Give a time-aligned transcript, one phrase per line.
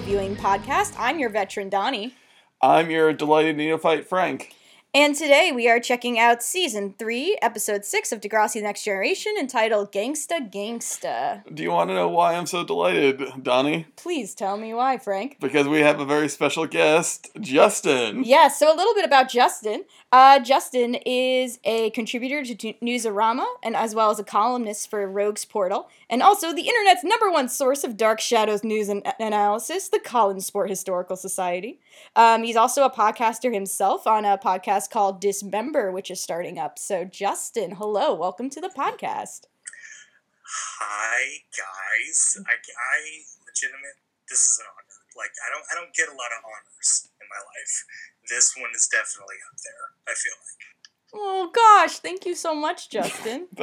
[0.00, 0.94] Viewing podcast.
[0.98, 2.14] I'm your veteran, Donnie.
[2.60, 4.54] I'm your delighted neophyte, Frank.
[4.96, 9.90] And today we are checking out season 3, episode 6 of Degrassi Next Generation, entitled
[9.90, 11.42] Gangsta Gangsta.
[11.52, 13.88] Do you want to know why I'm so delighted, Donnie?
[13.96, 15.38] Please tell me why, Frank.
[15.40, 18.22] Because we have a very special guest, Justin.
[18.22, 19.84] Yeah, so a little bit about Justin.
[20.14, 25.44] Uh, Justin is a contributor to Newsarama and as well as a columnist for Rogues
[25.44, 29.98] Portal, and also the internet's number one source of Dark Shadows news and analysis, the
[29.98, 31.80] Collinsport Historical Society.
[32.14, 36.78] Um, he's also a podcaster himself on a podcast called Dismember, which is starting up.
[36.78, 39.46] So, Justin, hello, welcome to the podcast.
[40.78, 42.38] Hi guys.
[42.46, 42.98] I, I
[43.50, 43.98] legitimate.
[44.30, 44.84] This is an honor.
[45.18, 47.84] Like I don't I don't get a lot of honors in my life.
[48.28, 49.84] This one is definitely up there.
[50.08, 50.60] I feel like.
[51.14, 53.46] Oh gosh, thank you so much, Justin.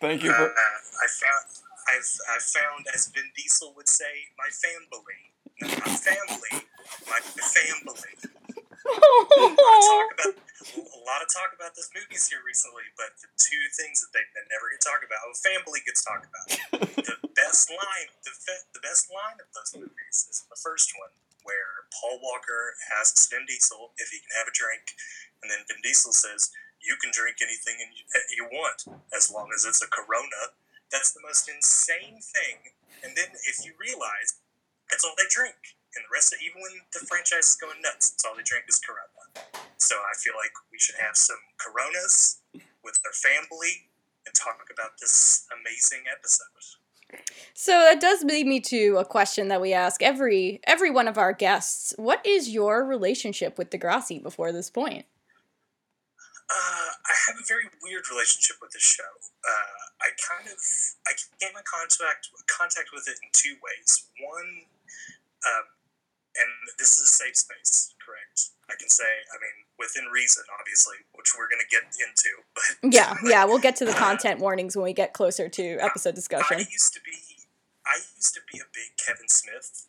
[0.00, 0.48] Thank you Uh.
[0.48, 1.44] I found
[1.88, 5.20] I've I found as Vin Diesel would say my family.
[5.60, 6.66] No, not family.
[7.08, 8.12] My family.
[8.86, 10.34] A lot of about
[10.76, 14.24] a lot of talk about those movies here recently, but the two things that they
[14.34, 16.46] that never get talked about, oh, family gets talked about.
[16.96, 21.12] the best line, the fe- the best line of those movies is the first one,
[21.46, 24.98] where Paul Walker asks Vin Diesel if he can have a drink,
[25.40, 26.50] and then Vin Diesel says,
[26.82, 27.78] "You can drink anything
[28.34, 28.82] you, want
[29.14, 30.58] as long as it's a Corona."
[30.90, 32.74] That's the most insane thing.
[33.02, 34.38] And then if you realize
[34.90, 35.76] that's all they drink.
[35.94, 38.66] And the rest of even when the franchise is going nuts, it's all they drink
[38.68, 39.08] is Corona.
[39.78, 42.42] So I feel like we should have some Coronas
[42.84, 43.88] with their family
[44.26, 46.85] and talk about this amazing episode.
[47.54, 51.18] So that does lead me to a question that we ask every every one of
[51.18, 51.94] our guests.
[51.96, 55.06] What is your relationship with Degrassi before this point?
[56.46, 59.10] Uh, I have a very weird relationship with this show.
[59.42, 60.58] Uh, I kind of
[61.06, 64.06] I came in contact contact with it in two ways.
[64.22, 64.62] One,
[65.46, 65.66] um,
[66.38, 68.25] and this is a safe space, correct?
[68.68, 72.30] I can say, I mean, within reason, obviously, which we're going to get into.
[72.54, 76.14] But Yeah, yeah, we'll get to the content warnings when we get closer to episode
[76.14, 76.58] discussion.
[76.58, 77.46] I used to be,
[77.86, 79.86] I used to be a big Kevin Smith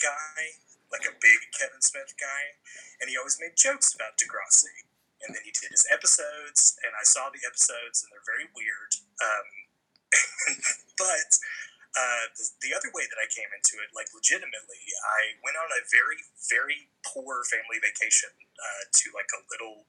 [0.00, 0.56] guy,
[0.90, 2.56] like a big Kevin Smith guy,
[3.00, 4.88] and he always made jokes about Degrassi.
[5.24, 8.92] And then he did his episodes, and I saw the episodes, and they're very weird.
[9.24, 9.48] Um,
[11.00, 11.30] but
[11.94, 15.70] uh, the, the other way that I came into it, like legitimately, I went on
[15.70, 16.18] a very,
[16.50, 19.86] very poor family vacation uh, to like a little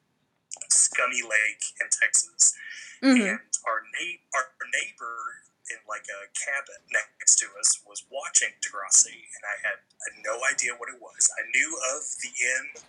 [0.69, 2.55] scummy lake in Texas
[3.03, 5.43] hmm and our, na- our neighbor
[5.73, 9.79] in like a cabin next to us was watching Degrassi, and I had,
[10.22, 11.29] no idea what it was.
[11.37, 12.81] I knew of the N.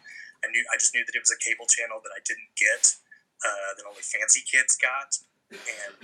[0.44, 2.96] I knew I just knew that it was a cable channel that I didn't get,
[3.44, 5.20] uh, that only fancy kids got,
[5.52, 6.00] and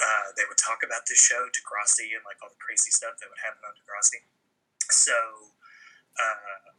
[0.00, 3.30] uh, they would talk about this show Degrassi and like all the crazy stuff that
[3.30, 4.26] would happen on Degrassi.
[4.90, 5.14] So
[6.18, 6.74] uh,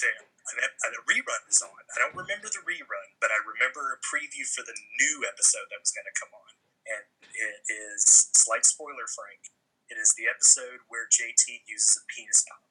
[0.00, 0.16] there,
[0.56, 1.72] an, a rerun is on.
[1.92, 5.80] I don't remember the rerun, but I remember a preview for the new episode that
[5.80, 6.52] was going to come on.
[6.88, 7.04] And
[7.36, 9.52] it is, slight spoiler, Frank,
[9.92, 12.64] it is the episode where JT uses a penis pump.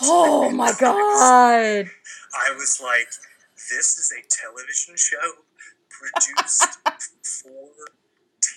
[0.00, 1.90] Oh my god.
[2.32, 3.08] I was like,
[3.68, 5.44] this is a television show
[5.92, 6.78] produced
[7.44, 7.68] for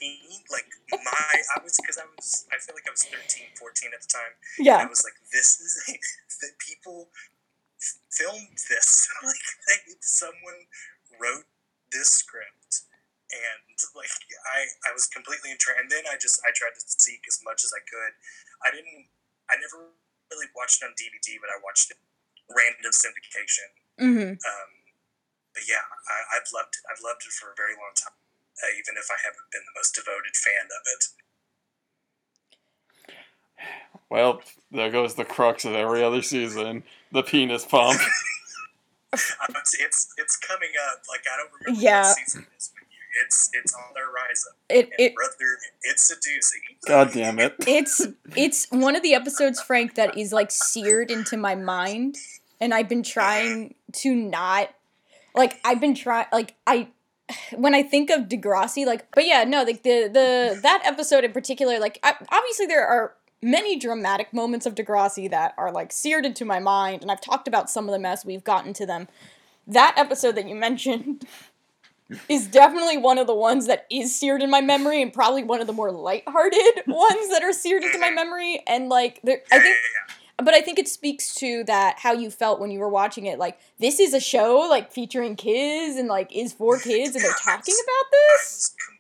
[0.02, 0.42] teen.
[0.50, 4.02] Like, my, I was, because I was, I feel like I was 13, 14 at
[4.02, 4.34] the time.
[4.82, 5.94] And I was like, this is a,
[6.42, 7.14] that people
[7.78, 9.08] f- filmed this.
[9.24, 10.66] like, they, someone
[11.22, 11.46] wrote
[11.94, 12.90] this script.
[13.32, 14.12] And like
[14.44, 15.80] I, I was completely entranced.
[15.80, 18.12] And then I just I tried to seek as much as I could.
[18.60, 19.08] I didn't.
[19.48, 19.88] I never
[20.28, 22.00] really watched it on DVD, but I watched it
[22.52, 23.70] random syndication.
[23.96, 24.72] hmm Um,
[25.56, 25.80] but yeah,
[26.12, 26.84] I, I've loved it.
[26.92, 28.20] I've loved it for a very long time,
[28.64, 31.04] uh, even if I haven't been the most devoted fan of it.
[34.10, 34.42] Well,
[34.72, 38.00] there goes the crux of every other season the penis pump.
[38.02, 38.08] Um,
[39.14, 41.02] it's, it's it's coming up.
[41.10, 42.02] Like I don't remember Yeah.
[42.04, 42.72] what season it is.
[42.74, 44.52] But you, it's it's on the horizon.
[44.70, 46.88] It And it brother, it's a doozy.
[46.88, 47.56] God damn it.
[47.68, 48.06] it's
[48.36, 52.18] it's one of the episodes, Frank, that is like seared into my mind,
[52.60, 54.70] and I've been trying to not
[55.36, 56.88] like I've been trying like I
[57.56, 61.32] when I think of Degrassi, like, but yeah, no, like the the that episode in
[61.32, 66.26] particular, like, I, obviously there are many dramatic moments of Degrassi that are like seared
[66.26, 69.08] into my mind, and I've talked about some of them as we've gotten to them.
[69.68, 71.26] That episode that you mentioned
[72.28, 75.62] is definitely one of the ones that is seared in my memory, and probably one
[75.62, 78.62] of the more lighthearted ones that are seared into my memory.
[78.68, 79.76] And like, there, I think.
[80.42, 83.40] But I think it speaks to that how you felt when you were watching it.
[83.40, 87.32] Like this is a show like featuring kids and like is for kids, and they're
[87.44, 88.32] talking about this.
[88.32, 88.52] I this.
[88.52, 88.98] was, com-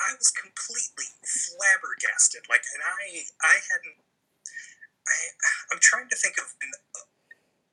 [0.00, 2.42] I was completely flabbergasted.
[2.48, 4.00] Like, and I, I hadn't,
[5.06, 5.16] I,
[5.72, 6.44] I'm trying to think of.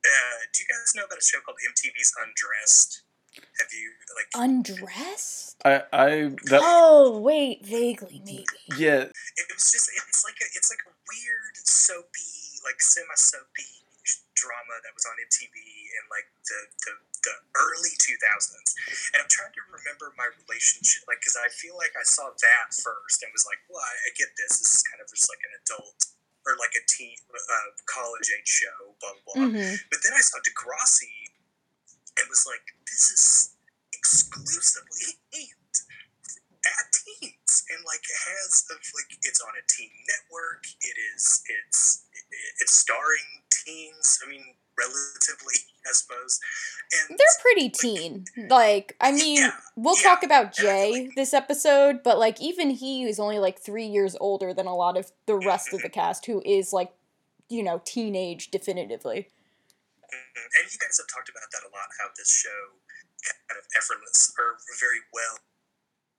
[0.07, 3.03] Uh, do you guys know about a show called MTV's Undressed?
[3.59, 4.27] Have you like?
[4.33, 5.57] Undressed?
[5.65, 6.09] I I
[6.49, 8.45] that Oh wait, vaguely maybe.
[8.77, 9.89] yeah It was just.
[10.07, 10.45] It's like a.
[10.55, 12.36] It's like a weird soapy,
[12.67, 13.71] like semi-soapy
[14.35, 16.93] drama that was on MTV in like the the,
[17.23, 18.69] the early 2000s.
[19.11, 22.71] And I'm trying to remember my relationship, like, because I feel like I saw that
[22.71, 24.59] first and was like, well, I, I get this.
[24.61, 25.99] This is kind of just like an adult
[26.47, 29.47] or like a teen, uh, college age show, blah blah blah.
[29.51, 31.35] hmm But then I saw Degrassi
[32.15, 33.25] and was like, this is
[33.91, 35.75] exclusively aimed
[36.63, 37.67] at teens.
[37.75, 40.63] And like it has of like it's on a teen network.
[40.79, 42.06] It is it's it,
[42.61, 44.19] it's starring teens.
[44.25, 44.43] I mean,
[44.77, 45.55] relatively,
[45.87, 46.39] I suppose.
[47.09, 48.25] And They're pretty teen.
[48.49, 51.11] Like, I mean, Yeah, we'll yeah, talk about Jay definitely.
[51.15, 54.97] this episode, but like even he is only like three years older than a lot
[54.97, 56.91] of the rest of the cast who is like,
[57.49, 59.27] you know, teenage definitively.
[60.07, 60.43] Mhm.
[60.59, 61.87] And you guys have talked about that a lot.
[61.99, 62.79] How this show
[63.49, 65.39] kind of effortless or very well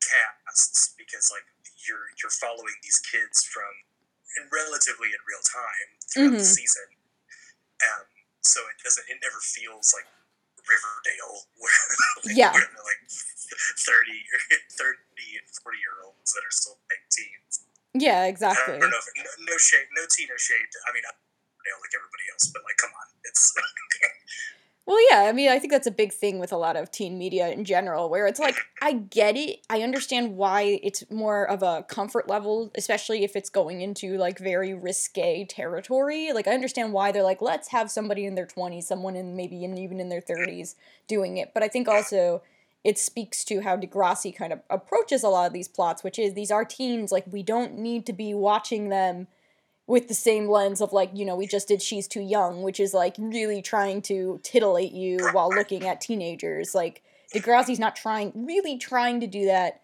[0.03, 1.45] casts because like
[1.89, 3.71] you're you're following these kids from
[4.37, 6.57] in relatively in real time throughout the Mhm.
[6.59, 6.89] season.
[7.81, 8.05] Um,
[8.43, 10.07] so it doesn't it never feels like
[10.69, 11.73] Riverdale where
[12.27, 12.53] like, Yeah.
[12.53, 14.41] where they're like 30 or
[14.77, 17.65] 30 and 40 year olds that are still playing teens.
[17.95, 18.79] Yeah, I exactly.
[18.79, 20.69] don't know if no, no shade, no tea, no shade.
[20.87, 21.17] I mean, I'm
[21.57, 23.53] Riverdale like everybody else, but like, come on, it's
[24.89, 27.19] Well, yeah, I mean, I think that's a big thing with a lot of teen
[27.19, 29.59] media in general, where it's like, I get it.
[29.69, 34.39] I understand why it's more of a comfort level, especially if it's going into like
[34.39, 36.33] very risque territory.
[36.33, 39.63] Like, I understand why they're like, let's have somebody in their 20s, someone in maybe
[39.63, 40.75] in, even in their 30s
[41.07, 41.53] doing it.
[41.53, 42.41] But I think also
[42.83, 46.33] it speaks to how Degrassi kind of approaches a lot of these plots, which is
[46.33, 47.13] these are teens.
[47.13, 49.27] Like, we don't need to be watching them
[49.89, 52.79] with the same lens of like you know we just did she's too young which
[52.79, 56.75] is like really trying to titillate you while looking at teenagers.
[56.75, 57.03] Like
[57.35, 59.83] degrassi's not trying really trying to do that.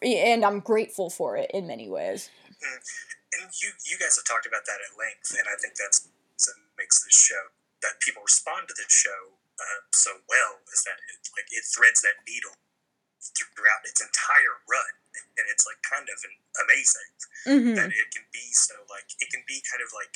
[0.00, 2.30] And i'm grateful for it in many ways.
[2.62, 6.06] And you you guys have talked about that at length, and I think that's
[6.46, 7.50] what makes this show
[7.82, 12.00] that people respond to this show uh, so well is that it, like it threads
[12.02, 12.54] that needle
[13.54, 16.34] throughout its entire run, and it's like kind of an
[16.66, 17.10] amazing
[17.46, 17.74] mm-hmm.
[17.78, 20.14] that it can be so like it can be kind of like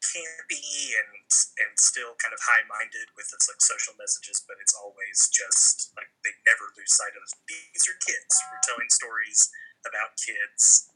[0.00, 1.28] campy and
[1.60, 5.92] and still kind of high minded with its like social messages, but it's always just
[5.94, 8.32] like they never lose sight of these are kids.
[8.48, 9.52] We're telling stories
[9.84, 10.88] about kids,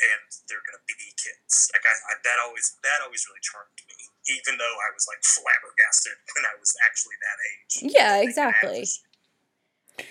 [0.00, 1.72] and they're gonna be kids.
[1.72, 3.98] Like I, I that always that always really charmed me,
[4.36, 7.74] even though I was like flabbergasted when I was actually that age.
[7.88, 8.84] Yeah, exactly.
[8.84, 9.00] average.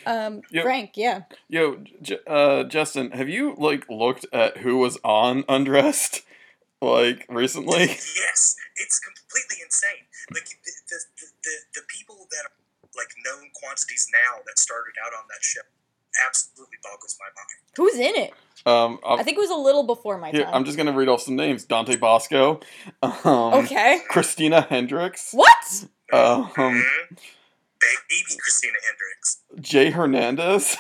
[0.06, 0.64] Um Yep.
[0.64, 1.84] frank yeah yo
[2.28, 6.22] uh Justin have you like looked at who was on Undressed
[6.82, 10.06] like recently Yes, it's completely insane.
[10.34, 12.56] Like the the, the, the, the people that are
[12.98, 15.62] like known quantities now that started out on that show
[16.28, 17.78] absolutely boggles my mind.
[17.78, 18.34] who's in it
[18.66, 20.92] um i I'm, think it was a little before my here, time I'm just gonna
[20.92, 22.60] read off some names Dante Bosco
[23.02, 26.82] um okay Christina Hendricks what um Mhm.
[27.82, 29.38] Baby Christina Hendricks.
[29.60, 30.76] Jay Hernandez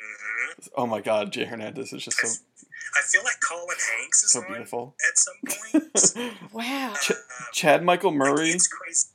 [0.00, 2.28] hmm oh my god Jay Hernandez is just so
[2.96, 6.34] I feel like Colin Hanks is so on beautiful at some point.
[6.52, 9.08] wow Ch- Uh, Chad Michael like, Murray it's crazy.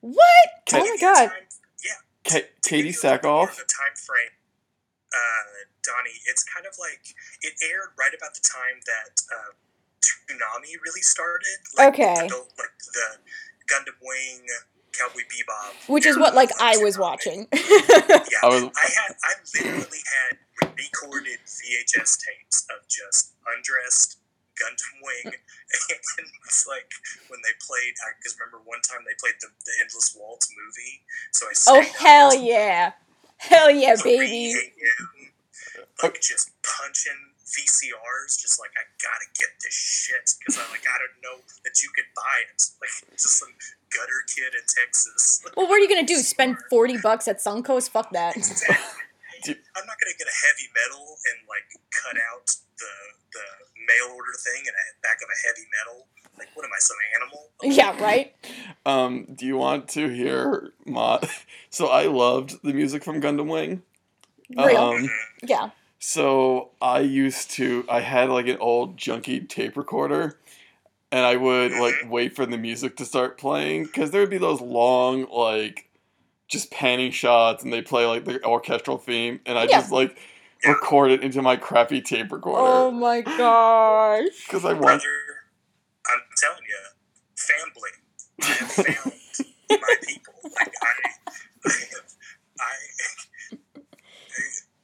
[0.00, 0.26] what
[0.66, 1.48] Can- oh my god Time-
[1.84, 1.90] yeah,
[2.24, 4.34] Ka- to Katie give you a little bit more Sackhoff of a time frame,
[5.14, 5.44] uh,
[5.82, 9.52] Donnie, it's kind of like it aired right about the time that uh,
[10.02, 11.58] Toonami really started.
[11.76, 12.28] Like Okay.
[12.28, 13.18] The, like the
[13.66, 14.46] Gundam Wing,
[14.98, 15.88] Cowboy Bebop.
[15.88, 17.60] which is what like i was watching Yeah,
[18.42, 20.38] I was- I had, I literally had
[20.76, 24.18] recorded VHS tapes of just undressed
[24.60, 25.32] Gundam Wing,
[26.18, 26.90] and it's like
[27.28, 27.94] when they played.
[28.04, 31.00] I because remember one time they played the, the Endless Waltz movie,
[31.32, 32.92] so I oh hell yeah
[33.38, 34.54] hell yeah baby
[36.02, 40.96] like just punching VCRs, just like I gotta get this shit because I like I
[40.98, 42.60] don't know that you could buy it.
[42.80, 43.52] Like just some
[43.92, 45.44] gutter kid in Texas.
[45.56, 48.76] well what are you gonna do spend 40 bucks at suncoast fuck that Exactly.
[49.76, 52.46] I'm not gonna get a heavy metal and like cut out
[52.78, 52.92] the
[53.32, 53.46] the
[53.86, 56.06] mail order thing and a back of a heavy metal.
[56.38, 57.48] Like what am I, some animal?
[57.62, 58.34] yeah right
[58.86, 61.20] Um, do you want to hear my?
[61.70, 63.82] So I loved the music from Gundam Wing.
[64.50, 65.08] real Um, Mhm.
[65.42, 65.70] yeah
[66.04, 67.84] so I used to.
[67.88, 70.36] I had like an old junky tape recorder,
[71.12, 71.80] and I would mm-hmm.
[71.80, 75.88] like wait for the music to start playing because there would be those long like
[76.48, 79.78] just panning shots, and they play like the orchestral theme, and I Yeah.
[79.78, 80.18] just like
[80.66, 82.62] record it into my crappy tape recorder.
[82.64, 84.82] oh my gosh because I want.
[84.82, 85.06] Brother,
[86.04, 86.96] I have
[87.36, 87.70] found
[89.70, 90.32] my people.
[90.42, 90.92] Like I,
[91.64, 91.70] I,
[92.58, 92.72] I,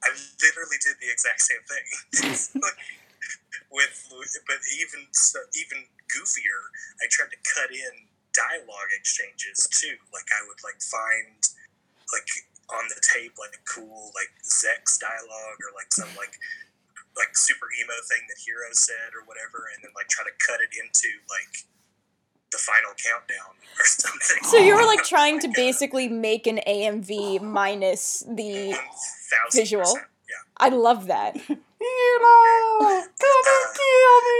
[0.04, 0.10] I
[0.42, 1.87] literally did the exact same thing.
[3.71, 3.97] with,
[4.47, 6.61] but even so, even goofier,
[7.02, 9.97] I tried to cut in dialogue exchanges too.
[10.12, 11.42] Like I would like find
[12.12, 12.28] like
[12.68, 16.37] on the tape like a cool like Zechs dialogue or like some like
[17.16, 20.61] like super emo thing that Heero said or whatever, and then like try to cut
[20.61, 21.66] it into like
[22.50, 24.42] the final countdown or something.
[24.45, 28.78] So you were like trying to uh, basically make an AMV minus the
[29.52, 29.99] visual.
[30.60, 31.34] I love that.
[31.36, 31.58] Heero,
[32.88, 34.38] come and kill me.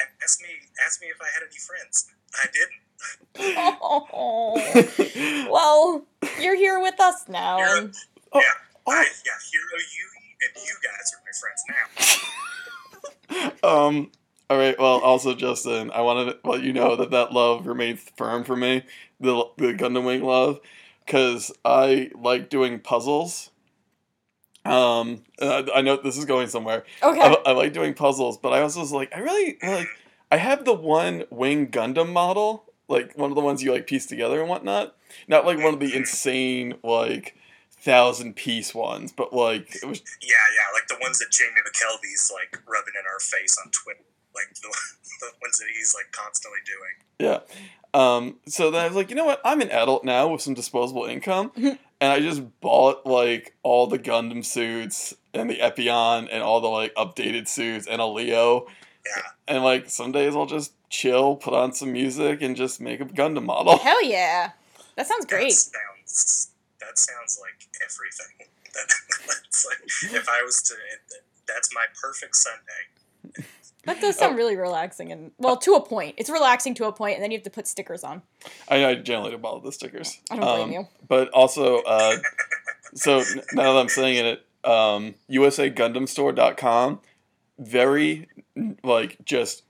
[0.00, 0.48] And ask me,
[0.84, 2.06] ask me if I had any friends.
[2.34, 3.78] I didn't.
[3.82, 5.48] Oh.
[5.52, 6.04] well,
[6.40, 7.58] you're here with us now.
[7.58, 7.94] And
[8.34, 8.40] Yeah,
[8.86, 8.92] Oh.
[8.92, 9.32] I, yeah.
[9.32, 10.06] Heero, you
[10.42, 11.32] and you guys are my
[13.38, 13.86] friends now.
[13.86, 14.10] um.
[14.50, 14.78] All right.
[14.78, 18.56] Well, also Justin, I wanted to let you know that that love remains firm for
[18.56, 18.82] me.
[19.20, 20.60] The the Gundam Wing love,
[21.06, 23.50] because I like doing puzzles.
[24.64, 26.84] Um, I, I know this is going somewhere.
[27.02, 27.20] okay.
[27.20, 29.88] I, I like doing puzzles, but I also was like, I really like.
[30.32, 34.06] I have the one Wing Gundam model, like one of the ones you like piece
[34.06, 34.96] together and whatnot.
[35.28, 37.36] Not like one of the insane like
[37.70, 40.72] thousand piece ones, but like it was Yeah, yeah.
[40.72, 44.00] Like the ones that Jamie McKelvie's like rubbing in our face on Twitter.
[44.34, 44.68] Like the,
[45.20, 46.96] the ones that he's like constantly doing.
[47.20, 47.40] Yeah.
[47.92, 49.40] Um, so then I was like, you know what?
[49.44, 51.78] I'm an adult now with some disposable income, Mhm.
[52.04, 56.68] And I just bought like all the Gundam suits and the Epyon and all the
[56.68, 58.66] like updated suits and a Leo.
[59.06, 59.22] Yeah.
[59.48, 63.06] And like some days I'll just chill, put on some music, and just make a
[63.06, 63.78] Gundam model.
[63.78, 64.50] Hell yeah.
[64.96, 65.48] That sounds great.
[65.48, 68.48] That sounds that sounds like everything.
[68.74, 68.92] That,
[69.26, 70.74] that's like if I was to.
[71.48, 72.60] That's my perfect Sunday.
[73.86, 76.14] That does sound really relaxing and well, to a point.
[76.18, 78.22] It's relaxing to a point, and then you have to put stickers on.
[78.68, 80.18] I, I generally don't bother the stickers.
[80.30, 80.88] I don't blame Um, you.
[81.08, 82.16] But also, uh,
[82.94, 83.22] so
[83.52, 87.00] now that I'm saying it, um, USAGundamStore.com,
[87.58, 88.28] very
[88.82, 89.62] like just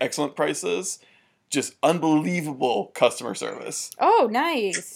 [0.00, 0.98] excellent prices,
[1.50, 3.90] just unbelievable customer service.
[3.98, 4.94] Oh, nice.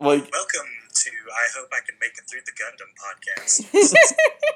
[0.00, 4.04] Like Welcome to I hope I can make it through the Gundam podcast.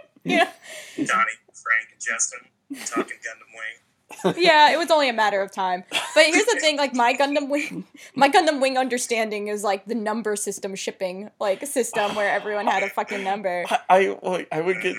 [0.25, 0.51] yeah.
[0.97, 2.41] Donnie, Frank, and Justin
[2.87, 4.35] talking Gundam Wing.
[4.39, 5.85] yeah, it was only a matter of time.
[5.91, 9.95] But here's the thing: like my Gundam Wing, my Gundam Wing understanding is like the
[9.95, 13.65] number system shipping like system where everyone had a fucking number.
[13.69, 14.97] I, I like I would get.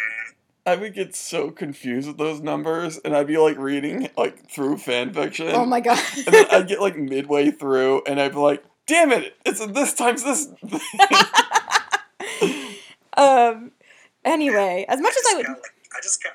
[0.66, 4.80] I would get so confused with those numbers, and I'd be like reading like through
[4.80, 5.48] fan fiction.
[5.54, 5.98] Oh my god.
[6.18, 9.38] and then I'd get like midway through, and I'd be like, "Damn it!
[9.46, 10.50] It's this times this."
[13.18, 13.72] um.
[14.26, 16.34] Anyway, as much as I would, got, like, I just got,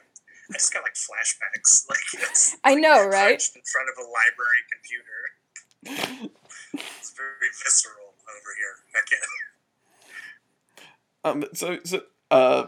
[0.53, 1.87] I just got like flashbacks.
[1.91, 3.43] Like it's I know, right?
[3.55, 5.21] in front of a library computer.
[6.75, 8.77] It's very visceral over here.
[8.95, 9.23] I can't.
[11.25, 12.67] Um, so so uh,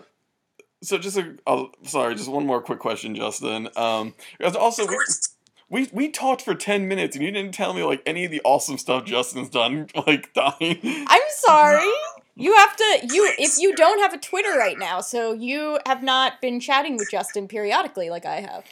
[0.83, 3.69] so just a oh, sorry, just one more quick question, Justin.
[3.77, 5.29] Um, because also Of we, course,
[5.71, 8.41] we we talked for ten minutes and you didn't tell me like any of the
[8.45, 10.81] awesome stuff Justin's done, like dying.
[10.85, 11.91] I'm sorry.
[12.37, 16.03] You have to you if you don't have a Twitter right now, so you have
[16.03, 18.65] not been chatting with Justin periodically like I have.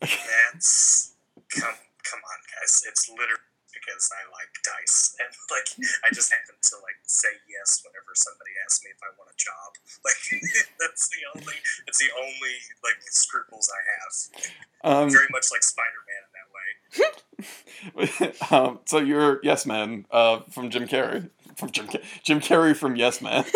[0.00, 1.14] that's
[1.54, 2.82] come, come on, guys.
[2.88, 5.68] It's literally because I like dice, and like
[6.04, 9.38] I just happen to like say yes whenever somebody asks me if I want a
[9.38, 9.70] job.
[10.04, 10.40] Like
[10.78, 11.54] that's the only,
[11.86, 14.12] it's the only like scruples I have.
[14.84, 16.32] Um, Very much like Spider Man in
[18.08, 18.46] that way.
[18.50, 21.30] um, so you're Yes Man uh, from Jim Carrey.
[21.58, 21.88] From Jim,
[22.22, 23.44] Jim Carrey from Yes Man.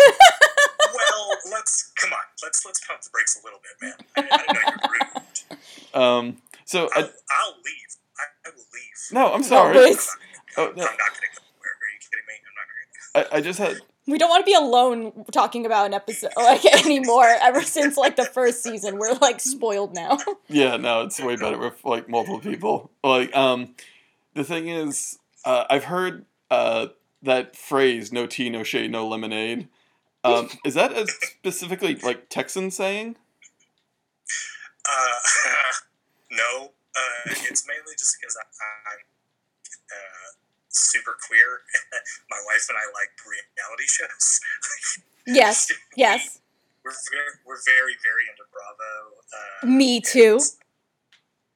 [0.94, 2.18] Well, let's come on.
[2.42, 3.94] Let's let's pump the brakes a little bit, man.
[4.16, 5.54] I, I know you're
[5.94, 6.02] rude.
[6.02, 7.96] Um, so I'll, I, I'll leave.
[8.18, 9.12] I, I will leave.
[9.12, 9.72] no, I'm sorry.
[9.74, 10.08] please.
[10.56, 11.74] Oh, I'm not gonna go anywhere.
[11.80, 12.34] Are you kidding me?
[13.14, 13.34] I'm not gonna.
[13.34, 16.64] I, I just had We don't want to be alone talking about an episode like
[16.84, 17.26] anymore.
[17.40, 20.18] Ever since like the first season, we're like spoiled now.
[20.48, 22.90] Yeah, no, it's way better with like multiple people.
[23.02, 23.74] Like, um,
[24.34, 26.88] the thing is, uh, I've heard uh
[27.22, 29.68] that phrase "no tea, no shade, no lemonade."
[30.24, 33.16] Um, is that a specifically like Texan saying?
[34.88, 35.20] Uh,
[36.30, 38.98] no, uh, it's mainly just because I, I'm
[39.90, 40.28] uh,
[40.68, 41.62] super queer.
[42.30, 44.40] My wife and I like reality shows.
[45.26, 46.40] yes, yes.
[46.84, 49.22] We're very, we're very, very into Bravo.
[49.30, 50.40] Uh, Me too.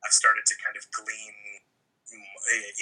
[0.07, 1.35] I've started to kind of glean,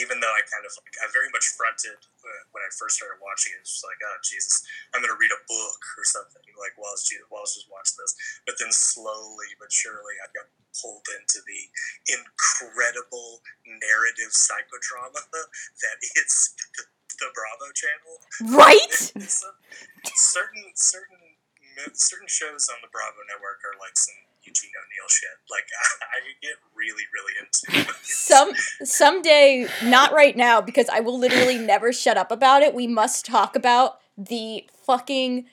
[0.00, 3.20] even though I kind of like, I very much fronted uh, when I first started
[3.20, 3.64] watching it.
[3.64, 6.96] It's just like, oh Jesus, I'm gonna read a book or something like while I
[6.96, 8.14] was, while I was just watching this.
[8.46, 11.62] But then slowly but surely, I got pulled into the
[12.12, 15.22] incredible narrative psychodrama
[15.84, 16.84] that is the,
[17.20, 18.14] the Bravo channel.
[18.58, 18.94] Right?
[20.14, 21.22] Certain certain
[21.94, 24.14] certain shows on the Bravo network are like some
[24.46, 25.30] Eugene O'Neill shit.
[25.50, 25.64] Like
[26.02, 27.90] I, get really really into.
[27.90, 27.96] it.
[28.02, 32.74] Some someday, not right now, because I will literally never shut up about it.
[32.74, 35.46] We must talk about the fucking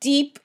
[0.00, 0.38] deep.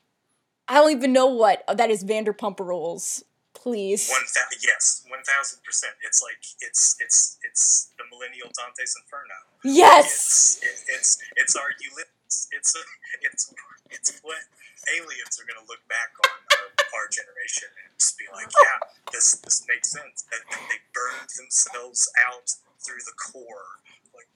[0.68, 2.04] I don't even know what oh, that is.
[2.04, 4.10] Vanderpump Rules, please.
[4.10, 5.94] One thou- yes, one thousand percent.
[6.06, 9.34] It's like it's it's it's the millennial Dante's Inferno.
[9.64, 10.60] Yes.
[10.62, 12.48] It's it, it's it's our Ulysses.
[12.52, 12.76] It's
[13.24, 13.54] it's
[13.90, 14.38] it's what
[14.88, 18.80] aliens are gonna look back on our, our generation and just be like, yeah,
[19.12, 20.24] this this makes sense.
[20.32, 23.80] That they burned themselves out through the core.
[24.16, 24.30] Like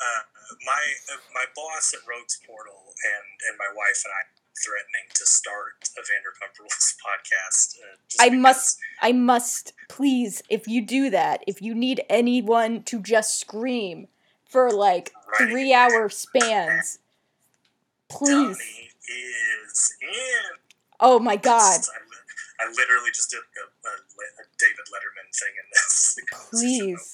[0.00, 0.22] uh,
[0.66, 0.82] my
[1.14, 4.22] uh, my boss at Rogues Portal and and my wife and I
[4.62, 7.78] threatening to start a Vanderpump Rules podcast.
[7.80, 12.02] Uh, just I because- must, I must, please, if you do that, if you need
[12.10, 14.08] anyone to just scream
[14.46, 15.10] for like
[15.40, 15.48] Right.
[15.50, 16.98] three hour spans,
[18.10, 18.28] please.
[18.58, 20.58] Donnie is in.
[21.04, 21.80] Oh my god,
[22.60, 26.16] I, I literally just did a, a, a David Letterman thing in this.
[26.50, 27.12] please.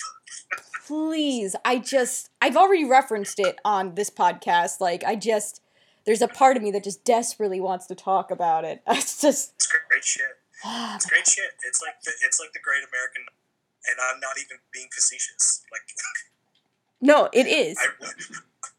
[0.87, 1.57] Please.
[1.64, 4.80] I just, I've already referenced it on this podcast.
[4.80, 5.61] Like, I just,
[6.07, 8.83] there's a part of me that just desperately wants to talk about it.
[8.88, 10.37] It's just, It's great shit.
[10.95, 11.50] It's great shit.
[11.66, 13.23] It's like the, it's like the Great American,
[13.87, 15.62] and I'm not even being facetious.
[15.71, 15.83] Like
[17.00, 17.78] no, it is.
[17.78, 17.88] I,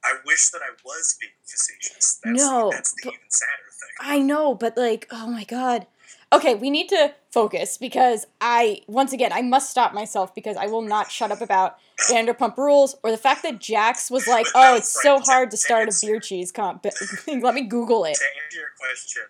[0.04, 2.20] I, wish that I was being facetious.
[2.24, 3.69] That's, No, that's the but- even sadder.
[4.00, 5.88] I know, but like, oh my god.
[6.32, 10.68] Okay, we need to focus because I, once again, I must stop myself because I
[10.68, 11.78] will not shut up about
[12.10, 15.90] Vanderpump Rules or the fact that Jax was like, oh, it's so hard to start
[15.90, 17.42] a beer cheese comp thing.
[17.42, 18.16] Let me Google it.
[18.16, 19.24] To answer your question,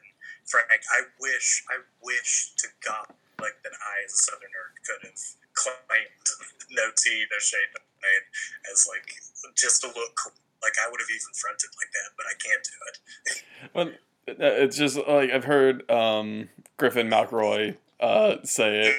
[0.45, 3.07] Frank, I wish, I wish to God,
[3.39, 5.19] like that I, as a Southerner, could have
[5.53, 6.27] claimed
[6.71, 8.25] no tea, no shade, no made
[8.71, 9.07] as like
[9.55, 10.35] just to look cool.
[10.61, 12.95] Like I would have even fronted like that, but I can't do it.
[13.71, 13.89] Well,
[14.39, 18.95] it's just like I've heard um, Griffin McElroy uh, say it,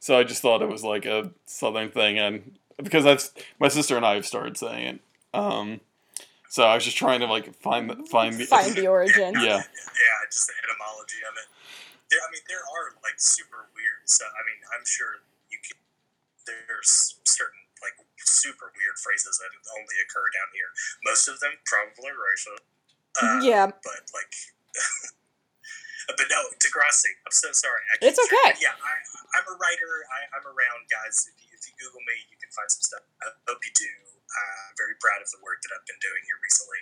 [0.00, 3.96] so I just thought it was like a southern thing, and because that's my sister
[3.96, 5.00] and I have started saying it.
[5.34, 5.80] Um,
[6.48, 9.34] so I was just trying to like find the, find the Find the origin.
[9.42, 11.46] yeah yeah, just the etymology of it.
[12.10, 14.32] There, I mean, there are like super weird stuff.
[14.32, 15.20] I mean, I'm sure
[15.52, 15.76] you can.
[16.48, 20.72] There's certain like super weird phrases that only occur down here.
[21.04, 22.56] Most of them probably racial.
[23.20, 23.66] Uh, Yeah.
[23.68, 24.32] but like.
[26.08, 27.12] But no, Degrassi.
[27.28, 27.84] I'm so sorry.
[28.00, 28.56] It's okay.
[28.56, 28.94] saying- Yeah, I,
[29.36, 29.92] I'm a writer.
[30.08, 31.28] I, I'm around, guys.
[31.28, 33.04] If you, if you Google me, you can find some stuff.
[33.20, 33.92] I hope you do.
[34.16, 36.80] I'm very proud of the work that I've been doing here recently,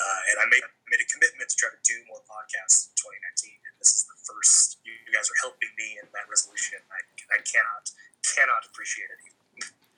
[0.00, 3.52] uh, and I made made a commitment to try to do more podcasts in 2019.
[3.68, 4.80] And this is the first.
[4.84, 6.80] You, you guys are helping me in that resolution.
[6.92, 7.00] I,
[7.36, 7.84] I cannot
[8.24, 9.20] cannot appreciate it.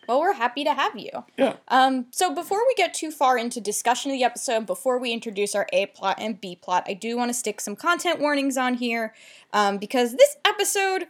[0.08, 1.10] Well, we're happy to have you.
[1.36, 1.56] Yeah.
[1.68, 5.54] Um, so before we get too far into discussion of the episode, before we introduce
[5.54, 8.74] our A plot and B plot, I do want to stick some content warnings on
[8.74, 9.14] here
[9.52, 11.08] um, because this episode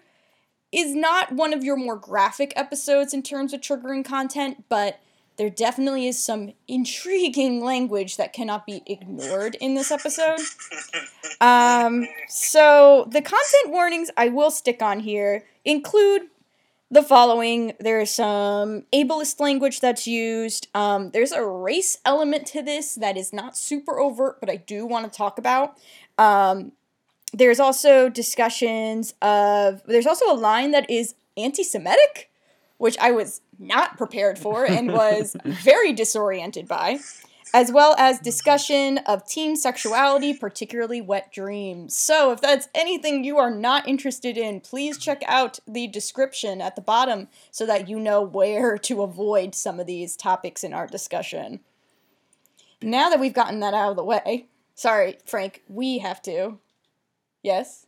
[0.73, 4.99] is not one of your more graphic episodes in terms of triggering content, but
[5.37, 10.41] there definitely is some intriguing language that cannot be ignored in this episode.
[11.41, 16.23] Um, so the content warnings I will stick on here include
[16.91, 17.75] the following.
[17.81, 20.69] There's some ableist language that's used.
[20.75, 24.87] Um, there's a race element to this that is not super overt, but I do
[24.87, 25.77] want to talk about.
[26.17, 26.73] Um,
[27.33, 29.83] there's also discussions of.
[29.87, 32.31] There's also a line that is anti Semitic,
[32.79, 37.01] which I was not prepared for and was very disoriented by.
[37.55, 41.97] As well as discussion of teen sexuality, particularly wet dreams.
[41.97, 46.77] So, if that's anything you are not interested in, please check out the description at
[46.77, 50.87] the bottom so that you know where to avoid some of these topics in our
[50.87, 51.61] discussion.
[52.83, 56.59] Now that we've gotten that out of the way, sorry, Frank, we have to.
[57.43, 57.88] Yes?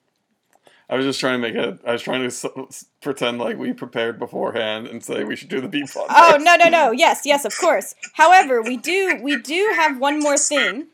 [0.90, 3.72] I was just trying to make a I was trying to s- pretend like we
[3.72, 6.90] prepared beforehand and say we should do the B plot Oh, no, no, no.
[6.90, 7.94] Yes, yes, of course.
[8.14, 10.88] However, we do we do have one more thing.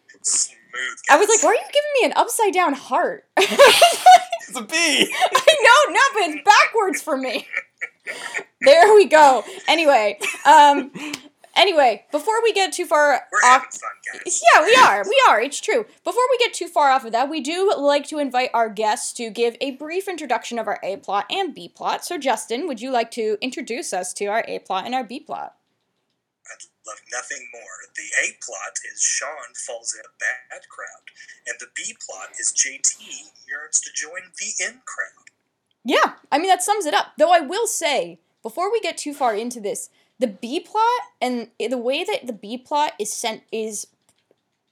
[1.10, 3.24] I was like, why are you giving me an upside down heart?
[3.38, 4.74] it's a B.
[4.76, 7.46] I know, no, but it's backwards for me.
[8.60, 9.42] There we go.
[9.68, 10.90] Anyway, um,
[11.56, 14.42] anyway, before we get too far We're off, having fun, guys.
[14.54, 15.40] yeah, we are, we are.
[15.40, 15.84] It's true.
[16.04, 19.12] Before we get too far off of that, we do like to invite our guests
[19.14, 22.04] to give a brief introduction of our A plot and B plot.
[22.04, 25.18] So, Justin, would you like to introduce us to our A plot and our B
[25.20, 25.54] plot?
[26.46, 27.62] I'd love nothing more.
[27.96, 31.10] The A plot is Sean falls in a bad crowd,
[31.46, 33.00] and the B plot is JT
[33.48, 35.26] yearns to join the in crowd.
[35.84, 37.12] Yeah, I mean that sums it up.
[37.18, 41.48] Though I will say, before we get too far into this, the B plot and
[41.58, 43.86] the way that the B plot is sent is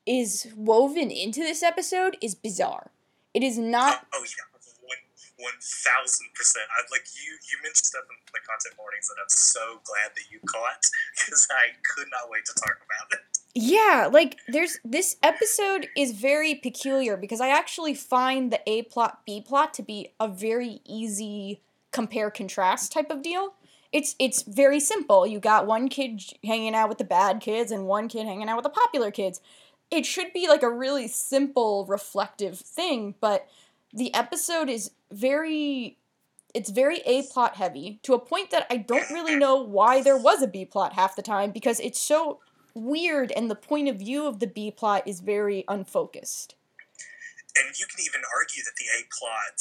[0.06, 2.90] is woven into this episode is bizarre.
[3.32, 4.06] It is not.
[4.14, 4.44] Oh, yeah,
[4.82, 4.98] one
[5.38, 6.66] one thousand percent.
[6.76, 7.32] I like you.
[7.32, 10.84] You mentioned stuff in the content warnings that I'm so glad that you caught
[11.18, 13.20] because I could not wait to talk about it.
[13.56, 19.20] Yeah, like there's this episode is very peculiar because I actually find the A plot
[19.26, 21.60] B plot to be a very easy
[21.92, 23.54] compare contrast type of deal.
[23.94, 25.24] It's it's very simple.
[25.24, 28.56] You got one kid hanging out with the bad kids and one kid hanging out
[28.56, 29.40] with the popular kids.
[29.88, 33.46] It should be like a really simple reflective thing, but
[33.92, 35.96] the episode is very
[36.54, 40.18] it's very A plot heavy to a point that I don't really know why there
[40.18, 42.40] was a B plot half the time because it's so
[42.74, 46.56] weird and the point of view of the B plot is very unfocused.
[47.56, 49.60] And you can even argue that the A plot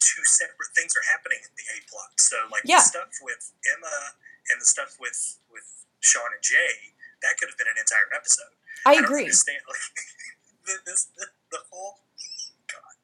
[0.00, 2.16] two separate things are happening in the A plot.
[2.18, 2.80] So like Yeah.
[2.82, 4.16] the stuff with Emma
[4.50, 5.68] and the stuff with with
[6.00, 8.52] Sean and Jay, that could have been an entire episode.
[8.88, 9.28] I don't agree.
[9.28, 9.84] understand like
[10.64, 12.00] the, this the, the whole
[12.66, 12.94] God.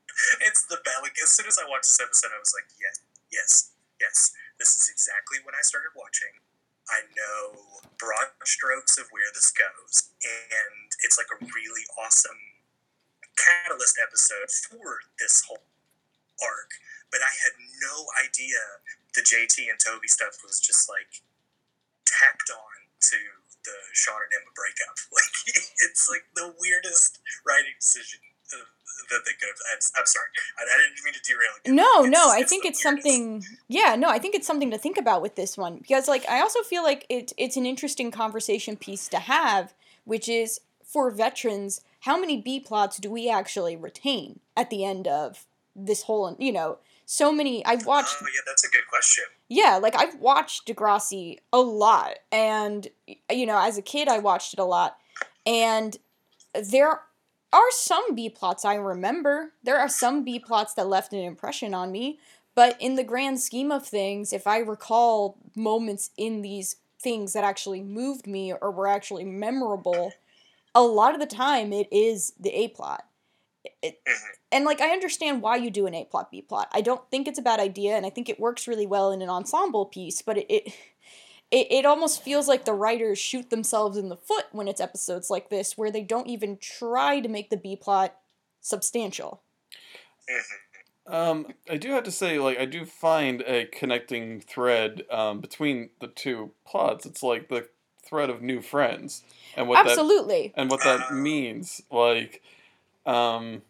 [0.49, 1.05] It's the bad.
[1.05, 4.33] Like as soon as I watched this episode, I was like, yes, yes, yes.
[4.59, 6.33] This is exactly when I started watching.
[6.89, 7.61] I know
[7.99, 12.39] broad strokes of where this goes, and it's like a really awesome
[13.37, 15.63] catalyst episode for this whole
[16.43, 16.71] arc.
[17.11, 18.59] But I had no idea
[19.15, 21.23] the JT and Toby stuff was just like
[22.05, 22.75] tacked on
[23.13, 23.17] to
[23.65, 24.97] the Sean and Emma breakup.
[25.17, 25.33] Like
[25.81, 28.21] it's like the weirdest writing decision
[28.53, 28.59] uh,
[29.11, 29.61] that they could have.
[29.99, 30.27] I'm, sorry,
[30.59, 31.55] I, I didn't mean to derail.
[31.65, 31.77] again.
[31.77, 33.07] No, It's- no, I it's think it's weirdest.
[33.07, 36.29] something yeah, no, I think it's something to think about with this one because like
[36.29, 39.73] I also feel like it it's an interesting conversation piece to have,
[40.05, 45.07] which is for veterans, how many B plots do we actually retain at the end
[45.09, 45.47] of
[45.77, 49.25] this whole, you know, so many I've oh, watched Oh yeah, that's a good question.
[49.49, 52.89] yeah, like I've watched Degrassi a lot, and
[53.31, 54.97] you know, as a kid, I watched it a lot,
[55.47, 55.97] and
[56.55, 57.03] there
[57.53, 59.53] are some B plots I remember.
[59.63, 62.19] There are some B plots that left an impression on me,
[62.55, 67.45] but in the grand scheme of things, if I recall moments in these things that
[67.45, 70.13] actually moved me or were actually memorable,
[70.75, 73.05] a lot of the time it is the A plot.
[73.83, 74.37] It, Mhm.
[74.53, 76.69] and like I understand why you do an A plot B plot.
[76.73, 79.23] I don't think it's a bad idea, and I think it works really well in
[79.23, 80.23] an ensemble piece.
[80.23, 80.73] But it, it
[81.51, 85.31] it it almost feels like the writers shoot themselves in the foot when it's episodes
[85.31, 88.17] like this, where they don't even try to make the B plot
[88.61, 89.43] substantial.
[90.29, 90.43] Mhm.
[91.09, 95.91] Um, I do have to say, like, I do find a connecting thread um, between
[96.01, 97.07] the two plots.
[97.07, 97.69] It's like the
[98.03, 99.23] thread of new friends
[99.57, 100.53] and what that Absolutely.
[100.57, 101.81] and what that means.
[101.93, 102.43] Like,
[103.07, 103.63] um,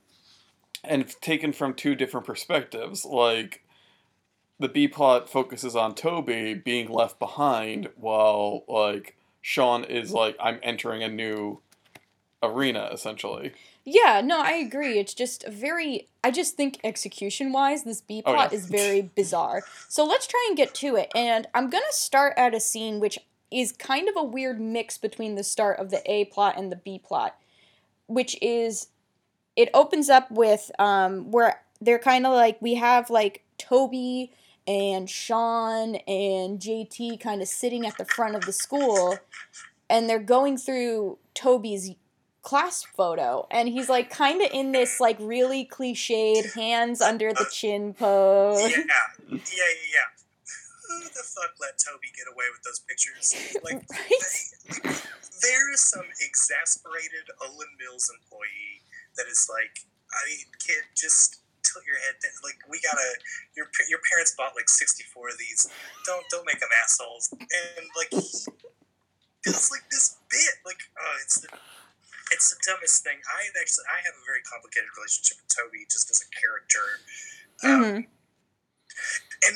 [0.82, 3.04] and taken from two different perspectives.
[3.04, 3.62] Like,
[4.58, 10.58] the B plot focuses on Toby being left behind, while like Sean is like, I'm
[10.62, 11.60] entering a new
[12.42, 13.52] arena essentially.
[13.84, 14.98] Yeah, no, I agree.
[14.98, 18.58] It's just a very I just think execution wise this B Oh, plot yeah.
[18.58, 19.62] is very bizarre.
[19.88, 21.10] So let's try and get to it.
[21.14, 23.18] And I'm going to start at a scene which
[23.50, 26.76] is kind of a weird mix between the start of the A plot and the
[26.76, 27.36] B plot,
[28.06, 28.88] which is
[29.56, 34.32] it opens up with um where they're kind of like we have like Toby
[34.66, 39.18] and Sean and JT kind of sitting at the front of the school
[39.88, 41.92] and they're going through Toby's
[42.42, 47.46] class photo and he's like kind of in this like really cliched hands under the
[47.50, 48.60] chin pose.
[48.62, 49.38] Yeah, yeah, yeah,
[49.92, 50.08] yeah.
[50.88, 53.34] Who the fuck let Toby get away with those pictures?
[53.64, 55.02] Like, Right?
[55.42, 58.82] there is some exasperated Olan Mills employee
[59.16, 62.32] that is like, I mean, kid, just tilt your head down.
[62.44, 63.08] Like, we gotta.
[63.56, 65.66] Your your parents bought like sixty four of these.
[66.04, 67.28] Don't don't make them assholes.
[67.32, 70.54] And like, it's like this bit.
[70.64, 71.48] Like, oh, it's the.
[72.34, 73.22] It's the dumbest thing.
[73.22, 76.86] I have actually, I have a very complicated relationship with Toby just as a character.
[77.62, 78.06] Um, Mhm.
[79.46, 79.54] and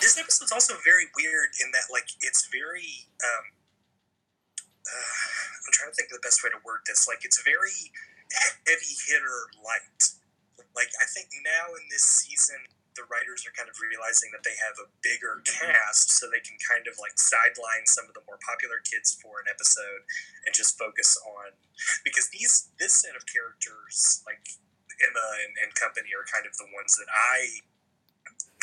[0.00, 3.44] this episode's also very weird in that like it's very um
[4.86, 5.14] uh,
[5.66, 7.92] i'm trying to think of the best way to word this like it's very
[8.66, 10.02] heavy hitter light
[10.74, 12.58] like i think now in this season
[12.96, 16.56] the writers are kind of realizing that they have a bigger cast so they can
[16.64, 20.00] kind of like sideline some of the more popular kids for an episode
[20.48, 21.52] and just focus on
[22.08, 24.40] because these this set of characters like
[25.04, 27.60] emma and, and company are kind of the ones that i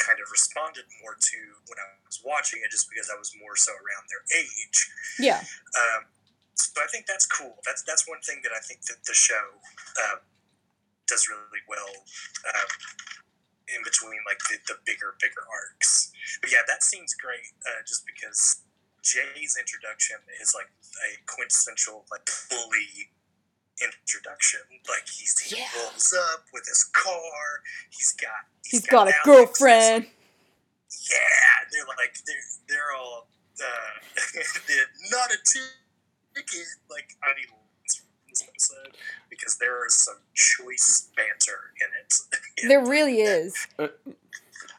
[0.03, 1.39] kind of responded more to
[1.71, 4.77] when I was watching it, just because I was more so around their age.
[5.19, 5.39] Yeah.
[5.39, 6.01] Um,
[6.55, 7.55] so I think that's cool.
[7.65, 9.59] That's that's one thing that I think that the show
[10.09, 10.19] um,
[11.07, 11.91] does really well.
[12.47, 12.69] Um,
[13.71, 16.11] in between like the, the bigger, bigger arcs.
[16.41, 18.61] But yeah, that seems great, uh, just because
[19.03, 20.67] Jay's introduction is like
[21.07, 23.09] a quintessential like bully
[23.81, 24.61] introduction.
[24.89, 25.67] Like he's he Yeah.
[25.79, 27.63] rolls up with his car.
[27.89, 30.05] He's got He's got a Alex, girlfriend.
[31.09, 33.27] Yeah, they're like they're they're all
[33.59, 33.93] uh,
[34.67, 35.37] they're not a
[36.35, 36.67] ticket.
[36.89, 38.97] Like I need lines from this episode
[39.29, 42.13] because there is some choice banter in it.
[42.67, 43.67] There really is.
[43.79, 43.87] Uh,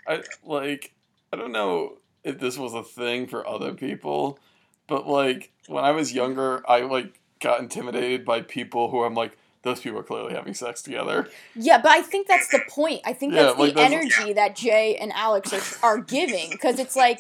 [0.07, 0.93] I like
[1.33, 4.39] I don't know if this was a thing for other people,
[4.87, 9.37] but like when I was younger, I like got intimidated by people who I'm like,
[9.65, 11.29] those people are clearly having sex together.
[11.55, 13.01] Yeah, but I think that's the point.
[13.05, 16.51] I think Yeah, that's like the that's- energy that Jay and Alex are, are giving
[16.51, 17.19] because it's like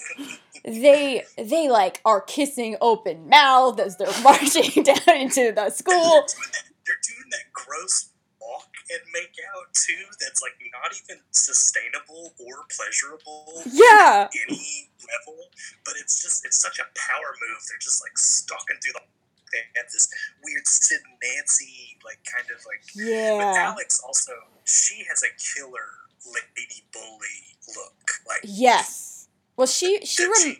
[0.64, 5.94] they they like are kissing open mouth as they're marching down into the school.
[5.94, 10.04] They're doing, that, they're doing that gross walk and make out too.
[10.20, 13.62] That's like not even sustainable or pleasurable.
[13.72, 14.28] Yeah.
[14.48, 15.48] any level,
[15.84, 17.58] but it's just it's such a power move.
[17.68, 19.00] They're just like stalking through the.
[19.54, 20.08] They have this
[20.42, 22.82] weird Sid Nancy like kind of like.
[22.94, 23.70] But Yeah.
[23.70, 24.32] Alex also
[24.64, 25.30] she has a
[25.62, 25.88] killer
[26.26, 28.10] lady bully look.
[28.26, 29.28] Like Yes.
[29.56, 30.56] Well, she she rem-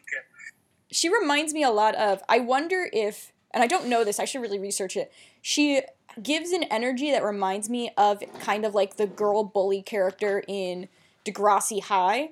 [0.90, 4.24] she reminds me a lot of I wonder if and I don't know this, I
[4.24, 5.12] should really research it.
[5.42, 5.82] She
[6.22, 10.88] gives an energy that reminds me of kind of like the girl bully character in
[11.24, 12.30] Degrassi High.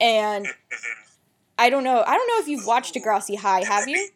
[0.00, 0.46] And.
[1.58, 2.04] I don't know.
[2.06, 4.08] I don't know if you've watched Degrassi High, have you?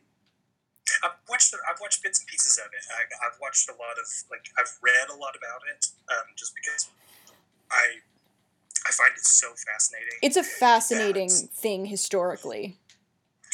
[1.04, 2.84] I've watched the, I've watched bits and pieces of it.
[2.92, 6.52] I, I've watched a lot of like I've read a lot about it, um, just
[6.54, 6.90] because
[7.70, 8.02] I
[8.86, 10.18] I find it so fascinating.
[10.22, 12.76] It's a fascinating thing historically.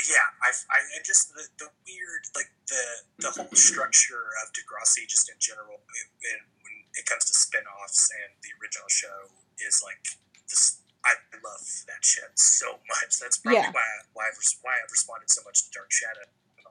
[0.08, 2.84] yeah, I, I and just the, the weird like the
[3.22, 8.32] the whole structure of Degrassi just in general, it, when it comes to spin-offs and
[8.42, 10.02] the original show is like
[10.48, 10.80] this.
[11.06, 13.20] I love that shit so much.
[13.22, 13.70] That's probably Yeah.
[13.70, 16.26] why I, why I've, why I've responded so much to Dark Shadow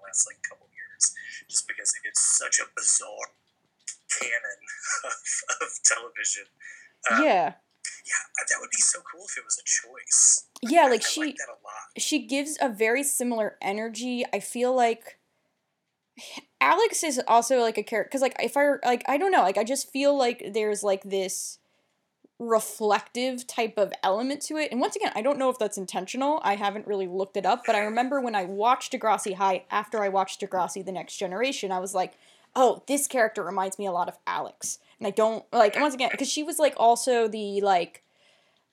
[0.05, 1.13] last like couple years,
[1.49, 3.33] just because it's such a bizarre
[4.09, 4.59] canon
[5.05, 5.17] of,
[5.61, 6.45] of television.
[7.11, 7.53] Um, yeah.
[8.05, 10.45] yeah, that would be so cool if it was a choice.
[10.61, 11.97] Yeah, I- like I she like that a lot.
[11.97, 14.23] she gives a very similar energy.
[14.33, 15.19] I feel like
[16.61, 19.57] Alex is also like a character because like if I like I don't know like
[19.57, 21.59] I just feel like there's like this
[22.39, 24.71] reflective type of element to it.
[24.71, 26.41] And once again, I don't know if that's intentional.
[26.43, 30.03] I haven't really looked it up, but I remember when I watched Degrassi High after
[30.03, 32.13] I watched Degrassi The Next Generation, I was like,
[32.55, 36.09] "Oh, this character reminds me a lot of Alex." And I don't like once again
[36.11, 38.03] because she was like also the like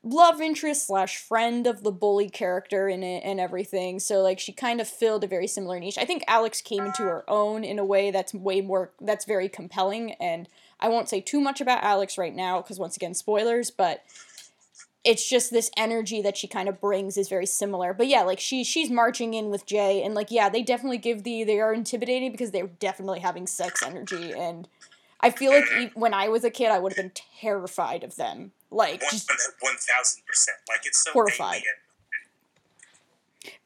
[0.05, 4.01] love interest slash friend of the bully character in it and everything.
[4.01, 5.99] So like she kind of filled a very similar niche.
[5.99, 9.49] I think Alex came into her own in a way that's way more that's very
[9.49, 10.13] compelling.
[10.15, 10.49] And
[10.83, 14.05] I won't say too much about Alex right now because once again spoilers, but
[15.05, 17.93] it's just this energy that she kind of brings is very similar.
[17.95, 21.23] But yeah, like she she's marching in with Jay and like yeah, they definitely give
[21.25, 24.69] the they are intimidating because they're definitely having sex energy and
[25.23, 28.51] I feel like when I was a kid, I would have been terrified of them.
[28.73, 30.57] Like, One just one thousand percent.
[30.69, 31.63] Like it's so Horrified.
[31.63, 31.75] alien.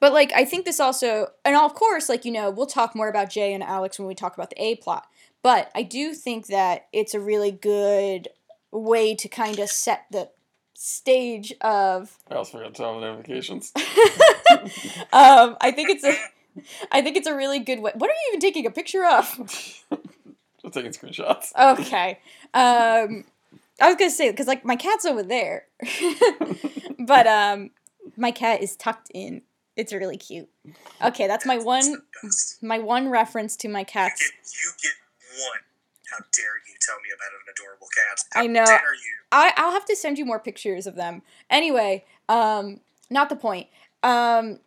[0.00, 3.08] But like I think this also and of course like you know we'll talk more
[3.08, 5.06] about Jay and Alex when we talk about the A plot.
[5.46, 8.26] But I do think that it's a really good
[8.72, 10.30] way to kind of set the
[10.74, 13.70] stage of I also forgot to turn on notifications.
[15.12, 16.16] um I think it's a
[16.90, 17.92] I think it's a really good way.
[17.94, 19.24] What are you even taking a picture of?
[20.62, 21.52] Just taking screenshots.
[21.56, 22.18] Okay.
[22.52, 23.24] Um
[23.80, 25.66] I was going to say cuz like my cat's over there.
[26.98, 27.70] but um
[28.16, 29.42] my cat is tucked in.
[29.76, 30.48] It's really cute.
[31.00, 32.02] Okay, that's my It's one
[32.60, 34.32] my one reference to my You cat's get,
[34.64, 35.05] you get
[35.38, 35.60] one.
[36.10, 38.24] How dare you tell me about an adorable cat?
[38.32, 38.64] How I know.
[38.64, 39.14] Dare you?
[39.32, 41.22] I I'll have to send you more pictures of them.
[41.50, 43.66] Anyway, um, not the point.
[44.02, 44.60] Um,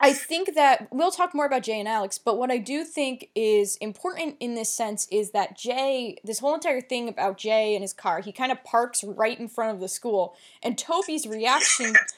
[0.00, 3.30] I think that we'll talk more about Jay and Alex, but what I do think
[3.34, 7.82] is important in this sense is that Jay, this whole entire thing about Jay and
[7.82, 11.94] his car, he kind of parks right in front of the school, and Toby's reaction,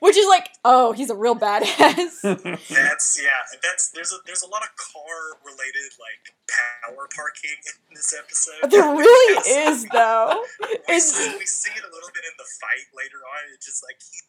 [0.00, 2.22] which is like, oh, he's a real badass.
[2.68, 3.42] That's yeah.
[3.62, 8.70] That's there's a there's a lot of car related like power parking in this episode.
[8.70, 9.36] there really
[9.68, 10.44] is though.
[10.60, 13.52] We It's see, we see it a little bit in the fight later on.
[13.54, 14.20] It's just like he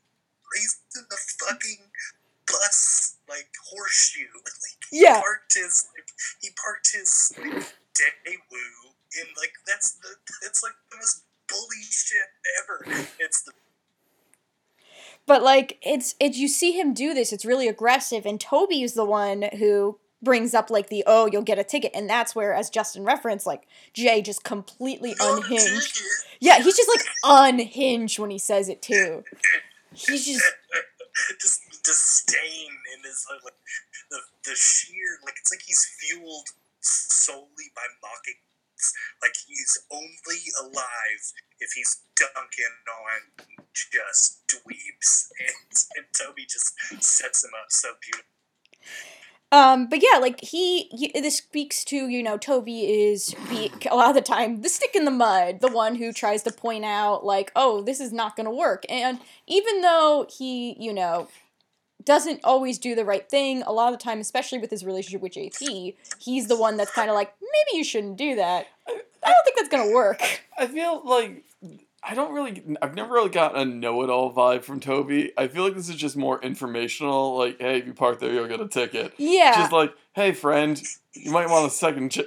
[0.55, 1.89] raised in the fucking
[2.47, 4.27] bus like horseshoe.
[4.43, 5.19] Like he Yeah.
[5.21, 6.09] parked his like
[6.41, 10.09] he parked his like Daewoo in like that's the
[10.45, 12.29] it's like the most bully shit
[12.63, 12.85] ever.
[13.19, 13.51] It's the
[15.25, 18.93] But like it's it's you see him do this, it's really aggressive, and Toby is
[18.93, 22.53] the one who brings up like the oh you'll get a ticket, and that's where,
[22.53, 26.01] as Justin referenced, like Jay just completely unhinged.
[26.39, 29.23] Yeah, he's just like unhinged when he says it too.
[29.93, 30.43] He's just
[31.39, 33.53] just disdain in his uh, like
[34.09, 36.49] the the sheer like it's like he's fueled
[36.81, 38.39] solely by mocking.
[39.21, 41.23] Like he's only alive
[41.59, 48.29] if he's dunking on just dweebs, and, and Toby just sets him up so beautifully.
[49.53, 53.95] Um, but yeah, like he, he, this speaks to you know Toby is be a
[53.95, 56.83] lot of the time the stick in the mud, the one who tries to point
[56.83, 61.27] out like, oh, this is not gonna work, and even though he, you know,
[62.05, 65.21] doesn't always do the right thing, a lot of the time, especially with his relationship
[65.21, 68.67] with JT, he's the one that's kind of like, maybe you shouldn't do that.
[68.87, 70.21] I don't think that's gonna work.
[70.57, 71.43] I feel like
[72.05, 72.61] I don't really.
[72.81, 75.31] I've never really gotten a know-it-all vibe from Toby.
[75.37, 77.37] I feel like this is just more informational.
[77.37, 79.13] Like, hey, if you park there, you'll get a ticket.
[79.17, 79.53] Yeah.
[79.55, 80.81] Just like, hey, friend,
[81.13, 82.19] you might want a second ch-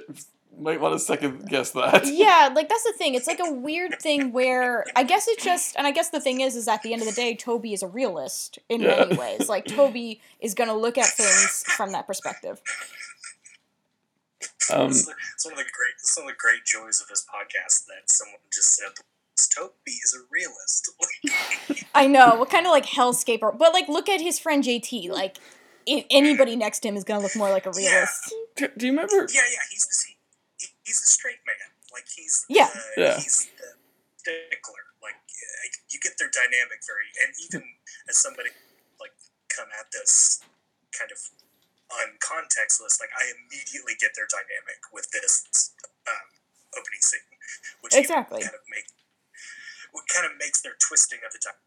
[0.59, 2.05] might want to second guess that.
[2.11, 3.13] yeah, like that's the thing.
[3.15, 6.41] It's like a weird thing where I guess it's just, and I guess the thing
[6.41, 9.05] is, is at the end of the day, Toby is a realist in Yeah.
[9.05, 9.49] many ways.
[9.49, 12.61] Like Toby is gonna look at things from that perspective.
[14.73, 17.23] Um, it's, it's one of the great, it's one of the great joys of this
[17.25, 18.89] podcast that someone just said,
[19.55, 20.91] "Toby is a realist."
[21.95, 25.09] I know, what kind of like hellscape, or, but like look at his friend JT.
[25.09, 25.37] Like
[25.87, 28.33] anybody next to him is gonna look more like a realist.
[28.57, 29.15] do, do you remember?
[29.33, 30.16] yeah, yeah, he's the he,
[30.87, 31.69] he's the straight man.
[31.91, 32.71] Like he's Yeah.
[32.71, 33.19] the, Yeah.
[33.19, 33.75] he's the
[34.17, 34.87] stickler.
[35.03, 37.63] Like uh, you get their dynamic very, and even
[38.09, 38.49] as somebody
[38.99, 39.13] like
[39.51, 40.39] come at this
[40.95, 41.19] kind of
[41.91, 45.71] uncontextless, like I immediately get their dynamic with this
[46.07, 46.27] um,
[46.77, 47.27] opening scene,
[47.81, 48.41] which Exactly.
[48.41, 48.87] kind of make
[49.91, 51.59] what kind of makes their twisting of the time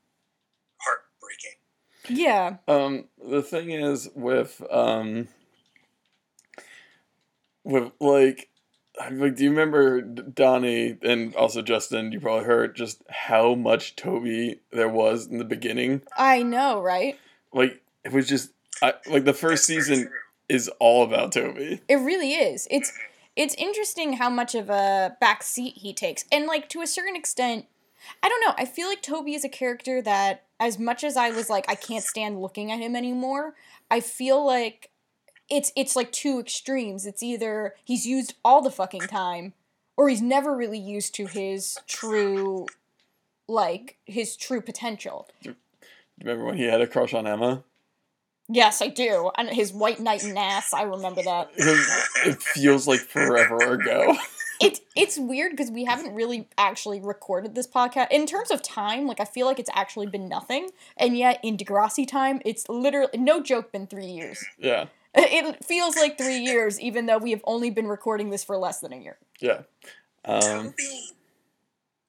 [0.81, 1.61] heartbreaking.
[2.09, 5.29] Yeah, Um, the thing is with um,
[7.65, 8.50] with like,
[9.11, 12.13] like, do you remember Donnie and also Justin?
[12.13, 16.03] You probably heard just how much Toby there was in the beginning.
[16.17, 17.19] I know, right?
[17.53, 18.51] Like, it was just,
[18.83, 20.11] I like the first season
[20.49, 21.81] is all about Toby.
[21.89, 22.67] It really is.
[22.71, 22.93] It's
[23.37, 26.25] it's interesting how much of a back seat he takes.
[26.33, 27.67] And like to a certain extent,
[28.23, 31.31] I don't know, I feel like Toby is a character that as much as I
[31.31, 33.55] was like I can't stand looking at him anymore,
[33.91, 34.91] I feel like
[35.51, 37.07] it's it's like two extremes.
[37.07, 39.53] It's either he's used all the fucking time
[39.97, 42.67] or he's never really used to his true
[43.49, 45.29] like his true potential.
[45.43, 45.57] Do you
[46.21, 47.65] Remember when he had a crush on Emma?
[48.49, 49.31] Yes, I do.
[49.39, 51.51] And his white knight and ass, I remember that.
[51.57, 54.17] it feels like forever ago.
[54.61, 59.07] it it's weird because we haven't really actually recorded this podcast in terms of time.
[59.07, 63.19] Like I feel like it's actually been nothing, and yet in Degrassi time, it's literally
[63.19, 64.45] no joke been three years.
[64.59, 64.87] yeah,
[65.19, 68.79] It feels like three years, even though we have only been recording this for less
[68.79, 69.19] than a year.
[69.41, 69.67] yeah.
[70.23, 71.17] Um, Toby,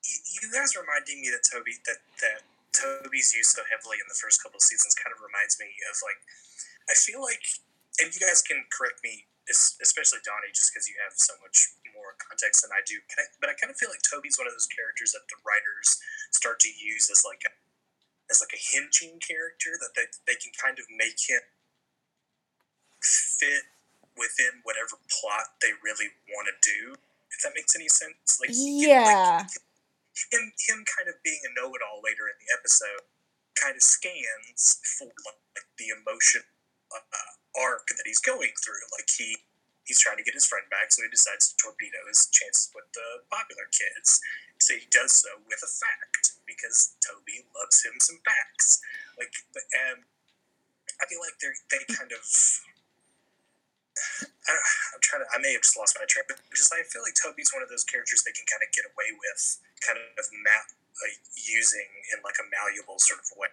[0.03, 2.43] you, you guys reminding me that Toby that that
[2.75, 5.95] Toby's used so heavily in the first couple of seasons kind of reminds me of
[6.03, 6.19] like
[6.91, 7.41] I feel like,
[8.03, 12.19] and you guys can correct me, especially Donnie, just because you have so much more
[12.19, 12.99] context than I do.
[13.07, 15.39] Can I, but I kind of feel like Toby's one of those characters that the
[15.47, 15.97] writers
[16.35, 17.51] start to use as like a
[18.27, 21.43] as like a hinging character that they, they can kind of make him
[23.01, 23.65] fit
[24.17, 26.93] within whatever plot they really want to do.
[27.31, 29.45] If that makes any sense, like Yeah.
[29.45, 29.57] like,
[30.29, 33.01] him him kind of being a know-it-all later in the episode
[33.55, 36.43] kind of scans for like the emotion
[36.93, 38.83] uh, arc that he's going through.
[38.97, 39.37] Like he
[39.85, 42.85] he's trying to get his friend back, so he decides to torpedo his chances with
[42.93, 44.19] the popular kids.
[44.59, 48.79] So he does so with a fact because Toby loves him some facts.
[49.17, 50.05] Like, um,
[51.01, 52.21] I feel like they they kind of.
[54.47, 55.27] I I'm trying to.
[55.33, 57.69] I may have just lost my train, but just I feel like Toby's one of
[57.69, 62.19] those characters they can kind of get away with, kind of map uh, using in
[62.23, 63.49] like a malleable sort of way.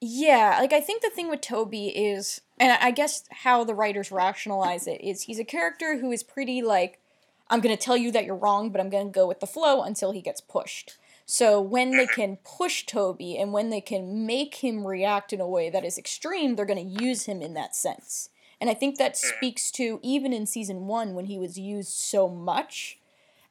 [0.00, 4.12] Yeah, like I think the thing with Toby is, and I guess how the writers
[4.12, 7.00] rationalize it is, he's a character who is pretty like,
[7.48, 10.12] I'm gonna tell you that you're wrong, but I'm gonna go with the flow until
[10.12, 10.98] he gets pushed.
[11.26, 15.48] So when they can push Toby and when they can make him react in a
[15.48, 18.28] way that is extreme, they're gonna use him in that sense.
[18.64, 22.30] And I think that speaks to even in season one when he was used so
[22.30, 22.98] much.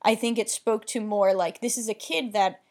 [0.01, 2.61] I think it spoke to more like this is a kid that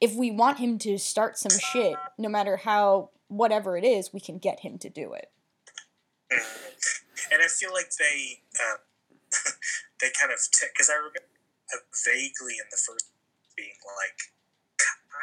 [0.00, 4.18] if we want him to start some shit, no matter how whatever it is, we
[4.18, 5.30] can get him to do it.
[7.30, 8.78] And I feel like they uh,
[10.00, 11.30] they kind of because I remember
[11.72, 13.06] uh, vaguely in the first
[13.56, 14.34] being like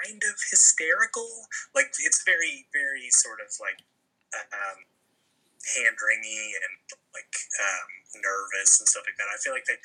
[0.07, 1.27] kind of hysterical.
[1.75, 3.83] Like it's very very sort of like
[4.53, 4.85] um,
[5.77, 6.73] hand wringy and
[7.13, 7.89] like um,
[8.21, 9.29] nervous and stuff like that.
[9.29, 9.79] I feel like they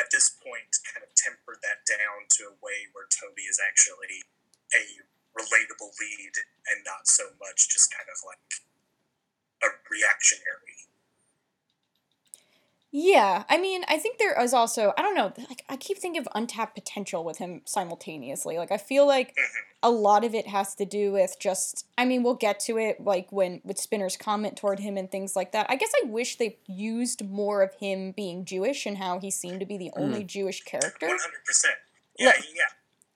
[0.00, 4.24] at this point kind of tempered that down to a way where Toby is actually
[4.72, 5.04] a
[5.36, 6.34] relatable lead
[6.68, 8.48] and not so much just kind of like
[9.64, 10.81] a reactionary.
[12.94, 16.20] Yeah, I mean, I think there is also I don't know, like I keep thinking
[16.20, 18.58] of untapped potential with him simultaneously.
[18.58, 19.62] Like I feel like mm-hmm.
[19.82, 23.02] a lot of it has to do with just I mean, we'll get to it
[23.02, 25.66] like when with Spinner's comment toward him and things like that.
[25.70, 29.60] I guess I wish they used more of him being Jewish and how he seemed
[29.60, 30.02] to be the mm.
[30.02, 31.06] only Jewish character.
[31.06, 31.76] One hundred percent.
[32.18, 32.62] Yeah, Like- yeah.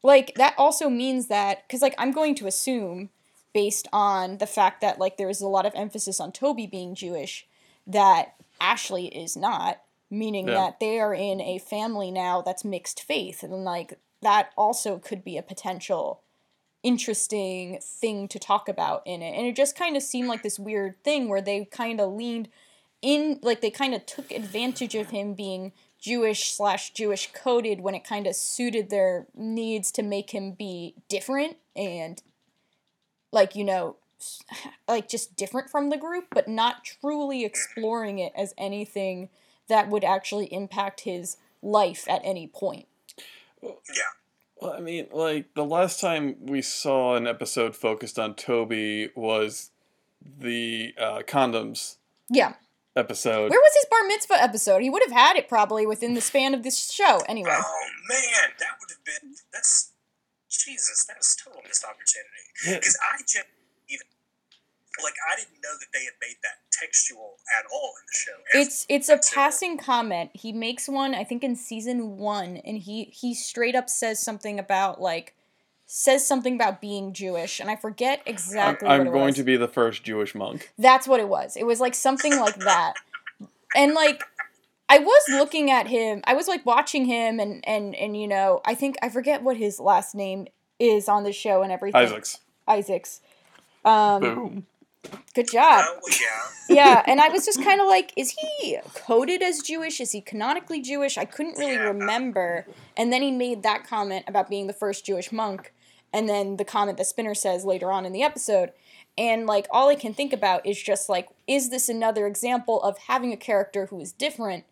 [0.02, 3.10] like that also means that because like i'm going to assume
[3.52, 7.46] based on the fact that like there's a lot of emphasis on toby being jewish
[7.86, 9.80] that ashley is not
[10.10, 10.54] meaning Yeah.
[10.54, 15.22] that they are in a family now that's mixed faith and like that also could
[15.24, 16.20] be a potential
[16.82, 20.58] interesting thing to talk about in it and it just kind of seemed like this
[20.58, 22.48] weird thing where they kind of leaned
[23.02, 27.94] in like they kind of took advantage of him being Jewish slash Jewish coded when
[27.94, 32.22] it kind of suited their needs to make him be different and
[33.32, 33.96] like you know
[34.88, 39.28] like just different from the group but not truly exploring it as anything
[39.68, 42.86] that would actually impact his life at any point.
[43.62, 43.70] Yeah.
[44.60, 49.70] Well, I mean, like the last time we saw an episode focused on Toby was
[50.38, 51.96] the uh, condoms
[52.30, 52.54] Yeah.
[52.94, 53.50] episode.
[53.50, 54.82] Where was his bar mitzvah episode?
[54.82, 57.50] He would have had it probably within the span of this show anyway.
[57.52, 59.90] Oh man, that would have been that's
[60.48, 61.04] Jesus.
[61.06, 62.30] That was total missed opportunity.
[62.66, 62.78] Yeah.
[62.78, 63.50] Because I just even
[65.02, 68.58] like I didn't know that they had made that textual at all in the show.
[68.58, 70.30] It's it's a passing comment.
[70.34, 74.58] He makes one, I think, in season one, and he he straight up says something
[74.58, 75.34] about like
[75.86, 78.88] says something about being Jewish, and I forget I'm, exactly.
[78.88, 79.36] I'm it going was.
[79.36, 80.72] to be the first Jewish monk.
[80.78, 81.56] That's what it was.
[81.56, 82.94] It was like something like that,
[83.74, 84.24] and like
[84.88, 86.22] I was looking at him.
[86.24, 89.56] I was like watching him, and and and you know, I think I forget what
[89.56, 90.46] his last name
[90.78, 92.00] is on the show and everything.
[92.00, 92.40] Isaacs.
[92.68, 93.20] Isaacs.
[93.84, 94.66] Um, Boom.
[95.34, 95.84] Good job.
[95.86, 96.74] Oh yeah.
[96.76, 100.00] yeah, and I was just kind of like, is he coded as Jewish?
[100.00, 101.16] Is he canonically Jewish?
[101.18, 101.84] I couldn't really Yeah.
[101.88, 102.66] remember.
[102.96, 105.72] And then he made that comment about being the first Jewish monk,
[106.12, 108.72] and then the comment that Spinner says later on in the episode.
[109.18, 112.98] And like, all I can think about is just like, is this another example of
[112.98, 114.64] having a character who is different,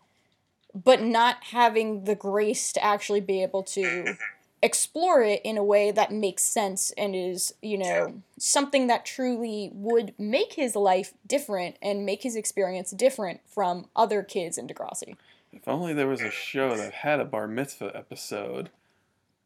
[0.73, 4.15] but not having the grace to actually be able to
[4.61, 9.69] explore it in a way that makes sense and is, you know, something that truly
[9.73, 15.15] would make his life different and make his experience different from other kids in Degrassi.
[15.51, 18.69] If only there was a show that had a bar mitzvah episode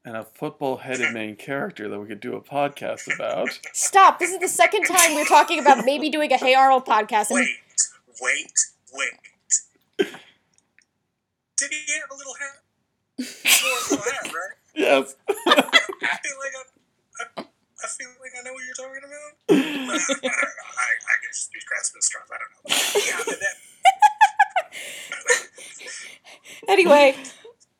[0.05, 3.59] and a football headed main character that we could do a podcast about.
[3.73, 4.17] Stop!
[4.19, 7.29] This is the second time we're talking about maybe doing a Hey Arnold podcast.
[7.29, 7.49] And Wait,
[8.21, 8.51] wait,
[8.93, 9.11] wait.
[11.57, 12.61] Did he have a little hat?
[13.17, 14.55] He wore a little hat, right?
[14.75, 15.15] Yes.
[15.29, 16.63] I feel like I,
[17.19, 17.43] I,
[17.83, 19.31] I feel like I know what you're talking about.
[19.49, 22.29] I, I, can just be grasping straws.
[22.31, 23.35] I don't know.
[23.37, 23.47] Yeah,
[26.67, 27.15] anyway,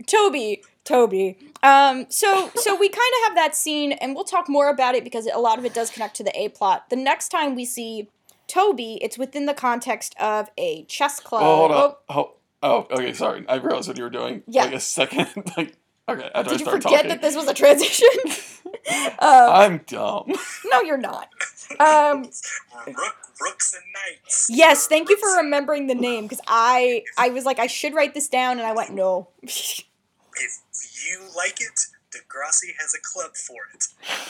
[0.08, 1.38] Toby, Toby.
[1.62, 5.04] Um, so so we kind of have that scene, and we'll talk more about it
[5.04, 6.90] because a lot of it does connect to the A plot.
[6.90, 8.10] The next time we see
[8.48, 11.44] Toby, it's within the context of a chess club.
[11.44, 12.04] Oh, hold up.
[12.10, 12.34] Oh,
[12.64, 13.46] oh, okay, sorry.
[13.48, 14.44] I realized what you were doing.
[14.48, 14.66] Yeah.
[14.66, 15.54] Like a second.
[15.56, 15.76] like,
[16.10, 17.10] okay, after Did I you start forget talking.
[17.10, 18.07] that this was a transition?
[19.20, 20.34] um, I'm dumb.
[20.66, 21.30] no, you're not.
[21.80, 22.24] Um,
[22.88, 24.47] Rook, rooks and knights.
[24.49, 28.14] yes, thank you for remembering the name because I I was like I should write
[28.14, 29.30] this down, and I went no.
[30.41, 31.78] If you like it,
[32.16, 33.82] Degrassi has a club for it.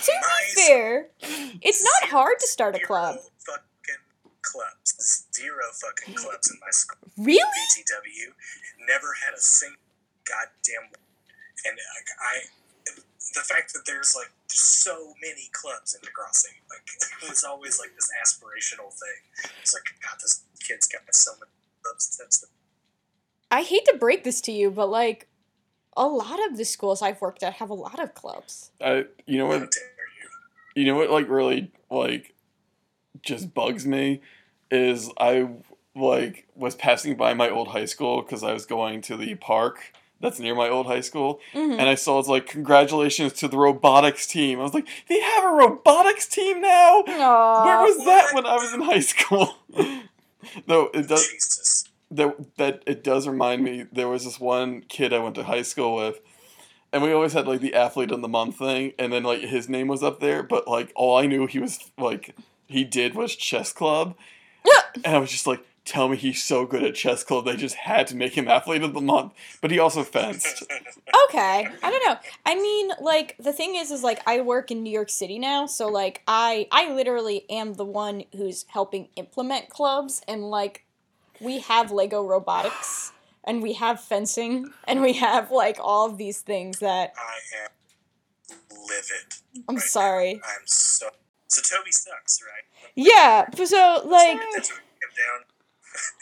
[0.05, 0.11] to
[0.55, 1.07] be fair,
[1.61, 3.17] it's not hard to start a club.
[3.38, 4.01] Fucking
[4.41, 5.27] clubs.
[5.36, 6.97] Zero fucking clubs in my school.
[7.17, 7.39] Really?
[7.77, 8.34] BTW.
[8.88, 9.77] Never had a single
[10.25, 11.09] goddamn one.
[11.66, 12.34] And like, I,
[13.36, 16.86] the fact that there's like so many clubs in Degrassi, like
[17.24, 19.51] it was always like this aspirational thing.
[19.62, 21.51] It's like, God, this kid's got so many
[21.84, 22.18] clubs.
[22.18, 22.47] That's the
[23.51, 25.28] I hate to break this to you, but like
[25.97, 28.72] a lot of the schools I've worked at have a lot of clubs.
[28.82, 29.62] I, you know what?
[29.62, 30.84] you?
[30.84, 31.10] You know what?
[31.10, 32.34] Like really, like,
[33.22, 34.22] just bugs me
[34.72, 35.49] is I
[35.95, 39.93] like was passing by my old high school because I was going to the park
[40.22, 41.80] that's near my old high school, Mhm.
[41.80, 44.59] and I saw it's like congratulations to the robotics team.
[44.59, 47.03] I was like, they have a robotics team now.
[47.07, 47.65] Aw.
[47.65, 49.55] Where was that when I was in high school?
[50.67, 51.84] Though it does Jesus.
[52.11, 55.61] that that it does remind me there was this one kid I went to high
[55.63, 56.20] school with
[56.91, 59.67] and we always had like the athlete of the month thing and then like his
[59.70, 62.36] name was up there but like all I knew he was like
[62.67, 64.15] he did was chess club
[65.03, 67.75] and I was just like tell me he's so good at chess club they just
[67.75, 69.33] had to make him athlete of the month.
[69.61, 70.63] But he also fenced.
[71.29, 72.17] Okay, I don't know.
[72.45, 75.67] I mean, like the thing is, is like I work in New York City now,
[75.67, 80.85] so like I I literally am the one who's helping implement clubs, and like
[81.39, 83.11] we have Lego robotics,
[83.43, 88.57] and we have fencing, and we have like all of these things that I am
[88.87, 89.65] livid.
[89.67, 90.33] I'm right sorry.
[90.33, 90.39] now.
[90.47, 91.09] I'm so.
[91.47, 92.91] So Toby sucks, right?
[92.95, 94.79] Yeah, so like That's what
[95.19, 95.43] down.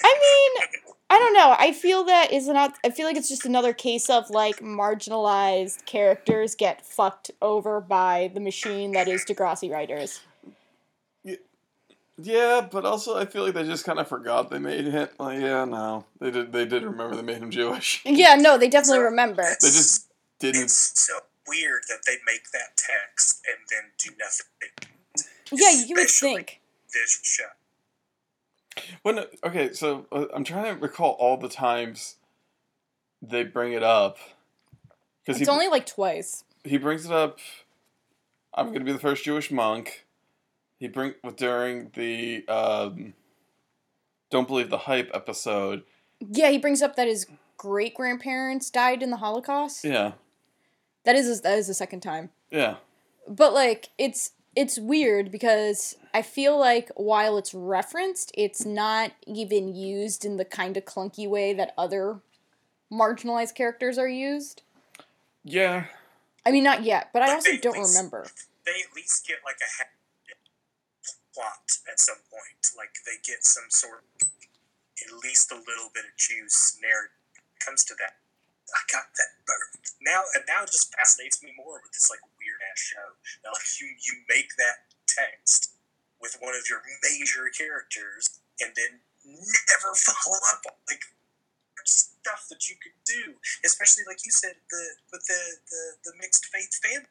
[0.03, 0.67] I mean,
[1.09, 1.55] I don't know.
[1.57, 2.75] I feel that is not.
[2.83, 8.29] I feel like it's just another case of like marginalized characters get fucked over by
[8.33, 10.21] the machine that is Degrassi writers.
[12.19, 15.07] Yeah, but also I feel like they just kind of forgot they made him.
[15.19, 16.51] Like, yeah, no, they did.
[16.51, 18.01] They did remember they made him Jewish.
[18.05, 19.43] Yeah, no, they definitely So- remember.
[19.43, 20.07] They just
[20.39, 20.63] didn't.
[20.63, 21.13] It's so
[21.47, 24.89] weird that they make that text and then do nothing.
[25.51, 26.61] Yeah, you would Especially think.
[26.91, 27.43] Visual show.
[29.03, 32.15] When okay, so uh, I'm trying to recall all the times
[33.21, 34.17] they bring it up
[35.25, 36.43] because It's he only like twice.
[36.63, 37.39] he brings it up.
[38.53, 40.05] I'm going to be the first Jewish monk.
[40.79, 43.13] He bring during the um,
[44.29, 45.83] don't believe the hype episode.
[46.19, 49.83] Yeah, he brings up that his great grandparents died in the Holocaust.
[49.83, 50.13] Yeah,
[51.05, 52.29] That is that is the second time.
[52.51, 52.75] yeah.
[53.27, 59.75] But like it's it's weird because I feel like while it's referenced, it's not even
[59.75, 62.21] used in the kind of clunky way that other
[62.91, 64.63] marginalized characters are used.
[65.43, 65.85] Yeah,
[66.43, 68.25] I mean, not yet, but I also don't they- remember.
[68.65, 69.93] They at least get like a happy
[71.33, 72.59] plot at some point.
[72.75, 74.27] Like they get some sort of
[75.05, 77.13] at least a little bit of juice narrative
[77.63, 78.17] comes to that.
[78.73, 79.37] I got that.
[80.01, 83.17] Now and now it just fascinates me more with this like weird ass show.
[83.43, 83.51] Now
[83.81, 85.73] you you make that text
[86.21, 91.03] with one of your major characters and then never follow up on like
[91.85, 93.35] stuff that you could do.
[93.65, 97.07] Especially like you said, the with the the, the mixed faith family.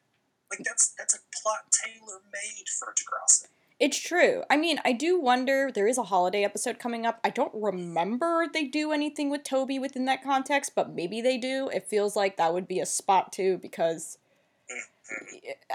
[0.51, 3.49] Like that's that's a plot tailor made for Degrassi.
[3.79, 4.43] It's true.
[4.49, 5.71] I mean, I do wonder.
[5.71, 7.21] There is a holiday episode coming up.
[7.23, 11.69] I don't remember they do anything with Toby within that context, but maybe they do.
[11.69, 14.17] It feels like that would be a spot too because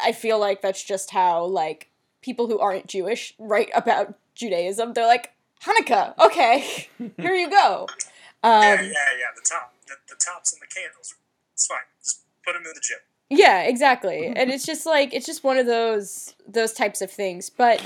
[0.02, 1.89] I feel like that's just how like
[2.22, 4.94] people who aren't Jewish write about Judaism.
[4.94, 5.32] They're like
[5.64, 6.18] Hanukkah.
[6.20, 6.88] Okay,
[7.18, 7.88] here you go.
[8.44, 9.32] yeah, Um, yeah, yeah.
[9.36, 11.16] The top, the, the tops and the candles.
[11.54, 11.80] It's fine.
[12.04, 12.98] Just put them in the gym.
[13.30, 14.28] yeah, exactly.
[14.36, 17.50] And it's just like it's just one of those those types of things.
[17.50, 17.82] But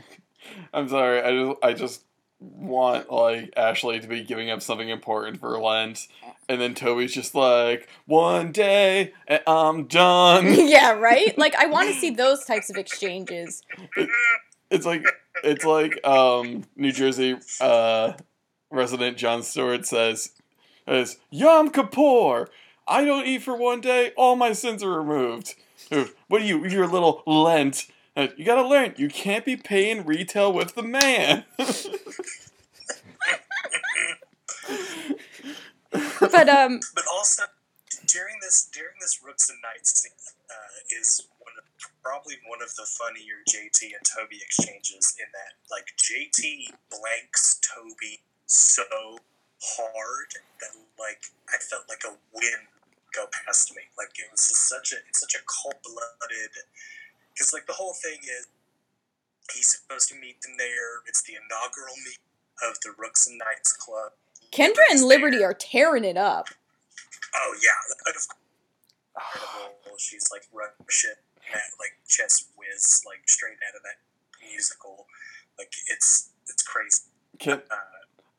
[0.72, 1.20] I'm sorry.
[1.22, 2.02] I just I just
[2.42, 6.08] want like Ashley to be giving up something important for Lent,
[6.48, 10.46] and then Toby's just like, one day and I'm done.
[10.68, 11.36] yeah, right.
[11.38, 13.62] Like I want to see those types of exchanges.
[14.70, 15.04] It's like
[15.42, 18.12] it's like um New Jersey uh
[18.70, 20.32] resident Jon Stewart says
[20.86, 22.48] is Yom Kippur.
[22.86, 25.54] I don't eat for one day, all my sins are removed.
[26.28, 27.86] What are you, you're a little Lent.
[28.16, 31.44] You gotta learn, you can't be paying retail with the man.
[36.20, 37.44] But um, But also
[38.06, 40.12] during this during this Rooks and Knights scene,
[40.50, 41.64] uh, is one of,
[42.02, 45.16] probably one of the funnier JT and Toby exchanges.
[45.18, 49.18] In that, like JT blanks Toby so
[49.62, 50.28] hard
[50.60, 52.68] that like I felt like a wind
[53.14, 53.82] go past me.
[53.96, 56.52] Like it was just such a it's such a cold blooded.
[57.34, 58.46] Because like the whole thing is
[59.54, 61.00] he's supposed to meet them there.
[61.06, 62.18] It's the inaugural meet
[62.68, 64.12] of the Rooks and Knights Club.
[64.52, 65.50] Kendra and Liberty there.
[65.50, 66.48] are tearing it up.
[67.34, 68.28] Oh yeah, of course.
[69.14, 69.98] Incredible.
[69.98, 71.16] She's like running shit,
[71.52, 75.06] that, like chess whiz, like straight out of that musical.
[75.58, 77.02] Like it's it's crazy.
[77.38, 77.62] Can,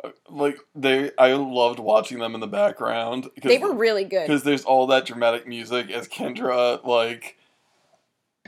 [0.04, 3.30] Uh, like they, I loved watching them in the background.
[3.41, 4.28] They were really good.
[4.28, 7.38] because there's all that dramatic music as Kendra like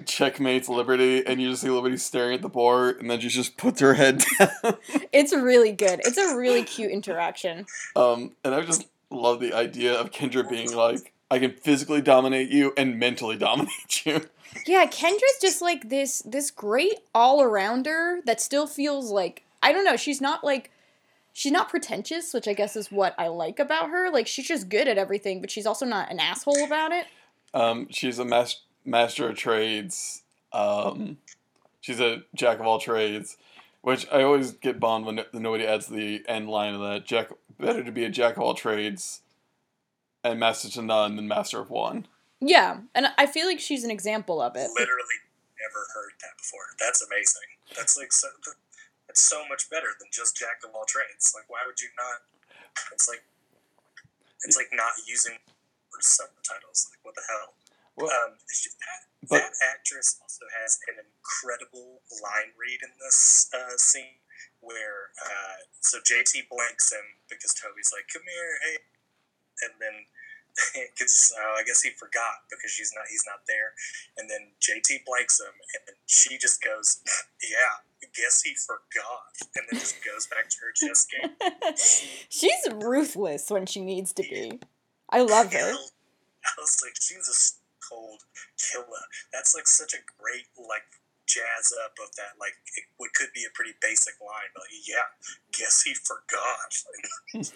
[0.06, 3.58] checkmates Liberty, and you just see Liberty staring at the board, and then she just
[3.58, 4.76] puts her head down.
[5.14, 6.02] It's really good.
[6.04, 7.66] It's a really cute interaction.
[7.96, 12.50] um, and I just love the idea of Kendra being like, "I can physically dominate
[12.50, 14.22] you and mentally dominate you."
[14.66, 19.86] Yeah, Kendra's just like this this great all arounder that still feels like I don't
[19.86, 20.72] know, she's not like
[21.34, 24.10] she's not pretentious, which I guess is what I like about her.
[24.12, 27.06] Like she's just good at everything, but she's also not an asshole about it.
[27.54, 30.24] Um, she's a mas- master of trades.
[30.54, 31.18] Um,
[31.82, 33.38] she's a jack of all trades,
[33.82, 37.06] which I always get bummed when no- nobody adds the end line of that.
[37.06, 37.30] Jack,
[37.60, 39.22] better to be a jack of all trades
[40.24, 42.08] and master to none than master of one.
[42.40, 44.70] Yeah, and I feel like she's an example of it.
[44.78, 45.20] literally
[45.60, 46.76] never heard that before.
[46.80, 47.50] That's amazing.
[47.76, 48.28] That's like so,
[49.10, 51.34] It's so much better than just jack of all trades.
[51.36, 52.22] Like, why would you not?
[52.92, 53.24] It's like
[54.44, 55.38] it's like not using
[56.00, 56.92] subtitles.
[56.92, 57.54] Like, what the hell?
[57.96, 63.50] Well, Um, she- that, but- that actress also has an incredible line read in this
[63.54, 64.20] uh, scene
[64.60, 68.78] where uh, so JT blanks him because Toby's like, "Come here, hey,"
[69.64, 70.06] and then
[70.92, 73.74] because uh, I guess he forgot because she's not he's not there,
[74.18, 75.54] and then JT blanks him,
[75.88, 77.00] and she just goes,
[77.42, 81.32] "Yeah, I guess he forgot," and then just goes back to her chess game.
[82.30, 84.60] She's ruthless when she needs to be.
[85.10, 85.74] I love her.
[85.74, 87.38] I was like, she's a
[87.90, 88.22] cold
[88.58, 89.06] killer.
[89.32, 90.84] That's like such a great like
[91.28, 94.88] jazz up of that like it, what could be a pretty basic line, but like,
[94.88, 95.10] yeah,
[95.52, 96.74] guess he forgot.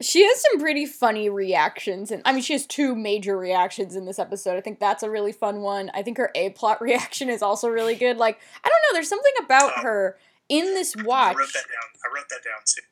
[0.00, 4.04] She has some pretty funny reactions, and I mean, she has two major reactions in
[4.04, 4.56] this episode.
[4.56, 5.90] I think that's a really fun one.
[5.94, 8.18] I think her A plot reaction is also really good.
[8.18, 11.64] Like, I don't know, there's something about uh, her in this watch I wrote that
[11.64, 11.88] down.
[12.04, 12.82] I wrote that down too.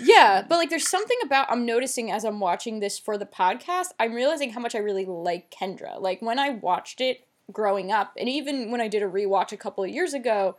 [0.00, 3.88] Yeah, but like, there's something about I'm noticing as I'm watching this for the podcast.
[4.00, 6.00] I'm realizing how much I really like Kendra.
[6.00, 9.56] Like when I watched it growing up, and even when I did a rewatch a
[9.56, 10.56] couple of years ago,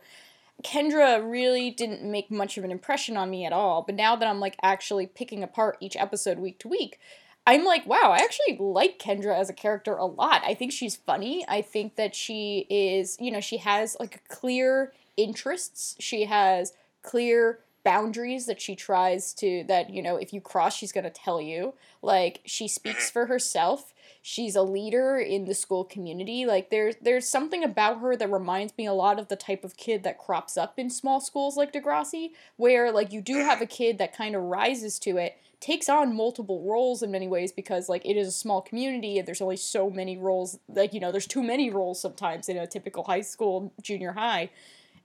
[0.64, 3.82] Kendra really didn't make much of an impression on me at all.
[3.82, 6.98] But now that I'm like actually picking apart each episode week to week,
[7.46, 10.42] I'm like, wow, I actually like Kendra as a character a lot.
[10.44, 11.44] I think she's funny.
[11.48, 15.96] I think that she is, you know, she has like clear interests.
[15.98, 20.92] She has clear boundaries that she tries to that, you know, if you cross, she's
[20.92, 21.74] going to tell you.
[22.02, 23.12] Like she speaks mm-hmm.
[23.12, 23.94] for herself.
[24.20, 26.44] She's a leader in the school community.
[26.44, 29.76] Like there's there's something about her that reminds me a lot of the type of
[29.76, 33.48] kid that crops up in small schools like Degrassi, where like you do mm-hmm.
[33.48, 37.26] have a kid that kind of rises to it, takes on multiple roles in many
[37.26, 40.94] ways because like it is a small community and there's only so many roles like
[40.94, 44.50] you know there's too many roles sometimes in a typical high school junior high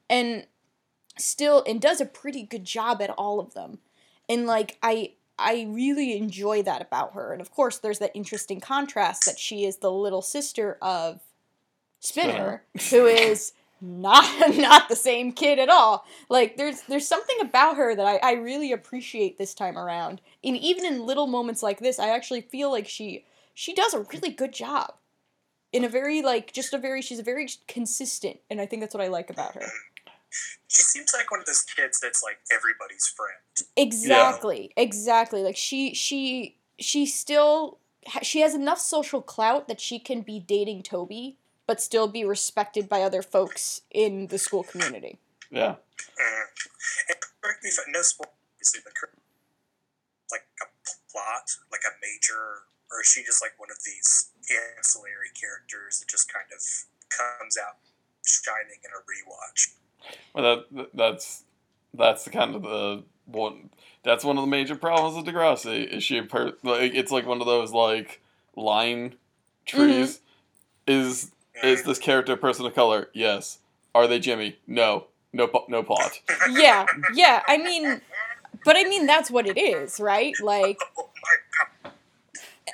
[0.09, 0.45] and
[1.17, 3.79] still and does a pretty good job at all of them.
[4.29, 7.31] And like i i really enjoy that about her.
[7.31, 11.21] And of course there's that interesting contrast that she is the little sister of
[11.99, 14.25] spinner who is not
[14.57, 16.05] not the same kid at all.
[16.29, 20.21] Like there's there's something about her that I, I really appreciate this time around.
[20.43, 23.99] And even in little moments like this i actually feel like she she does a
[23.99, 24.93] really good job.
[25.71, 28.93] In a very like just a very she's a very consistent and i think that's
[28.93, 29.65] what i like about her
[30.67, 33.67] She seems like one of those kids that's like everybody's friend.
[33.77, 34.71] Exactly.
[34.75, 35.43] Exactly.
[35.43, 37.79] Like she she she still
[38.21, 42.89] she has enough social clout that she can be dating Toby but still be respected
[42.89, 45.17] by other folks in the school community.
[45.49, 45.75] yeah.
[46.19, 46.43] Mm.
[47.09, 50.67] And correct me if I no spoil, obviously, like a
[51.11, 54.31] plot, like a major, or is she just like one of these
[54.75, 56.59] ancillary characters that just kind of
[57.13, 57.77] comes out
[58.25, 59.77] shining in a rewatch?
[60.33, 61.43] Well, that that's
[61.93, 63.69] that's the kind of the one.
[64.03, 65.87] That's one of the major problems with Degrassi.
[65.87, 68.21] Is she a per, like it's like one of those like
[68.55, 69.15] line
[69.65, 70.19] trees.
[70.87, 71.01] Mm-hmm.
[71.01, 71.31] Is
[71.63, 73.09] is this character a person of color?
[73.13, 73.59] Yes.
[73.95, 74.57] Are they Jimmy?
[74.67, 75.05] No.
[75.31, 75.47] No.
[75.47, 76.19] po- No plot.
[76.51, 76.85] Yeah.
[77.13, 78.01] Yeah, I mean
[78.65, 80.33] but I mean that's what it is, right?
[80.41, 81.09] Like Oh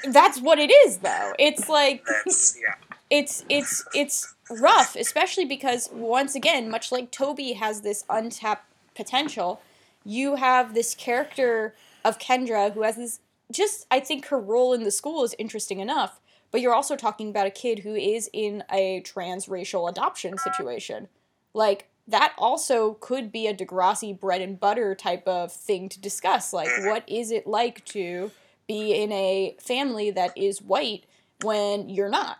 [0.07, 1.33] that's what it is though.
[1.37, 2.75] It's like yeah.
[3.09, 9.61] it's it's it's rough, especially because once again, much like Toby has this untapped potential,
[10.03, 13.19] you have this character of Kendra who has this
[13.51, 16.19] just I think her role in the school is interesting enough,
[16.51, 21.07] but you're also talking about a kid who is in a transracial adoption situation.
[21.53, 26.53] Like that also could be a Degrassi bread and butter type of thing to discuss.
[26.53, 28.31] Like what is it like to
[28.67, 31.05] be in a family that is white
[31.41, 32.37] when you're not?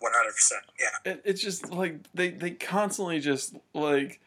[0.00, 0.62] One hundred percent.
[0.78, 1.12] Yeah.
[1.12, 4.20] It, it's just like they they constantly just like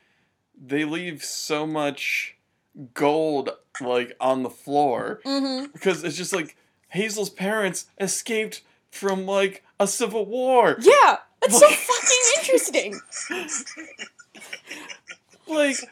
[0.62, 2.36] they leave so much
[2.94, 3.52] gold
[3.82, 5.72] like on the floor Mm-hmm.
[5.74, 6.56] because it's just like
[6.90, 8.62] Hazel's parents escaped
[8.92, 10.76] from like a civil war.
[10.80, 13.00] Yeah, that's so fucking interesting.
[15.48, 15.78] Like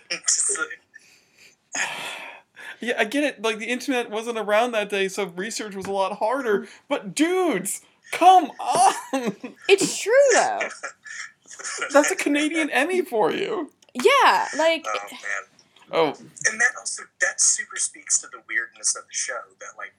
[2.80, 3.41] Yeah, I get it.
[3.41, 6.67] Like the internet wasn't around that day, so research was a lot harder.
[6.88, 9.55] But dudes, come on!
[9.69, 10.59] It's true though.
[11.93, 13.71] That's a Canadian Emmy for you.
[13.93, 15.43] Yeah, like oh man.
[15.89, 19.93] Oh, and that also that super speaks to the weirdness of the show that like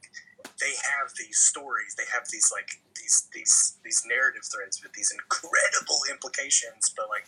[0.60, 5.10] they have these stories they have these like these these these narrative threads with these
[5.10, 7.24] incredible implications but like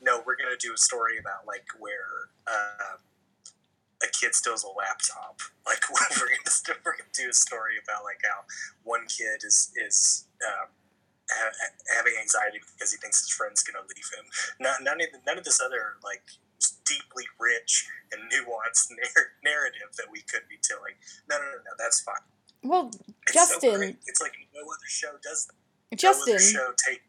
[0.00, 2.96] no we're gonna do a story about like where uh,
[4.02, 8.02] a kid steals a laptop like we're gonna, st- we're gonna do a story about
[8.04, 8.42] like how
[8.82, 10.68] one kid is is um,
[11.30, 11.52] ha-
[11.96, 14.24] having anxiety because he thinks his friend's gonna leave him.
[14.60, 16.22] None, none of none of this other like
[16.84, 20.94] deeply rich and nuanced narr- narrative that we could be telling.
[21.30, 22.24] No, no, no, no, that's fine.
[22.62, 22.90] Well,
[23.26, 23.96] It's so Justin, great.
[24.06, 25.46] it's like no other show does.
[25.46, 25.96] That.
[25.98, 27.02] Justin, no show take.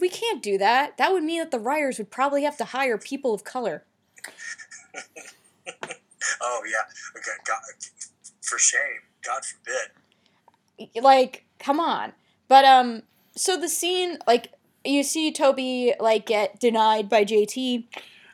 [0.00, 0.96] we can't do that.
[0.98, 3.84] That would mean that the writers would probably have to hire people of color.
[6.40, 6.82] Oh yeah,
[7.16, 7.60] okay, God,
[8.42, 8.80] for shame.
[9.24, 11.02] God forbid.
[11.02, 12.12] like come on.
[12.48, 13.02] But um
[13.36, 14.52] so the scene like
[14.84, 17.84] you see toby like get denied by jt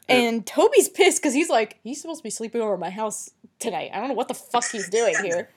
[0.09, 3.30] and toby's pissed because he's like he's supposed to be sleeping over at my house
[3.59, 3.91] tonight.
[3.95, 5.49] I don't know what the fuck he's doing here.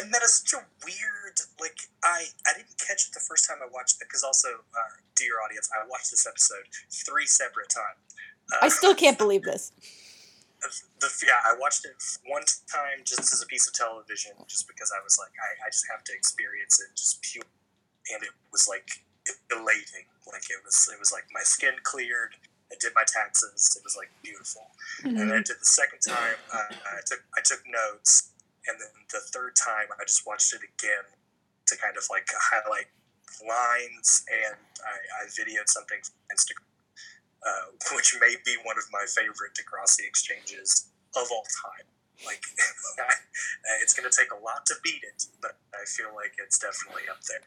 [0.00, 3.58] And that is such a weird like i i didn't catch it the first time
[3.62, 7.98] i watched it because also uh, dear audience i watched this episode three separate times.
[8.52, 9.72] Uh, i still can't believe this
[10.62, 11.96] the, yeah i watched it
[12.26, 15.68] one time just as a piece of television just because i was like i, I
[15.70, 17.44] just have to experience it just pure
[18.12, 19.04] and it was like
[19.52, 22.34] elating like it was it was like my skin cleared
[22.72, 24.66] i did my taxes it was like beautiful
[25.04, 26.38] and then I did the second time.
[26.52, 28.32] Uh, I took I took notes,
[28.66, 31.06] and then the third time I just watched it again
[31.66, 32.88] to kind of like highlight
[33.44, 36.64] lines, and I, I videoed something from Instagram,
[37.46, 41.86] uh, which may be one of my favorite Degrassi exchanges of all time.
[42.24, 42.40] Like
[43.82, 47.04] it's going to take a lot to beat it, but I feel like it's definitely
[47.12, 47.44] up there.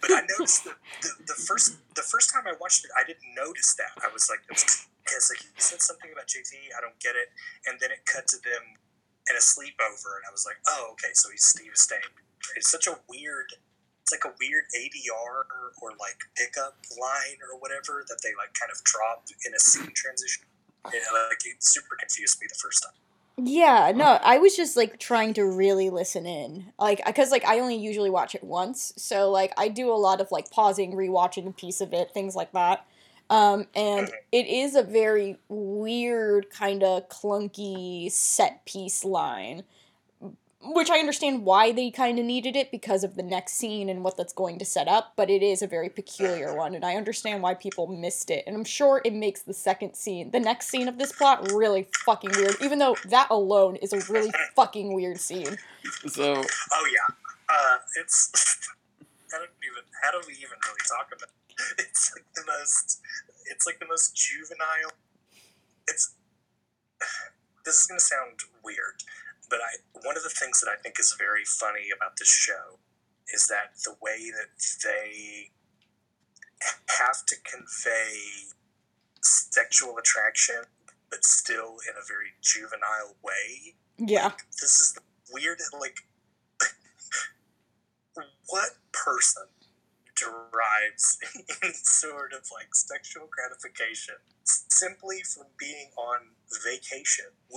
[0.00, 3.36] But I noticed that the, the first the first time I watched it, I didn't
[3.36, 3.92] notice that.
[4.00, 7.28] I was like, it's like he said something about JT, I don't get it,
[7.68, 8.80] and then it cut to them
[9.28, 12.14] in a sleepover, and I was like, oh, okay, so he's Steve staying.
[12.56, 13.52] It's such a weird.
[14.06, 18.54] It's like a weird ADR or, or like pickup line or whatever that they like
[18.54, 20.44] kind of drop in a scene transition.
[20.84, 20.94] And
[21.28, 23.44] like it super confused me the first time.
[23.44, 27.58] yeah no i was just like trying to really listen in like because like i
[27.58, 31.46] only usually watch it once so like i do a lot of like pausing rewatching
[31.46, 32.86] a piece of it things like that
[33.28, 39.64] um, and it is a very weird kind of clunky set piece line
[40.74, 44.02] which i understand why they kind of needed it because of the next scene and
[44.04, 46.94] what that's going to set up but it is a very peculiar one and i
[46.94, 50.68] understand why people missed it and i'm sure it makes the second scene the next
[50.68, 54.92] scene of this plot really fucking weird even though that alone is a really fucking
[54.94, 55.56] weird scene
[56.06, 56.42] So
[56.72, 57.14] Oh yeah,
[57.48, 58.30] uh, it's.
[59.34, 59.82] I don't even.
[60.02, 61.28] How do we even really talk about?
[61.28, 61.32] It?
[61.78, 63.00] It's like the most.
[63.46, 64.92] It's like the most juvenile.
[65.88, 66.14] It's.
[67.64, 69.02] This is gonna sound weird,
[69.48, 72.78] but I one of the things that I think is very funny about this show
[73.32, 75.50] is that the way that they
[76.98, 78.48] have to convey
[79.22, 80.62] sexual attraction,
[81.10, 83.74] but still in a very juvenile way.
[83.98, 84.32] Yeah.
[84.60, 85.98] This is the weird like
[88.48, 89.44] what person
[90.16, 91.18] derives
[91.62, 97.26] any sort of like sexual gratification simply from being on vacation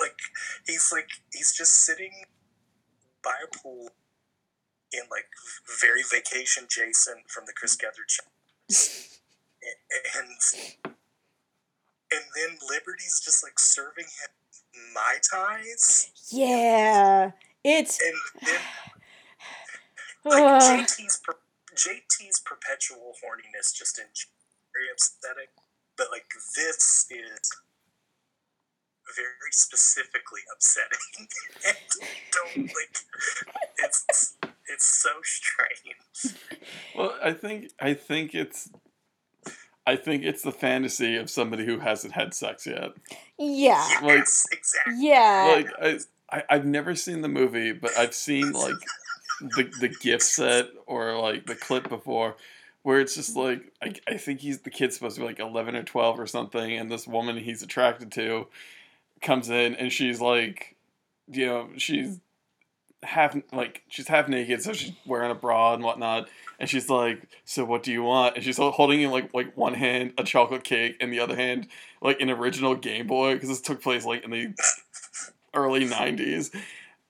[0.00, 0.18] like
[0.66, 2.12] he's like he's just sitting
[3.22, 3.90] by a pool
[4.92, 5.28] in like
[5.80, 8.24] very vacation jason from the chris Gethard show
[10.18, 10.28] and
[12.12, 17.30] and then liberty's just like serving him mai tais yeah
[17.62, 18.60] it's and then
[20.24, 20.62] like.
[20.88, 21.38] JT's per-
[21.74, 24.06] JT's perpetual horniness just in
[24.72, 25.50] very upsetting.
[26.00, 26.24] But like
[26.56, 27.50] this is
[29.14, 31.28] very specifically upsetting
[31.66, 31.76] and
[32.32, 32.96] don't like
[33.84, 34.36] it's
[34.66, 36.36] it's so strange.
[36.96, 38.70] well, I think I think it's
[39.86, 42.92] I think it's the fantasy of somebody who hasn't had sex yet.
[43.38, 44.94] yeah Like- Yes, exactly.
[45.06, 45.68] yeah Like
[46.32, 48.74] I, I I've never seen the movie, but I've seen like
[49.40, 52.36] the the gif set or like the clip before
[52.82, 55.76] where it's just like I, I think he's the kid's supposed to be like 11
[55.76, 58.46] or 12 or something and this woman he's attracted to
[59.20, 60.76] comes in and she's like
[61.28, 62.18] you know she's
[63.02, 66.28] half like she's half naked so she's wearing a bra and whatnot
[66.58, 68.36] and she's like so what do you want?
[68.36, 71.68] And she's holding in like like one hand a chocolate cake and the other hand
[72.02, 74.54] like an original game boy because this took place like in the
[75.54, 76.54] early 90s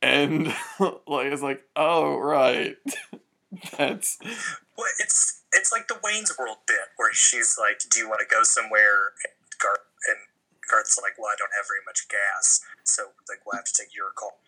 [0.00, 0.46] and
[1.06, 2.76] like it's like oh right.
[3.76, 8.20] That's Well, it's it's like the Wayne's World bit where she's like, "Do you want
[8.20, 10.18] to go somewhere?" And Garth and
[10.70, 13.94] Garth's like, "Well, I don't have very much gas, so like we'll have to take
[13.94, 14.38] your call."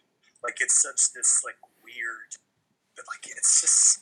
[0.43, 2.39] Like it's such this like weird,
[2.97, 4.01] but like it's just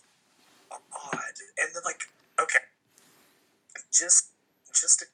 [0.70, 1.36] odd.
[1.58, 2.08] And then like,
[2.40, 2.64] okay,
[3.92, 4.30] just
[4.72, 5.06] just to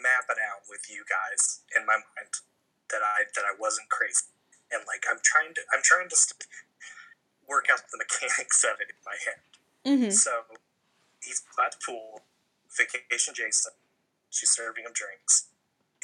[0.00, 2.32] map it out with you guys in my mind
[2.90, 4.32] that I that I wasn't crazy,
[4.72, 6.46] and like I'm trying to I'm trying to st-
[7.48, 9.40] work out the mechanics of it in my head.
[9.84, 10.30] hmm So
[11.26, 12.22] he's by the pool,
[12.76, 13.72] vacation Jason.
[14.30, 15.46] She's serving him drinks.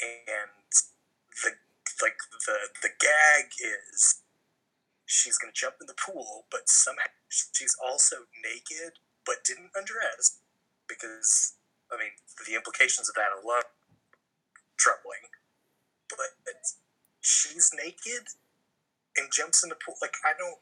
[0.02, 0.50] and
[1.44, 1.50] the
[2.02, 4.22] like the the gag is
[5.06, 10.40] she's gonna jump in the pool, but somehow she's also naked but didn't undress
[10.88, 11.54] because
[11.92, 12.12] I mean
[12.46, 13.68] the implications of that alone
[14.78, 15.30] troubling.
[16.08, 16.34] But
[17.20, 18.28] she's naked
[19.16, 19.96] and jumps in the pool.
[20.02, 20.60] Like I don't.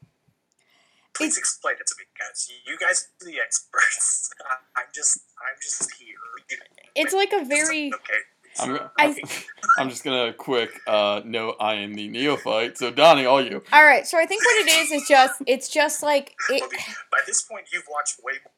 [1.15, 2.49] Please explain it to me, guys.
[2.65, 4.29] You guys are the experts.
[4.77, 6.59] I'm just, I'm just here.
[6.95, 7.91] It's like a very.
[8.01, 8.19] Okay.
[8.59, 9.15] I'm, I- I'm,
[9.79, 12.77] I'm just gonna quick uh, note I am the neophyte.
[12.77, 13.63] So Donnie, all you.
[13.71, 16.61] All right, so I think what it is is just it's just like it.
[17.11, 18.51] By this point, you've watched way more,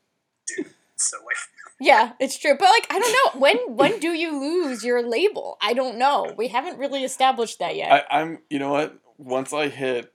[0.65, 0.73] dude.
[0.95, 1.35] So like,
[1.79, 2.55] Yeah, it's true.
[2.57, 5.59] But like I don't know when when do you lose your label?
[5.61, 6.33] I don't know.
[6.35, 7.91] We haven't really established that yet.
[7.91, 8.39] I, I'm.
[8.49, 8.97] You know what?
[9.19, 10.11] Once I hit,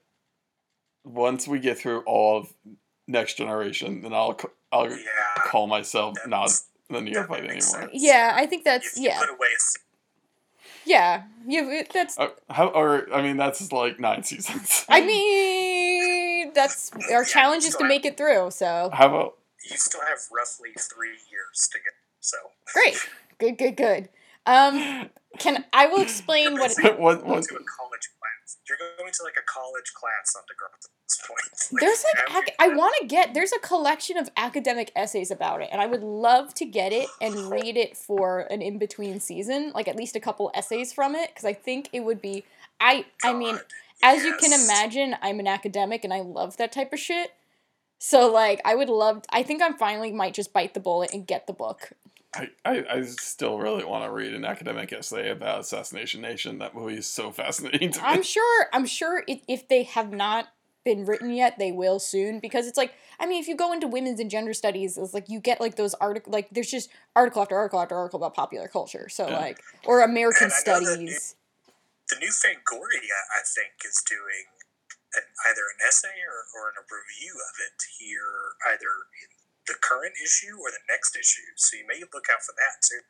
[1.05, 2.53] once we get through all of
[3.07, 4.97] next generation, then I'll c- I'll yeah.
[5.37, 7.61] call myself not makes- the that neophyte anymore.
[7.61, 7.91] sense.
[7.95, 9.19] yeah, I think that's you yeah.
[9.21, 9.81] put away a se-
[10.85, 11.23] Yeah.
[11.47, 14.85] You that's Uh, how or I mean that's like nine seasons.
[14.89, 19.37] I mean that's our challenge is to make it through, so How about
[19.71, 21.93] You still have roughly three years to get.
[22.21, 22.37] So
[22.75, 22.99] great.
[23.39, 24.09] Good, good, good.
[24.47, 27.47] Um can I will explain what what going what?
[28.69, 31.81] You're going to like a college class on Degrassi at this point.
[31.81, 35.69] There's like ac- I want to get there's a collection of academic essays about it
[35.73, 39.73] and I would love to get it and read it for an in between season,
[39.75, 42.45] like at least a couple essays from it cuz I think it would be
[42.81, 43.65] I I mean God,
[44.03, 47.33] as you can imagine, I'm an academic and I love that type of shit.
[47.99, 51.27] So like I would love I think I'm finally might just bite the bullet and
[51.27, 51.93] get the book.
[52.35, 56.59] I, I, I still really want to read an academic essay about Assassination Nation.
[56.59, 58.05] That movie is so fascinating to me.
[58.07, 60.49] I'm sure I'm sure if, if they have not
[60.85, 63.89] been written yet, they will soon because it's like I mean if you go into
[63.89, 67.41] women's and gender studies, it's like you get like those article like there's just article
[67.43, 69.09] after article after article about popular culture.
[69.09, 69.39] So Yeah.
[69.39, 71.35] like or American And I know that studies.
[72.11, 74.45] the new Fangoria, I think, is doing
[75.17, 78.93] an, either an essay or, or a review of it here, either
[79.25, 79.31] in
[79.69, 81.47] the current issue or the next issue.
[81.57, 83.01] So you may look out for that too.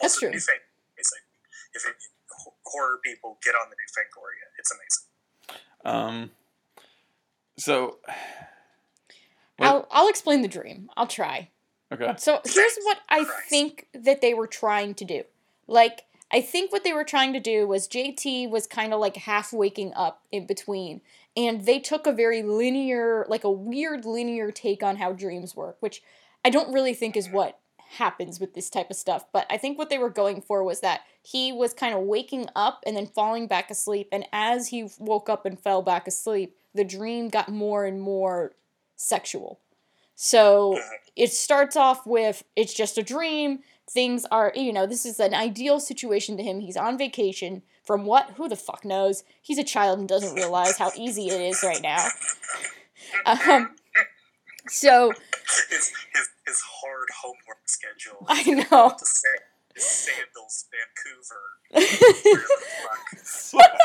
[0.00, 0.28] That's also, true.
[0.30, 1.26] the new Fangoria is like,
[1.74, 1.96] if it,
[2.66, 5.06] horror people get on the new Fangoria, it's amazing.
[5.84, 6.30] Um.
[7.56, 7.98] So.
[9.56, 10.90] What- I'll I'll explain the dream.
[10.96, 11.48] I'll try.
[11.92, 12.12] Okay.
[12.16, 13.48] So here's what I Christ.
[13.48, 15.22] think that they were trying to do.
[15.68, 19.14] Like, I think what they were trying to do was JT was kind of like
[19.14, 21.02] half waking up in between.
[21.36, 25.76] And they took a very linear, like a weird linear take on how dreams work,
[25.80, 26.02] which
[26.44, 27.58] I don't really think is what
[27.96, 29.26] happens with this type of stuff.
[29.32, 32.48] But I think what they were going for was that he was kind of waking
[32.54, 34.08] up and then falling back asleep.
[34.12, 38.52] And as he woke up and fell back asleep, the dream got more and more
[38.96, 39.60] sexual.
[40.14, 40.78] So
[41.16, 43.60] it starts off with it's just a dream.
[43.88, 46.60] Things are, you know, this is an ideal situation to him.
[46.60, 48.30] He's on vacation from what?
[48.36, 49.24] Who the fuck knows?
[49.42, 52.06] He's a child and doesn't realize how easy it is right now.
[53.26, 53.74] Um,
[54.66, 55.12] so
[55.70, 58.24] His, his, his hard homework schedule.
[58.28, 58.90] I know.
[58.98, 59.28] To say,
[59.76, 61.42] Sandals, Vancouver.
[61.70, 61.82] Where
[63.12, 63.78] the fuck?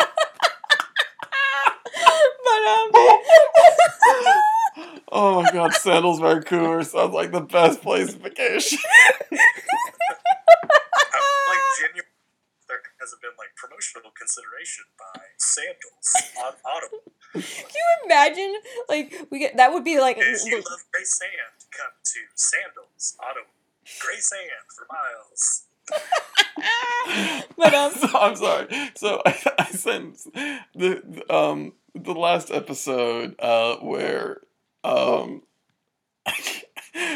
[2.43, 2.91] but um,
[5.12, 8.78] oh my God, Sandals, Vancouver sounds like the best place to vacation.
[9.32, 9.38] I'm
[11.50, 12.06] like genuine.
[13.00, 17.04] There hasn't been like promotional consideration by Sandals on Audible.
[17.32, 18.56] can you imagine?
[18.89, 21.32] Like we get that would be like If you love gray sand,
[21.72, 23.52] come to Sandals Audible.
[24.02, 25.64] Gray sand for miles.
[27.58, 28.68] but um, So, I'm sorry.
[28.95, 34.41] So I, I sent the, the um the last episode uh where
[34.84, 35.43] um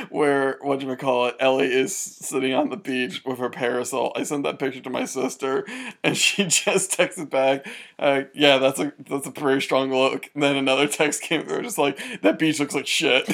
[0.10, 1.36] where what do you call it?
[1.40, 4.14] Ellie is sitting on the beach with her parasol.
[4.16, 5.66] I sent that picture to my sister,
[6.04, 7.66] and she just texted back,
[8.00, 11.64] uh, "Yeah, that's a that's a very strong look." And then another text came through,
[11.64, 13.28] just like that beach looks like shit.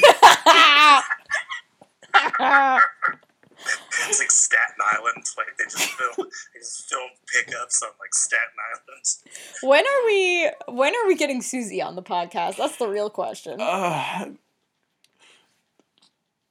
[4.07, 5.23] It's like Staten Island.
[5.37, 9.05] Like they just film, they just film pickups on like Staten Island.
[9.63, 10.51] when are we?
[10.67, 12.57] When are we getting Susie on the podcast?
[12.57, 13.59] That's the real question.
[13.59, 14.31] Uh,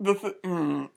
[0.01, 0.88] the th- mm.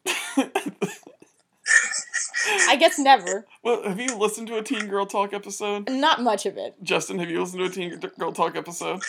[2.68, 3.46] I guess never.
[3.64, 5.90] well, have you listened to a Teen Girl Talk episode?
[5.90, 6.76] Not much of it.
[6.82, 9.02] Justin, have you listened to a Teen Girl Talk episode?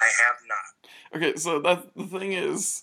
[0.00, 1.16] I have not.
[1.16, 2.82] Okay, so that the thing is,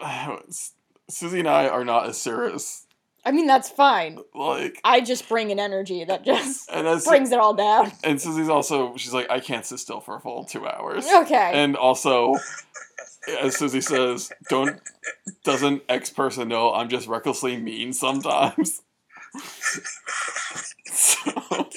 [1.08, 2.86] Susie and I are not as serious.
[3.26, 4.18] I mean, that's fine.
[4.34, 7.90] Like, I just bring an energy that just and as brings it all down.
[8.02, 11.06] and Susie's also she's like, I can't sit still for a full two hours.
[11.06, 11.50] Okay.
[11.54, 12.34] And also,
[13.40, 14.80] as Susie says, don't
[15.44, 18.82] doesn't X person know I'm just recklessly mean sometimes.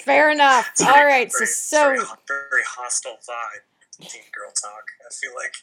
[0.03, 0.69] Fair enough.
[0.85, 1.99] All right, so very, so very,
[2.49, 4.07] very hostile vibe.
[4.07, 4.83] Teen girl talk.
[5.05, 5.53] I feel like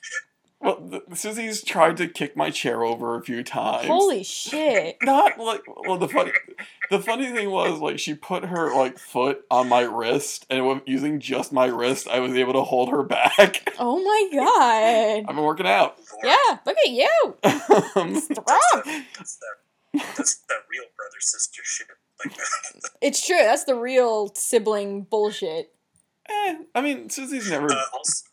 [0.65, 3.87] well, the, Susie's tried to kick my chair over a few times.
[3.87, 4.97] holy shit.
[5.03, 6.33] Not like well, the funny,
[6.91, 10.83] the funny thing was like she put her like foot on my wrist, and with
[10.87, 13.69] using just my wrist, I was able to hold her back.
[13.79, 15.25] Oh my god.
[15.29, 15.99] I've been working out.
[16.23, 17.37] Yeah, look at you.
[17.97, 19.05] Um, Strong.
[19.17, 19.47] that's the
[20.17, 21.87] that's the real brother sister shit.
[22.25, 22.37] Like
[23.03, 23.37] It's true.
[23.39, 25.73] That's the real sibling bullshit.
[26.29, 27.71] eh, I mean, Susie's never.
[27.71, 28.25] uh, also,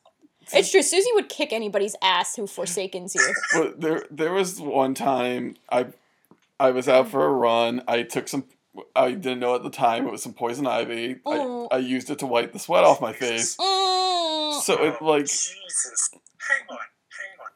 [0.53, 0.83] It's true.
[0.83, 3.33] Susie would kick anybody's ass who forsakens you.
[3.53, 5.87] But there, there was one time I,
[6.61, 7.81] I was out for a run.
[7.87, 8.45] I took some.
[8.95, 11.17] I didn't know at the time it was some poison ivy.
[11.25, 13.57] I, I used it to wipe the sweat off my face.
[13.57, 14.61] Mm.
[14.61, 16.11] So it like Jesus.
[16.37, 17.51] Hang on, hang on,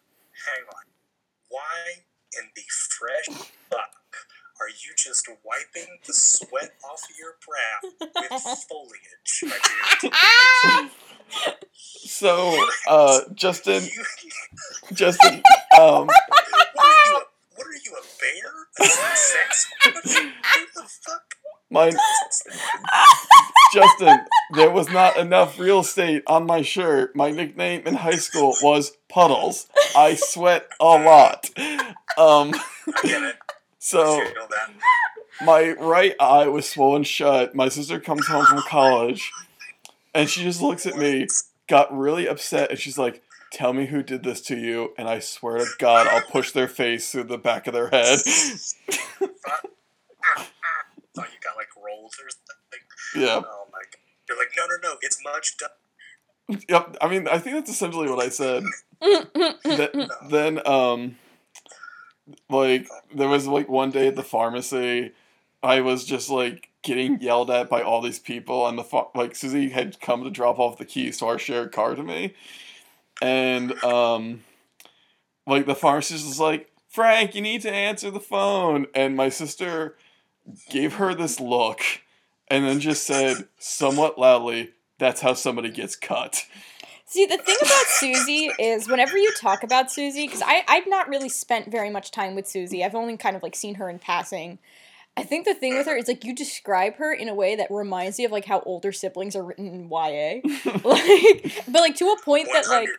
[0.47, 0.83] hang on.
[1.49, 1.93] Why
[2.39, 2.63] in the
[2.97, 3.95] fresh fuck
[4.59, 9.59] are you just wiping the sweat off your brow with foliage, my
[10.01, 10.91] dude?
[11.83, 13.83] So uh Justin
[14.93, 15.43] Justin
[15.79, 16.09] um
[17.55, 17.91] what are you?
[17.91, 18.51] A, what are you, a bear?
[18.79, 19.67] A sex?
[20.55, 21.35] What the fuck?
[21.69, 21.91] my
[23.73, 24.19] Justin
[24.53, 27.15] there was not enough real estate on my shirt.
[27.15, 29.67] My nickname in high school was Puddles.
[29.95, 31.49] I sweat a lot.
[32.17, 33.35] Um I get it.
[33.79, 34.71] so I feel that.
[35.45, 37.55] my right eye was swollen shut.
[37.55, 39.31] My sister comes home from college
[40.13, 41.27] and she just looks at me,
[41.67, 43.21] got really upset, and she's like,
[43.55, 46.67] Tell me who did this to you, and I swear to God, I'll push their
[46.67, 48.19] face through the back of their head.
[48.19, 49.29] Thought
[51.15, 52.81] you got like rolls or something.
[53.15, 53.41] yeah.
[53.47, 54.01] Oh my god.
[54.27, 54.97] You're like, no, no, no.
[55.01, 56.59] It's much done.
[56.67, 56.97] Yep.
[56.99, 58.63] I mean, I think that's essentially what I said.
[59.63, 61.15] Th- then, um,
[62.49, 65.13] like, there was like one day at the pharmacy,
[65.63, 69.33] I was just like getting yelled at by all these people, and the ph- like
[69.33, 72.33] Susie had come to drop off the keys to our shared car to me,
[73.21, 74.43] and um,
[75.47, 79.97] like the pharmacist was like, Frank, you need to answer the phone, and my sister
[80.69, 81.81] gave her this look,
[82.47, 86.45] and then just said somewhat loudly, "That's how somebody gets cut."
[87.07, 91.29] See, the thing about Susie is whenever you talk about Susie, because I've not really
[91.29, 94.57] spent very much time with Susie, I've only kind of like seen her in passing.
[95.17, 97.67] I think the thing with her is like you describe her in a way that
[97.71, 100.41] reminds me of like how older siblings are written in YA.
[100.83, 102.89] like, but like to a point One that like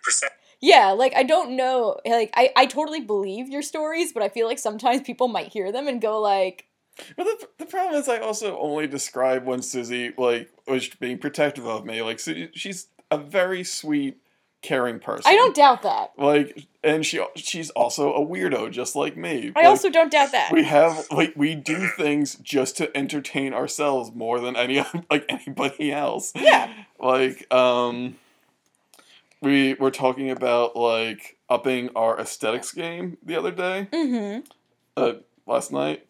[0.61, 4.47] yeah, like I don't know, like I I totally believe your stories, but I feel
[4.47, 6.67] like sometimes people might hear them and go like,
[7.17, 11.67] But the, the problem is, I also only describe when Susie like was being protective
[11.67, 12.03] of me.
[12.03, 14.19] Like, Susie, she's a very sweet,
[14.63, 15.31] caring person.
[15.31, 16.13] I don't doubt that.
[16.19, 19.53] like, and she she's also a weirdo, just like me.
[19.55, 20.53] I Like, also don't doubt that.
[20.53, 25.93] we have like we do things just to entertain ourselves more than any like anybody
[25.93, 26.33] else.
[26.35, 26.73] Yeah.
[26.99, 28.17] Like, um,
[29.43, 34.41] we were talking about like upping our aesthetics game the other day Mm-hmm.
[34.97, 35.13] uh,
[35.47, 36.07] last night.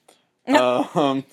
[0.48, 1.24] um,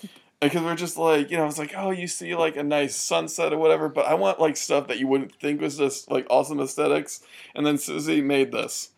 [0.44, 3.54] because we're just like, you know, it's like, oh, you see like a nice sunset
[3.54, 6.60] or whatever, but I want like stuff that you wouldn't think was just like awesome
[6.60, 7.22] aesthetics.
[7.56, 8.92] And then Susie made this.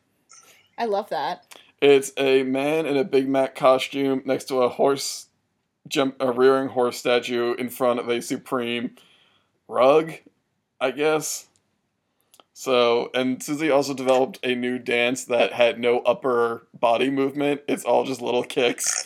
[0.78, 1.58] I love that.
[1.82, 5.28] It's a man in a Big Mac costume next to a horse,
[5.88, 8.96] jump, a rearing horse statue in front of a Supreme
[9.68, 10.14] rug,
[10.80, 11.48] I guess.
[12.54, 17.62] So, and Susie also developed a new dance that had no upper body movement.
[17.68, 19.06] It's all just little kicks.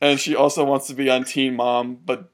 [0.00, 2.30] And she also wants to be on Teen Mom, but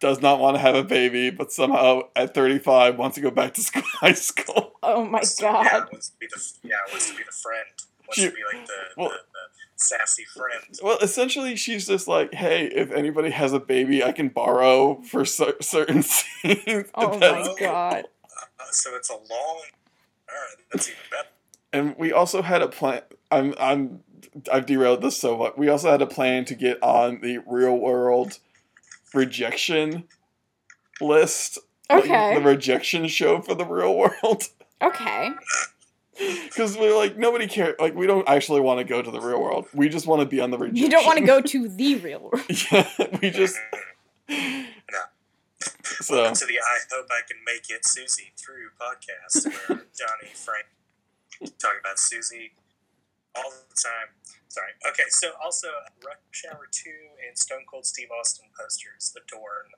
[0.00, 3.54] does not want to have a baby, but somehow at 35 wants to go back
[3.54, 4.72] to school, high school.
[4.82, 5.88] Oh my So, Yeah, god.
[5.92, 7.66] wants to be the yeah, wants to be the friend.
[8.06, 10.78] Wants She- to be like the, well- the, the sassy friend.
[10.82, 15.24] Well, essentially, she's just like, hey, if anybody has a baby, I can borrow for
[15.24, 16.88] cer- certain scenes.
[16.94, 18.04] Oh my god.
[18.58, 19.22] Uh, so it's a long.
[19.30, 21.28] All right, that's even better.
[21.72, 23.02] And we also had a plan.
[23.30, 24.00] I'm, I'm,
[24.52, 25.54] I've derailed this so much.
[25.56, 28.38] We also had a plan to get on the real world
[29.14, 30.04] rejection
[31.00, 31.58] list.
[31.90, 32.34] like, Okay.
[32.34, 34.44] the rejection show for the real world.
[34.82, 35.30] Okay.
[36.18, 37.74] Because we're like, nobody cares.
[37.78, 39.66] Like, we don't actually want to go to the real world.
[39.74, 40.82] We just want to be on the rejection.
[40.82, 42.40] You don't want to go to the real world.
[42.72, 42.88] yeah,
[43.20, 43.58] we just.
[46.00, 46.14] So.
[46.16, 50.64] Welcome to the I Hope I Can Make It Susie Through podcast, where Johnny Frank
[51.58, 52.52] talk about Susie
[53.36, 54.08] all the time.
[54.48, 54.72] Sorry.
[54.88, 55.68] Okay, so also
[56.04, 56.90] Rush Hour 2
[57.28, 59.72] and Stone Cold Steve Austin posters adorn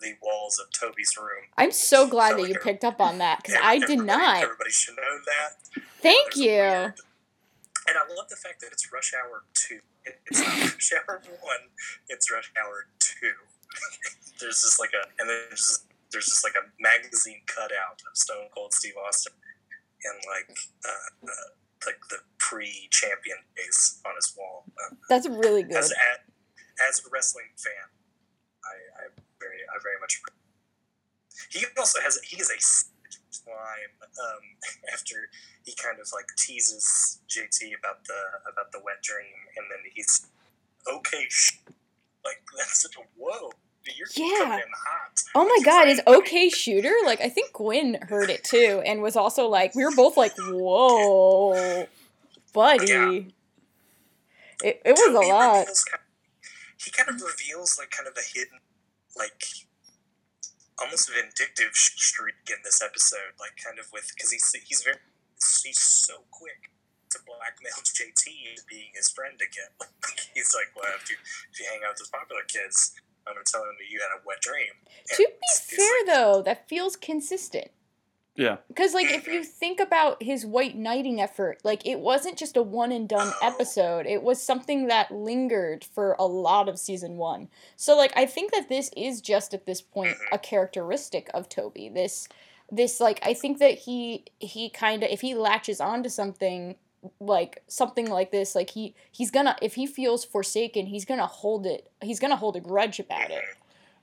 [0.00, 1.46] the walls of Toby's room.
[1.56, 4.42] I'm so glad that you picked up on that because I did not.
[4.42, 5.82] Everybody should know that.
[6.02, 6.50] Thank you.
[6.50, 6.94] weird.
[7.86, 9.78] And I love the fact that it's Rush Hour 2.
[10.30, 11.56] It's not Rush Hour 1,
[12.08, 13.26] it's Rush Hour 2.
[14.40, 18.48] there's just like a and there's just, there's just like a magazine cutout of Stone
[18.54, 19.32] Cold Steve Austin
[20.04, 21.50] and like uh, uh,
[21.86, 24.64] like the pre-champion face on his wall.
[25.08, 25.76] That's really good.
[25.76, 27.88] as a, as a wrestling fan,
[28.64, 29.04] I, I
[29.40, 30.20] very I very much.
[31.50, 32.58] He also has he is a
[33.50, 34.44] line um,
[34.92, 35.28] after
[35.64, 38.20] he kind of like teases JT about the
[38.50, 40.26] about the wet dream, and then he's
[40.88, 41.26] okay.
[41.28, 41.58] Sh-.
[42.24, 43.52] Like that's such a whoa.
[43.96, 44.38] You're Yeah.
[44.44, 45.22] coming in hot.
[45.34, 46.94] Oh my god, is OK Shooter?
[47.04, 50.32] Like I think Gwen heard it too and was also like we were both like,
[50.38, 51.86] "Whoa,
[52.52, 53.20] buddy." Yeah.
[54.62, 55.58] It, it was Toby a lot.
[55.66, 55.84] reveals
[56.78, 58.60] he kind of reveals like kind of a hidden,
[59.16, 59.44] like
[60.78, 63.36] almost vindictive streak in this episode.
[63.38, 64.96] Like kind of with because he's he's very
[65.62, 66.70] he's so quick
[67.10, 69.70] to blackmail JT into being his friend again.
[70.34, 71.16] he's like, well, if you
[71.52, 72.92] if you hang out with those popular kids,
[73.26, 74.72] I'm gonna tell them that you had a wet dream.
[74.86, 77.70] And To be it's- it's fair like- though, that feels consistent.
[78.36, 78.56] Yeah.
[78.66, 79.48] Because like if you mm-hmm.
[79.48, 83.46] think about his white knighting effort, like it wasn't just a one and done Oh.
[83.46, 84.06] episode.
[84.06, 87.48] It was something that lingered for a lot of season 1.
[87.76, 90.34] So like I think that this is just at this point mm-hmm.
[90.34, 91.88] a characteristic of Toby.
[91.88, 92.28] This
[92.72, 96.74] this like I think that he he kind of if he latches onto something
[97.20, 101.66] like something like this like he he's gonna if he feels forsaken he's gonna hold
[101.66, 103.42] it he's gonna hold a grudge about it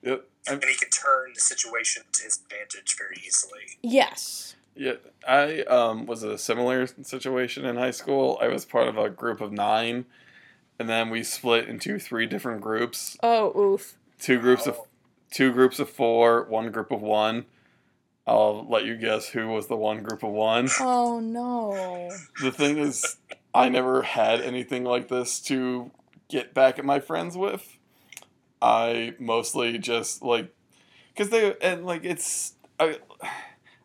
[0.03, 0.25] Yep.
[0.47, 3.61] I'm- and he can turn the situation to his advantage very easily.
[3.83, 4.93] yes Yeah,
[5.27, 8.39] I um, was a similar situation in high school.
[8.41, 10.05] I was part of a group of nine,
[10.79, 13.17] and then we split into three different groups.
[13.21, 14.79] oh oof Two groups of
[15.29, 17.45] two groups of four, one group of one.
[18.27, 20.69] I'll let you guess who was the one group of one.
[20.79, 22.09] oh no
[22.39, 23.17] The thing is,
[23.53, 25.91] I never had anything like this to
[26.29, 27.77] get back at my friends with.
[28.61, 30.53] I mostly just like,
[31.17, 32.99] cause they and like it's I,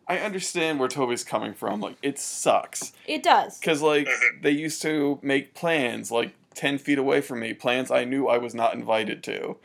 [0.07, 1.81] I understand where Toby's coming from.
[1.81, 4.43] Like it sucks, it does cause like Mhm.
[4.43, 8.37] they used to make plans like ten feet away from me, plans I knew I
[8.37, 9.57] was not invited to.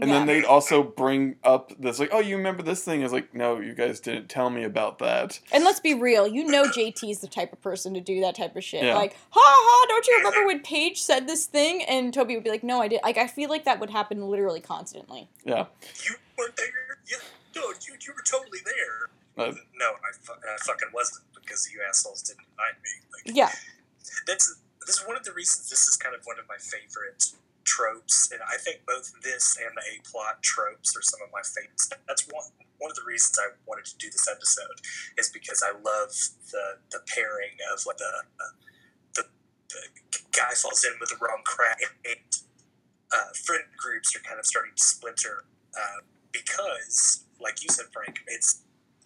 [0.00, 3.02] And then they'd also bring up this like, oh, you remember this thing?
[3.02, 5.40] Is like, no, you guys didn't tell me about that.
[5.52, 8.56] And let's be real, you know JT's the type of person to do that type
[8.56, 8.82] of shit.
[8.84, 8.96] Yeah.
[8.96, 11.82] Like, ha ha, don't you remember when Paige said this thing?
[11.84, 13.00] And Toby would be like, no, I did.
[13.02, 15.28] Like, I feel like that would happen literally constantly.
[15.44, 15.66] Yeah,
[16.04, 16.66] You weren't there.
[17.10, 17.16] Yeah,
[17.56, 19.10] no, you you were totally there.
[19.36, 22.90] Uh, no, I, fu- I fucking wasn't because you assholes didn't invite me.
[23.26, 23.50] Like, Yeah.
[24.26, 27.32] that's this is one of the reasons this is kind of one of my favorite
[27.70, 31.42] tropes, and I think both this and the A plot tropes are some of my
[31.46, 31.86] favorites.
[32.08, 32.50] That's one
[32.82, 34.80] one of the reasons I wanted to do this episode
[35.18, 36.10] is because I love
[36.50, 38.12] the the pairing of like the
[38.42, 38.54] uh,
[39.14, 39.24] the,
[39.70, 39.82] the
[40.32, 42.30] guy falls in with the wrong crowd and
[43.12, 45.44] uh, friend groups are kind of starting to splinter
[45.76, 46.00] uh,
[46.32, 48.62] because, like you said, Frank, it's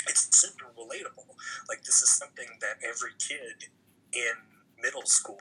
[0.08, 1.28] it's super relatable.
[1.68, 3.68] Like this is something that every kid
[4.12, 4.36] in
[4.82, 5.40] middle school,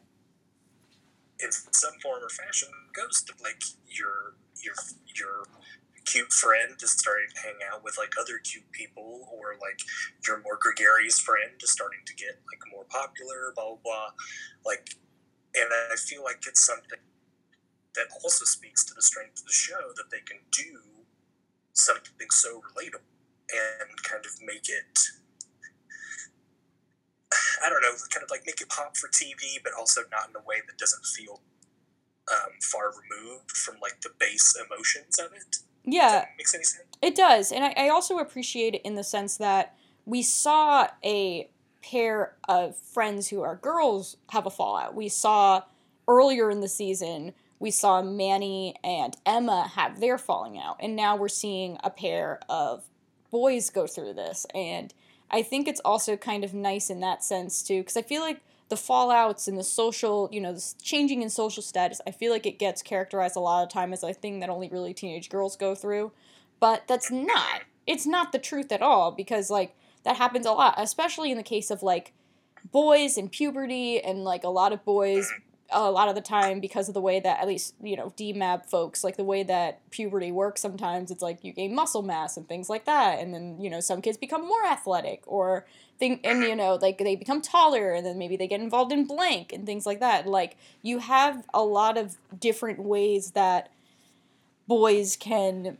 [1.39, 3.33] in some form or fashion, goes to.
[3.41, 4.75] Like your your
[5.15, 5.47] your
[6.05, 9.79] cute friend is starting to hang out with like other cute people, or like
[10.27, 13.53] your more gregarious friend is starting to get like more popular.
[13.55, 14.09] Blah blah blah.
[14.65, 14.95] Like,
[15.55, 16.99] and I feel like it's something
[17.95, 21.05] that also speaks to the strength of the show that they can do
[21.73, 23.05] something so relatable
[23.53, 24.97] and kind of make it
[27.65, 30.35] I don't know, kind of like make it pop for TV, but also not in
[30.35, 31.41] a way that doesn't feel
[32.31, 35.51] um, far removed from like the base emotions of it.
[35.51, 36.85] Does Yeah, makes any sense?
[37.01, 37.51] it does.
[37.51, 41.49] And I, I also appreciate it in the sense that we saw a
[41.81, 44.95] pair of friends who are girls have a fallout.
[44.95, 45.63] We saw
[46.07, 50.77] earlier in the season, we saw Manny and Emma have their falling out.
[50.79, 52.83] And now we're seeing a pair of
[53.31, 54.45] boys go through this.
[54.53, 54.93] And
[55.33, 58.39] I think it's also kind of nice in that sense too, because I feel like
[58.69, 62.45] the fallouts and the social, you know, this changing in social status, I feel like
[62.45, 65.57] it gets characterized a lot of time as a thing that only really teenage girls
[65.57, 66.11] go through.
[66.59, 67.63] But that's not.
[67.87, 71.43] It's not the truth at all because like that happens a lot, especially in the
[71.43, 72.13] case of like
[72.71, 75.31] boys and puberty and like a lot of boys
[75.71, 78.65] a lot of the time because of the way that at least you know DMAB
[78.65, 82.47] folks like the way that puberty works sometimes it's like you gain muscle mass and
[82.47, 85.65] things like that and then you know some kids become more athletic or
[85.99, 89.05] think and you know like they become taller and then maybe they get involved in
[89.05, 90.27] blank and things like that.
[90.27, 93.69] Like you have a lot of different ways that
[94.67, 95.77] boys can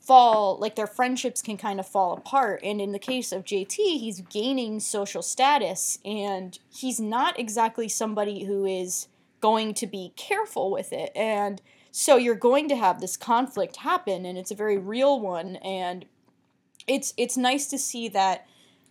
[0.00, 3.74] fall like their friendships can kind of fall apart and in the case of JT
[3.74, 9.08] he's gaining social status and he's not exactly somebody who is
[9.46, 11.12] going to be careful with it.
[11.14, 11.62] And
[11.92, 16.04] so you're going to have this conflict happen and it's a very real one and
[16.88, 18.48] it's it's nice to see that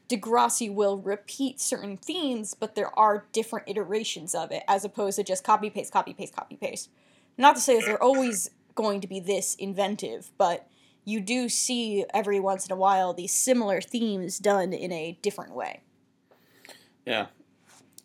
[0.07, 5.26] Degrassi will repeat certain themes, but there are different iterations of it as opposed to
[5.26, 6.90] just copy paste, copy paste, copy paste.
[7.38, 10.69] Not to say that they're always going to be this inventive, but
[11.03, 15.53] you do see every once in a while these similar themes done in a different
[15.53, 15.82] way.
[17.06, 17.26] Yeah.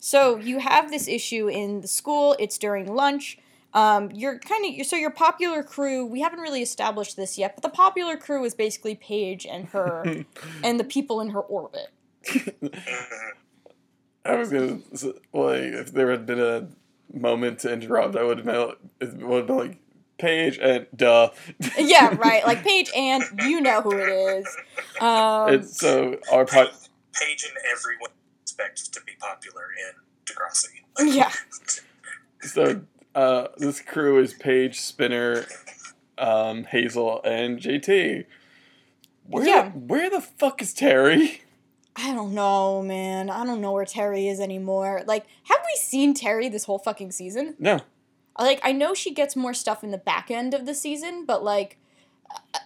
[0.01, 2.35] So you have this issue in the school.
[2.39, 3.39] It's during lunch.
[3.73, 6.05] Um, you're kind of so your popular crew.
[6.05, 10.25] We haven't really established this yet, but the popular crew is basically Paige and her,
[10.65, 11.89] and the people in her orbit.
[14.25, 14.81] I was gonna
[15.33, 16.67] like if there had been a
[17.17, 19.79] moment to interrupt, I would have been, it would have been like
[20.19, 21.31] Paige and duh.
[21.79, 22.45] yeah, right.
[22.45, 24.57] Like Paige and you know who it is.
[25.01, 26.71] Um, It's so our pod.
[27.15, 28.11] Paige and everyone
[28.61, 29.95] expects to be popular in
[30.27, 30.83] Degrassi.
[31.15, 31.33] yeah.
[32.41, 32.83] So
[33.15, 35.47] uh, this crew is Paige, Spinner,
[36.19, 38.27] um, Hazel, and JT.
[39.27, 39.69] Where Yeah.
[39.71, 41.43] the, where the fuck is Terry?
[41.97, 43.31] I don't know, man.
[43.31, 45.03] I don't know where Terry is anymore.
[45.07, 47.57] Like, have we seen Terry this whole fucking season?
[47.59, 47.81] No.
[48.39, 51.45] Like, I know she gets more stuff in the back end of the season, but
[51.45, 51.79] like,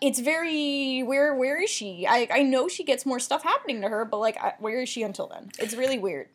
[0.01, 2.07] it's very where where is she?
[2.07, 4.89] I I know she gets more stuff happening to her, but like, I, where is
[4.89, 5.51] she until then?
[5.59, 6.29] It's really weird.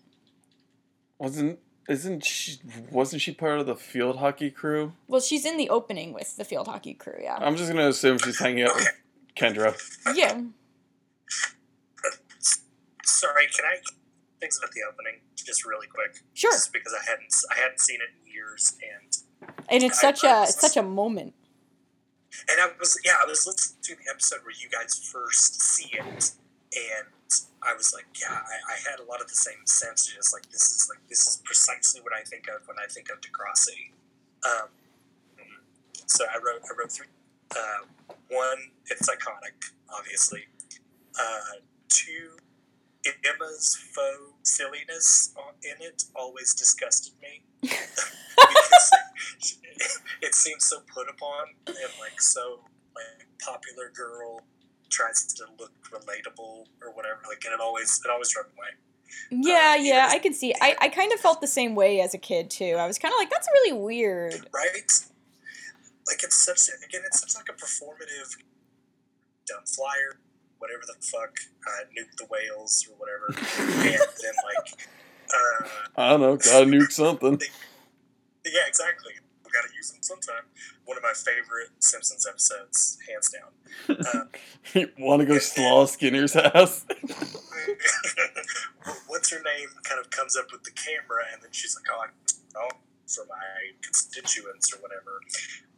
[1.18, 2.60] Wasn't isn't she
[2.92, 4.94] wasn't she part of the field hockey crew?
[5.08, 7.18] Well, she's in the opening with the field hockey crew.
[7.22, 7.38] Yeah.
[7.40, 8.88] I'm just gonna assume she's hanging out with
[9.36, 9.76] Kendra.
[10.16, 10.42] Yeah.
[13.04, 13.78] Sorry, can I
[14.40, 16.24] things about the opening just really quick?
[16.34, 16.52] Sure.
[16.52, 19.18] Just because I hadn't I hadn't seen it in years, and
[19.68, 21.34] And it's such a it's such a moment.
[22.50, 25.90] And I was yeah I was listening to the episode where you guys first see
[25.94, 26.32] it,
[26.74, 27.08] and
[27.64, 30.64] I was like yeah I, I had a lot of the same senses like this
[30.64, 33.92] is like this is precisely what I think of when I think of Degrassi.
[34.46, 34.70] Um,
[36.06, 37.08] so I wrote I wrote three.
[37.52, 38.58] Uh, one,
[38.90, 40.46] it's iconic, obviously.
[41.20, 42.32] Uh, two,
[43.06, 48.02] Emma's faux silliness in it always disgusted me because
[50.22, 52.60] it seems so put upon and like so
[52.96, 54.42] like popular girl
[54.90, 57.20] tries to look relatable or whatever.
[57.28, 58.68] Like and it always it always drove me away.
[59.32, 60.54] Yeah, Uh, yeah, I can see.
[60.62, 62.76] I, I kind of felt the same way as a kid too.
[62.78, 64.34] I was kind of like, that's really weird.
[64.54, 64.92] right?
[66.08, 68.36] Like it's such again, it's such like a performative
[69.48, 70.20] dumb flyer,
[70.60, 74.88] whatever the fuck, uh, nuke the whales or whatever, and then like,
[75.34, 76.38] uh, I don't know.
[76.38, 77.40] Gotta nuke something.
[78.46, 79.14] yeah, exactly.
[79.44, 80.44] We gotta use them sometime.
[80.86, 83.98] One of my favorite Simpsons episodes, hands down.
[83.98, 84.26] Uh,
[84.74, 86.86] You want to go slaw Skinner's ass?
[89.08, 89.70] What's her name?
[89.84, 92.08] Kind of comes up with the camera, and then she's like, "Oh, I
[92.58, 92.70] oh,
[93.08, 95.20] for my constituents or whatever."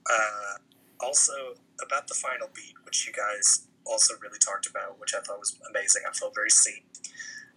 [0.09, 0.57] Uh,
[0.99, 5.39] also, about the final beat, which you guys also really talked about, which I thought
[5.39, 6.03] was amazing.
[6.07, 6.83] I felt very seen.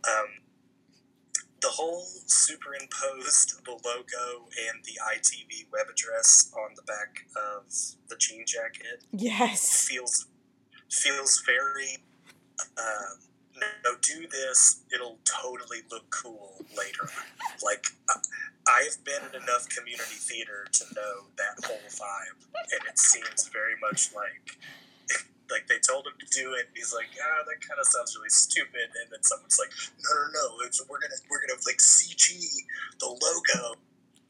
[0.07, 0.27] Um,
[1.61, 7.65] the whole superimposed the logo and the ITV web address on the back of
[8.09, 9.87] the jean jacket Yes.
[9.89, 10.27] feels
[10.91, 11.99] feels very
[12.79, 13.19] um,
[13.85, 17.09] no do this it'll totally look cool later
[17.65, 18.21] like I-
[18.69, 23.75] i've been in enough community theater to know that whole vibe and it seems very
[23.81, 24.59] much like
[25.55, 28.19] like they told him to do it and he's like ah that kind of sounds
[28.19, 29.71] really stupid and then someone's like
[30.03, 32.27] no no no it's, we're gonna we're gonna like cg
[32.99, 33.79] the logo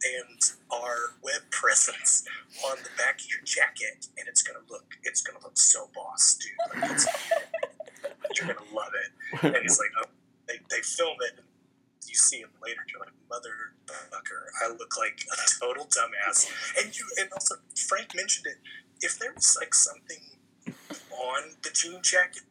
[0.04, 2.24] and our web presence
[2.68, 6.36] on the back of your jacket, and it's gonna look it's gonna look so boss,
[6.36, 6.82] dude.
[6.82, 7.00] Like,
[8.36, 9.42] you're gonna love it.
[9.42, 10.10] And he's like, oh,
[10.46, 11.46] they, they film it, and
[12.06, 12.80] you see him later.
[12.90, 16.50] You're like, motherfucker, I look like a total dumbass.
[16.82, 17.56] And you, and also
[17.88, 18.58] Frank mentioned it.
[19.00, 20.20] If there was like something
[21.24, 22.42] on the jean jacket,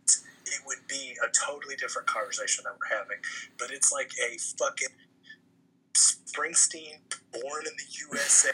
[0.45, 3.17] it would be a totally different conversation that we're having.
[3.57, 4.95] But it's like a fucking
[5.95, 6.97] Springsteen,
[7.31, 8.49] born in the USA,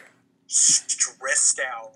[0.48, 1.94] stressed out,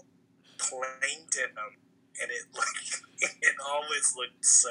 [0.58, 1.76] plain denim,
[2.22, 4.70] and it like it always looked so.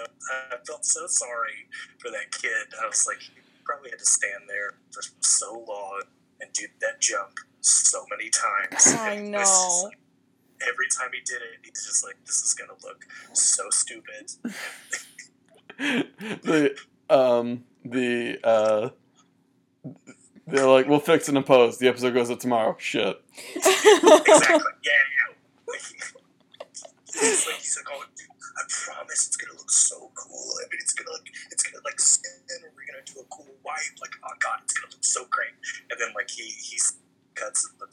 [0.53, 1.69] I felt so sorry
[1.99, 2.67] for that kid.
[2.83, 3.33] I was like, he
[3.65, 6.03] probably had to stand there for so long
[6.41, 8.87] and do that jump so many times.
[8.99, 9.89] I And it was just know.
[9.89, 9.99] like-
[10.69, 14.33] every time he did it, he's just like, "This is gonna look so stupid."
[16.43, 16.77] the
[17.11, 18.91] um the uh
[20.47, 21.79] they're like we'll fix it in post.
[21.81, 22.77] The episode goes up tomorrow.
[22.79, 23.21] Shit.
[23.57, 24.61] exactly.
[24.85, 25.75] Yeah, yeah.
[27.15, 28.27] It's like he's like, oh, dude,
[28.57, 30.51] I promise it's gonna look so cool.
[30.59, 33.47] I mean, it's gonna like, it's gonna like spin, and we're gonna do a cool
[33.63, 33.95] wipe.
[34.01, 35.53] Like, oh god, it's gonna look so great.
[35.91, 36.97] And then like he he's
[37.35, 37.87] cuts of the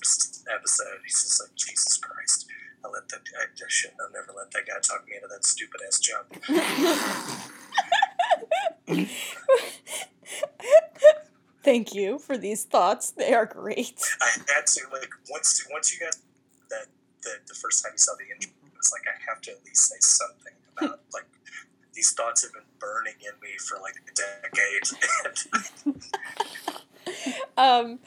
[0.54, 1.00] episode.
[1.04, 2.46] He's just like, Jesus Christ.
[2.84, 3.22] I let that.
[3.38, 6.34] I just shouldn't have never let that guy talk me into that stupid ass jump.
[11.64, 13.12] Thank you for these thoughts.
[13.12, 14.02] They are great.
[14.22, 16.16] I had to like once once you got
[16.70, 16.86] that
[17.24, 19.62] the, the first time you saw the intro, it was like I have to at
[19.66, 21.26] least say something about like
[21.94, 24.84] these thoughts have been burning in me for like a decade.
[27.58, 28.00] Um,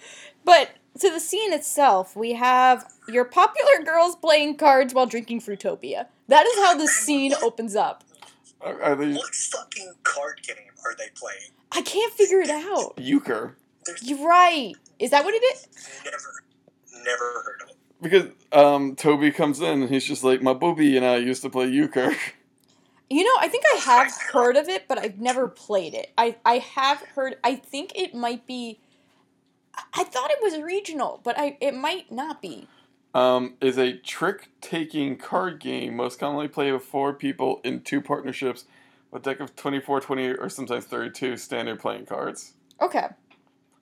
[0.45, 6.06] but to the scene itself, we have your popular girls playing cards while drinking Fruitopia.
[6.28, 8.05] That is how the scene opens up.
[8.60, 11.51] Are, are they what fucking card game are they playing?
[11.73, 12.98] I can't figure it out.
[12.98, 13.56] euchre?
[13.85, 14.74] There's You're right.
[14.98, 15.66] Is that what it is?
[16.05, 16.44] never,
[17.05, 17.77] never heard of it.
[18.01, 21.51] Because um, Toby comes in and he's just like, my booby and I used to
[21.51, 22.14] play euchre.
[23.10, 26.12] You know, I think I have heard of it, but I've never played it.
[26.16, 27.36] I, I have heard.
[27.44, 28.81] I think it might be.
[29.74, 32.69] I- I thought it was regional, but I it might not be.
[33.15, 38.65] um, is a trick-taking card game most commonly played with four people in two partnerships
[39.11, 42.55] with a deck of 24, 28, or sometimes 32 standard playing cards.
[42.81, 43.09] Okay.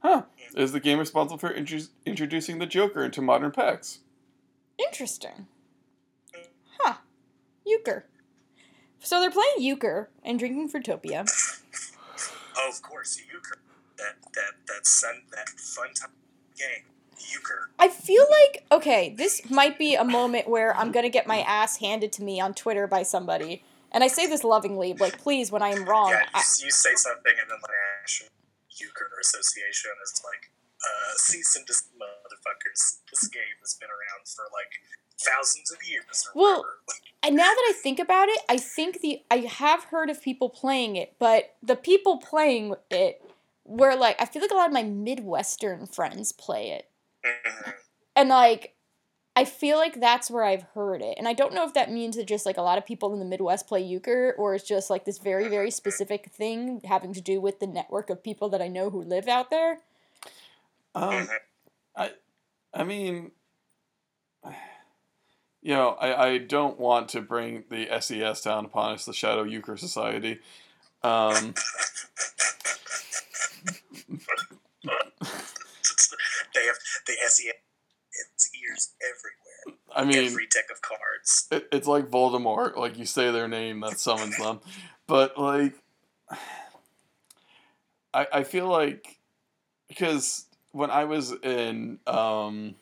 [0.03, 0.23] Huh.
[0.57, 4.01] Is the game responsible for intru- introducing the Joker into modern packs?
[4.79, 5.47] Interesting.
[6.81, 6.95] Huh.
[7.65, 8.07] Euchre.
[8.99, 11.21] So they're playing euchre and drinking Fruitopia.
[12.69, 13.60] Of course, euchre.
[14.01, 16.11] That that that sun that fun time
[16.57, 16.85] game.
[17.33, 17.71] Euchre.
[17.79, 21.77] I feel like okay, this might be a moment where I'm gonna get my ass
[21.77, 23.63] handed to me on Twitter by somebody,
[23.93, 26.11] and I say this lovingly, like please, when I am wrong.
[26.11, 27.69] yeah, you, I, you say something and then the
[28.03, 28.31] National
[28.81, 30.51] Euchre Association is like,
[30.81, 33.01] uh, cease and desist, motherfuckers.
[33.11, 34.73] This game has been around for like
[35.21, 36.29] thousands of years.
[36.35, 37.01] Or Well, whatever.
[37.23, 40.49] and now that I think about it, I think the I have heard of people
[40.49, 43.23] playing it, but the people playing it
[43.71, 46.91] were like I feel like a lot of my Midwestern friends play it.
[47.25, 47.75] Mhm.
[48.17, 48.75] And like
[49.37, 51.15] I feel like that's where I've heard it.
[51.17, 53.21] And I don't know if that means that just like a lot of people in
[53.21, 57.21] the Midwest play euchre or it's just like this very, very specific thing having to
[57.21, 59.79] do with the network of people that I know who live out there.
[60.95, 61.39] Um, Mhm.
[62.73, 63.33] I mean,
[65.63, 69.43] you know, I, I don't want to bring the SES down upon us, the Shadow
[69.43, 70.41] Euchre Society.
[71.03, 71.55] Um,
[76.55, 77.55] they have the SES.
[78.13, 79.79] Its ears everywhere.
[79.95, 81.47] I mean, Every deck of cards.
[81.53, 82.77] it, it's like Voldemort.
[82.77, 84.61] Like you say their name, that summons them.
[85.07, 85.75] But like,
[88.15, 89.19] I I feel like
[89.89, 92.77] because when I was in um,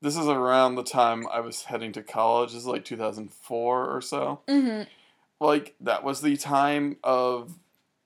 [0.00, 2.52] this is around the time I was heading to college.
[2.52, 4.40] This is like two thousand four or so.
[4.48, 4.82] Mm-hmm.
[5.40, 7.54] Like that was the time of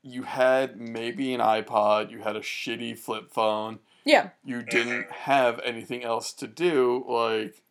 [0.03, 4.31] you had maybe an iPod, you had a shitty flip phone, Yeah.
[4.45, 7.63] you didn't have anything else to do like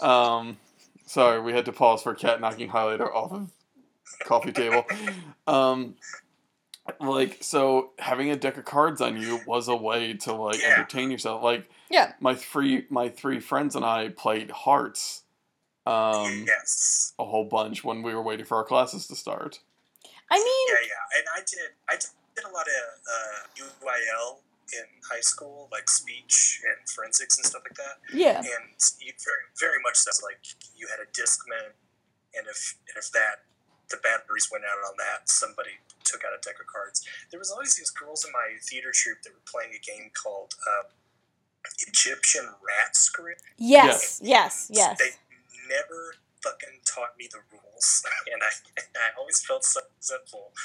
[0.00, 0.56] um
[1.06, 3.50] sorry we had to pause for cat knocking highlighter off of
[4.24, 4.84] coffee table
[5.46, 5.94] um
[7.00, 10.74] like so having a deck of cards on you was a way to like Yeah.
[10.74, 12.12] entertain yourself like Yeah.
[12.20, 15.22] my three my three friends and i played hearts
[15.88, 17.14] um yes.
[17.18, 19.60] a whole bunch when we were waiting for our classes to start
[20.30, 21.18] I mean, Yeah, yeah.
[21.18, 21.70] And I did.
[21.88, 24.44] I did a lot of uh, UIL
[24.76, 27.96] in high school, like speech and forensics and stuff like that.
[28.12, 28.38] yeah.
[28.38, 30.12] And you very, very much so.
[30.24, 30.40] Like
[30.76, 31.72] you had a Discman,
[32.36, 33.48] and if and if that
[33.88, 37.04] the batteries went out on that, somebody took out a deck of cards.
[37.30, 40.54] There was always these girls in my theater troupe that were playing a game called
[40.68, 40.92] um,
[41.88, 43.32] Egyptian Rat Screw.
[43.56, 44.20] Yes.
[44.22, 44.68] Yes.
[44.72, 44.98] Yes.
[44.98, 45.16] They
[45.68, 50.52] never fucking taught me the rules, and I, I always felt so resentful.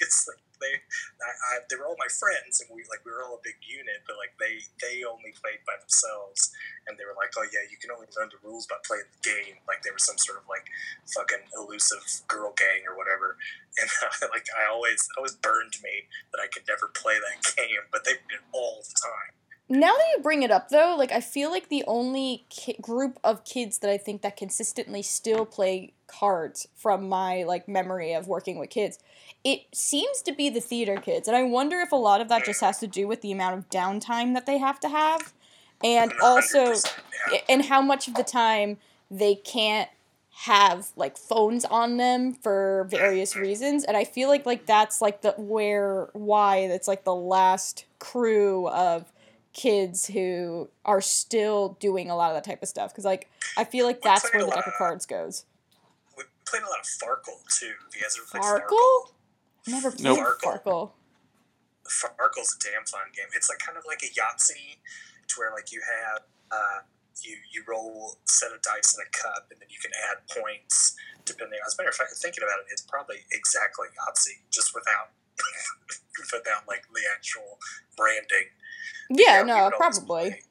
[0.00, 0.80] Because like they,
[1.20, 3.60] I, I, they were all my friends, and we like we were all a big
[3.60, 6.48] unit, but like they they only played by themselves,
[6.88, 9.20] and they were like, oh yeah, you can only learn the rules by playing the
[9.20, 10.64] game, like they were some sort of like
[11.12, 12.00] fucking elusive
[12.32, 13.36] girl gang or whatever,
[13.76, 13.92] and
[14.32, 18.16] like I always always burned me that I could never play that game, but they
[18.16, 19.39] did it all the time.
[19.72, 23.20] Now that you bring it up, though, like I feel like the only ki- group
[23.22, 28.26] of kids that I think that consistently still play cards from my like memory of
[28.26, 28.98] working with kids,
[29.44, 32.44] it seems to be the theater kids, and I wonder if a lot of that
[32.44, 35.32] just has to do with the amount of downtime that they have to have,
[35.84, 36.74] and also
[37.48, 38.76] and how much of the time
[39.08, 39.88] they can't
[40.32, 45.20] have like phones on them for various reasons and i feel like like that's like
[45.20, 49.12] the where why that's like the last crew of
[49.52, 53.64] kids who are still doing a lot of that type of stuff because like i
[53.64, 55.44] feel like that's where the deck of cards goes
[56.16, 57.66] we played a lot of Farkle too.
[57.66, 59.10] Have you guys ever played farkle
[59.66, 60.40] never played Nope.
[60.42, 60.90] farkle
[61.90, 63.26] Farkle's a damn fun game.
[63.34, 64.78] It's like kind of like a Yahtzee,
[65.26, 66.22] to where like you have
[66.54, 66.86] uh,
[67.22, 70.22] you you roll a set of dice in a cup, and then you can add
[70.30, 70.94] points
[71.26, 71.58] depending.
[71.58, 71.66] On.
[71.66, 75.10] As a matter of fact, thinking about it, it's probably exactly Yahtzee, just without
[76.32, 77.58] without like the actual
[77.96, 78.52] branding.
[79.10, 80.42] Yeah, no, probably.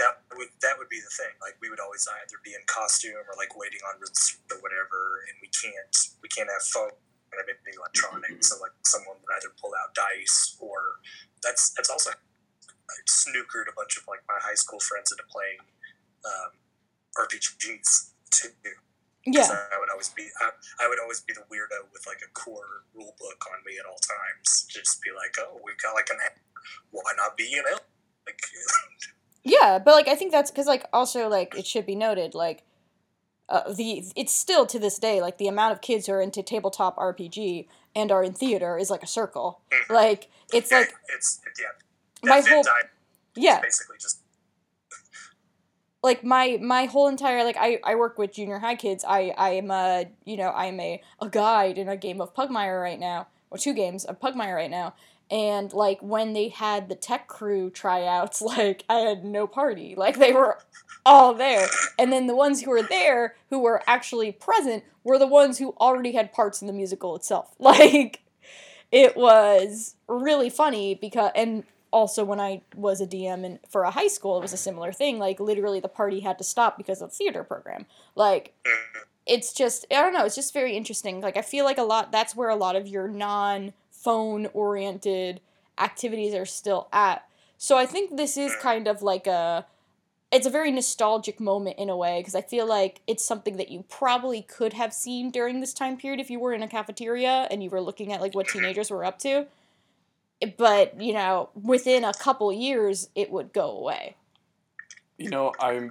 [0.00, 1.34] That would that would be the thing.
[1.40, 5.36] Like we would always either be in costume or like waiting on or whatever, and
[5.42, 5.94] we can't
[6.24, 6.96] we can't have phone
[7.32, 8.40] and anything electronic.
[8.44, 11.02] So like someone would either pull out dice or
[11.42, 15.60] that's that's also I snookered a bunch of like my high school friends into playing
[16.24, 16.56] um,
[17.20, 18.52] RPGs too.
[19.24, 19.46] Yeah.
[19.46, 20.50] I would always be I,
[20.84, 23.86] I would always be the weirdo with like a core rule book on me at
[23.86, 24.66] all times.
[24.68, 26.18] Just be like, oh, we've got like an
[26.90, 27.80] why not be an elf?
[28.26, 28.40] Like
[29.44, 32.62] Yeah, but like I think that's because like also like it should be noted like
[33.48, 36.42] uh, the it's still to this day like the amount of kids who are into
[36.42, 39.60] tabletop RPG and are in theater is like a circle.
[39.90, 42.28] Like it's yeah, like it's yeah.
[42.28, 42.64] my whole
[43.34, 44.21] yeah basically just
[46.02, 49.04] like my my whole entire like I, I work with junior high kids.
[49.06, 52.80] I I am a you know I'm a a guide in a game of Pugmire
[52.80, 54.94] right now or two games of Pugmire right now.
[55.30, 59.94] And like when they had the tech crew tryouts, like I had no party.
[59.96, 60.58] Like they were
[61.06, 61.68] all there.
[61.98, 65.74] And then the ones who were there who were actually present were the ones who
[65.80, 67.54] already had parts in the musical itself.
[67.58, 68.20] Like
[68.90, 73.90] it was really funny because and also when I was a DM and for a
[73.90, 75.18] high school it was a similar thing.
[75.18, 77.86] Like literally the party had to stop because of the theater program.
[78.16, 78.54] Like
[79.26, 81.20] it's just I don't know, it's just very interesting.
[81.20, 85.40] Like I feel like a lot that's where a lot of your non phone oriented
[85.78, 87.26] activities are still at.
[87.58, 89.66] So I think this is kind of like a
[90.32, 93.70] it's a very nostalgic moment in a way because I feel like it's something that
[93.70, 97.46] you probably could have seen during this time period if you were in a cafeteria
[97.50, 99.46] and you were looking at like what teenagers were up to.
[100.56, 104.16] But, you know, within a couple years it would go away.
[105.18, 105.90] You know, I'm.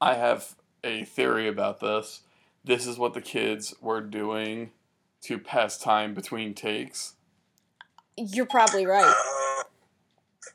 [0.00, 2.20] I have a theory about this.
[2.64, 4.72] This is what the kids were doing
[5.22, 7.14] to pass time between takes.
[8.16, 9.04] You're probably right.
[9.06, 9.62] oh,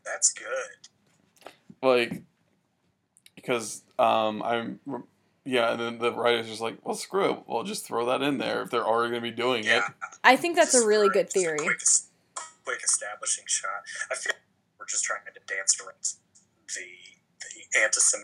[0.06, 0.90] that's good.
[1.82, 2.22] Like,
[3.36, 4.80] because um, I'm.
[5.44, 7.40] Yeah, and then the writer's just like, well, screw it.
[7.48, 9.84] We'll just throw that in there if they're already going to be doing Yeah, it.
[10.24, 11.58] I think that's a really for- good just a theory.
[11.58, 12.08] Quick, es-
[12.72, 13.84] quick establishing shot.
[14.10, 14.32] I feel
[14.80, 16.00] we're just trying to dance around
[16.72, 16.88] the
[17.44, 18.24] the antisem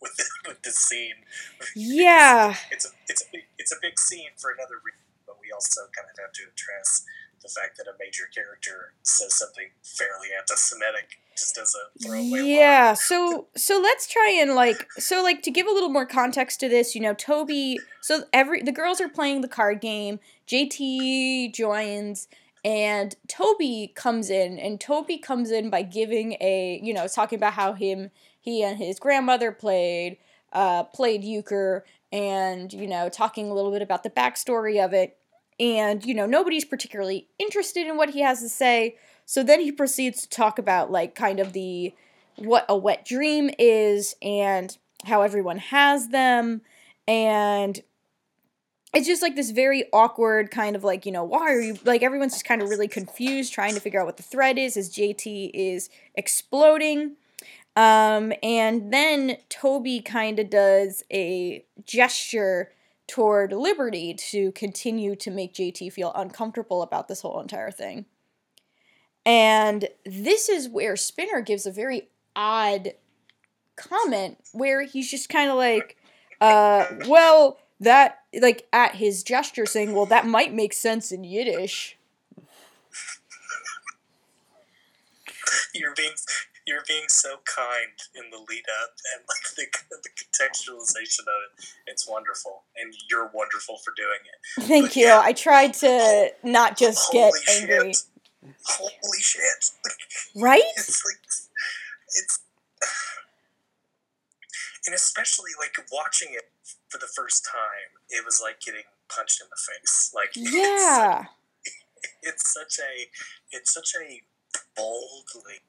[0.00, 1.28] with the, with the scene.
[1.76, 2.54] Yeah.
[2.70, 5.82] it's a it's a big it's a big scene for another reason, but we also
[5.94, 7.04] kind of have to address
[7.42, 12.42] the fact that a major character says something fairly anti-Semitic just as a throwaway.
[12.44, 16.60] Yeah, so so let's try and like so like to give a little more context
[16.60, 21.54] to this, you know, Toby so every the girls are playing the card game, JT
[21.54, 22.28] joins
[22.64, 27.54] and Toby comes in and Toby comes in by giving a, you know, talking about
[27.54, 28.10] how him
[28.40, 30.18] he and his grandmother played
[30.52, 35.16] uh played euchre and, you know, talking a little bit about the backstory of it.
[35.58, 38.96] And, you know, nobody's particularly interested in what he has to say.
[39.26, 41.94] So then he proceeds to talk about like kind of the
[42.36, 46.62] what a wet dream is and how everyone has them
[47.06, 47.80] and
[48.92, 52.02] it's just like this very awkward kind of like, you know, why are you like
[52.02, 54.90] everyone's just kind of really confused trying to figure out what the thread is as
[54.90, 57.16] JT is exploding.
[57.76, 62.72] Um and then Toby kind of does a gesture
[63.06, 68.06] toward Liberty to continue to make JT feel uncomfortable about this whole entire thing.
[69.24, 72.94] And this is where Spinner gives a very odd
[73.76, 75.96] comment where he's just kind of like,
[76.40, 81.96] uh, well, that, like, at his gesture saying, well, that might make sense in Yiddish.
[85.74, 86.12] You're being
[86.66, 91.66] you're being so kind in the lead up and like the, the contextualization of it.
[91.86, 94.64] It's wonderful, and you're wonderful for doing it.
[94.68, 95.06] Thank But you.
[95.06, 95.20] yeah.
[95.22, 97.94] I tried to oh, not just get Holy angry.
[98.64, 99.42] Holy shit!
[100.36, 100.62] Right?
[100.76, 101.18] it's like
[102.16, 102.38] it's
[104.86, 106.50] and especially like watching it
[106.90, 111.24] for the first time it was like getting punched in the face like it's, Yeah.
[112.22, 113.08] it's such a
[113.50, 114.22] it's such a
[114.76, 115.60] boldly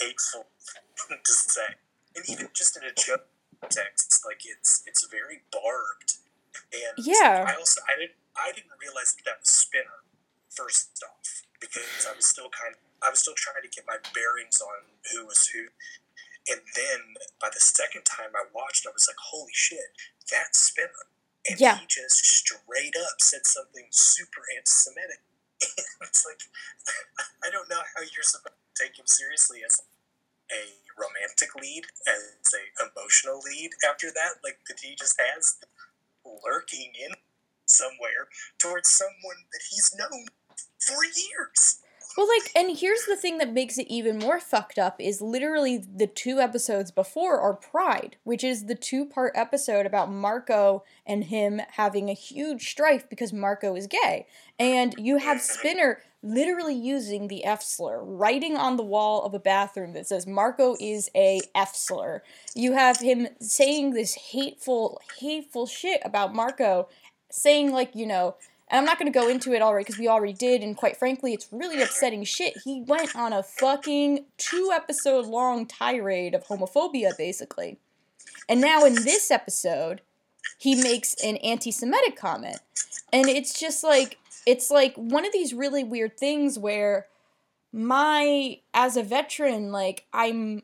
[0.00, 1.76] hateful thing to say
[2.16, 3.26] and even just in a joke
[3.70, 6.14] text like it's it's very barbed
[6.72, 7.44] and Yeah.
[7.46, 10.02] i also i didn't i didn't realize that that was spinner
[10.50, 13.96] first off because I was still kind of I was still trying to get my
[14.14, 15.70] bearings on who was who.
[16.50, 17.00] And then
[17.40, 19.94] by the second time I watched, I was like, "Holy shit,
[20.30, 21.06] that's Spinner!"
[21.48, 21.78] And Yeah.
[21.78, 25.20] he just straight up said something super anti-Semitic
[26.02, 26.42] it's like
[27.44, 29.80] I don't know how you're supposed to take him seriously as
[30.52, 30.64] a
[30.98, 33.70] romantic lead, as a emotional lead.
[33.88, 35.58] After that, like that he just has
[36.24, 37.12] lurking in
[37.66, 38.28] somewhere
[38.58, 40.26] towards someone that he's known
[40.80, 41.81] for years.
[42.16, 45.78] Well, like, and here's the thing that makes it even more fucked up is literally
[45.78, 51.24] the two episodes before are Pride, which is the two part episode about Marco and
[51.24, 54.26] him having a huge strife because Marco is gay.
[54.58, 59.40] And you have Spinner literally using the F slur, writing on the wall of a
[59.40, 62.22] bathroom that says Marco is a F slur.
[62.54, 66.88] You have him saying this hateful, hateful shit about Marco,
[67.30, 68.36] saying, like, you know,
[68.72, 70.96] and I'm not going to go into it already because we already did, and quite
[70.96, 72.54] frankly, it's really upsetting shit.
[72.64, 77.76] He went on a fucking two episode long tirade of homophobia, basically.
[78.48, 80.00] And now in this episode,
[80.56, 82.60] he makes an anti Semitic comment.
[83.12, 84.16] And it's just like,
[84.46, 87.08] it's like one of these really weird things where
[87.74, 90.62] my, as a veteran, like, I'm,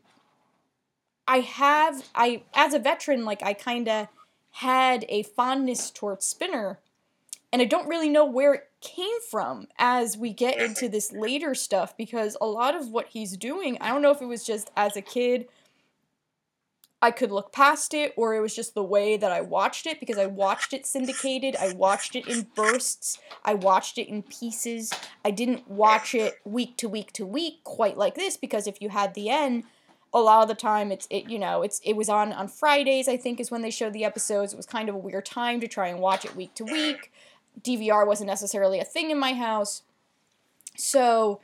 [1.26, 4.08] I have, I, as a veteran, like, I kind of
[4.52, 6.78] had a fondness towards Spinner
[7.52, 11.54] and I don't really know where it came from as we get into this later
[11.54, 14.70] stuff because a lot of what he's doing, I don't know if it was just
[14.76, 15.46] as a kid
[17.00, 20.00] I could look past it or it was just the way that I watched it
[20.00, 24.92] because I watched it syndicated, I watched it in bursts, I watched it in pieces.
[25.24, 28.88] I didn't watch it week to week to week quite like this because if you
[28.88, 29.64] had the end
[30.12, 33.08] a lot of the time it's it you know it's it was on on Fridays
[33.08, 34.52] I think is when they showed the episodes.
[34.52, 37.12] It was kind of a weird time to try and watch it week to week.
[37.60, 39.82] DVR wasn't necessarily a thing in my house.
[40.76, 41.40] So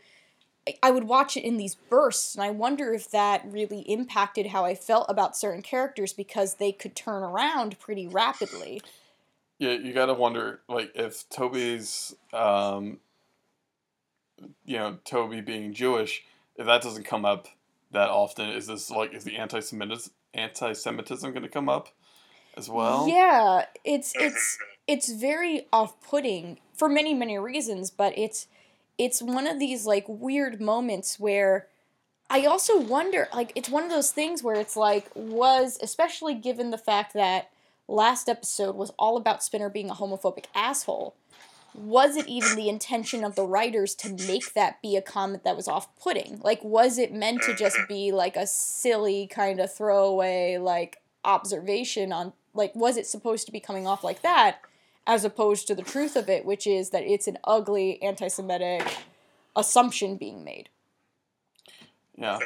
[0.83, 4.65] I would watch it in these bursts, and I wonder if that really impacted how
[4.65, 8.81] I felt about certain characters because they could turn around pretty rapidly.
[9.59, 12.99] Yeah, you gotta wonder, like, if Toby's, um,
[14.65, 16.25] you know, Toby being Jewish,
[16.57, 17.49] if that doesn't come up
[17.91, 21.89] that often, is this like, is the anti-Semitism anti-Semitism going to come up
[22.57, 23.09] as well?
[23.09, 28.47] Yeah, it's it's it's very off-putting for many many reasons but it's
[28.99, 31.67] it's one of these like weird moments where
[32.31, 36.71] i also wonder like it's one of those things where it's like was especially given
[36.71, 37.51] the fact that
[37.89, 41.15] last episode was all about spinner being a homophobic asshole
[41.75, 45.57] was it even the intention of the writers to make that be a comment that
[45.57, 46.41] was off-putting?
[46.43, 52.13] Like was it meant to just be like a silly kind of throwaway like observation
[52.13, 54.61] on like was it supposed to be coming off like that
[55.07, 58.97] as opposed to the truth of it, which is that it's an ugly anti Semitic
[59.57, 60.69] assumption being made.
[62.17, 62.39] Yeah.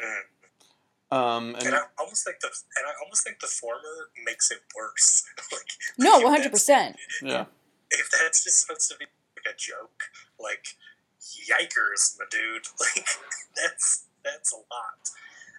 [1.11, 4.59] Um, and, and, I almost think the and I almost think the former makes it
[4.75, 5.23] worse.
[5.51, 5.65] like,
[5.97, 6.97] no, one hundred percent.
[7.23, 7.45] Yeah.
[7.89, 9.05] If that's just supposed to be
[9.35, 10.03] like a joke,
[10.39, 10.75] like
[11.19, 13.07] yikers, my dude, like
[13.55, 15.09] that's that's a lot.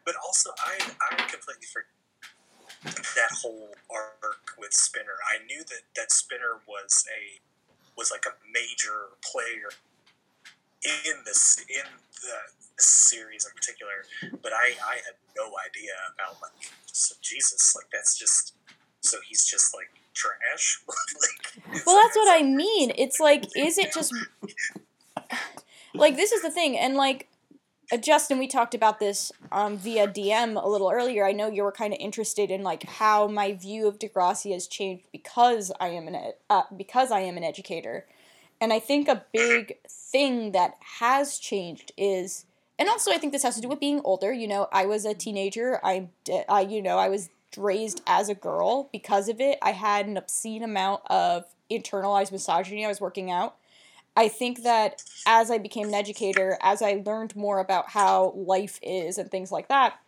[0.04, 0.78] But also, I
[1.10, 1.90] I completely forget
[2.82, 5.18] that whole arc with Spinner.
[5.26, 7.40] I knew that that Spinner was a
[7.96, 9.70] was like a major player
[10.84, 11.84] in this in
[12.22, 12.36] the
[12.76, 14.04] this series in particular,
[14.42, 18.54] but I I had no idea about like so Jesus like that's just
[19.02, 20.82] so he's just like trash.
[20.88, 22.92] like, well, that's what I mean.
[22.96, 24.14] It's like, is it just
[25.94, 27.28] like this is the thing, and like
[27.92, 31.24] uh, Justin, we talked about this um, via DM a little earlier.
[31.24, 34.66] I know you were kind of interested in like how my view of Degrassi has
[34.66, 38.06] changed because I am an ed- uh, because I am an educator,
[38.60, 42.46] and I think a big thing that has changed is,
[42.78, 44.32] and also I think this has to do with being older.
[44.32, 45.80] You know, I was a teenager.
[45.82, 46.08] I,
[46.48, 49.58] I you know, I was raised as a girl because of it.
[49.62, 52.84] I had an obscene amount of internalized misogyny.
[52.84, 53.56] I was working out
[54.16, 58.78] I think that as I became an educator, as I learned more about how life
[58.82, 59.98] is and things like that,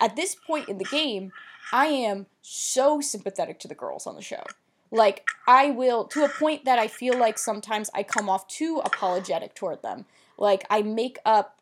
[0.00, 1.32] at this point in the game,
[1.72, 4.42] I am so sympathetic to the girls on the show.
[4.90, 8.80] Like, I will, to a point that I feel like sometimes I come off too
[8.84, 10.04] apologetic toward them.
[10.38, 11.58] Like, I make up,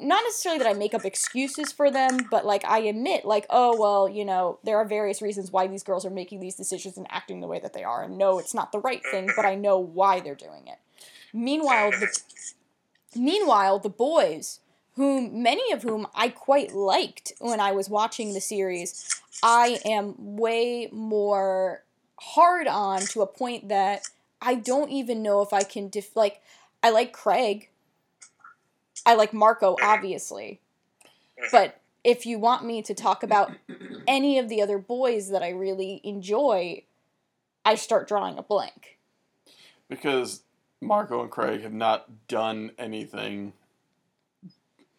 [0.00, 3.78] not necessarily that I make up excuses for them, but like, I admit, like, oh,
[3.78, 7.06] well, you know, there are various reasons why these girls are making these decisions and
[7.08, 8.02] acting the way that they are.
[8.02, 10.78] And no, it's not the right thing, but I know why they're doing it.
[11.34, 12.20] Meanwhile, the
[13.16, 14.60] meanwhile the boys,
[14.94, 20.14] whom many of whom I quite liked when I was watching the series, I am
[20.16, 21.82] way more
[22.20, 24.02] hard on to a point that
[24.40, 26.40] I don't even know if I can def- like
[26.84, 27.68] I like Craig.
[29.04, 30.60] I like Marco obviously.
[31.50, 33.50] But if you want me to talk about
[34.06, 36.84] any of the other boys that I really enjoy,
[37.64, 38.98] I start drawing a blank.
[39.88, 40.42] Because
[40.84, 43.52] Marco and Craig have not done anything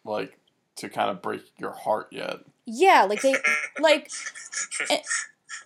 [0.04, 0.38] like
[0.76, 2.40] to kind of break your heart yet.
[2.66, 3.36] Yeah, like they
[3.78, 4.10] like
[4.90, 5.00] and,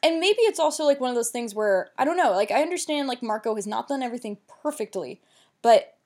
[0.02, 2.62] and maybe it's also like one of those things where I don't know, like I
[2.62, 5.20] understand like Marco has not done everything perfectly,
[5.62, 5.96] but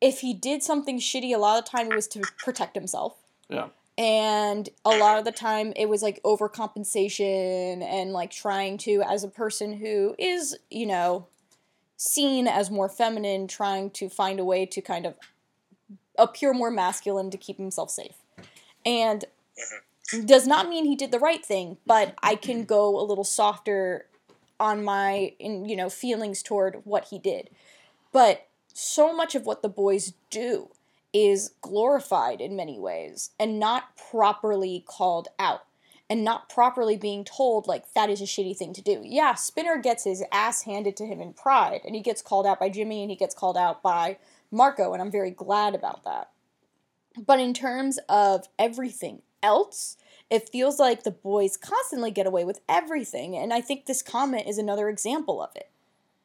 [0.00, 3.16] if he did something shitty a lot of the time it was to protect himself.
[3.48, 3.68] Yeah.
[3.98, 9.22] And a lot of the time it was like overcompensation and like trying to as
[9.22, 11.26] a person who is, you know,
[11.96, 15.14] seen as more feminine trying to find a way to kind of
[16.18, 18.16] appear more masculine to keep himself safe.
[18.84, 19.24] And
[20.24, 24.06] does not mean he did the right thing, but I can go a little softer
[24.60, 27.50] on my in you know feelings toward what he did.
[28.12, 30.70] But so much of what the boys do
[31.12, 35.64] is glorified in many ways and not properly called out
[36.12, 39.00] and not properly being told like that is a shitty thing to do.
[39.02, 42.60] Yeah, Spinner gets his ass handed to him in pride and he gets called out
[42.60, 44.18] by Jimmy and he gets called out by
[44.50, 46.28] Marco and I'm very glad about that.
[47.16, 49.96] But in terms of everything else,
[50.28, 54.46] it feels like the boys constantly get away with everything and I think this comment
[54.46, 55.70] is another example of it.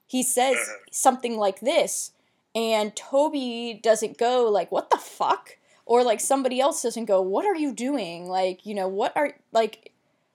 [0.05, 0.57] He says
[0.91, 2.11] something like this
[2.53, 5.55] and Toby doesn't go like what the fuck
[5.88, 8.30] or like somebody else doesn't go what are you doing?
[8.30, 9.93] Like you know what are like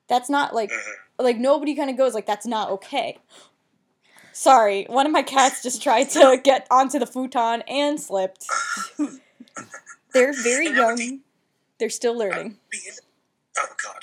[0.08, 0.72] that's not like
[1.18, 3.18] like nobody kind of goes like that's not okay.
[4.32, 8.46] Sorry one of my cats just tried to get onto the futon and slipped.
[10.12, 11.20] They're very And that would young
[11.78, 12.56] they're still learning.
[13.58, 14.02] Oh God.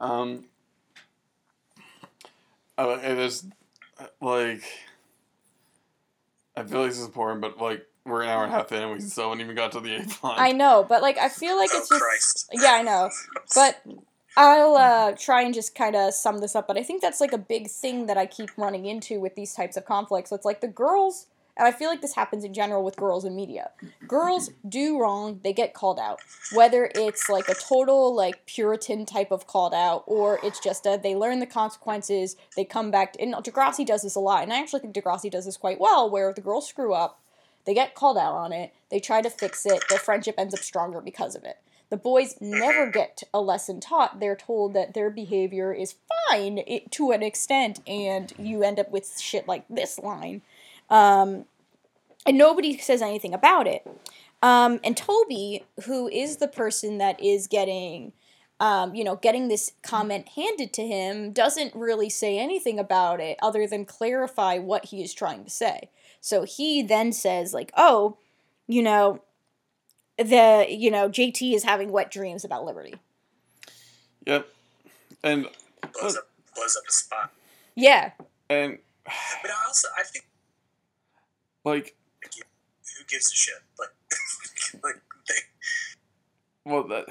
[0.00, 0.44] Um,
[2.78, 3.46] oh, it is
[4.20, 4.62] like
[6.56, 8.82] I feel like this is important, but like we're an hour and a half in,
[8.82, 10.36] and we still haven't even got to the eighth line.
[10.38, 12.50] i know but like i feel like oh it's just Christ.
[12.52, 13.10] yeah i know
[13.54, 13.82] but
[14.36, 17.32] I'll uh, try and just kind of sum this up, but I think that's like
[17.32, 20.30] a big thing that I keep running into with these types of conflicts.
[20.30, 21.26] It's like the girls,
[21.56, 23.70] and I feel like this happens in general with girls in media.
[24.06, 26.20] Girls do wrong, they get called out.
[26.54, 31.00] Whether it's like a total like Puritan type of called out, or it's just a
[31.02, 33.16] they learn the consequences, they come back.
[33.18, 36.08] and Degrassi does this a lot, and I actually think Degrassi does this quite well,
[36.08, 37.20] where the girls screw up,
[37.68, 40.60] they get called out on it, they try to fix it, their friendship ends up
[40.60, 41.58] stronger because of it.
[41.90, 44.20] The boys never get a lesson taught.
[44.20, 45.96] They're told that their behavior is
[46.30, 46.60] fine
[46.92, 50.40] to an extent, and you end up with shit like this line.
[50.88, 51.44] Um,
[52.24, 53.86] and nobody says anything about it.
[54.40, 58.12] Um, and Toby, who is the person that is getting,
[58.60, 63.36] um, you know, getting this comment handed to him, doesn't really say anything about it
[63.42, 65.90] other than clarify what he is trying to say.
[66.20, 68.18] So he then says, like, oh,
[68.66, 69.22] you know,
[70.18, 72.96] the you know JT is having wet dreams about Liberty.
[74.26, 74.48] Yep,
[75.22, 75.46] and
[75.98, 77.32] blows up, blows up a spot.
[77.76, 78.10] Yeah,
[78.50, 80.26] and But I also I think
[81.64, 83.54] like who gives a shit?
[83.78, 85.34] Like, like they,
[86.64, 87.06] well that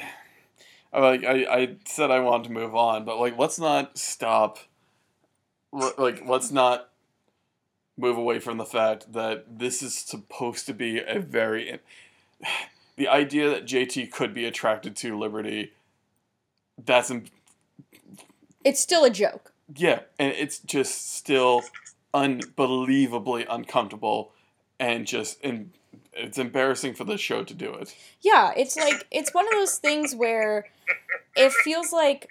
[0.91, 4.59] I like I, I said I wanted to move on, but like let's not stop.
[5.71, 6.89] Like let's not
[7.97, 11.79] move away from the fact that this is supposed to be a very
[12.95, 15.73] the idea that JT could be attracted to Liberty.
[16.83, 17.25] That's im-
[18.63, 19.51] it's still a joke.
[19.75, 21.63] yeah, and it's just still
[22.13, 24.31] unbelievably uncomfortable
[24.79, 25.71] and just and
[26.13, 27.95] it's embarrassing for the show to do it.
[28.21, 30.65] Yeah, it's like it's one of those things where
[31.35, 32.27] it feels like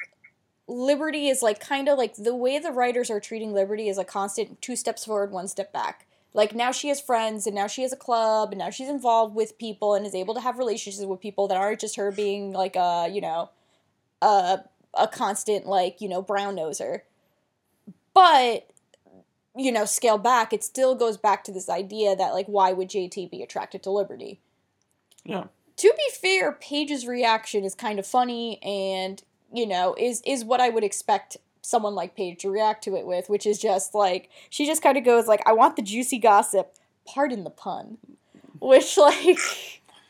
[0.68, 4.04] Liberty is like kind of like the way the writers are treating Liberty is a
[4.04, 6.06] constant two steps forward, one step back.
[6.34, 9.34] Like now she has friends and now she has a club and now she's involved
[9.34, 12.52] with people and is able to have relationships with people that aren't just her being
[12.52, 13.50] like a, you know,
[14.20, 14.60] a
[14.94, 17.02] a constant like, you know, brown noser.
[18.14, 18.68] But
[19.56, 22.88] you know, scale back, it still goes back to this idea that like why would
[22.90, 24.40] JT be attracted to Liberty?
[25.24, 25.44] Yeah.
[25.76, 29.22] to be fair, Paige's reaction is kind of funny and,
[29.52, 33.06] you know, is is what I would expect someone like Paige to react to it
[33.06, 36.18] with, which is just like she just kind of goes like, "I want the juicy
[36.18, 36.74] gossip."
[37.06, 37.98] Pardon the pun.
[38.58, 39.38] Which like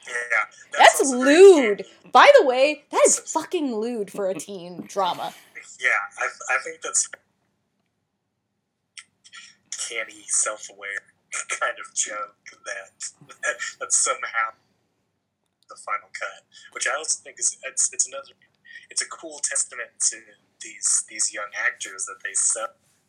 [0.07, 0.45] yeah,
[0.79, 1.85] that's very lewd.
[2.13, 5.35] By the way, that is fucking lewd for a teen drama.
[5.81, 5.89] Yeah,
[6.19, 7.09] I, I think that's
[9.89, 11.03] canny, self-aware
[11.61, 12.91] kind of joke that,
[13.29, 14.57] that that's somehow
[15.69, 18.33] the final cut, which I also think is it's, it's another
[18.91, 20.17] it's a cool testament to
[20.63, 22.69] these these young actors that they sell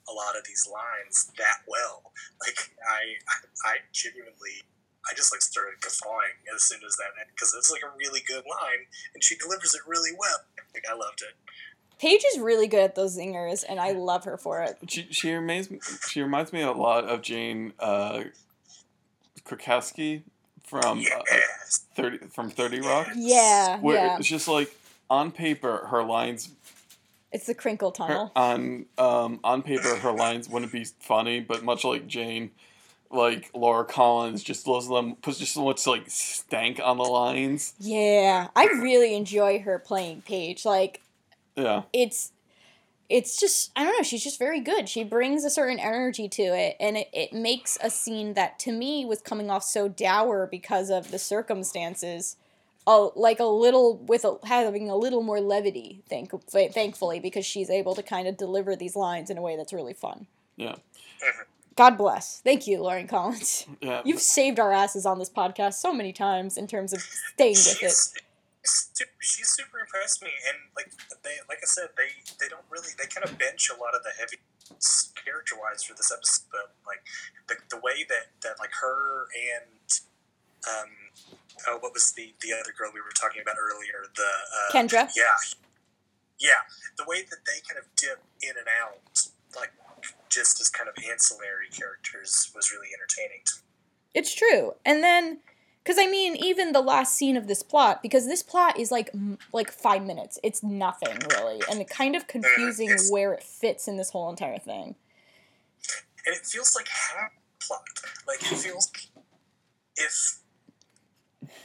[0.10, 2.12] a lot of these lines that well.
[2.40, 3.20] Like I
[3.66, 4.64] I genuinely
[5.10, 8.44] I just like started guffawing as soon as that because it's like a really good
[8.48, 10.40] line and she delivers it really well.
[10.74, 11.36] Like I loved it.
[12.00, 14.78] Paige is really good at those zingers, and I love her for it.
[14.88, 18.24] She she reminds me, she reminds me a lot of Jane uh,
[19.44, 20.22] Krakowski
[20.64, 21.22] from uh,
[21.96, 23.08] thirty from Thirty Rock.
[23.16, 24.18] Yeah, Where yeah.
[24.18, 24.72] it's just like
[25.10, 26.50] on paper her lines
[27.32, 28.32] It's the crinkle her, tunnel.
[28.36, 32.52] on um on paper her lines wouldn't be funny, but much like Jane,
[33.10, 37.74] like Lauren Collins just loves them puts just so much like stank on the lines.
[37.80, 40.66] Yeah, I really enjoy her playing Paige.
[40.66, 41.02] Like
[41.56, 41.84] Yeah.
[41.94, 42.32] it's
[43.10, 44.90] it's just I don't know, she's just very good.
[44.90, 48.72] She brings a certain energy to it and it, it makes a scene that to
[48.74, 52.36] me was coming off so dour because of the circumstances.
[52.90, 57.70] Oh, like a little with a, having a little more levity, thank, thankfully, because she's
[57.70, 60.26] able to kind of deliver these lines in a way that's really fun.
[60.56, 60.76] Yeah.
[61.76, 62.40] God bless.
[62.40, 63.68] Thank you, Lauren Collins.
[63.82, 64.02] Yeah.
[64.06, 67.84] You've saved our asses on this podcast so many times in terms of staying with
[67.84, 67.92] it.
[67.92, 68.14] She's,
[68.64, 70.90] super, she's super impressed me, and like
[71.24, 72.10] they, like I said, they
[72.40, 74.38] they don't really they kind of bench a lot of the heavy
[75.24, 76.48] character wise for this episode.
[76.52, 77.04] But like
[77.48, 80.02] the, the way that that like her and
[80.68, 80.90] um
[81.68, 85.10] oh what was the the other girl we were talking about earlier the uh, Kendra?
[85.16, 85.36] yeah
[86.40, 86.62] yeah
[86.98, 89.28] the way that they kind of dip in and out
[89.60, 89.72] like
[90.30, 93.62] just as kind of ancillary characters was really entertaining to me.
[94.14, 94.74] It's true.
[94.86, 95.40] And then
[95.86, 99.10] cuz I mean even the last scene of this plot because this plot is like
[99.14, 100.38] m- like 5 minutes.
[100.44, 104.60] It's nothing really and kind of confusing It's- where it fits in this whole entire
[104.60, 104.96] thing.
[106.26, 107.32] and it feels like half
[107.66, 107.82] plot.
[108.28, 108.92] Like it feels
[109.96, 110.40] if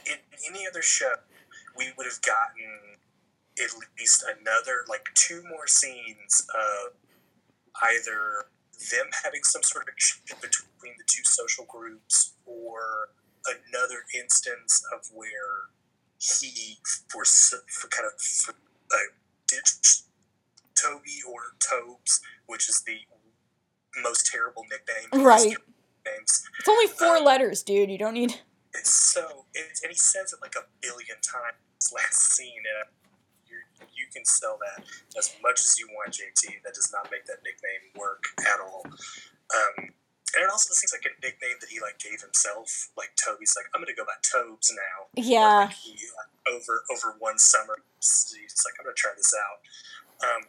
[0.05, 0.17] in
[0.47, 1.13] any other show
[1.77, 2.97] we would have gotten
[3.59, 3.69] at
[3.99, 6.93] least another like two more scenes of
[7.83, 8.45] either
[8.91, 9.93] them having some sort of
[10.41, 13.09] between the two social groups or
[13.45, 15.69] another instance of where
[16.19, 16.77] he
[17.09, 18.97] for, for kind of for, uh,
[19.47, 20.03] ditched
[20.81, 22.97] Toby or Tobes, which is the
[24.01, 25.23] most terrible nickname.
[25.25, 25.55] Right.
[26.05, 26.43] Names.
[26.59, 27.89] It's only 4 Um, letters, dude.
[27.89, 28.39] You don't need
[28.73, 32.89] It's so, it's, and he says it like a billion times last scene, and
[33.47, 33.57] you
[33.93, 34.83] you can sell that
[35.17, 36.63] as much as you want, JT.
[36.63, 38.83] That does not make that nickname work at all.
[38.85, 39.93] Um,
[40.33, 42.89] and it also seems like a nickname that he like gave himself.
[42.97, 45.05] Like Toby's like, I'm gonna go by Tobes now.
[45.13, 45.69] Or, Yeah.
[45.69, 48.33] like, he, like, over over one summer, he's
[48.65, 49.59] like, I'm gonna try this out.
[50.25, 50.41] Um,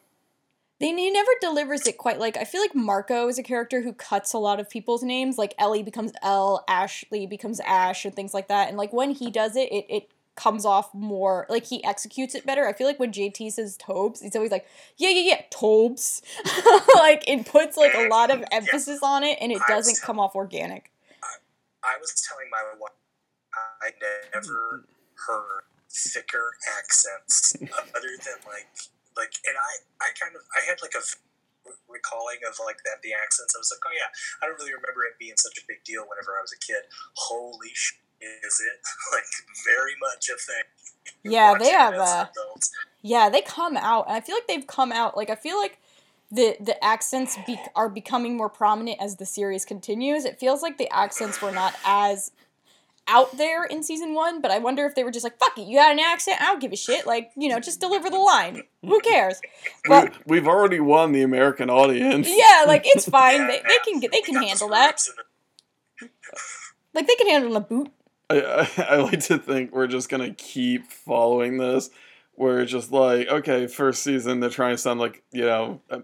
[0.81, 3.93] They he never delivers it quite like I feel like Marco is a character who
[3.93, 5.39] cuts a lot of people's names.
[5.39, 8.69] Like Ellie becomes L, Ashley becomes Ash, and things like that.
[8.69, 12.45] And like when he does it, it it comes off more like he executes it
[12.45, 12.67] better.
[12.67, 16.23] I feel like when JT says Tobes, he's always like, yeah, yeah, yeah, Tobes.
[16.97, 20.19] like it puts like a lot of emphasis on it, and it I doesn't come
[20.19, 20.91] off organic.
[21.85, 22.93] I was telling my wife
[23.83, 23.91] I
[24.35, 24.85] never
[25.27, 28.67] heard thicker accents other than like
[29.17, 29.73] like and I
[30.03, 31.03] I kind of I had like a
[31.89, 34.11] recalling of like that the accents I was like oh yeah
[34.43, 36.85] I don't really remember it being such a big deal whenever I was a kid
[37.17, 38.79] holy sh is it
[39.13, 39.29] like
[39.65, 40.65] very much a thing
[41.23, 42.71] Yeah, they have it as a- adults.
[43.03, 45.15] Yeah, they come out, and I feel like they've come out.
[45.15, 45.79] Like I feel like
[46.31, 50.25] the the accents be- are becoming more prominent as the series continues.
[50.25, 52.31] It feels like the accents were not as
[53.07, 55.67] out there in season one, but I wonder if they were just like, "Fuck it,
[55.69, 58.19] you got an accent, I don't give a shit." Like you know, just deliver the
[58.19, 58.63] line.
[58.83, 59.41] Who cares?
[59.87, 62.29] But we, we've already won the American audience.
[62.31, 63.41] yeah, like it's fine.
[63.43, 65.01] Yeah, They, they can get they can handle that.
[65.01, 65.23] scripts
[66.01, 66.39] and the-
[66.95, 67.91] Like they can handle a boot.
[68.31, 68.41] I,
[68.79, 71.91] I, I like to think we're just gonna keep following this.
[72.37, 76.01] Where it's just like, okay, first season they're trying to sound like you know uh,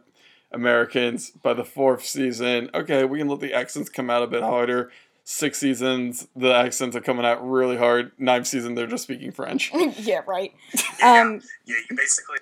[0.53, 1.31] Americans.
[1.31, 4.91] By the fourth season, okay, we can let the accents come out a bit harder.
[5.33, 8.11] Six seasons, the accents are coming out really hard.
[8.19, 9.71] Ninth season, they're just speaking French.
[9.99, 10.53] yeah, right.
[11.01, 12.39] yeah, Um, yeah you basically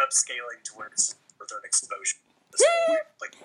[0.00, 3.00] upscaling towards northern exposure at this point.
[3.20, 3.36] like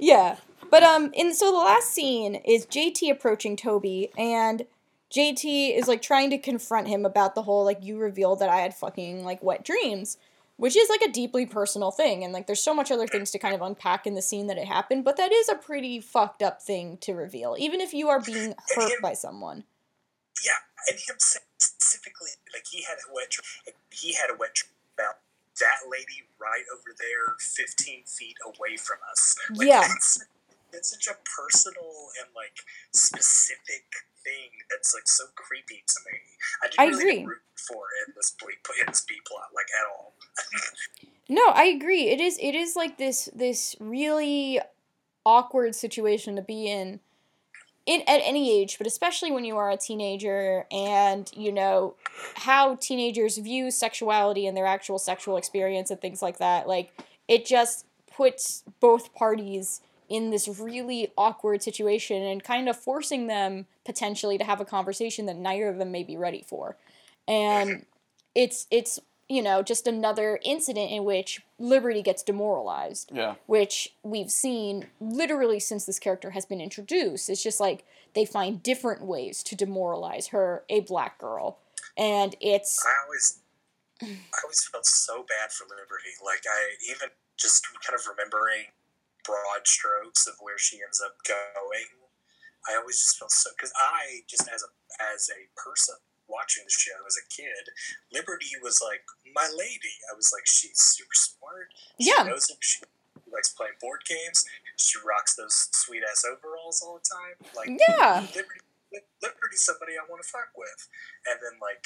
[0.00, 0.36] Yeah.
[0.68, 4.66] But um and so the last scene is JT approaching Toby and
[5.12, 8.56] JT is like trying to confront him about the whole like you revealed that I
[8.62, 10.18] had fucking like wet dreams,
[10.58, 13.38] which is like a deeply personal thing and like there's so much other things to
[13.38, 16.42] kind of unpack in the scene that it happened, but that is a pretty fucked
[16.42, 19.64] up thing to reveal even if you are being hurt by someone.
[20.44, 20.58] Yeah,
[20.90, 23.32] and him specifically, like he had a wet,
[23.90, 24.58] he had a wet
[24.94, 25.18] about
[25.58, 29.36] that lady right over there, fifteen feet away from us.
[29.56, 29.82] Like, Yeah.
[30.72, 32.58] it's such a personal and like
[32.92, 33.84] specific
[34.28, 36.18] thing that's like so creepy to me.
[36.62, 37.34] I didn't I really agree.
[37.56, 38.46] for in this B,
[38.80, 40.12] in this B plot like at all.
[41.30, 42.08] No, I agree.
[42.08, 44.60] It is it is like this this really
[45.26, 47.00] awkward situation to be in.
[47.84, 51.96] in at any age, but especially when you are a teenager and you know
[52.36, 56.66] how teenagers view sexuality and their actual sexual experience and things like that.
[56.66, 56.92] Like
[57.28, 57.84] it just
[58.16, 64.44] puts both parties in this really awkward situation and kind of forcing them potentially to
[64.44, 66.76] have a conversation that neither of them may be ready for.
[67.26, 67.84] And
[68.34, 68.98] it's it's
[69.28, 73.34] you know just another incident in which Liberty gets demoralized Yeah.
[73.46, 77.28] which we've seen literally since this character has been introduced.
[77.28, 81.58] It's just like they find different ways to demoralize her, a black girl.
[81.98, 83.40] And it's I always,
[84.00, 86.14] I always felt so bad for Liberty.
[86.24, 88.66] Like I even just kind of remembering
[89.28, 91.92] broad strokes of where she ends up going.
[92.64, 94.72] I always just felt so because I just as a
[95.12, 97.68] as a person watching the show as a kid,
[98.12, 99.04] Liberty was like
[99.36, 99.92] my lady.
[100.10, 101.68] I was like, she's super smart.
[102.00, 102.24] She Yeah.
[102.24, 102.56] knows him.
[102.60, 102.80] She
[103.30, 104.44] likes playing board games.
[104.76, 107.36] She rocks those sweet ass overalls all the time.
[107.54, 108.60] Like yeah, Liberty,
[109.22, 110.88] Liberty's somebody I want to fuck with.
[111.28, 111.84] And then, like,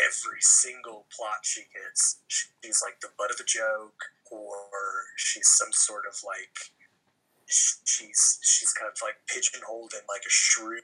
[0.00, 4.54] every single plot she gets, she's like the butt of a joke, or
[5.16, 6.72] she's some sort of like,
[7.46, 10.80] she's she's kind of like pigeonholed in like a shrew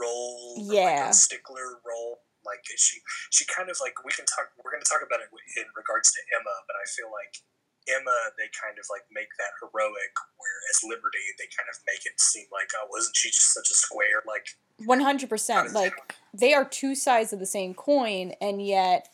[0.00, 1.06] role, Yeah.
[1.06, 2.20] like a stickler role.
[2.44, 4.52] Like she, she kind of like we can talk.
[4.60, 7.40] We're going to talk about it in regards to Emma, but I feel like
[7.88, 12.20] Emma, they kind of like make that heroic, whereas Liberty, they kind of make it
[12.20, 14.20] seem like, oh, wasn't she just such a square?
[14.28, 14.44] Like,
[14.84, 15.72] 100%.
[15.72, 15.94] Like
[16.34, 19.08] they are two sides of the same coin and yet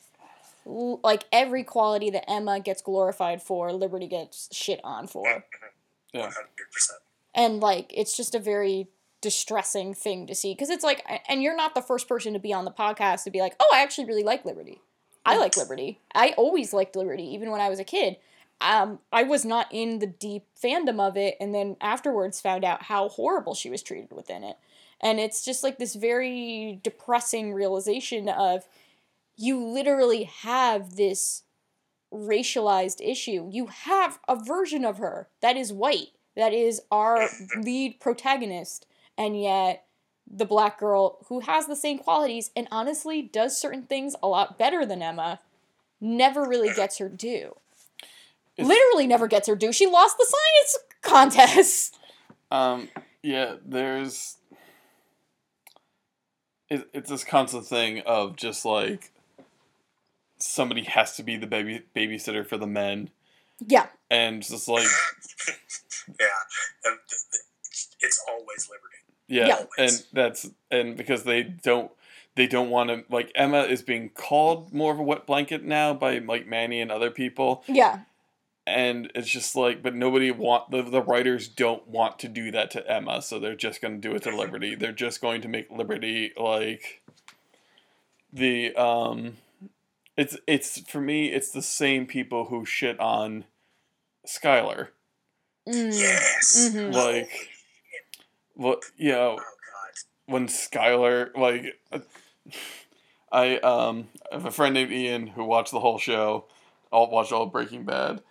[1.02, 5.26] like every quality that Emma gets glorified for, Liberty gets shit on for.
[5.26, 6.20] Yeah.
[6.22, 7.00] one hundred percent.
[7.34, 8.88] and like it's just a very
[9.20, 12.52] distressing thing to see because it's like and you're not the first person to be
[12.52, 14.80] on the podcast to be like oh i actually really like liberty
[15.26, 18.16] i like liberty i always liked liberty even when i was a kid
[18.62, 22.84] um, i was not in the deep fandom of it and then afterwards found out
[22.84, 24.56] how horrible she was treated within it
[25.02, 28.66] and it's just like this very depressing realization of
[29.40, 31.42] you literally have this
[32.12, 33.48] racialized issue.
[33.50, 37.28] You have a version of her that is white, that is our
[37.60, 38.86] lead protagonist,
[39.16, 39.84] and yet
[40.30, 44.58] the black girl who has the same qualities and honestly does certain things a lot
[44.58, 45.40] better than Emma
[46.00, 47.56] never really gets her due.
[48.56, 49.72] It's- Literally never gets her due.
[49.72, 51.96] She lost the science contest.
[52.52, 52.88] Um,
[53.22, 54.38] yeah, there's.
[56.68, 59.12] It, it's this constant thing of just like
[60.40, 63.10] somebody has to be the baby babysitter for the men,
[63.66, 63.86] Yeah.
[64.10, 64.86] and just like
[66.08, 66.26] yeah,
[66.84, 68.96] and th- th- it's always Liberty.
[69.28, 69.64] yeah, Yeah.
[69.84, 71.90] and that's and because they don't
[72.36, 75.92] they don't want to like Emma is being called more of a wet blanket now
[75.94, 78.00] by like Manny and other people, Yeah.
[78.66, 82.70] and it's just like but nobody want the, the writers don't want to do that
[82.72, 85.48] to emma so they're just going to do it to liberty they're just going to
[85.48, 87.02] make liberty like
[88.32, 89.36] the um
[90.20, 93.44] it's it's for me it's the same people who shit on
[94.26, 94.88] skylar
[95.68, 95.92] Mm.
[95.98, 96.70] Yes.
[96.72, 96.94] Mhm.
[96.94, 97.30] like
[98.54, 99.94] what you know Oh God.
[100.26, 101.78] when Skylar like
[103.32, 106.46] I um I have a friend named Ian who watched the whole show.
[106.92, 108.22] I'll watch all Breaking Bad,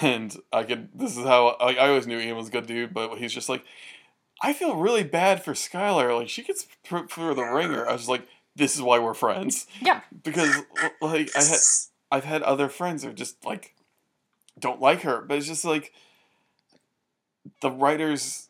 [0.00, 0.88] and I could.
[0.94, 3.48] This is how like I always knew Ian was a good dude, but he's just
[3.48, 3.62] like,
[4.42, 6.16] I feel really bad for Skylar.
[6.18, 7.88] Like she gets through the ringer.
[7.88, 8.26] I was like,
[8.56, 9.66] this is why we're friends.
[9.80, 10.00] Yeah.
[10.24, 10.54] Because
[11.00, 11.58] like I had
[12.10, 13.74] I've had other friends who just like
[14.58, 15.92] don't like her, but it's just like
[17.60, 18.48] the writers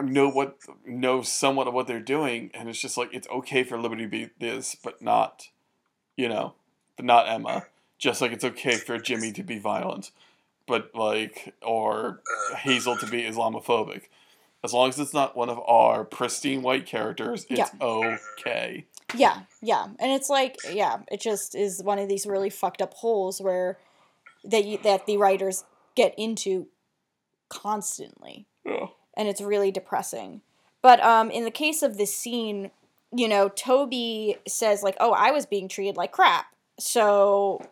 [0.00, 3.80] know what know somewhat of what they're doing, and it's just like it's okay for
[3.80, 5.48] Liberty to be this, but not,
[6.16, 6.54] you know,
[6.96, 7.66] but not Emma.
[7.98, 10.12] Just like it's okay for Jimmy to be violent,
[10.66, 12.20] but like or
[12.58, 14.02] Hazel to be Islamophobic.
[14.62, 17.68] As long as it's not one of our pristine white characters, it's Yeah.
[17.80, 18.86] okay.
[19.14, 22.92] Yeah, yeah, and it's like, yeah, it just is one of these really fucked up
[22.94, 23.78] holes where
[24.44, 25.64] that you, that the writers
[25.94, 26.66] get into
[27.48, 28.86] constantly, Yeah.
[29.16, 30.42] and it's really depressing.
[30.82, 32.70] But um, in the case of this scene,
[33.10, 36.46] you know, Toby says like, "Oh, I was being treated like crap,"
[36.78, 37.62] so.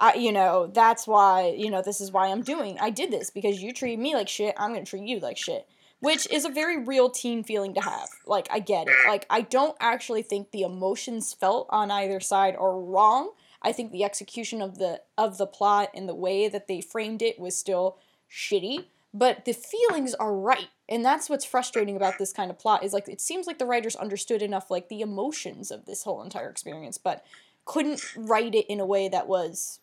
[0.00, 2.78] I, you know, that's why, you know, this is why I'm doing.
[2.80, 4.54] I did this because you treat me like shit.
[4.56, 5.66] I'm going to treat you like shit
[6.00, 8.08] which is a very real teen feeling to have.
[8.26, 8.94] Like I get it.
[9.06, 13.30] Like I don't actually think the emotions felt on either side are wrong.
[13.62, 17.22] I think the execution of the of the plot and the way that they framed
[17.22, 17.98] it was still
[18.30, 20.68] shitty, but the feelings are right.
[20.88, 23.66] And that's what's frustrating about this kind of plot is like it seems like the
[23.66, 27.24] writers understood enough like the emotions of this whole entire experience, but
[27.64, 29.80] couldn't write it in a way that was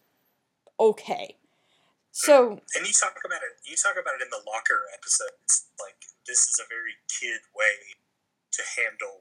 [0.80, 1.36] okay.
[2.16, 3.60] So, and you talk about it.
[3.68, 5.36] You talk about it in the locker episode.
[5.44, 8.00] It's like this is a very kid way
[8.56, 9.20] to handle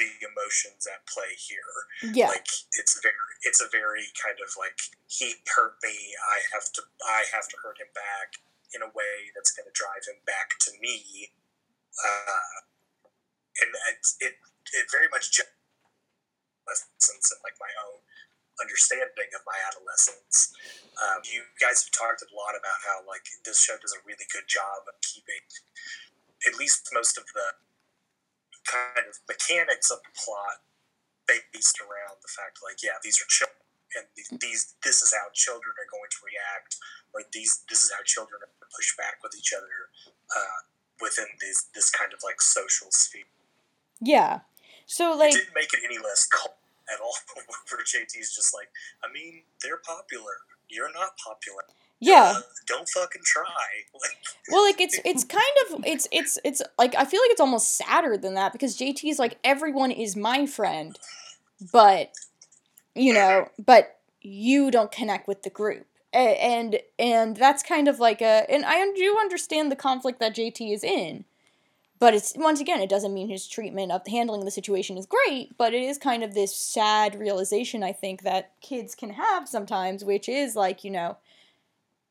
[0.00, 1.84] the emotions at play here.
[2.00, 2.32] Yeah.
[2.32, 2.48] Like
[2.80, 7.28] it's very it's a very kind of like he hurt me, I have to I
[7.28, 8.40] have to hurt him back
[8.72, 11.36] in a way that's going to drive him back to me.
[11.92, 12.64] Uh,
[13.60, 14.40] and it's, it
[14.72, 15.28] it very much
[16.64, 17.99] lessons in like my own
[18.60, 20.52] understanding of my adolescence.
[21.00, 24.28] Um, you guys have talked a lot about how like this show does a really
[24.28, 25.42] good job of keeping
[26.46, 27.56] at least most of the
[28.64, 30.64] kind of mechanics of the plot
[31.52, 33.62] based around the fact like yeah these are children
[33.94, 34.06] and
[34.42, 36.74] these, this is how children are going to react
[37.14, 39.90] or these this is how children are going to push back with each other
[40.34, 40.60] uh,
[41.00, 43.30] within this this kind of like social sphere
[44.00, 44.40] Yeah.
[44.86, 46.56] So like it like didn't make it any less cold
[46.92, 47.14] at all
[47.70, 48.68] where JT's just like
[49.04, 51.64] I mean they're popular you're not popular
[52.00, 52.32] yeah.
[52.34, 53.44] Uh, don't fucking try
[53.94, 54.18] like
[54.50, 57.76] Well, like it's it's kind of it's it's it's like I feel like it's almost
[57.76, 60.98] sadder than that because JT is like everyone is my friend,
[61.72, 62.12] but
[62.94, 65.86] you know, but you don't connect with the group.
[66.12, 70.74] And and that's kind of like a and I do understand the conflict that JT
[70.74, 71.24] is in.
[72.00, 75.56] But it's once again, it doesn't mean his treatment of handling the situation is great,
[75.58, 80.02] but it is kind of this sad realization I think that kids can have sometimes,
[80.02, 81.18] which is like, you know,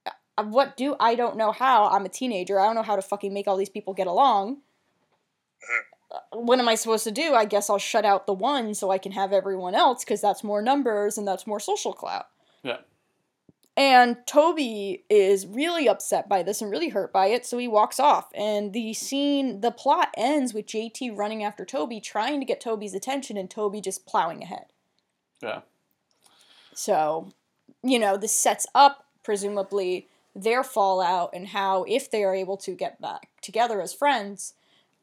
[0.05, 2.59] uh, what do I don't know how I'm a teenager.
[2.59, 4.57] I don't know how to fucking make all these people get along.
[6.11, 7.33] Uh, What am I supposed to do?
[7.33, 10.43] I guess I'll shut out the one so I can have everyone else because that's
[10.43, 12.27] more numbers and that's more social clout.
[12.63, 12.77] Yeah.
[13.79, 17.97] And Toby is really upset by this and really hurt by it, so he walks
[17.97, 18.27] off.
[18.35, 22.93] And the scene, the plot ends with JT running after Toby, trying to get Toby's
[22.93, 24.65] attention, and Toby just plowing ahead.
[25.41, 25.61] Yeah.
[26.73, 27.29] So,
[27.81, 32.75] you know, this sets up, presumably, their fallout and how, if they are able to
[32.75, 34.55] get back together as friends,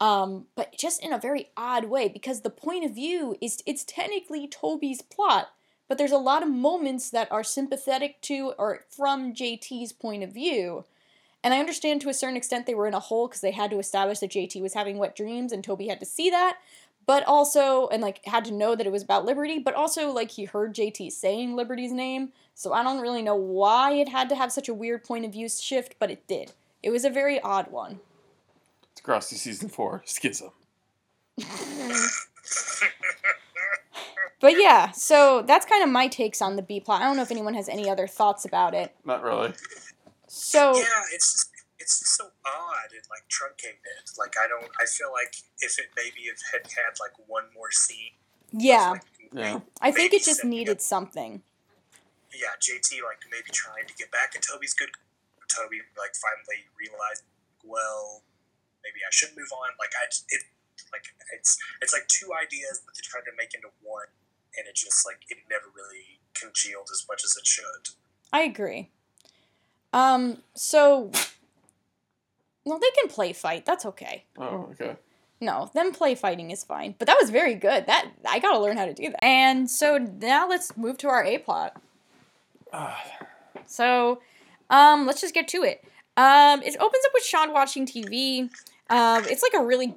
[0.02, 3.84] um, but just in a very odd way, because the point of view is it's
[3.84, 5.48] technically Toby's plot,
[5.88, 10.32] but there's a lot of moments that are sympathetic to or from JT's point of
[10.32, 10.84] view.
[11.44, 13.70] And I understand to a certain extent they were in a hole because they had
[13.70, 16.58] to establish that JT was having wet dreams and Toby had to see that
[17.06, 20.32] but also and like had to know that it was about liberty but also like
[20.32, 24.34] he heard jt saying liberty's name so i don't really know why it had to
[24.34, 26.52] have such a weird point of view shift but it did
[26.82, 28.00] it was a very odd one
[28.92, 30.50] It's Degrassi season four, Schism.
[34.40, 37.22] but yeah so that's kind of my takes on the b plot i don't know
[37.22, 39.52] if anyone has any other thoughts about it Not really.
[40.26, 43.78] so yeah, it's just it's just so odd and like truncated.
[44.18, 44.66] Like I don't.
[44.80, 48.16] I feel like if it maybe if had had like one more scene.
[48.50, 49.02] yeah like,
[49.32, 49.60] Yeah.
[49.80, 51.42] i think it just needed up- something
[52.34, 54.90] Yeah, JT like maybe trying to get back at Toby's good.
[55.46, 57.22] Toby like finally realized,
[57.62, 58.24] well,
[58.82, 59.70] maybe I should move on.
[59.78, 60.42] Like I, just- it,
[60.92, 61.06] like
[61.38, 64.10] it's it's like two ideas that they tried to make into one,
[64.58, 67.90] and it just like it never really congealed as much as it should.
[68.32, 68.90] i agree
[69.92, 71.10] um so
[72.64, 74.96] well they can play fight that's okay Oh, okay.
[75.38, 76.94] No, them play fighting is fine.
[76.98, 77.84] But that was very good.
[77.88, 79.22] That I gotta learn how to do that.
[79.22, 81.78] And so now let's move to our A plot.
[82.72, 82.98] Ah,
[83.66, 84.22] So,
[84.70, 85.84] um, let's just get to it.
[86.16, 88.48] Um, it opens up with Sean watching TV.
[88.88, 89.94] Um, it's like a really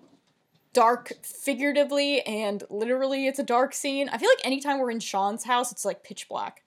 [0.74, 4.10] dark, figuratively and literally, it's a dark scene.
[4.10, 6.64] I feel like anytime we're in Sean's house, it's like pitch black.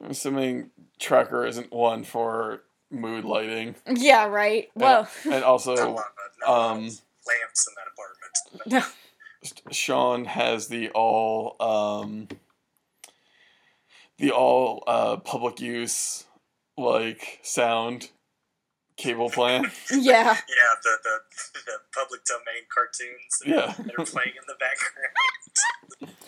[0.00, 3.74] I'm assuming Tracker isn't one for mood lighting.
[3.86, 4.68] Yeah, right.
[4.74, 8.94] Well, and Not a also, lot of no, um, lamps in that apartment.
[9.70, 12.28] Sean has the all um
[14.18, 16.24] the all uh public use
[16.76, 18.10] like sound
[18.98, 19.62] cable plan.
[19.90, 20.24] yeah.
[20.24, 21.18] Yeah, the, the
[21.66, 23.72] the public domain cartoons Yeah.
[23.82, 26.14] that are playing in the background.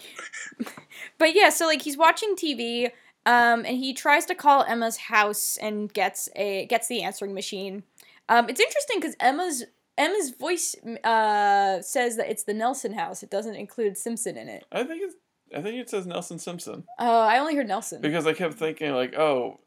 [1.19, 2.87] But yeah, so like he's watching TV,
[3.27, 7.83] um, and he tries to call Emma's house and gets a gets the answering machine.
[8.29, 9.65] Um, it's interesting because Emma's
[9.99, 10.75] Emma's voice
[11.05, 13.23] uh, says that it's the Nelson house.
[13.23, 14.65] It doesn't include Simpson in it.
[14.73, 15.15] I think it's
[15.55, 18.01] I think it says Nelson Simpson Oh, I only heard Nelson.
[18.01, 19.61] because I kept thinking like, oh,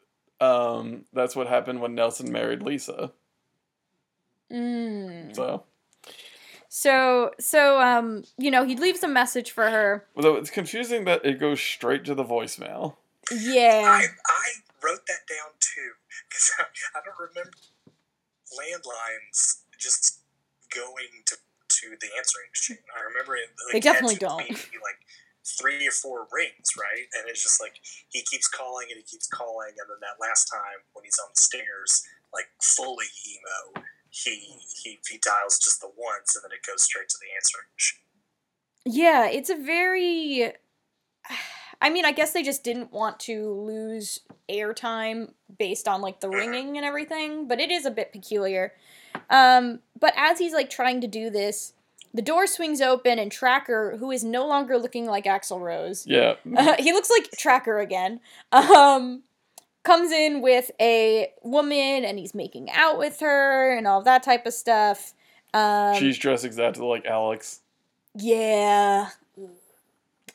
[0.43, 3.11] um, that's what happened when Nelson married Lisa.
[4.51, 5.35] Mm.
[5.35, 5.63] So,
[6.69, 10.05] So so um, you know, he leaves a message for her.
[10.15, 12.95] although it's confusing that it goes straight to the voicemail.
[13.31, 13.83] Yeah.
[13.85, 14.47] I, I
[14.83, 15.91] wrote that down too
[16.29, 16.63] because I,
[16.97, 17.51] I don't remember
[18.51, 20.19] landlines just
[20.73, 21.35] going to
[21.69, 22.77] to the answering machine.
[22.95, 23.49] I remember it.
[23.65, 24.47] Like, They definitely don't.
[24.47, 24.99] be, Like
[25.45, 27.07] three or four rings, right?
[27.13, 27.79] And it's just like
[28.09, 31.29] he keeps calling and he keeps calling, and then that last time when he's on
[31.33, 32.03] the stairs,
[32.33, 37.09] like fully emo, he he he dials just the once, and then it goes straight
[37.09, 38.03] to the answering machine.
[38.85, 40.53] Yeah, it's a very.
[41.81, 46.29] I mean, I guess they just didn't want to lose airtime based on like the
[46.29, 48.73] ringing and everything, but it is a bit peculiar.
[49.29, 51.73] Um, but as he's like trying to do this,
[52.13, 56.35] the door swings open and Tracker, who is no longer looking like Axl Rose, Yeah.
[56.55, 58.19] uh, he looks like Tracker again.
[58.51, 59.23] Um,
[59.83, 64.45] comes in with a woman and he's making out with her and all that type
[64.45, 65.13] of stuff.
[65.53, 67.59] Um, She's dressed exactly like Alex.
[68.15, 69.09] yeah.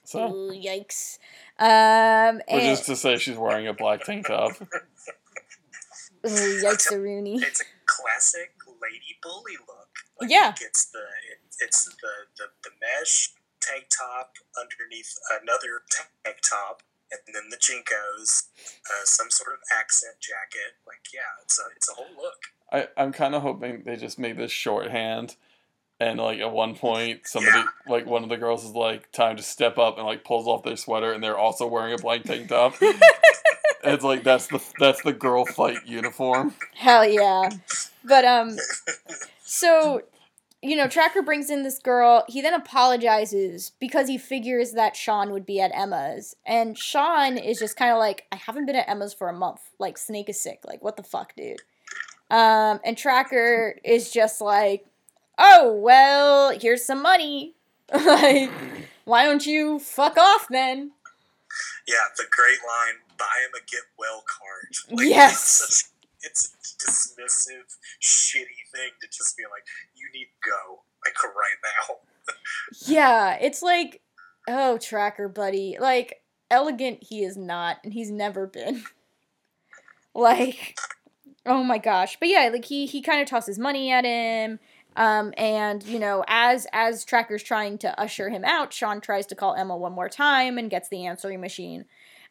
[0.05, 1.19] So, Ooh, yikes.
[1.59, 4.53] Um, which is to say, she's wearing a black tank top.
[4.63, 6.29] ooh,
[6.65, 7.37] yikes, a Rooney.
[7.43, 9.89] It's a classic lady bully look.
[10.21, 10.55] Like, Yeah.
[10.61, 11.93] It's the it, it's the,
[12.37, 18.49] the the mesh tank top underneath another tank top, and then the JNCOs,
[18.87, 20.79] uh, some sort of accent jacket.
[20.87, 22.39] Like yeah, it's a it's a whole look.
[22.71, 25.37] I, I'm kind of hoping they just make this shorthand.
[26.01, 29.43] And like at one point, somebody like one of the girls is like, "Time to
[29.43, 32.49] step up," and like pulls off their sweater, and they're also wearing a blank tank
[32.49, 32.75] top.
[33.83, 36.55] it's like that's the that's the girl fight uniform.
[36.75, 37.51] Hell yeah.
[38.05, 38.57] But um
[39.43, 40.03] so
[40.63, 42.25] you know, Tracker brings in this girl.
[42.29, 46.35] He then apologizes because he figures that Sean would be at Emma's.
[46.45, 49.61] And Sean is just kind of like, I haven't been at Emma's for a month.
[49.79, 50.61] Like, Snake is sick.
[50.65, 51.61] Like, what the fuck, dude?
[52.31, 54.85] Um, and Tracker is just like,
[55.39, 57.55] oh, well, here's some money.
[57.95, 58.51] like,
[59.05, 60.91] why don't you fuck off then?
[61.87, 65.33] Yeah, the great line: "Buy him a get well card." Yes.
[65.33, 65.91] It's, such-
[66.21, 69.65] it's a dismissive, shitty thing to just be like,
[69.99, 71.97] "You need to go like right now."
[72.87, 74.03] Yeah, it's like,
[74.47, 75.79] oh, Tracker buddy.
[75.81, 78.85] Like, elegant he is not, and he's never been.
[80.15, 80.79] like,
[81.47, 82.17] oh my gosh.
[82.21, 84.59] But yeah, like he he kind of tosses money at him.
[84.97, 89.35] Um, and you know, as as Tracker's trying to usher him out, Sean tries to
[89.35, 91.85] call Emma one more time and gets the answering machine.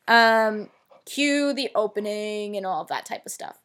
[0.07, 0.69] Um,
[1.05, 3.57] cue the opening and all of that type of stuff.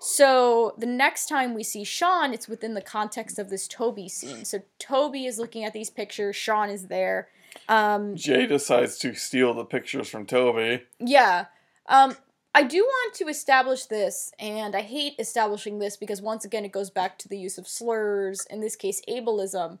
[0.00, 4.44] So the next time we see Sean, it's within the context of this Toby scene.
[4.44, 7.28] So Toby is looking at these pictures, Sean is there.
[7.68, 10.84] Um, Jay decides to steal the pictures from Toby.
[10.98, 11.46] yeah.
[11.86, 12.16] Um,
[12.54, 16.72] I do want to establish this, and I hate establishing this because once again it
[16.72, 19.78] goes back to the use of slurs, in this case, ableism.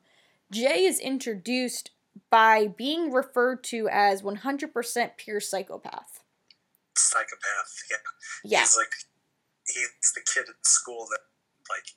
[0.50, 1.90] Jay is introduced
[2.30, 6.22] by being referred to as 100% pure psychopath.
[6.96, 7.82] Psychopath.
[7.90, 7.96] Yeah.
[8.44, 8.60] Yeah.
[8.60, 8.92] He's like
[9.68, 11.20] he's the kid in school that
[11.70, 11.94] like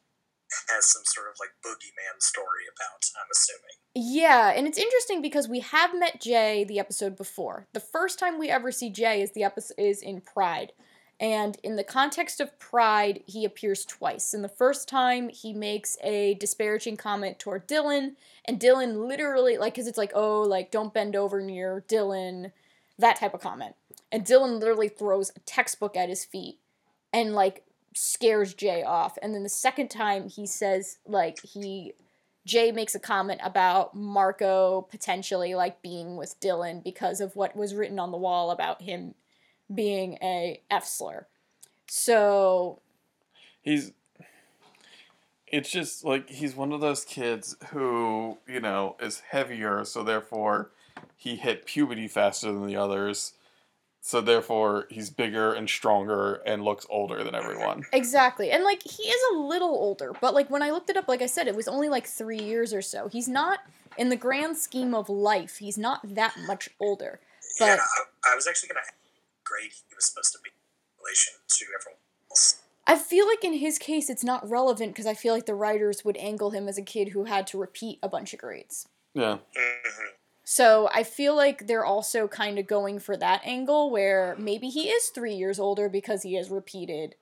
[0.70, 3.06] has some sort of like boogeyman story about.
[3.16, 3.78] I'm assuming.
[3.96, 7.68] Yeah, and it's interesting because we have met Jay the episode before.
[7.74, 10.74] The first time we ever see Jay is the episode is in Pride.
[11.20, 14.34] And in the context of Pride, he appears twice.
[14.34, 18.16] And the first time he makes a disparaging comment toward Dylan,
[18.46, 22.52] and Dylan literally like cuz it's like, "Oh, like don't bend over near Dylan."
[22.98, 23.76] That type of comment.
[24.12, 26.60] And Dylan literally throws a textbook at his feet
[27.14, 27.64] and like
[27.94, 29.18] scares Jay off.
[29.22, 31.94] And then the second time he says like he
[32.46, 37.76] Jay makes a comment about Marco potentially like being with Dylan because of what was
[37.76, 39.14] written on the wall about him
[39.74, 41.28] being a F slur.
[41.88, 42.82] So
[43.62, 43.94] He's.
[45.48, 50.72] It's just like he's one of those kids who, you know, is heavier, so therefore
[51.18, 53.34] he hit puberty faster than the others.
[54.04, 57.84] So therefore he's bigger and stronger and looks older than everyone.
[57.94, 58.50] exactly.
[58.52, 61.22] And like he is a little older, but like when I looked it up like
[61.22, 63.08] I said it was only like 3 years or so.
[63.08, 63.60] He's not
[63.98, 67.20] in the grand scheme of life, he's not that much older.
[67.60, 68.82] yeah, But I, I was actually gonna
[69.44, 72.00] grade he was supposed to be in relation to everyone
[72.32, 72.62] else.
[72.88, 76.04] I feel like in his case it's not relevant because I feel like the writers
[76.04, 78.88] would angle him as a kid who had to repeat a bunch of grades.
[79.14, 79.38] Yeah.
[79.56, 80.06] hmm
[80.54, 84.90] So I feel like they're also kind of going for that angle where maybe he
[84.90, 87.16] is three years older because he has repeated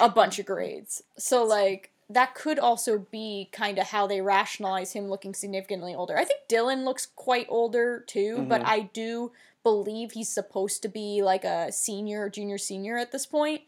[0.00, 1.02] a bunch of grades.
[1.18, 6.16] So like that could also be kind of how they rationalize him looking significantly older.
[6.16, 8.66] I think Dylan looks quite older too, but Mhm.
[8.66, 9.32] I do
[9.62, 13.60] believe he's supposed to be like a senior, junior, senior at this point.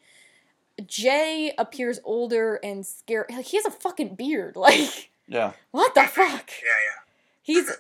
[0.87, 3.27] Jay appears older and scary.
[3.29, 4.57] Like he has a fucking beard.
[4.67, 5.53] Like Yeah.
[5.71, 6.51] what the fuck?
[6.63, 7.02] Yeah, yeah.
[7.43, 7.71] He's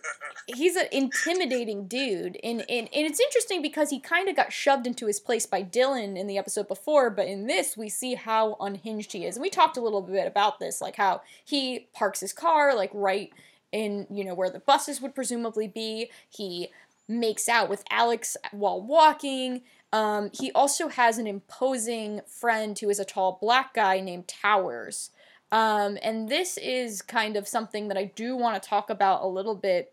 [0.47, 4.87] he's an intimidating dude and, and, and it's interesting because he kind of got shoved
[4.87, 8.57] into his place by dylan in the episode before but in this we see how
[8.61, 9.37] unhinged he is.
[9.37, 12.91] And we talked a little bit about this like how he parks his car like
[12.93, 13.33] right
[13.71, 16.11] in you know where the buses would presumably be.
[16.29, 16.69] He
[17.09, 19.63] makes out with alex while walking.
[19.93, 25.11] Um, he also has an imposing friend who is a tall black guy named towers
[25.53, 29.29] um, and this is kind of something that I do want to talk about a
[29.29, 29.93] little bit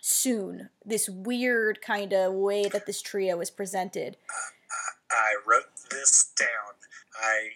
[0.00, 0.70] soon.
[0.84, 4.16] This weird kind of way that this trio is presented.
[5.10, 6.74] I wrote this down.
[7.20, 7.50] I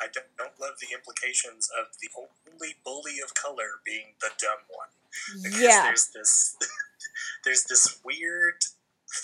[0.00, 2.08] I don't, don't love the implications of the
[2.52, 4.88] only bully of color being the dumb one.
[5.42, 5.82] Because Yeah.
[5.84, 6.56] there's this
[7.44, 8.62] there's this weird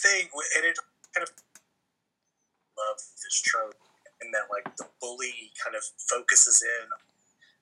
[0.02, 0.78] thing, and it
[1.14, 1.34] kind of
[2.76, 3.74] love this trope,
[4.24, 7.00] in that like the bully kind of focuses in on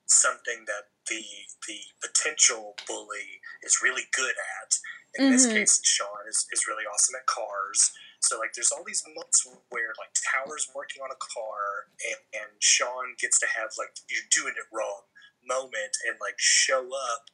[0.06, 1.24] something that the
[1.68, 4.70] the potential bully is really good at.
[5.14, 5.54] In this Mhm.
[5.54, 7.92] case, Sean is, is really awesome at cars.
[8.20, 12.62] So like, there's all these months where like Tower's working on a car, and, and
[12.62, 15.02] Sean gets to have like you're doing it wrong
[15.44, 17.30] moment, and like show up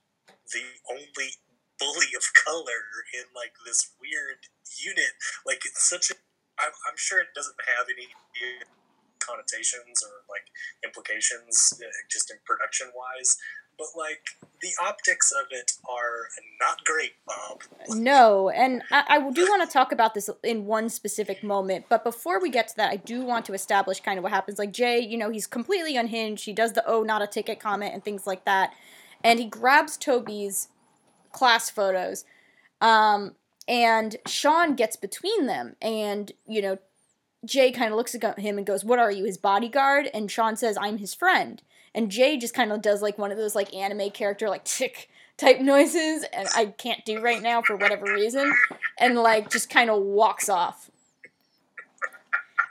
[0.53, 1.37] the only
[1.79, 4.49] bully of color in like this weird
[4.79, 5.15] unit.
[5.47, 6.17] Like it's such a.
[6.61, 8.09] I'm, I'm sure it doesn't have any
[9.21, 10.47] connotations or like
[10.85, 13.37] implications uh, just in production wise,
[13.79, 14.21] but like
[14.61, 16.27] the optics of it are
[16.61, 17.63] not great, Bob.
[17.91, 22.03] No, and I, I do want to talk about this in one specific moment, but
[22.03, 24.59] before we get to that, I do want to establish kind of what happens.
[24.59, 26.45] Like Jay, you know, he's completely unhinged.
[26.45, 28.73] He does the "oh, not a ticket" comment and things like that,
[29.23, 30.69] and he grabs Toby's
[31.33, 32.25] class photos,
[32.81, 33.37] um,
[33.69, 36.79] and Sean gets between them, and you know,
[37.45, 40.57] Jay kind of looks at him and goes, "What are you, his bodyguard?" And Sean
[40.57, 41.63] says, "I'm his friend."
[41.95, 45.09] And Jay just kind of does like one of those like anime character like tick
[45.37, 48.53] type noises, and I can't do right now for whatever reason,
[48.99, 50.91] and like just kind of walks off.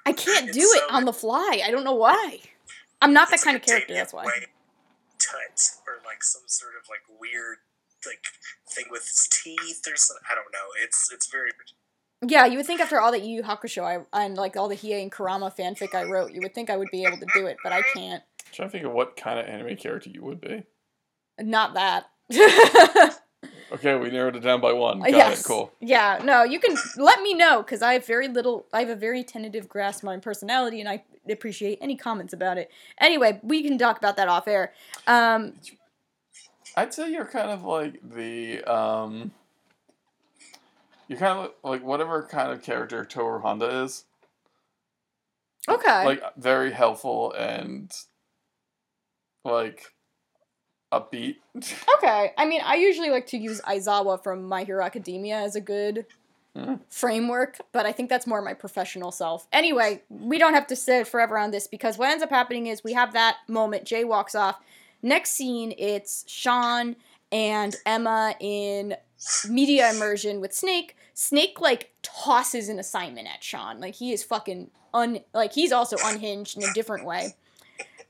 [0.06, 1.62] I can't do It's it on the fly.
[1.66, 2.40] I don't know why.
[3.02, 3.94] I'm not that kind of character.
[3.94, 4.26] That's why.
[5.20, 7.58] Tut or like some sort of like weird
[8.06, 8.24] like
[8.70, 10.24] thing with his teeth or something.
[10.32, 10.68] I don't know.
[10.82, 11.52] It's it's very
[12.26, 14.76] Yeah, you would think after all that Yu Yu Hakusho I, and like all the
[14.76, 17.46] Hiei and Kurama fanfic I wrote, you would think I would be able to do
[17.46, 18.24] it, but I can't.
[18.46, 20.64] I'm trying to think of what kind of anime character you would be.
[21.40, 22.10] Not that.
[23.72, 25.00] Okay, we narrowed it down by one.
[25.00, 25.42] Got yes.
[25.42, 25.46] it.
[25.46, 25.72] Cool.
[25.82, 26.22] Yeah.
[26.24, 28.66] No, you can let me know because I have very little.
[28.72, 32.58] I have a very tentative grasp on my personality, and I appreciate any comments about
[32.58, 32.72] it.
[33.00, 34.74] Anyway, we can talk about that off air.
[35.06, 35.54] Um,
[36.78, 39.32] I'd say you're kind of like the um.
[41.08, 44.06] You're kind of like whatever kind of character Tohru Honda is.
[45.70, 46.06] okay.
[46.06, 47.92] Like very helpful and
[49.46, 49.94] like
[50.94, 51.38] upbeat.
[51.98, 52.32] Okay.
[52.38, 56.06] I mean, I usually like to use Aizawa from My Hero Academia as a good
[56.56, 56.80] Mhm.
[56.90, 59.48] framework, but I think that's more my professional self.
[59.52, 62.84] Anyway, we don't have to sit forever on this because what ends up happening is
[62.84, 63.84] we have that moment.
[63.86, 64.60] Jay walks off.
[65.04, 66.96] Next scene, it's Sean
[67.32, 68.96] and Emma in
[69.50, 70.96] media immersion with Snake.
[71.20, 73.80] Snake like tosses an assignment at Sean.
[73.80, 77.34] Like he is fucking un like he's also unhinged in a different way.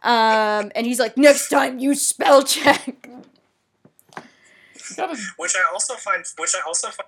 [0.04, 3.08] Um, and he's like, next time you spell check.
[5.38, 7.08] Which I also find which I also find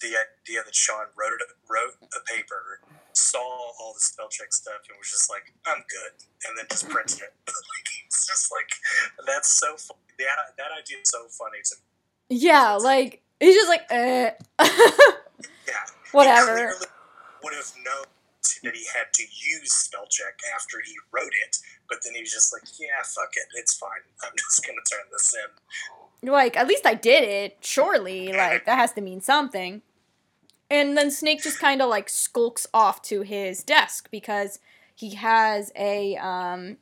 [0.00, 2.80] the idea that Sean wrote it wrote a paper,
[3.12, 3.38] saw
[3.78, 7.18] all the spell check stuff, and was just like, "I'm good," and then just printed
[7.20, 7.34] it.
[7.46, 10.00] like, it's just like that's so funny.
[10.18, 12.40] That that idea is so funny to me.
[12.40, 14.30] Yeah, like he's just like, eh.
[15.66, 15.74] Yeah,
[16.12, 16.68] whatever.
[16.68, 16.74] He
[17.42, 18.04] would have known
[18.62, 21.58] that he had to use spell check after he wrote it,
[21.88, 23.90] but then he was just like, "Yeah, fuck it, it's fine.
[24.24, 27.58] I'm just gonna turn this in." Like, at least I did it.
[27.60, 29.82] Surely, like that has to mean something.
[30.70, 34.58] And then Snake just kind of like skulks off to his desk because
[34.94, 36.78] he has a um,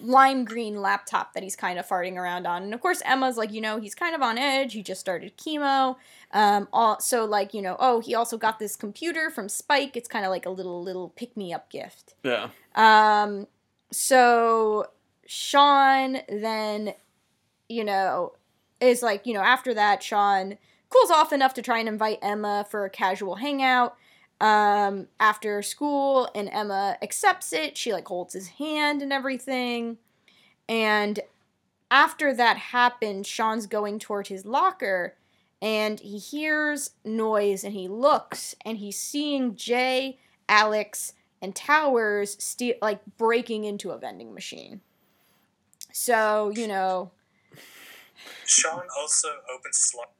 [0.00, 2.62] lime green laptop that he's kind of farting around on.
[2.62, 4.72] And of course, Emma's like, you know, he's kind of on edge.
[4.72, 5.96] He just started chemo.
[6.32, 9.96] Um, all, so like, you know, oh, he also got this computer from Spike.
[9.96, 12.14] It's kind of like a little little pick me up gift.
[12.22, 12.48] yeah.
[12.74, 13.46] Um,
[13.90, 14.90] so
[15.26, 16.94] Sean then,
[17.68, 18.32] you know,
[18.80, 20.58] is like, you know, after that, Sean
[20.90, 23.96] cools off enough to try and invite Emma for a casual hangout
[24.40, 27.76] um, after school, and Emma accepts it.
[27.76, 29.98] She like holds his hand and everything.
[30.68, 31.20] And
[31.90, 35.14] after that happens, Sean's going toward his locker
[35.60, 42.80] and he hears noise and he looks and he's seeing Jay, Alex, and Towers ste-
[42.80, 44.80] like breaking into a vending machine.
[45.92, 47.10] So, you know,
[48.44, 50.10] Sean also opens locker.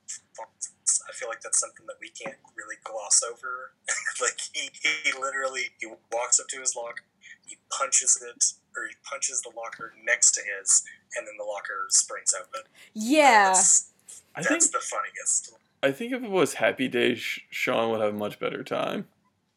[0.40, 3.72] I feel like that's something that we can't really gloss over.
[4.20, 7.02] like he, he literally he walks up to his locker,
[7.46, 10.84] he punches it, or he punches the locker next to his,
[11.16, 12.62] and then the locker springs open.
[12.94, 13.52] yeah.
[13.52, 13.90] That's,
[14.34, 15.52] I that's think the funniest.
[15.82, 19.06] I think if it was Happy Days, Sean would have a much better time.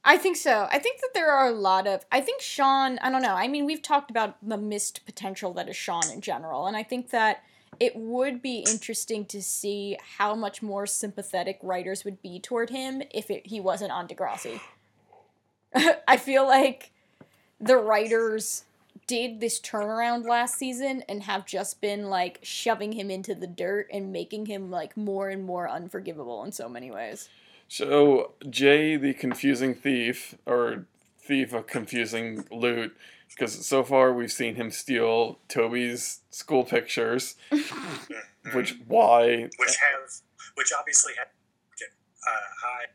[0.03, 0.67] I think so.
[0.71, 2.05] I think that there are a lot of.
[2.11, 2.97] I think Sean.
[2.99, 3.35] I don't know.
[3.35, 6.83] I mean, we've talked about the missed potential that is Sean in general, and I
[6.83, 7.43] think that
[7.81, 13.01] it would be interesting to see how much more sympathetic writers would be toward him
[13.09, 14.61] if it, he wasn't on Degrassi.
[16.07, 16.91] I feel like
[17.59, 18.65] the writers
[19.07, 23.87] did this turnaround last season and have just been like shoving him into the dirt
[23.91, 27.29] and making him like more and more unforgivable in so many ways.
[27.67, 30.85] So Jay, the confusing thief, or
[31.19, 32.95] thief of confusing loot,
[33.35, 37.35] because so far we've seen him steal Toby's school pictures.
[38.53, 39.49] which why?
[39.57, 40.09] Which have,
[40.55, 42.31] which obviously have uh,
[42.63, 42.85] high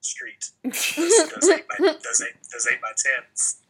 [0.00, 0.50] street.
[0.62, 0.94] does,
[1.34, 3.62] does eight by does eight, does eight by tens.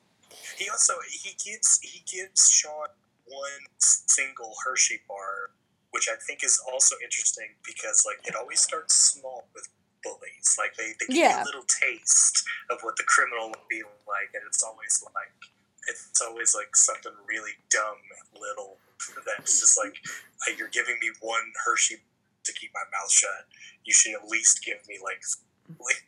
[0.58, 2.88] He also he gives he gives Sean
[3.26, 5.50] one single Hershey bar,
[5.90, 9.68] which I think is also interesting because like it always starts small with
[10.04, 10.56] bullies.
[10.58, 11.38] Like they, they give Yeah.
[11.38, 15.32] you a little taste of what the criminal will be like, and it's always like
[15.88, 17.96] it's always like something really dumb
[18.40, 18.76] little
[19.24, 19.94] that's just like
[20.58, 21.96] you're giving me one Hershey
[22.44, 23.46] to keep my mouth shut.
[23.84, 25.22] You should at least give me like
[25.80, 26.04] like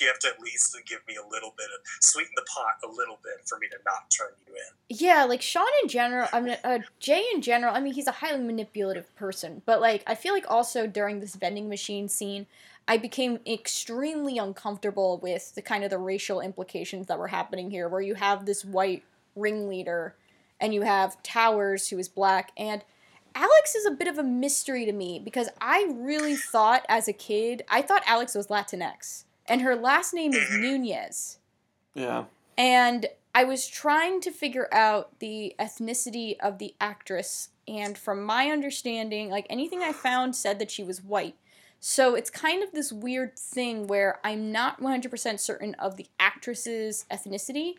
[0.00, 2.92] you have to at least give me a little bit of sweeten the pot a
[2.92, 4.96] little bit for me to not turn you in.
[4.98, 8.12] Yeah, like Sean in general, I mean, uh, Jay in general, I mean, he's a
[8.12, 12.46] highly manipulative person, but like, I feel like also during this vending machine scene,
[12.88, 17.88] I became extremely uncomfortable with the kind of the racial implications that were happening here,
[17.88, 19.04] where you have this white
[19.36, 20.16] ringleader
[20.60, 22.84] and you have Towers, who is black, and
[23.34, 27.12] Alex is a bit of a mystery to me because I really thought as a
[27.12, 31.38] kid, I thought Alex was Latinx, and her last name is Nunez.
[31.94, 32.24] Yeah.
[32.56, 38.50] And I was trying to figure out the ethnicity of the actress, and from my
[38.50, 41.36] understanding, like anything I found said that she was white.
[41.84, 47.04] So it's kind of this weird thing where I'm not 100% certain of the actress's
[47.10, 47.74] ethnicity.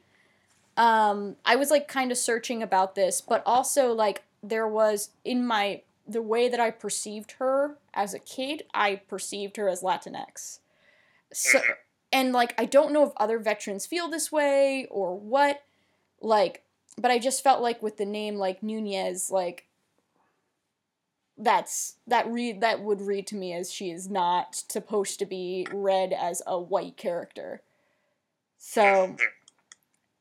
[0.75, 5.47] Um, I was like kind of searching about this, but also like there was in
[5.47, 10.59] my the way that I perceived her as a kid, I perceived her as Latinx.
[11.31, 11.61] So
[12.11, 15.63] and like I don't know if other veterans feel this way or what
[16.19, 16.63] like
[16.97, 19.65] but I just felt like with the name like Nunez like
[21.37, 25.67] that's that read that would read to me as she is not supposed to be
[25.73, 27.61] read as a white character.
[28.57, 29.15] So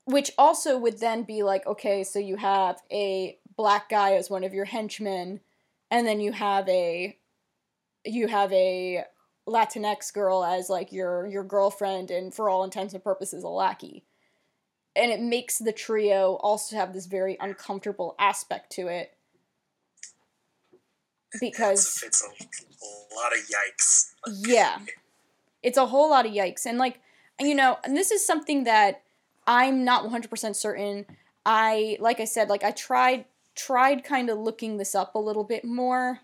[0.05, 4.43] which also would then be like okay, so you have a black guy as one
[4.43, 5.39] of your henchmen
[5.91, 7.17] and then you have a
[8.03, 9.03] you have a
[9.47, 14.03] Latinx girl as like your your girlfriend and for all intents and purposes a lackey.
[14.95, 19.15] And it makes the trio also have this very uncomfortable aspect to it.
[21.39, 24.13] Because it's, it's a, lot of yikes.
[24.47, 24.79] yeah.
[25.61, 26.65] It's a whole lot of yikes.
[26.65, 26.99] And like
[27.39, 29.01] you know, and this is something that
[29.47, 31.05] I'm not 100% certain.
[31.45, 35.43] I like I said like I tried tried kind of looking this up a little
[35.43, 36.21] bit more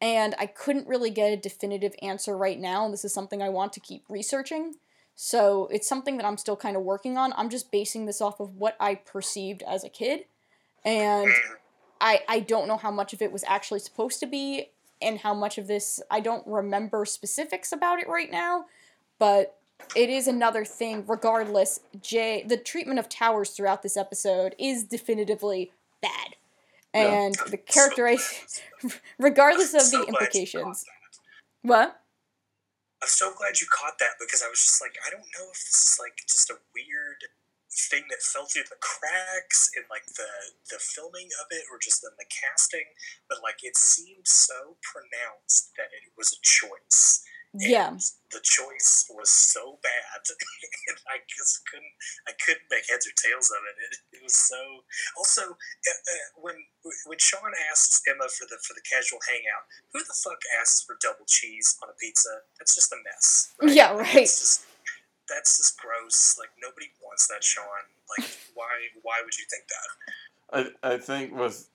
[0.00, 2.84] and I couldn't really get a definitive answer right now.
[2.84, 4.76] And this is something I want to keep researching.
[5.14, 7.34] So it's something that I'm still kind of working on.
[7.36, 10.24] I'm just basing this off of what I perceived as a kid.
[10.84, 11.56] And mm.
[12.00, 14.70] I, I don't know how much of it was actually supposed to be
[15.02, 18.66] and how much of this I don't remember specifics about it right now.
[19.18, 19.56] But
[19.96, 21.80] it is another thing, regardless.
[22.00, 25.72] Jay, the treatment of towers throughout this episode is definitively
[26.02, 26.36] bad.
[26.94, 27.24] Yeah.
[27.24, 28.62] And the characterization,
[29.18, 30.84] regardless of So the glad you caught implications.
[31.62, 32.00] What?
[33.02, 35.56] I'm so glad you caught that because I was just like, I don't know if
[35.56, 37.24] this is like just a weird
[37.70, 42.02] thing that fell through the cracks in like the the filming of it or just
[42.02, 42.86] in the casting,
[43.30, 47.22] but like it seemed so pronounced that it was a choice.
[47.54, 47.90] Yeah.
[47.90, 50.22] And the choice was so bad,
[50.86, 51.94] and I just couldn't.
[52.30, 53.74] I couldn't make heads or tails of it.
[53.90, 54.86] It, it was so.
[55.18, 56.54] Also, uh, uh, when
[57.10, 60.94] when Sean asks Emma for the for the casual hangout, who the fuck asks for
[61.02, 62.30] double cheese on a pizza?
[62.58, 63.50] That's just a mess.
[63.66, 64.30] Yeah, right.
[65.38, 66.36] It's just, that's just gross.
[66.38, 67.64] Like nobody wants that, Sean.
[68.18, 68.66] Like why?
[69.02, 70.74] Why would you think that?
[70.82, 71.68] I I think with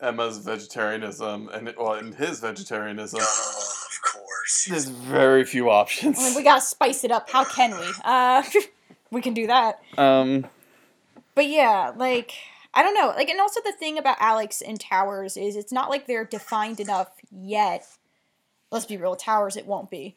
[0.00, 4.66] Emma's vegetarianism and well, and his vegetarianism, Oh, of course.
[4.68, 6.18] there's very few options.
[6.18, 7.30] I mean, we gotta spice it up.
[7.30, 7.86] How can we?
[8.04, 8.42] Uh,
[9.10, 9.80] we can do that.
[9.98, 10.46] Um,
[11.34, 12.32] But yeah, like
[12.72, 13.08] I don't know.
[13.16, 16.78] Like, and also the thing about Alex and Towers is it's not like they're defined
[16.80, 17.86] enough yet.
[18.70, 20.14] Let's be real, Towers it won't be.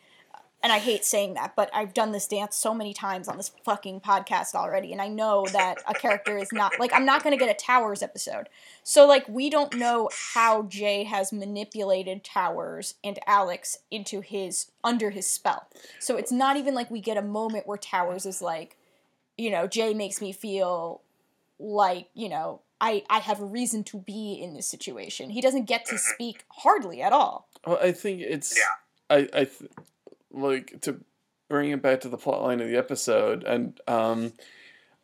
[0.64, 3.52] And I hate saying that, but I've done this dance so many times on this
[3.66, 7.36] fucking podcast already, and I know that a character is not like I'm not gonna
[7.36, 8.48] get a Towers episode.
[8.82, 15.10] So like we don't know how Jay has manipulated Towers and Alex into his under
[15.10, 15.68] his spell.
[16.00, 18.78] So it's not even like we get a moment where Towers is like,
[19.38, 21.02] you know, Jay makes me feel
[21.60, 25.30] like, you know, I I have a reason to be in this situation.
[25.30, 27.50] He doesn't get to speak hardly at all.
[27.66, 29.18] Well, I think it's Yeah.
[29.18, 29.72] I I th-
[30.34, 31.02] like to
[31.50, 34.34] bring it back to the plot line of the episode, and um,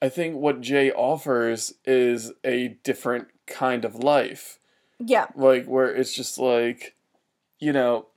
[0.01, 4.60] I think what Jay offers is a different kind of life,
[4.99, 5.27] Yeah.
[5.35, 6.95] like where it's just like,
[7.60, 8.07] you know,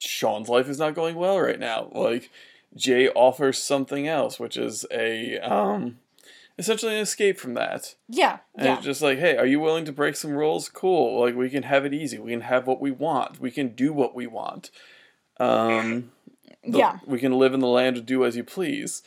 [0.00, 1.90] Sean's life is not going well right now.
[1.92, 2.30] Like
[2.76, 5.98] Jay offers something else, which is a um,
[6.58, 7.94] essentially an escape from that.
[8.08, 8.38] Yeah.
[8.54, 8.76] And yeah.
[8.76, 10.68] it's just like, hey, are you willing to break some rules?
[10.68, 11.20] Cool.
[11.20, 12.18] Like we can have it easy.
[12.18, 13.40] We can have what we want.
[13.40, 14.70] We can do what we want.
[15.40, 16.12] Um,
[16.64, 16.98] the- Yeah.
[17.06, 19.02] We can live in the land of do as you please.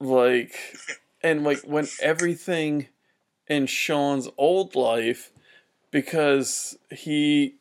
[0.00, 0.58] Like,
[1.22, 2.88] and like when everything
[3.46, 5.30] in Sean's old life,
[5.92, 7.56] because he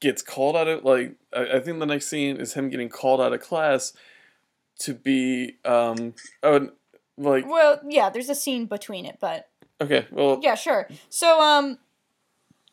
[0.00, 3.20] gets called out of like, I, I think the next scene is him getting called
[3.20, 3.92] out of class
[4.78, 6.70] to be um oh
[7.18, 9.48] like Well, yeah, there's a scene between it, but
[9.80, 10.88] okay well yeah, sure.
[11.08, 11.78] So, um,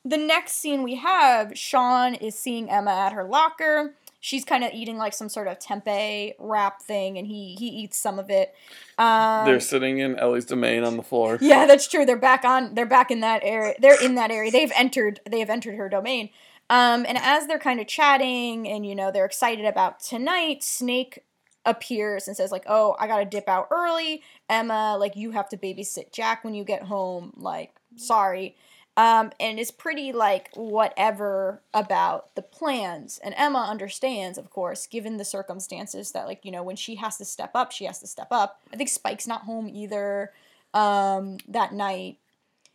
[0.06, 3.95] the next scene we have, Sean is seeing Emma at her locker.
[4.20, 7.98] She's kind of eating like some sort of tempeh wrap thing, and he he eats
[7.98, 8.53] some of it.
[8.98, 11.38] Um, They're sitting in Ellie's domain on the floor.
[11.41, 12.06] yeah, that's true.
[12.06, 12.74] They're back on.
[12.74, 13.76] They're back in that area.
[13.80, 14.52] They're in that area.
[14.52, 15.20] They've entered.
[15.30, 16.30] They have entered her domain.
[16.70, 21.24] Um, and as they're kind of chatting, and you know they're excited about tonight, Snake
[21.65, 24.98] appears and says like, "Oh, I gotta dip out early, Emma.
[24.98, 27.34] Like you have to babysit Jack when you get home.
[27.38, 28.56] Like, sorry."
[28.95, 33.19] Um, and is pretty like whatever about the plans.
[33.23, 37.18] And Emma understands, of course, given the circumstances that like you know when she has
[37.18, 38.61] to step up, she has to step up.
[38.72, 40.31] I think Spike's not home either
[40.73, 42.18] um, that night.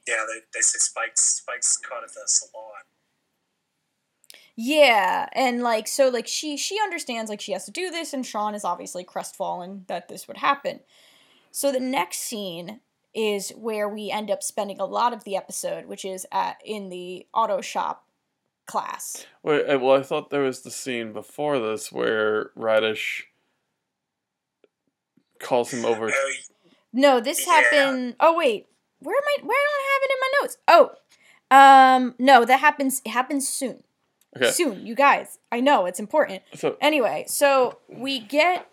[0.09, 2.83] Yeah, they, they say Spike's Spike's caught at the salon.
[4.61, 8.27] Yeah, and like so like she she understands like she has to do this and
[8.27, 10.81] Sean is obviously crestfallen that this would happen.
[11.53, 12.81] So the next scene
[13.15, 16.89] is where we end up spending a lot of the episode, which is at in
[16.89, 18.05] the auto shop
[18.67, 19.27] class.
[19.45, 23.27] Wait, uh, well, I thought there was the scene before this where Raditch
[25.39, 26.13] calls him over.
[26.93, 27.61] No, this Yeah.
[27.61, 28.67] happened Oh wait,
[28.99, 30.57] where am I where don't I have it in my notes?
[30.67, 31.97] Oh.
[31.97, 33.85] Um no, that happens it happens soon.
[34.37, 35.39] Okay, Soon, you guys.
[35.51, 36.43] I know it's important.
[36.55, 38.69] so Anyway, so we get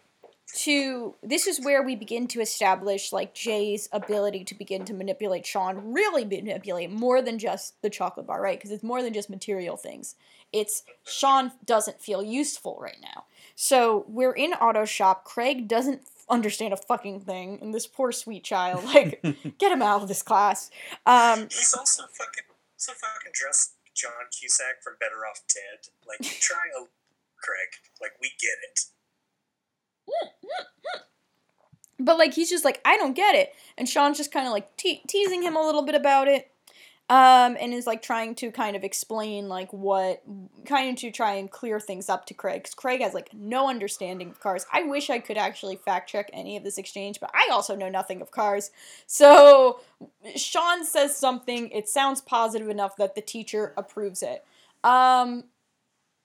[0.57, 5.45] to this is where we begin to establish like Jay's ability to begin to manipulate
[5.45, 8.57] Sean, really manipulate more than just the chocolate bar, right?
[8.57, 10.15] Because it's more than just material things.
[10.53, 13.25] It's Sean doesn't feel useful right now.
[13.55, 15.23] So we're in auto shop.
[15.23, 19.21] Craig doesn't understand a fucking thing, and this poor sweet child, like,
[19.57, 20.69] get him out of this class.
[21.05, 22.43] Um, he's also fucking
[22.77, 25.89] so fucking dressed John Cusack from Better Off Dead.
[26.07, 26.85] Like you try a
[27.41, 27.71] Craig.
[28.01, 28.79] Like we get it.
[31.97, 34.75] But like he's just like I don't get it, and Sean's just kind of like
[34.77, 36.51] te- teasing him a little bit about it,
[37.07, 40.23] um, and is like trying to kind of explain like what,
[40.65, 43.69] kind of to try and clear things up to Craig, because Craig has like no
[43.69, 44.65] understanding of cars.
[44.73, 47.89] I wish I could actually fact check any of this exchange, but I also know
[47.89, 48.71] nothing of cars.
[49.05, 49.81] So
[50.35, 54.43] Sean says something, it sounds positive enough that the teacher approves it.
[54.83, 55.43] Um,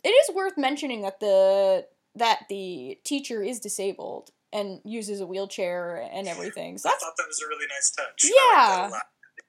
[0.03, 1.87] it is worth mentioning that the
[2.17, 6.79] that the teacher is disabled and uses a wheelchair and everything.
[6.79, 8.25] So I thought that was a really nice touch.
[8.25, 8.91] Yeah.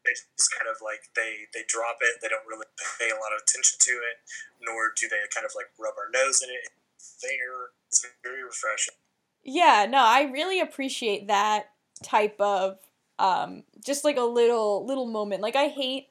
[0.05, 0.31] Like that a lot.
[0.31, 2.21] They just kind of like they they drop it.
[2.21, 2.67] They don't really
[2.99, 4.15] pay a lot of attention to it,
[4.61, 6.69] nor do they kind of like rub our nose in it.
[6.97, 7.73] It's there.
[7.87, 8.95] It's very refreshing.
[9.43, 11.69] yeah, no, I really appreciate that
[12.03, 12.79] type of
[13.19, 15.41] um just like a little little moment.
[15.41, 16.07] Like I hate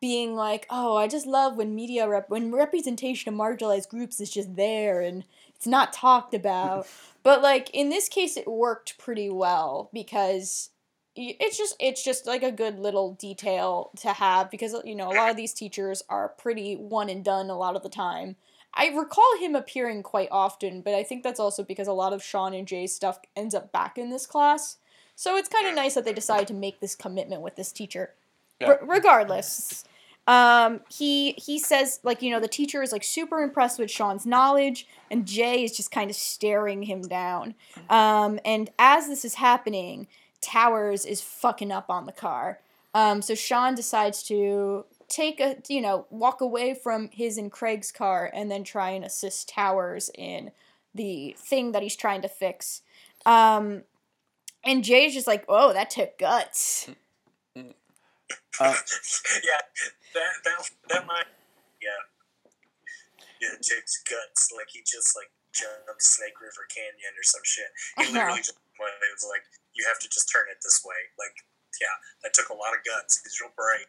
[0.00, 4.30] being like, oh, I just love when media rep when representation of marginalized groups is
[4.30, 5.24] just there and
[5.54, 6.86] it's not talked about.
[7.22, 10.70] but like in this case it worked pretty well because
[11.16, 15.14] it's just it's just like a good little detail to have because you know a
[15.14, 18.36] lot of these teachers are pretty one and done a lot of the time.
[18.72, 22.22] I recall him appearing quite often, but I think that's also because a lot of
[22.22, 24.76] Sean and Jay's stuff ends up back in this class.
[25.16, 28.14] So it's kind of nice that they decided to make this commitment with this teacher.
[28.60, 28.68] Yeah.
[28.68, 29.84] R- regardless,
[30.26, 34.26] um, he he says like you know the teacher is like super impressed with Sean's
[34.26, 37.54] knowledge, and Jay is just kind of staring him down.
[37.88, 40.06] Um, and as this is happening,
[40.40, 42.60] Towers is fucking up on the car.
[42.94, 47.92] Um, so Sean decides to take a you know walk away from his and Craig's
[47.92, 50.50] car and then try and assist Towers in
[50.94, 52.82] the thing that he's trying to fix.
[53.26, 53.82] Um,
[54.64, 56.88] and Jay's just like, "Oh, that took guts."
[57.56, 57.62] Uh,
[58.60, 59.60] yeah,
[60.14, 61.24] that that that might
[61.80, 61.88] yeah.
[63.40, 64.52] Yeah, it takes guts.
[64.54, 67.70] Like he just like jumped Snake River Canyon or some shit.
[67.96, 68.12] He Uh-huh.
[68.12, 69.44] literally just it was like,
[69.74, 70.94] you have to just turn it this way.
[71.18, 71.34] Like
[71.80, 71.86] yeah,
[72.22, 73.20] that took a lot of guts.
[73.22, 73.86] He's real brave.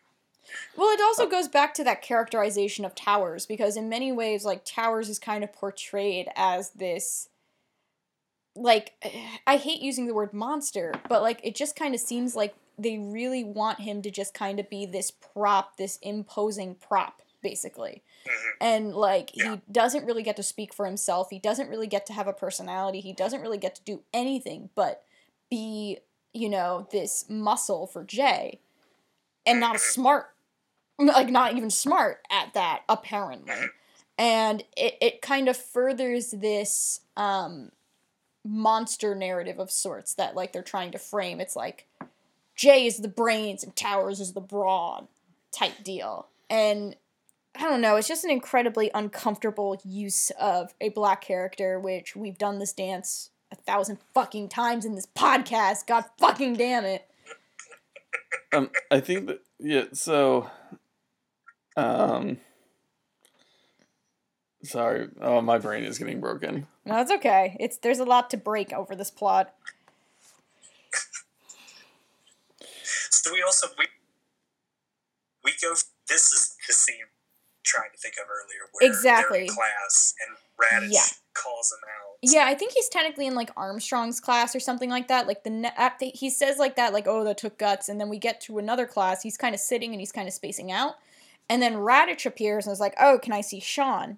[0.75, 4.65] Well, it also goes back to that characterization of Towers because in many ways, like
[4.65, 7.29] Towers is kind of portrayed as this.
[8.55, 8.93] Like,
[9.47, 12.97] I hate using the word monster, but like it just kind of seems like they
[12.97, 18.01] really want him to just kind of be this prop, this imposing prop, basically.
[18.25, 18.51] Mhm.
[18.59, 19.55] And like Yeah.
[19.55, 21.29] he doesn't really get to speak for himself.
[21.29, 22.99] He doesn't really get to have a personality.
[23.01, 25.03] He doesn't really get to do anything but
[25.51, 25.99] be,
[26.33, 28.59] you know, this muscle for Jay.
[29.45, 30.27] And not a smart
[31.07, 33.53] like not even smart at that apparently.
[34.17, 37.71] And it, it kind of furthers this um
[38.43, 41.39] monster narrative of sorts that like they're trying to frame.
[41.39, 41.87] It's like
[42.55, 45.07] Jay is the brains and Towers is the brawn
[45.51, 46.27] type deal.
[46.49, 46.95] And
[47.55, 52.37] I don't know, it's just an incredibly uncomfortable use of a black character, which we've
[52.37, 55.87] done this dance a thousand fucking times in this podcast.
[55.87, 57.07] God fucking damn it.
[58.53, 59.85] Um, I think that yeah.
[59.93, 60.49] So,
[61.77, 62.37] um,
[64.63, 65.09] sorry.
[65.21, 66.67] Oh, my brain is getting broken.
[66.85, 67.55] No, it's okay.
[67.59, 69.53] It's there's a lot to break over this plot.
[73.09, 73.85] So we also we
[75.43, 75.73] we go.
[76.07, 77.07] This is the scene I'm
[77.63, 79.41] trying to think of earlier where they're Exactly.
[79.43, 80.37] in class and
[80.89, 81.05] Raditch Yeah.
[81.33, 82.17] Calls him out.
[82.21, 85.27] Yeah, I think he's technically in like Armstrong's class or something like that.
[85.27, 87.99] Like the ne- at the, he says like that, like oh that took guts, and
[87.99, 89.23] then we get to another class.
[89.23, 90.95] He's kind of sitting and he's kind of spacing out,
[91.49, 94.17] and then Raditch appears and is like, oh, can I see Sean?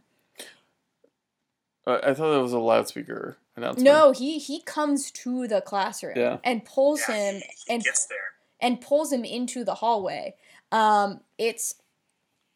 [1.85, 3.85] Uh, I thought that was a loudspeaker announcement.
[3.85, 6.37] No, he he comes to the classroom Yeah.
[6.43, 8.17] and pulls Yeah, him he, he and gets there.
[8.59, 10.35] and pulls him into the hallway.
[10.71, 11.75] Um, it's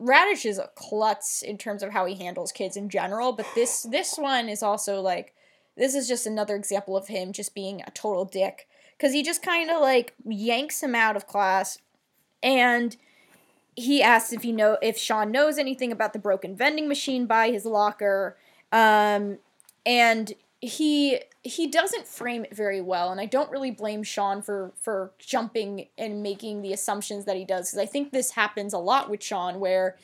[0.01, 3.81] Raditch is a klutz in terms of how he handles kids in general, but this
[3.83, 5.33] this one is also like
[5.75, 8.67] this is just another example of him just being a total dick.
[8.97, 11.77] Because he just kind of like yanks him out of class
[12.41, 12.95] and
[13.75, 17.51] he asks if he know if Sean knows anything about the broken vending machine by
[17.51, 18.35] his locker
[18.71, 19.37] um,
[19.85, 24.73] and he he doesn't frame it very well and i don't really blame sean for
[24.75, 28.77] for jumping and making the assumptions that he does because i think this happens a
[28.77, 29.95] lot with sean where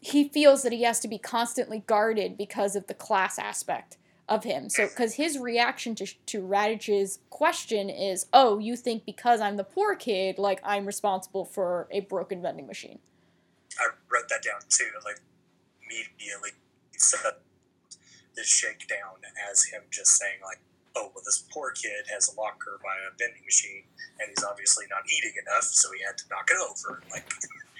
[0.00, 4.44] he feels that he has to be constantly guarded because of the class aspect of
[4.44, 9.56] him so because his reaction to to raditch's question is oh you think because i'm
[9.56, 12.98] the poor kid like i'm responsible for a broken vending machine
[13.78, 14.88] I wrote that down too.
[15.04, 15.20] Like
[15.84, 16.50] immediately,
[18.34, 19.16] this shakedown
[19.50, 20.60] as him just saying like,
[20.96, 23.84] "Oh, well, this poor kid has a locker by a vending machine,
[24.20, 27.32] and he's obviously not eating enough, so he had to knock it over." Like,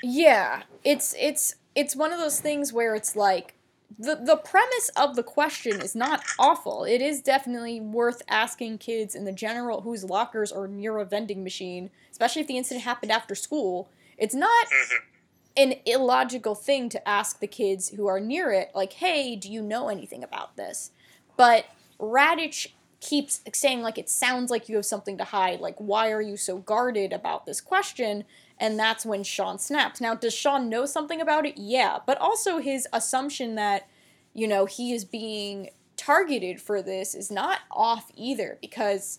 [0.03, 3.55] Yeah, it's it's it's one of those things where it's like
[3.99, 6.85] the the premise of the question is not awful.
[6.85, 11.43] It is definitely worth asking kids in the general whose lockers are near a vending
[11.43, 13.89] machine, especially if the incident happened after school.
[14.19, 15.12] It's not mm-hmm.
[15.57, 19.61] An illogical thing to ask the kids who are near it, like, "Hey, do you
[19.63, 20.93] know anything about this?"
[21.37, 21.67] But
[21.99, 22.69] Raditch
[23.01, 25.61] keeps saying like it sounds like you have something to hide.
[25.61, 28.25] Like, why are you so guarded about this question?
[28.59, 30.01] And that's when Sean snaps.
[30.01, 31.59] Now, does Sean know something about it?
[31.59, 33.89] Yeah, but also his assumption that
[34.33, 39.19] you know he is being targeted for this is not off either because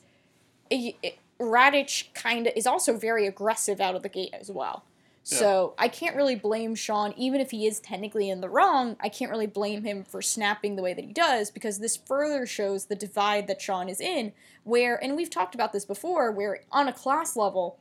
[0.71, 4.33] eh, it, it, eh, Raditch kind of is also very aggressive out of the gate
[4.33, 4.85] as well.
[5.23, 8.97] So I can't really blame Sean, even if he is technically in the wrong.
[8.99, 12.45] I can't really blame him for snapping the way that he does because this further
[12.45, 14.33] shows the divide that Sean is in.
[14.65, 17.79] Where, and we've talked about this before, where on a class level,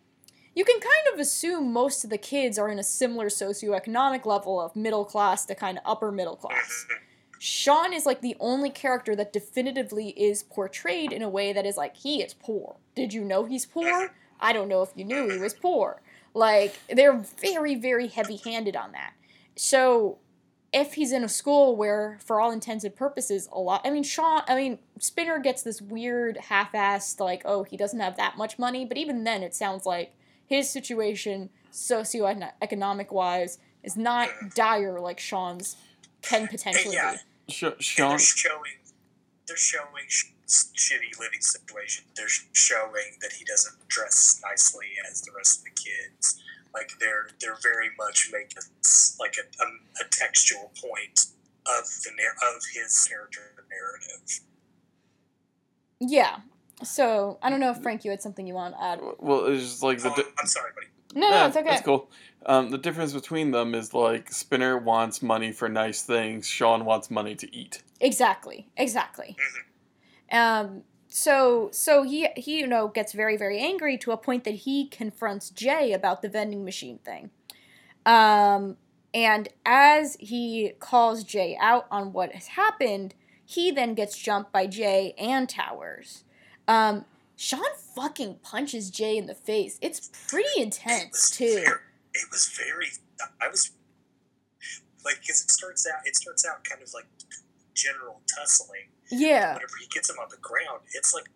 [0.55, 4.61] you can kind of assume most of the kids are in a similar socioeconomic level
[4.61, 6.87] of middle class to kind of upper middle class.
[6.89, 7.05] Mm-hmm.
[7.41, 11.77] Sean is like the only character that definitively is portrayed in a way that is
[11.77, 12.77] like, he is poor.
[12.95, 14.15] Did you know he's poor?
[14.41, 16.03] I don't know if you knew he was poor.
[16.35, 19.13] Like, they're very, very heavy handed on that.
[19.57, 20.19] So,
[20.73, 24.03] if he's in a school where, for all intents and purposes, a lot, I mean,
[24.03, 28.39] Sean, I mean, Spinner gets this weird half assed, like, oh, he doesn't have that
[28.39, 30.15] much money, but even then, it sounds like
[30.47, 35.77] his situation, socioeconomic wise, is not dire like Sean's
[36.23, 37.17] can potentially Yeah.
[37.47, 37.53] be.
[37.53, 38.19] Sh- and Sean.
[39.47, 42.05] They're showing, sh- shitty living situation.
[42.17, 46.41] They're sh- showing that he doesn't dress nicely as the rest of the kids.
[46.75, 48.63] Like they're they're very much making
[49.21, 49.67] like a, a,
[50.05, 51.27] a textual point
[51.67, 53.41] of the nar- of his character
[53.71, 54.41] narrative.
[56.01, 56.39] Yeah.
[56.83, 59.01] So I don't know if Frank, you had something you want to add.
[59.19, 60.11] Well, it's just like the.
[60.11, 60.87] Oh, di- I'm sorry, buddy.
[61.21, 61.69] No, no, Yeah, it's okay.
[61.69, 62.11] That's cool.
[62.47, 66.47] Um, the difference between them is like Spinner wants money for nice things.
[66.47, 67.83] Sean wants money to eat.
[68.01, 68.69] Exactly.
[68.77, 69.37] Exactly.
[70.31, 74.55] Um, so so he he you know gets very very angry to a point that
[74.55, 77.31] he confronts Jay about the vending machine thing.
[78.07, 78.77] Um,
[79.15, 83.15] and as he calls Jay out on what has happened,
[83.45, 86.25] he then gets jumped by Jay and Towers.
[86.67, 87.05] Um,
[87.37, 87.61] Sean
[87.95, 89.79] fucking punches Jay in the face.
[89.83, 91.65] It's pretty intense too.
[92.15, 92.89] It was very.
[93.41, 93.71] I was
[95.05, 96.01] like, because it starts out.
[96.05, 97.07] It starts out kind of like
[97.75, 98.89] general tussling.
[99.11, 99.55] Yeah.
[99.55, 101.27] Whenever he gets him on the ground, it's like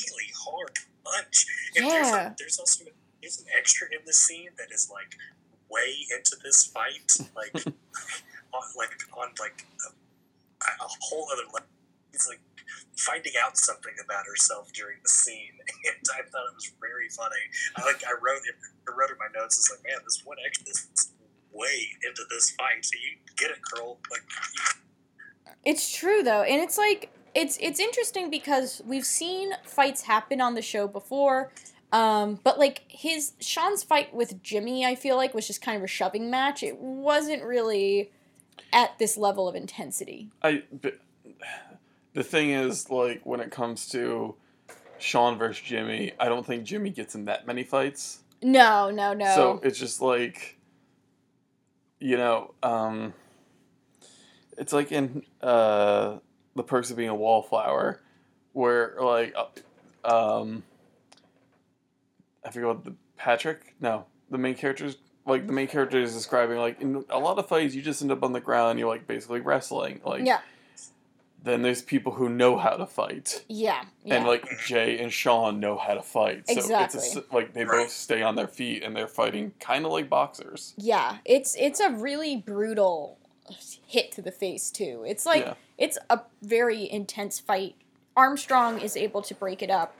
[0.00, 1.46] really hard punch.
[1.76, 2.32] And there's, Yeah.
[2.38, 2.84] there's also
[3.20, 5.16] there's an extra in the scene that is like
[5.70, 7.54] way into this fight, like
[8.52, 11.68] on, like on like a, a whole other level.
[12.10, 12.40] He's like
[12.96, 17.42] finding out something about herself during the scene, and I thought it was very funny.
[17.76, 18.56] I like I wrote it.
[18.88, 19.58] I wrote in my notes.
[19.58, 21.12] It's like, man, this one extra this is
[21.52, 22.84] way into this fight.
[22.84, 23.98] So you get it, girl.
[24.10, 24.22] Like,
[24.54, 30.40] you, It's true though, and it's like it's it's interesting because we've seen fights happen
[30.40, 31.52] on the show before,
[31.92, 35.82] um, but like his Sean's fight with Jimmy, I feel like was just kind of
[35.82, 36.62] a shoving match.
[36.62, 38.10] It wasn't really
[38.72, 40.30] at this level of intensity.
[40.42, 40.62] I.
[40.72, 40.98] But
[42.14, 44.34] the thing is, like, when it comes to
[44.98, 48.20] Sean versus Jimmy, I don't think Jimmy gets in that many fights.
[48.42, 49.34] No, no, no.
[49.34, 50.58] So it's just like,
[51.98, 53.14] you know, um,
[54.58, 56.18] it's like in uh,
[56.56, 58.00] the perks of being a wallflower,
[58.52, 59.34] where like,
[60.04, 60.64] uh, um,
[62.44, 63.74] I forget what the Patrick.
[63.80, 67.46] No, the main character's like the main character is describing like in a lot of
[67.46, 68.78] fights you just end up on the ground.
[68.78, 70.00] You're like basically wrestling.
[70.04, 70.40] Like yeah,
[71.44, 73.44] then there's people who know how to fight.
[73.48, 74.14] yeah, yeah.
[74.16, 77.22] And like Jay and Sean know how to fight, so it's a, Exactly.
[77.32, 80.74] like they both stay on their feet and they're fighting kind of like boxers.
[80.76, 83.18] Yeah, it's it's a really brutal
[83.86, 85.04] hit to the face too.
[85.06, 85.54] It's like Yeah.
[85.78, 87.74] it's a very intense fight.
[88.16, 89.94] Armstrong is able to break it up.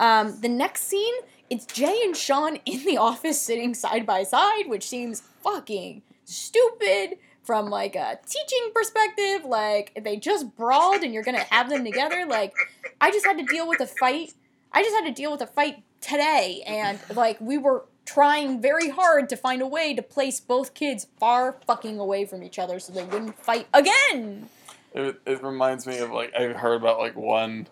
[0.00, 1.14] Um, the next scene,
[1.50, 7.18] it's Jay and Sean in the office sitting side by side, which seems fucking stupid
[7.48, 9.42] from like a teaching perspective.
[9.46, 12.26] Like they just brawled and you're gonna have them together.
[12.28, 12.52] Like
[13.00, 14.34] I just had to deal with a fight.
[14.70, 18.90] I just had to deal with a fight today, and like we were trying very
[18.90, 22.78] hard to find a way to place both kids far fucking away from each other
[22.78, 24.50] so they wouldn't fight again.
[24.92, 27.66] It, it reminds me of like I heard about like one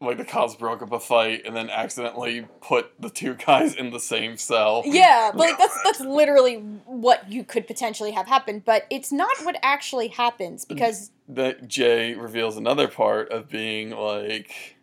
[0.00, 3.90] like the cops broke up a fight and then accidentally put the two guys in
[3.90, 4.82] the same cell.
[4.86, 6.56] Yeah, but like that's that's literally
[6.86, 12.14] what you could potentially have happened, but it's not what actually happens because That Jay
[12.14, 14.76] reveals another part of being like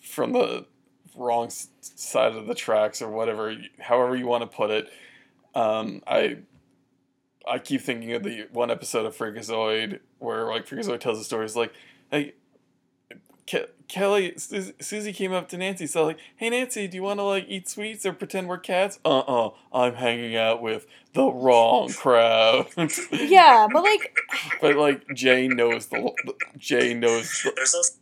[0.00, 0.66] from the
[1.16, 1.48] wrong
[1.80, 4.90] side of the tracks or whatever, however you want to put it.
[5.54, 6.38] Um, I
[7.48, 11.46] I keep thinking of the one episode of Freakazoid where like Freakazoid tells a story.
[11.46, 11.72] It's like,
[12.10, 12.34] hey,
[13.90, 17.24] Kelly, Sus- Susie came up to Nancy, so like, hey Nancy, do you want to
[17.24, 19.00] like eat sweets or pretend we're cats?
[19.04, 22.68] Uh uh-uh, uh, i am hanging out with the wrong crowd.
[23.10, 24.16] yeah, but like
[24.60, 26.12] but like Jay knows the
[26.56, 27.94] Jay knows the, there's also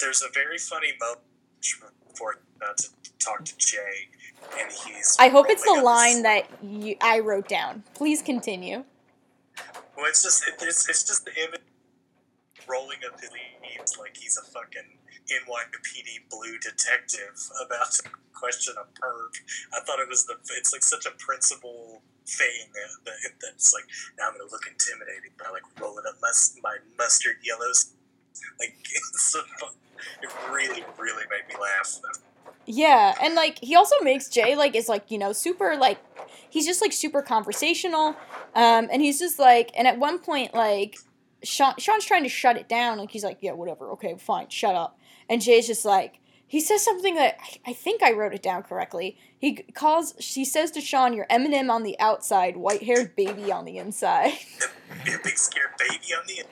[0.00, 1.20] there's a very funny moment
[2.08, 4.08] before about to talk to Jay,
[4.58, 5.18] and he's.
[5.20, 7.82] I hope it's the rolling up line that you, I wrote down.
[7.92, 8.84] Please continue.
[9.98, 11.60] Well, it's just it's, it's just the image
[12.72, 14.96] rolling up his sleeves like he's a fucking
[15.28, 18.02] NYPD blue detective about to
[18.32, 19.34] question a perk.
[19.72, 22.72] I thought it was the it's like such a principle thing
[23.04, 23.84] that, that's like
[24.18, 27.92] now I'm gonna look intimidating by like rolling up my my mustard yellows.
[28.58, 28.74] Like
[29.12, 29.40] so
[30.22, 32.00] it really really made me laugh.
[32.64, 35.98] Yeah, and like he also makes Jay like is like you know super like
[36.48, 38.16] he's just like super conversational,
[38.54, 40.96] um, and he's just like and at one point like
[41.42, 44.74] Sean Sean's trying to shut it down like he's like yeah whatever okay fine shut
[44.74, 44.98] up
[45.28, 46.20] and Jay's just like
[46.52, 49.16] he says something that I, I think I wrote it down correctly.
[49.38, 53.64] He calls he says to Sean you're Eminem on the outside, white haired baby on
[53.64, 54.34] the inside.
[54.90, 56.44] A big scared baby on the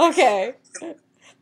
[0.00, 0.54] okay,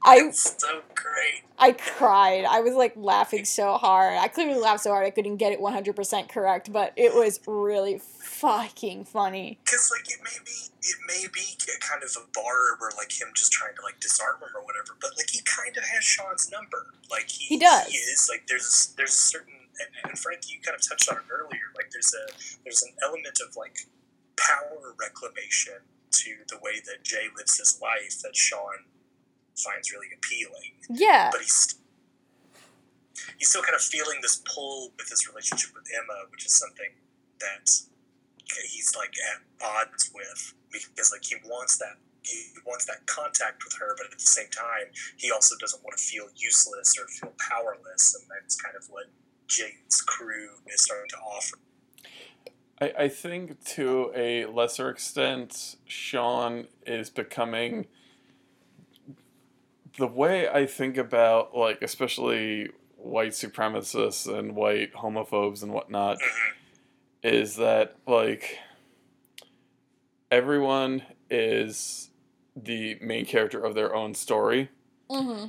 [0.04, 1.44] I so great.
[1.58, 2.44] I cried.
[2.44, 4.18] I was like laughing so hard.
[4.18, 7.98] I clearly laughed so hard I couldn't get it 100% correct, but it was really
[7.98, 9.58] fucking funny.
[9.64, 13.28] Because like it may be it may be kind of a barb or like him
[13.34, 16.50] just trying to like disarm him or whatever, but like he kind of has Sean's
[16.50, 16.94] number.
[17.10, 17.86] Like he, He does.
[17.86, 21.18] He is like there's there's a certain and, and Frank, you kind of touched on
[21.18, 21.70] it earlier.
[21.76, 22.24] Like there's a
[22.64, 23.78] there's an element of like
[24.36, 28.86] power reclamation to the way that Jay lives his life that Sean
[29.56, 31.30] finds really appealing Yeah.
[31.32, 31.74] but he's
[33.38, 36.90] he's still kind of feeling this pull with his relationship with Emma, which is something
[37.40, 37.68] that
[38.70, 43.74] he's like at odds with because like he wants that he wants that contact with
[43.80, 47.32] her, but at the same time, he also doesn't want to feel useless or feel
[47.38, 49.06] powerless, and that's kind of what
[49.46, 51.56] Jade's crew is starting to offer.
[52.80, 57.86] I, I think to a lesser extent, Sean is becoming
[59.96, 66.52] the way I think about like especially white supremacists and white homophobes and whatnot Mhm.
[67.22, 68.58] is that like
[70.30, 72.10] everyone is
[72.56, 74.70] the main character of their own story.
[75.10, 75.48] Mm-hmm.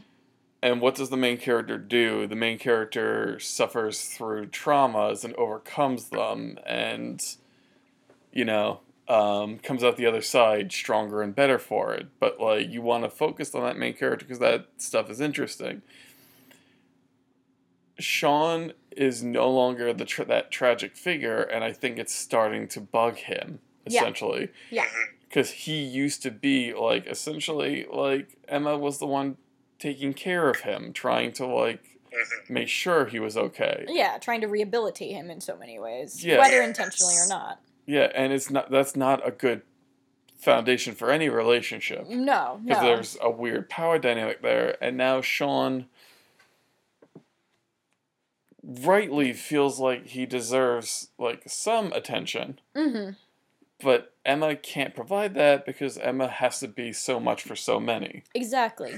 [0.62, 2.28] And what does the main character do?
[2.28, 7.24] The main character suffers through traumas and overcomes them and,
[8.34, 12.08] you know, um, comes out the other side stronger and better for it.
[12.20, 15.82] But, like, you want to focus on that main character because that stuff is interesting.
[17.98, 22.82] Sean is no longer the tra- that tragic figure, and I think it's starting to
[22.82, 23.60] bug him.
[23.98, 24.86] Essentially Yeah.
[25.28, 29.38] because he used to be like essentially like Emma was the one
[29.80, 32.50] taking care of him, trying to like Mhm.
[32.50, 33.86] make sure he was okay.
[33.88, 36.40] Yeah, trying to rehabilitate him in so many ways, Yeah.
[36.40, 37.62] whether intentionally or not.
[37.86, 39.62] Yeah, and it's not that's not a good
[40.38, 42.88] foundation for any relationship No, because no.
[42.88, 45.88] there's a weird power dynamic there, and now Sean
[48.64, 52.60] rightly feels like he deserves like some attention.
[52.76, 53.12] Mm-hmm.
[53.82, 58.24] But Emma can't provide that because Emma has to be so much for so many.
[58.36, 58.96] Exactly.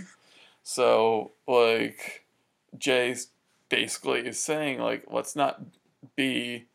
[0.64, 2.26] So like
[2.78, 3.16] Jay
[3.70, 5.62] basically is saying like let's not
[6.16, 6.66] be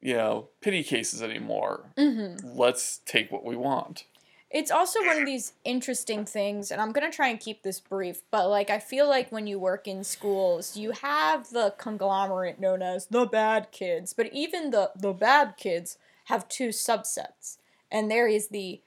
[0.00, 1.84] you know pity cases anymore.
[1.96, 2.56] Mm-hmm.
[2.56, 4.04] Let's take what we want.
[4.50, 8.22] It's also one of these interesting things, and I'm gonna try and keep this brief,
[8.30, 12.80] but like I feel like when you work in schools, you have the conglomerate known
[12.80, 17.58] as the bad kids, but even the the bad kids have two subsets.
[17.90, 18.80] And there is the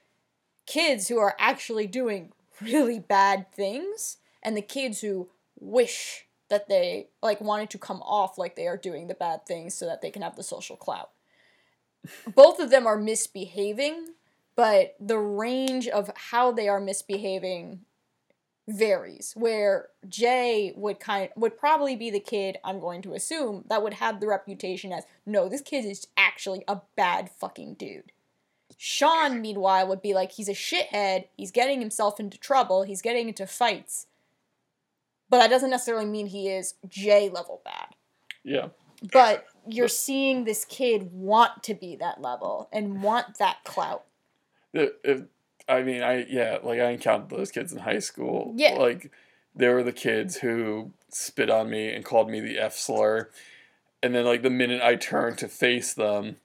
[0.66, 7.08] kids who are actually doing really bad things, and the kids who wish that they
[7.22, 10.10] like wanted to come off like they are doing the bad things so that they
[10.10, 11.10] can have the social clout.
[12.34, 14.14] Both of them are misbehaving,
[14.56, 17.80] but the range of how they are misbehaving
[18.68, 23.82] varies where jay would kind would probably be the kid i'm going to assume that
[23.82, 26.06] would have the reputation as no this kid is
[26.38, 28.12] actually a bad fucking dude.
[28.76, 31.24] Sean meanwhile would be like he's a shithead.
[31.36, 32.84] He's getting himself into trouble.
[32.84, 34.06] He's getting into fights.
[35.28, 37.94] But that doesn't necessarily mean he is jay level bad.
[38.44, 38.68] Yeah.
[39.12, 44.04] but you're seeing this kid want to be that level and want that clout.
[44.72, 45.22] If,
[45.68, 48.52] I mean, I yeah, like I encountered those kids in high school.
[48.56, 48.74] Yeah.
[48.74, 49.10] Like
[49.54, 53.28] they were the kids who spit on me and called me the F slur,
[54.02, 56.36] and then like the minute I turned to face them,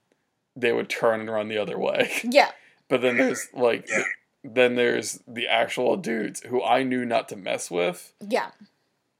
[0.55, 2.11] they would turn and run the other way.
[2.23, 2.51] yeah
[2.89, 4.03] But then there's like Yeah.
[4.43, 8.51] then there's the actual dudes who I knew not to mess with, yeah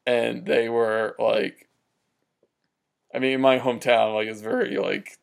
[0.06, 1.70] and they were like,
[3.16, 5.18] I mean, in my hometown, like it's very like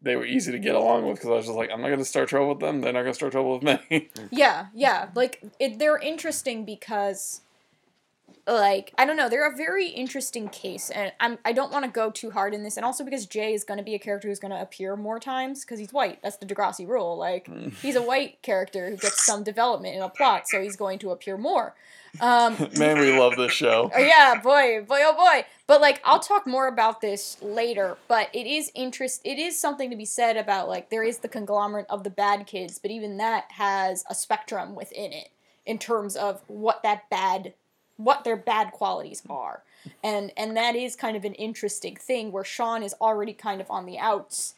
[0.00, 2.04] they were easy to get along with because I was just like, I'm not gonna
[2.04, 2.80] start trouble with them.
[2.80, 4.10] They're not gonna start trouble with me.
[4.30, 5.08] Yeah, yeah.
[5.14, 7.42] Like it, they're interesting because,
[8.46, 11.90] like, I don't know, they're a very interesting case, and I'm I don't want to
[11.90, 14.28] go too hard in this, and also because Jay is going to be a character
[14.28, 16.20] who's going to appear more times because he's white.
[16.22, 17.16] That's the Degrassi rule.
[17.16, 17.48] Like,
[17.82, 21.10] he's a white character who gets some development in a plot, so he's going to
[21.10, 21.74] appear more.
[22.20, 23.90] Um, Man, we love this show.
[23.98, 25.44] Yeah, boy, boy, oh boy.
[25.66, 27.98] But like, I'll talk more about this later.
[28.08, 29.20] But it is interest.
[29.24, 32.46] It is something to be said about like there is the conglomerate of the bad
[32.46, 35.28] kids, but even that has a spectrum within it
[35.66, 37.52] in terms of what that bad,
[37.98, 39.62] what their bad qualities are,
[40.02, 43.70] and and that is kind of an interesting thing where Sean is already kind of
[43.70, 44.54] on the outs,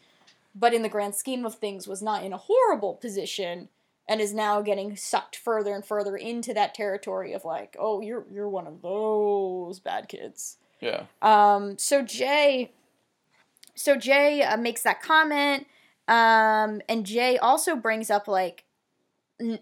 [0.54, 3.68] but in the grand scheme of things was not in a horrible position
[4.08, 8.24] and is now getting sucked further and further into that territory of like, oh, you're
[8.30, 10.58] you're one of those bad kids.
[10.80, 11.04] Yeah.
[11.22, 12.72] Um, so Jay,
[13.74, 15.66] so Jay uh, makes that comment,
[16.08, 18.64] um, and Jay also brings up like,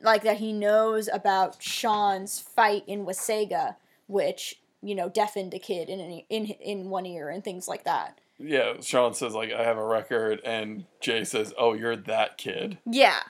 [0.02, 3.76] like that he knows about Sean's fight in Wasaga,
[4.06, 7.84] which you know deafened a kid in an, in in one ear and things like
[7.84, 8.20] that.
[8.38, 8.74] Yeah.
[8.80, 13.20] Sean says like I have a record, and Jay says, "Oh, you're that kid." Yeah.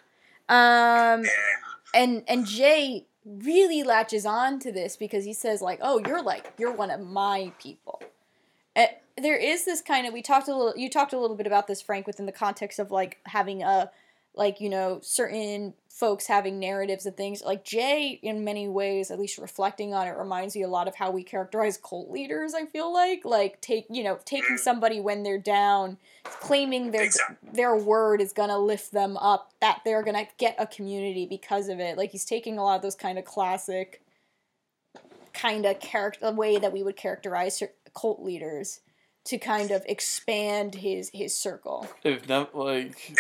[0.49, 1.25] Um,
[1.95, 6.53] and and Jay really latches on to this because he says like, "Oh, you're like
[6.59, 8.03] you're one of my people."
[8.77, 11.47] And there is this kind of we talked a little you talked a little bit
[11.47, 13.91] about this Frank within the context of like having a
[14.39, 19.19] like you know certain folks having narratives and things like jay in many ways at
[19.19, 22.65] least reflecting on it reminds me a lot of how we characterize cult leaders i
[22.65, 24.59] feel like like take you know taking Mm.
[24.61, 27.37] somebody when they're down claiming their Exactly.
[27.53, 31.81] their word is gonna lift them up that they're gonna get a community because of
[31.81, 34.01] it like he's taking a lot of those kind of classic
[35.35, 37.61] kind of character way that we would characterize
[37.95, 38.81] cult leaders
[39.25, 43.17] to kind of expand his his circle If not like,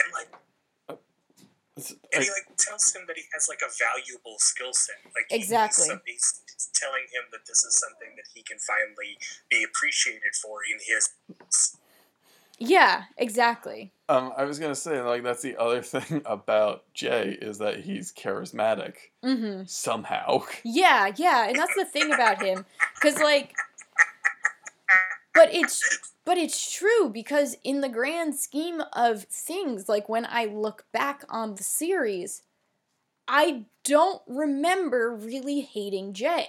[1.79, 4.37] And like, it's- and like he like tells him that he has like a valuable
[4.39, 4.97] skill set.
[5.15, 5.87] Like Exactly.
[6.07, 9.19] He's, he's telling him that this is something that he can finally
[9.51, 11.77] be appreciated for in his.
[12.59, 17.59] yeah exactly um, I was gonna say like that's the other thing about Jay is
[17.59, 20.43] that he's charismatic mm-hmm somehow.
[20.65, 23.53] Yeah, yeah, and that's the thing about him, because like,
[25.35, 30.45] but it's but it's true because in the grand scheme of things, like when I
[30.45, 32.43] look back on the series,
[33.27, 36.49] I don't remember really hating Jay.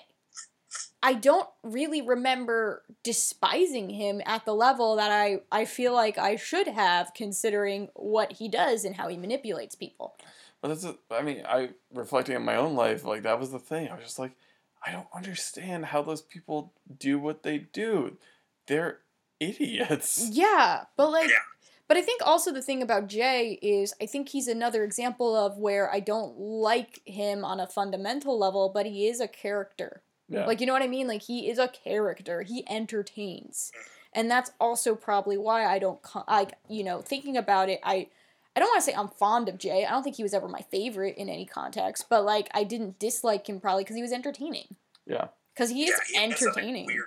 [1.01, 6.35] I don't really remember despising him at the level that I, I feel like I
[6.35, 10.17] should have, considering what he does and how he manipulates people.
[10.61, 13.59] But that's a, I mean, I reflecting on my own life, like that was the
[13.59, 13.87] thing.
[13.87, 14.33] I was just like,
[14.85, 18.17] I don't understand how those people do what they do.
[18.67, 18.99] They're
[19.39, 20.29] idiots.
[20.31, 21.35] Yeah, but like, Yeah.
[21.87, 25.57] but I think also the thing about Jay is I think he's another example of
[25.57, 30.01] where I don't like him on a fundamental level, but he is a character.
[30.27, 30.45] Yeah.
[30.45, 31.07] Like, you know what I mean?
[31.07, 32.43] Like, he is a character.
[32.43, 33.89] He entertains, mm-hmm.
[34.13, 35.99] and that's also probably why I don't.
[36.27, 38.07] Like, you know, thinking about it, I.
[38.55, 39.85] I don't want to say I'm fond of Jay.
[39.85, 42.99] I don't think he was ever my favorite in any context, but like I didn't
[42.99, 44.75] dislike him probably because he was entertaining.
[45.05, 45.27] Yeah.
[45.53, 46.87] Because he is Yeah, he entertaining.
[46.87, 47.05] weird,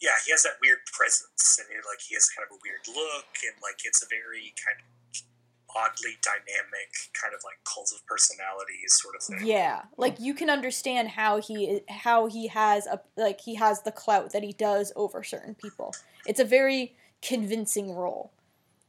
[0.00, 2.84] yeah, he has that weird presence, and he, like he has kind of a weird
[2.88, 4.86] look, and like it's a very kind of
[5.76, 9.46] oddly dynamic, kind of like cult of personality sort of thing.
[9.46, 13.92] Yeah, like you can understand how he how he has a like he has the
[13.92, 15.94] clout that he does over certain people.
[16.26, 18.32] It's a very convincing role.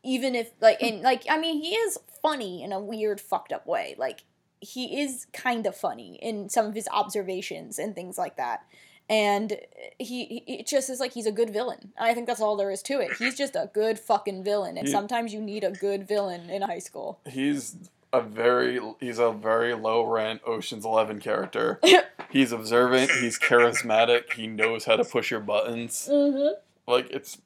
[0.04, 3.68] Even if like and like I mean he is funny in a weird fucked up
[3.68, 3.96] way.
[3.98, 4.24] Like
[4.60, 8.64] he is kind of funny in some of his observations and things like that.
[9.12, 9.58] And
[10.00, 11.92] he, he it just is like he's a good villain.
[12.00, 13.12] I think that's all there is to it.
[13.20, 16.62] He's just a good fucking villain and He- sometimes you need a good villain in
[16.62, 17.20] high school.
[17.30, 17.76] He's
[18.14, 21.80] a very he's a very low rent Ocean's Eleven character.
[22.32, 23.12] he's observant.
[23.12, 24.32] He's charismatic.
[24.34, 26.08] He knows how to push your buttons.
[26.10, 26.54] Mhm.
[26.88, 27.38] Like it's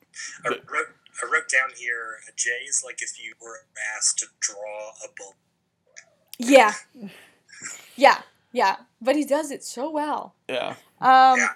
[0.45, 3.61] I wrote, I wrote down here, Jay is like if you were
[3.97, 5.33] asked to draw a bull.
[6.37, 6.73] Yeah.
[7.95, 8.21] Yeah.
[8.55, 8.77] Yeah.
[9.01, 10.33] But he does it so well.
[10.47, 10.75] yeah.
[11.01, 11.49] Um Yeah.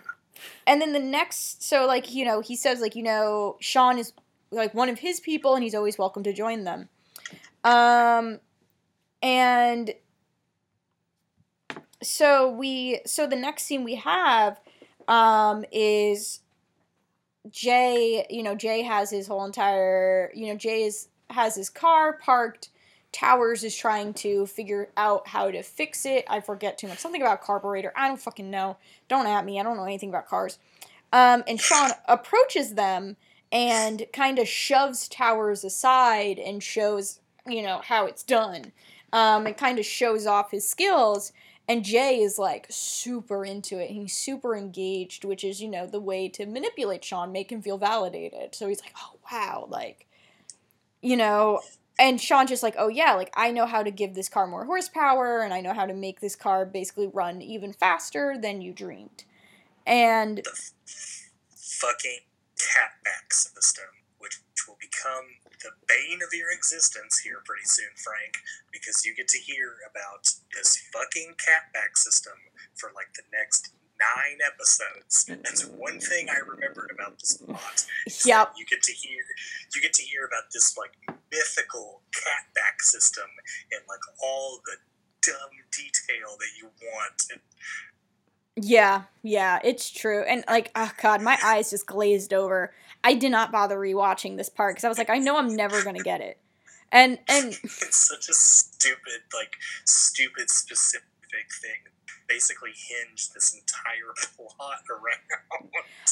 [0.67, 4.11] and then the next so like, you know, he says like, you know, Sean is
[4.51, 6.89] like one of his people and he's always welcome to join them.
[7.63, 8.39] Um
[9.23, 9.93] and
[12.03, 14.59] so we so the next scene we have
[15.07, 16.41] um is
[17.49, 22.17] Jay, you know, Jay has his whole entire, you know, Jay is has his car
[22.17, 22.69] parked.
[23.11, 26.25] Towers is trying to figure out how to fix it.
[26.29, 26.99] I forget too much.
[26.99, 27.91] Something about carburetor.
[27.95, 28.77] I don't fucking know.
[29.07, 29.59] Don't at me.
[29.59, 30.59] I don't know anything about cars.
[31.11, 33.17] Um, and Sean approaches them
[33.51, 38.73] and kind of shoves Towers aside and shows, you know, how it's done.
[39.11, 41.31] Um, and kind of shows off his skills.
[41.67, 43.89] And Jay is like super into it.
[43.89, 47.79] He's super engaged, which is, you know, the way to manipulate Sean, make him feel
[47.79, 48.53] validated.
[48.53, 50.05] So he's like, oh, wow, like,
[51.01, 51.61] you know,
[51.99, 54.65] and Sean just like, oh, yeah, like, I know how to give this car more
[54.65, 58.73] horsepower and I know how to make this car basically run even faster than you
[58.73, 59.25] dreamed.
[59.85, 62.21] And The f- fucking
[62.57, 63.85] catback system,
[64.19, 68.39] which will become the bane of your existence here pretty soon, Frank,
[68.71, 72.33] because you get to hear about this fucking catback system
[72.75, 75.25] for like the next nine episodes.
[75.27, 77.85] That's one thing I remembered about this plot.
[78.25, 78.53] Yep.
[78.57, 79.23] You get to hear
[79.75, 80.91] you get to hear about this like
[81.31, 83.27] mythical catback system
[83.71, 84.77] and like all the
[85.21, 87.41] dumb detail that you want.
[88.55, 90.23] Yeah, yeah, it's true.
[90.23, 92.73] And like, oh god, my eyes just glazed over.
[93.03, 95.83] I did not bother rewatching this part because I was like, I know I'm never
[95.83, 96.37] gonna get it.
[96.91, 99.53] And and it's such a stupid, like
[99.85, 101.03] stupid specific
[101.61, 101.91] thing.
[102.29, 105.69] Basically hinge this entire plot around.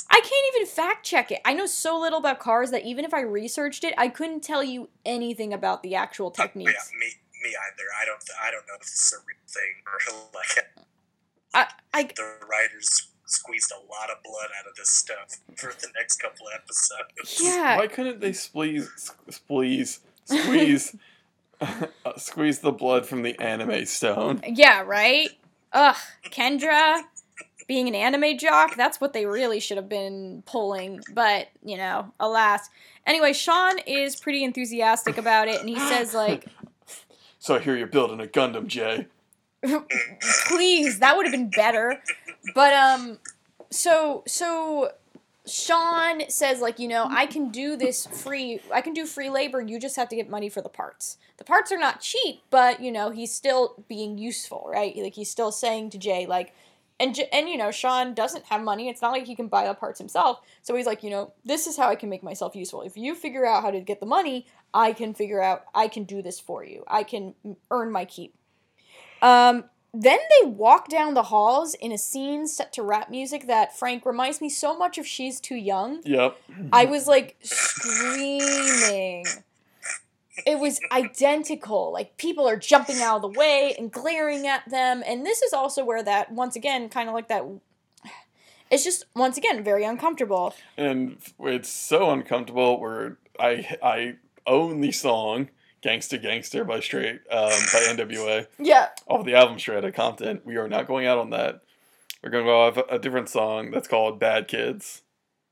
[0.09, 1.39] I can't even fact check it.
[1.45, 4.63] I know so little about cars that even if I researched it, I couldn't tell
[4.63, 6.31] you anything about the actual
[6.73, 7.07] Yeah, me
[7.43, 7.83] me either.
[8.01, 10.65] I don't I don't know if this is a real thing or like
[11.53, 15.87] I I the writers squeezed a lot of blood out of this stuff for the
[15.97, 17.39] next couple episodes.
[17.43, 17.77] yeah.
[17.77, 18.89] Why couldn't they squeeze,
[19.29, 20.95] squeeze, squeeze
[21.59, 21.87] Uh,
[22.17, 24.41] Squeeze the blood from the anime stone.
[24.47, 25.29] Yeah, right?
[25.73, 27.03] Ugh, Kendra
[27.67, 32.13] being an anime jock, that's what they really should have been pulling, but, you know,
[32.19, 32.69] alas.
[33.05, 36.45] Anyway, Sean is pretty enthusiastic about it and he says like,
[37.39, 39.07] So I hear you're building a Gundam, Jay.
[40.47, 42.01] please, that would have been better.
[42.53, 43.19] But um
[43.69, 44.91] so so
[45.47, 49.61] Sean says like, you know, I can do this free I can do free labor,
[49.61, 51.17] you just have to get money for the parts.
[51.37, 54.95] The parts are not cheap, but you know, he's still being useful, right?
[54.95, 56.53] Like he's still saying to Jay like
[56.99, 58.89] and and you know, Sean doesn't have money.
[58.89, 60.39] It's not like he can buy the parts himself.
[60.61, 62.81] So he's like, you know, this is how I can make myself useful.
[62.81, 66.03] If you figure out how to get the money, I can figure out I can
[66.03, 66.83] do this for you.
[66.87, 67.35] I can
[67.71, 68.35] earn my keep.
[69.21, 73.77] Um, then they walk down the halls in a scene set to rap music that
[73.77, 76.01] Frank reminds me so much of She's Too Young.
[76.03, 76.37] Yep.
[76.71, 79.25] I was like screaming.
[80.45, 81.91] It was identical.
[81.91, 85.03] Like people are jumping out of the way and glaring at them.
[85.05, 87.43] And this is also where that, once again, kind of like that.
[88.69, 90.53] It's just once again very uncomfortable.
[90.75, 95.49] And it's so uncomfortable where I I own the song
[95.87, 98.89] Gangsta Gangster by Straight um, by NWA Yeah.
[99.07, 100.41] off the album Straight Outta Compton.
[100.43, 101.61] We are not going out on that.
[102.23, 105.03] We're going to go off a different song that's called Bad Kids.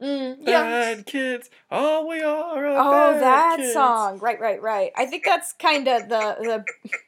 [0.02, 0.62] Mm, yeah.
[0.64, 2.68] Bad kids, all we are.
[2.68, 3.72] Are Oh, that kids.
[3.72, 4.20] song.
[4.20, 4.92] Right, right, right.
[4.98, 6.66] I think that's kind of the the.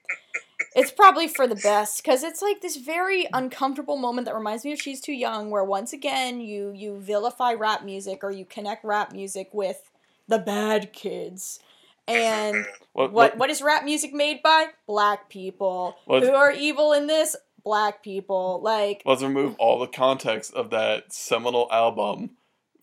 [0.75, 4.73] It's probably for the best because it's like this very uncomfortable moment that reminds me
[4.73, 8.83] of "She's Too Young," where once again you you vilify rap music or you connect
[8.83, 9.89] rap music with
[10.27, 11.59] the bad kids,
[12.07, 12.65] and
[12.97, 14.69] What, what what is rap music made by?
[14.87, 17.35] Black people who are evil in this.
[17.63, 22.31] Black people like Let's remove all the context of that seminal album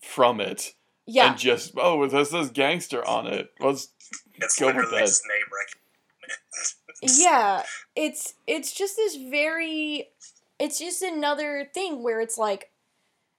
[0.01, 3.53] from it, yeah and just oh, this says gangster on it.
[3.59, 3.89] Let's
[4.37, 5.21] It's Go with literally that.
[5.27, 5.49] name
[7.03, 7.21] recognition.
[7.25, 7.65] yeah
[7.97, 10.11] it's it's just this very
[10.61, 12.71] it's just another thing where it's like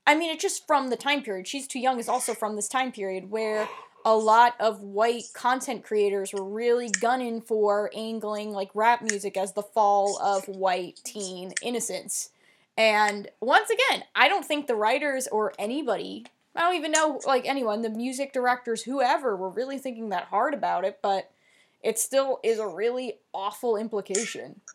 [0.06, 2.68] i mean it's just from the time period she's too young is also from this
[2.68, 3.68] time period where
[4.06, 9.53] a lot of white content creators were really gunning for angling like rap music as
[9.53, 12.30] the fall of white teen innocence
[12.77, 16.25] and once again i don't think the writers or anybody
[16.56, 20.53] i don't even know like anyone the music directors whoever were really thinking that hard
[20.53, 21.32] about it but
[21.85, 24.66] it still is a really awful implication.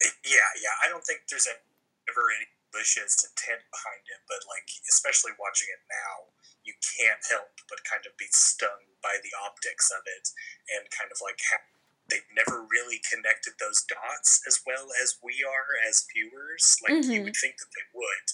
[0.00, 0.74] Yeah, yeah.
[0.80, 5.84] I don't think there's ever any malicious intent behind it, but like, especially watching it
[5.92, 6.32] now,
[6.68, 10.28] you can't help but kind of be stung by the optics of it,
[10.76, 11.64] and kind of like how
[12.12, 16.76] they've never really connected those dots as well as we are as viewers.
[16.84, 17.24] Like you Mhm.
[17.24, 18.28] would think that they would.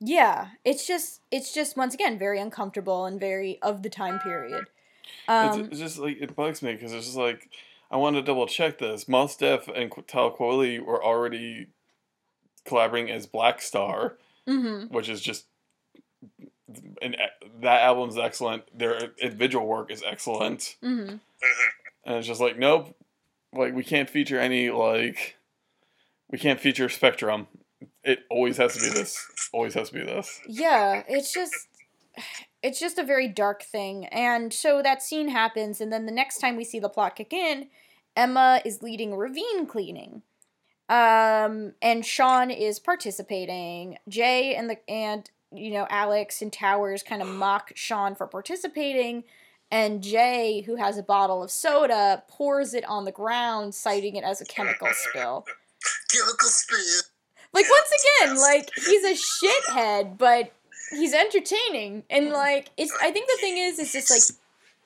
[0.00, 4.66] Yeah, it's just it's just once again very uncomfortable and very of the time period.
[5.28, 7.50] It's, Um, it's just like it bugs me because it's just like
[7.90, 9.06] I want to double check this.
[9.08, 11.68] Mos Def and Talib Kweli were already
[12.64, 14.90] collaborating as Black Star, mhm.
[14.90, 15.46] which is just
[17.02, 17.16] and
[17.60, 18.64] that album's excellent.
[18.76, 21.20] Their individual work is excellent, Mhm.
[21.20, 21.20] Mhm.
[22.04, 22.96] and it's just like nope,
[23.52, 25.36] like we can't feature any like
[26.30, 27.46] we can't feature Spectrum.
[28.02, 29.26] It always has to be this.
[29.52, 30.40] Always has to be this.
[30.48, 31.54] Yeah, it's just
[32.62, 34.06] it's just a very dark thing.
[34.06, 37.32] And so that scene happens and then the next time we see the plot kick
[37.32, 37.68] in,
[38.16, 40.22] Emma is leading ravine cleaning.
[40.88, 43.98] Um and Sean is participating.
[44.08, 49.24] Jay and the and you know Alex and Towerz kind of mock Sean for participating
[49.70, 54.24] and Jay who has a bottle of soda pours it on the ground citing it
[54.24, 55.44] as a chemical spill.
[56.10, 57.02] Chemical spill.
[57.52, 60.52] Like once again, like he's a shithead, but
[60.90, 62.02] he's entertaining.
[62.10, 64.38] And like it's I think the thing is it's just like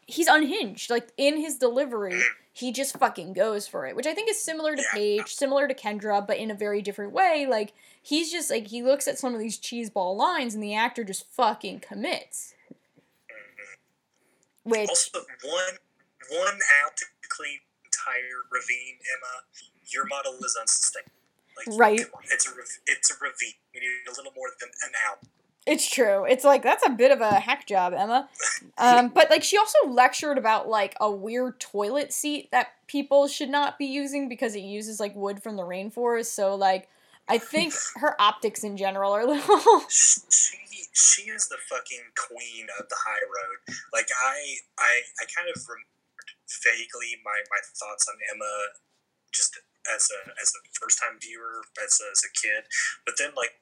[0.06, 0.90] he's unhinged.
[0.90, 2.20] Like in his delivery,
[2.58, 3.94] he just fucking goes for it.
[3.94, 7.12] Which I think is similar to Paige, similar to Kendra, but in a very different
[7.12, 7.46] way.
[7.48, 7.72] Like
[8.02, 11.30] he's just like he looks at some of these cheeseball lines and the actor just
[11.30, 12.54] fucking commits.
[14.64, 15.78] Which Also, one
[16.30, 19.44] one out to clean entire ravine, Emma.
[19.92, 21.12] Your model is unsustainable.
[21.56, 22.00] Like, Right.
[22.24, 22.50] It's a
[22.86, 23.54] it's a ravine.
[23.72, 25.18] You need a little more than an out.
[25.68, 26.24] It's true.
[26.24, 28.26] It's like that's a bit of a hack job, Emma.
[28.78, 33.50] Um, but like she also lectured about like a weird toilet seat that people should
[33.50, 36.32] not be using because it uses like wood from the rainforest.
[36.32, 36.88] So like
[37.28, 40.56] I think her optics in general are a little she
[40.94, 43.76] she is the fucking queen of the high road.
[43.92, 46.32] Like I I I kind of remembered
[46.64, 48.72] vaguely my my thoughts on Emma
[49.32, 49.60] just
[49.94, 52.64] as a as a first time viewer as a, as a kid,
[53.04, 53.52] but then like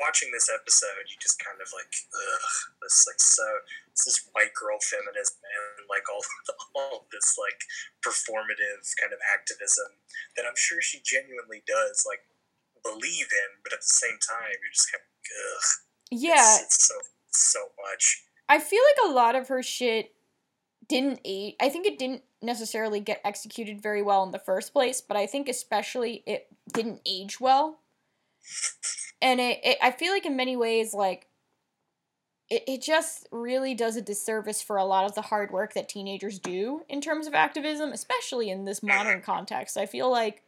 [0.00, 2.46] watching this episode, you just kind of like, ugh,
[2.82, 3.46] this like so
[3.90, 6.24] it's this white girl feminism and like all
[6.76, 7.60] all this like
[8.00, 10.00] performative kind of activism
[10.36, 12.24] that I'm sure she genuinely does like
[12.82, 15.68] believe in, but at the same time, you're just kind of ugh.
[16.10, 16.96] Yeah, it's, it's so
[17.30, 18.24] so much.
[18.48, 20.12] I feel like a lot of her shit
[20.88, 21.54] didn't age.
[21.60, 25.26] I think it didn't necessarily get executed very well in the first place, but I
[25.26, 27.80] think especially it didn't age well.
[29.22, 31.28] And it, it I feel like in many ways like
[32.50, 35.88] it, it just really does a disservice for a lot of the hard work that
[35.88, 38.88] teenagers do in terms of activism, especially in this mm-hmm.
[38.88, 39.78] modern context.
[39.78, 40.42] I feel like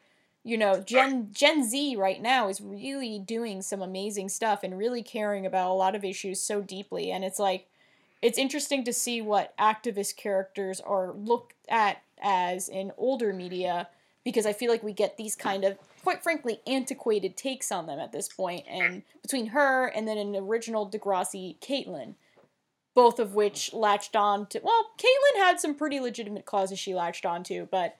[0.44, 5.02] you know gen gen z right now is really doing some amazing stuff and really
[5.02, 7.66] caring about a lot of issues so deeply and it's like
[8.20, 13.88] it's interesting to see what activist characters are looked at as in older media
[14.24, 17.98] because i feel like we get these kind of quite frankly antiquated takes on them
[17.98, 22.14] at this point and between her and then an original degrassi caitlin
[22.94, 27.26] both of which latched on to well caitlin had some pretty legitimate causes she latched
[27.26, 27.96] on to but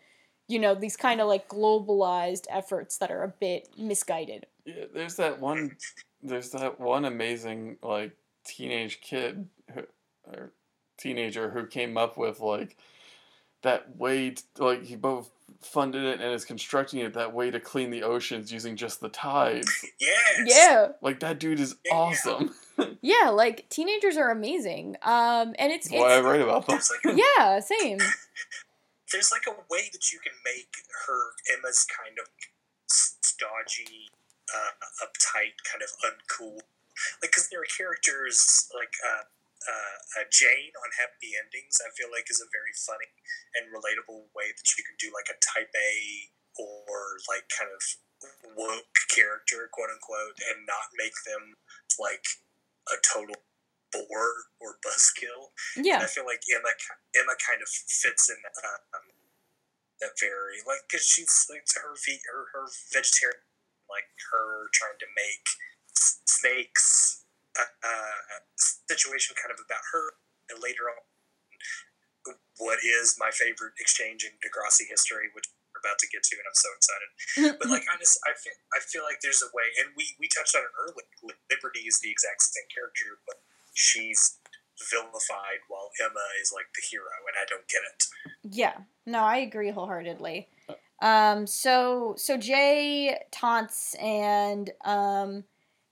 [0.49, 5.17] you know these kind of like globalized efforts that are a bit misguided Yeah, there's
[5.17, 5.77] that one.
[6.23, 9.83] There's that one amazing like teenage kid who,
[10.27, 10.53] or
[10.99, 12.77] teenager who came up with like
[13.65, 14.31] that way.
[14.31, 18.03] t- like he both funded it and is constructing it that way to clean the
[18.03, 19.85] oceans using just the tides.
[20.01, 20.41] Yes.
[20.45, 21.95] yeah Like that dude is Yeah.
[21.95, 22.55] awesome.
[23.03, 26.79] yeah like teenagers are amazing um and it's, That's why I write about them.
[26.79, 27.99] Like a, yeah same
[29.13, 30.75] there's like a way that you can make
[31.07, 31.21] her
[31.57, 32.27] Emma's kind of
[32.89, 34.09] stodgy,
[34.55, 36.55] uh, uptight, kind of uncool.
[37.23, 39.23] Like, because there are characters like uh,
[39.65, 41.81] uh, uh, Jane on Happy Endings.
[41.81, 43.13] I feel like is a very funny
[43.57, 45.93] and relatable way that you can do like a Type A
[46.61, 47.83] or like kind of
[48.57, 51.59] woke character, quote unquote, and not make them
[51.99, 52.25] like
[52.93, 53.37] a total
[53.95, 55.55] bore or buzzkill.
[55.77, 56.73] And yeah I feel like Emma
[57.15, 58.57] Emma kind of fits in that,
[58.95, 59.07] um,
[60.01, 63.47] that very like because she's like her her her vegetarian
[63.89, 65.47] like her trying to make
[65.95, 67.24] snakes
[67.59, 70.19] uh, uh, situation kind of about her
[70.51, 71.01] and later on
[72.59, 76.47] what is my favorite exchange in Degrassi history which we're about to get to and
[76.49, 77.11] I'm so excited.
[77.61, 80.31] But like I just I feel, I feel like there's a way and we we
[80.31, 81.05] touched on it earlier
[81.51, 83.43] Liberty is the exact same character but
[83.75, 84.39] she's
[84.91, 88.01] vilified while Emma is like the hero and I don't get it.
[88.43, 88.77] Yeah,
[89.07, 90.49] no, I agree wholeheartedly.
[91.03, 95.45] Um, so so Jay taunts and um,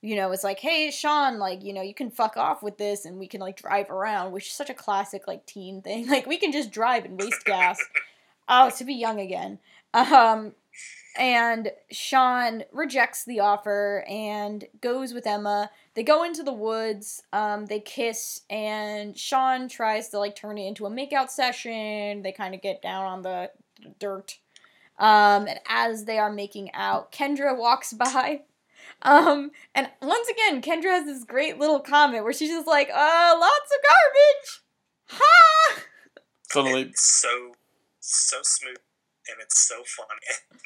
[0.03, 3.05] you know, it's like, hey Sean, like you know, you can fuck off with this,
[3.05, 6.07] and we can like drive around, which is such a classic like teen thing.
[6.13, 7.79] Like we can just drive and waste gas.
[8.49, 9.61] Oh, to be young again.
[9.95, 10.53] Um,
[11.17, 15.71] and Sean rejects the offer and goes with Emma.
[15.95, 20.67] They go into the woods, um, they kiss, and Sean tries to like turn it
[20.67, 22.23] into a makeout session.
[22.23, 23.51] They kind of get down on the
[23.99, 24.39] dirt.
[24.99, 28.43] Um, and as they are making out, Kendra walks by.
[29.03, 33.37] Um, and once again, Kendra has this great little comment where she's just like, uh,
[33.39, 34.63] lots of garbage.
[35.09, 35.83] Ha!
[36.53, 36.83] Totally.
[36.93, 37.57] it's so
[38.01, 38.77] so smooth
[39.29, 40.61] and it's so funny and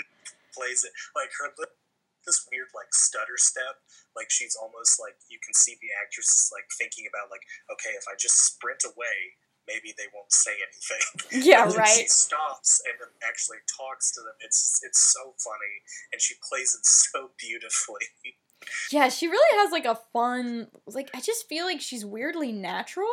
[0.51, 1.79] plays it like her lip
[2.27, 3.79] this weird like stutter step
[4.19, 8.03] like she's almost like you can see the actress like thinking about like okay if
[8.11, 12.11] i just sprint away maybe they won't say anything Yeah, then she right.
[12.11, 17.31] stops and actually talks to them it's it's so funny and she plays it so
[17.39, 18.07] beautifully
[18.91, 23.13] Yeah, she really has like a fun like I just feel like she's weirdly natural.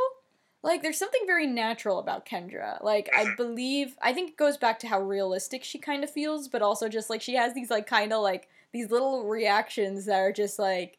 [0.64, 2.82] Like there's something very natural about Kendra.
[2.82, 3.36] Like I mm-hmm.
[3.36, 6.88] believe I think it goes back to how realistic she kind of feels, but also
[6.88, 10.58] just like she has these like kind of like these little reactions that are just
[10.58, 10.98] like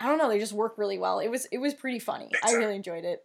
[0.00, 1.20] I don't know, they just work really well.
[1.20, 2.30] It was it was pretty funny.
[2.42, 3.24] I really enjoyed it.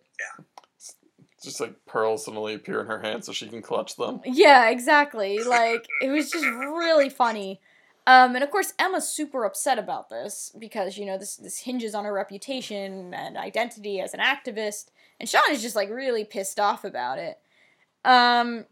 [1.46, 4.22] Just like pearls suddenly appear in her hand so she can clutch them.
[4.26, 5.40] Yeah, exactly.
[5.44, 7.62] Like it was just really funny.
[8.08, 11.96] Um, and of course, Emma's super upset about this because you know this this hinges
[11.96, 16.60] on her reputation and identity as an activist, and Sean is just like really pissed
[16.60, 17.40] off about it.
[18.04, 18.66] Um,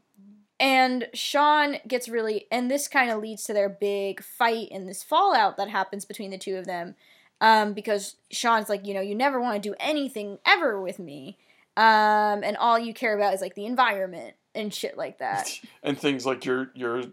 [0.60, 5.04] and Sean gets really, and this kind of leads to their big fight and this
[5.04, 6.96] fallout that happens between the two of them.
[7.42, 11.38] Um, because Sean's like, you know, you never want to do anything ever with me.
[11.76, 15.50] Um, and all you care about is like the environment and shit like that.
[15.84, 17.04] and things like your your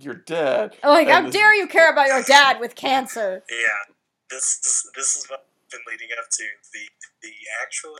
[0.00, 0.74] your dad.
[0.82, 3.44] Like, how this- dare you care about your dad with cancer?
[3.50, 3.94] yeah
[4.30, 6.84] this is this is what I've been leading up to the
[7.22, 7.98] the actual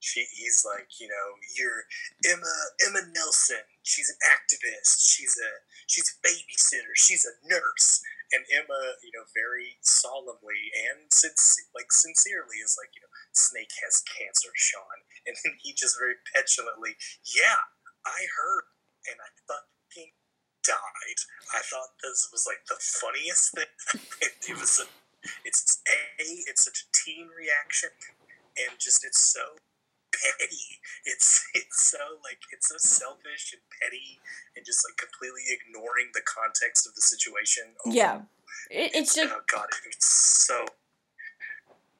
[0.00, 1.26] she he's like you know
[1.56, 1.84] you're
[2.26, 2.54] emma
[2.86, 5.50] emma nelson she's an activist she's a
[5.86, 8.02] she's a babysitter she's a nurse
[8.32, 11.12] and Emma, you know, very solemnly and
[11.76, 16.16] like sincerely is like, you know, Snake has cancer, Sean, and then he just very
[16.32, 16.96] petulantly,
[17.28, 17.68] yeah,
[18.04, 18.66] I heard,
[19.08, 20.12] and I fucking
[20.64, 21.20] died.
[21.52, 23.72] I thought this was like the funniest thing.
[24.24, 24.86] it, it was a,
[25.44, 25.98] it's a,
[26.48, 27.90] it's such a teen reaction,
[28.58, 29.60] and just it's so
[30.22, 30.56] petty.
[31.04, 34.20] It's it's so like it's so selfish and petty,
[34.56, 37.74] and just like completely ignoring the context of the situation.
[37.84, 38.20] Oh, Yeah.
[38.70, 40.06] It, it's just oh god, it's
[40.46, 40.64] so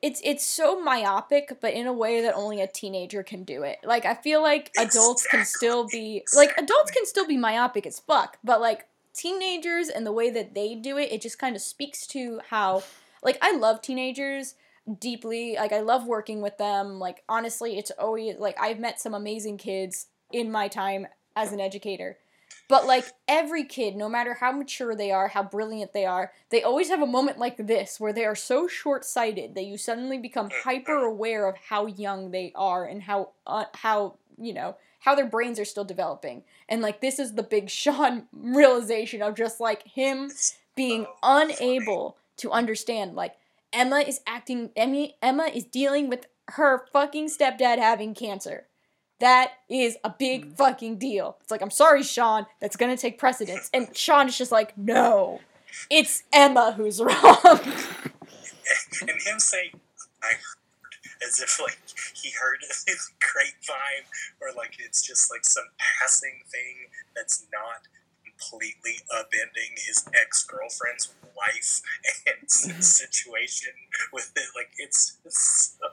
[0.03, 3.79] it's it's so myopic, but in a way that only a teenager can do it.
[3.85, 8.01] Like I feel like adults can still be like adults can still be myopic as
[8.01, 11.63] fuck, but like teenagers and the way that they do it, it just kind of
[11.63, 12.83] speaks to how
[13.23, 14.55] like I love teenagers
[14.99, 15.57] deeply.
[15.57, 16.99] Like I love working with them.
[16.99, 21.61] Like honestly, it's always like I've met some amazing kids in my time as an
[21.61, 22.19] educator.
[22.69, 26.63] But like every kid, no matter how mature they are, how brilliant they are, they
[26.63, 30.49] always have a moment like this where they are so short-sighted that you suddenly become
[30.63, 35.27] hyper aware of how young they are and how uh, how you know how their
[35.27, 36.45] brains are still developing.
[36.69, 40.31] And like this is the big Sean realization of just like him
[40.75, 43.37] being so unable to understand like
[43.73, 48.67] Emma is acting Emmy Emma is dealing with her fucking stepdad having cancer.
[49.21, 50.57] That is a big mm.
[50.57, 51.37] fucking deal.
[51.41, 53.71] It's like, I'm sorry, Sean, that's gonna take precedence.
[53.73, 55.41] And Sean is just like, no,
[55.91, 57.61] it's Emma who's wrong.
[59.01, 59.81] and him saying
[60.23, 61.79] I heard as if like
[62.15, 64.07] he heard the grapevine
[64.41, 67.89] or like it's just like some passing thing that's not
[68.51, 71.83] completely upending his ex-girlfriend's life
[72.27, 72.81] and mm-hmm.
[72.81, 73.73] situation
[74.13, 75.87] with it like it's so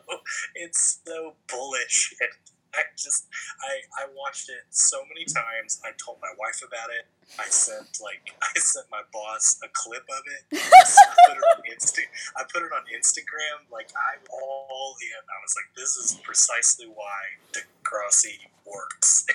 [0.56, 2.30] it's so bullish and
[2.76, 3.26] I just
[3.66, 5.42] I I watched it so many mm-hmm.
[5.42, 5.82] times.
[5.84, 7.10] I told my wife about it.
[7.40, 10.44] I sent like I sent my boss a clip of it.
[10.54, 12.06] I put it on Insta.
[12.38, 13.66] I put it on Instagram.
[13.72, 15.18] Like I all in.
[15.18, 19.26] I was like, this is precisely why Degrassi works.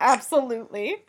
[0.00, 1.02] Absolutely.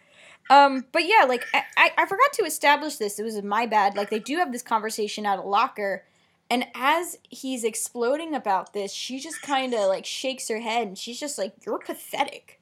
[0.49, 3.19] Um, but yeah, like I, I, I forgot to establish this.
[3.19, 3.95] It was my bad.
[3.95, 6.05] Like they do have this conversation out of locker,
[6.49, 10.97] and as he's exploding about this, she just kind of like shakes her head, and
[10.97, 12.61] she's just like, "You're pathetic."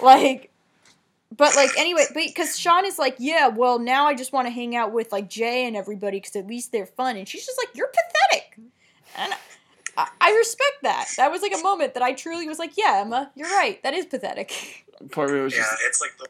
[0.00, 0.50] Like,
[1.36, 4.74] but like anyway, because Sean is like, "Yeah, well now I just want to hang
[4.74, 7.74] out with like Jay and everybody because at least they're fun," and she's just like,
[7.74, 8.58] "You're pathetic,"
[9.16, 9.32] and.
[9.98, 11.08] I, I respect that.
[11.16, 13.82] That was like a moment that I truly was like, "Yeah, Emma, you're right.
[13.82, 16.28] That is pathetic." Part of it was yeah, just it's like the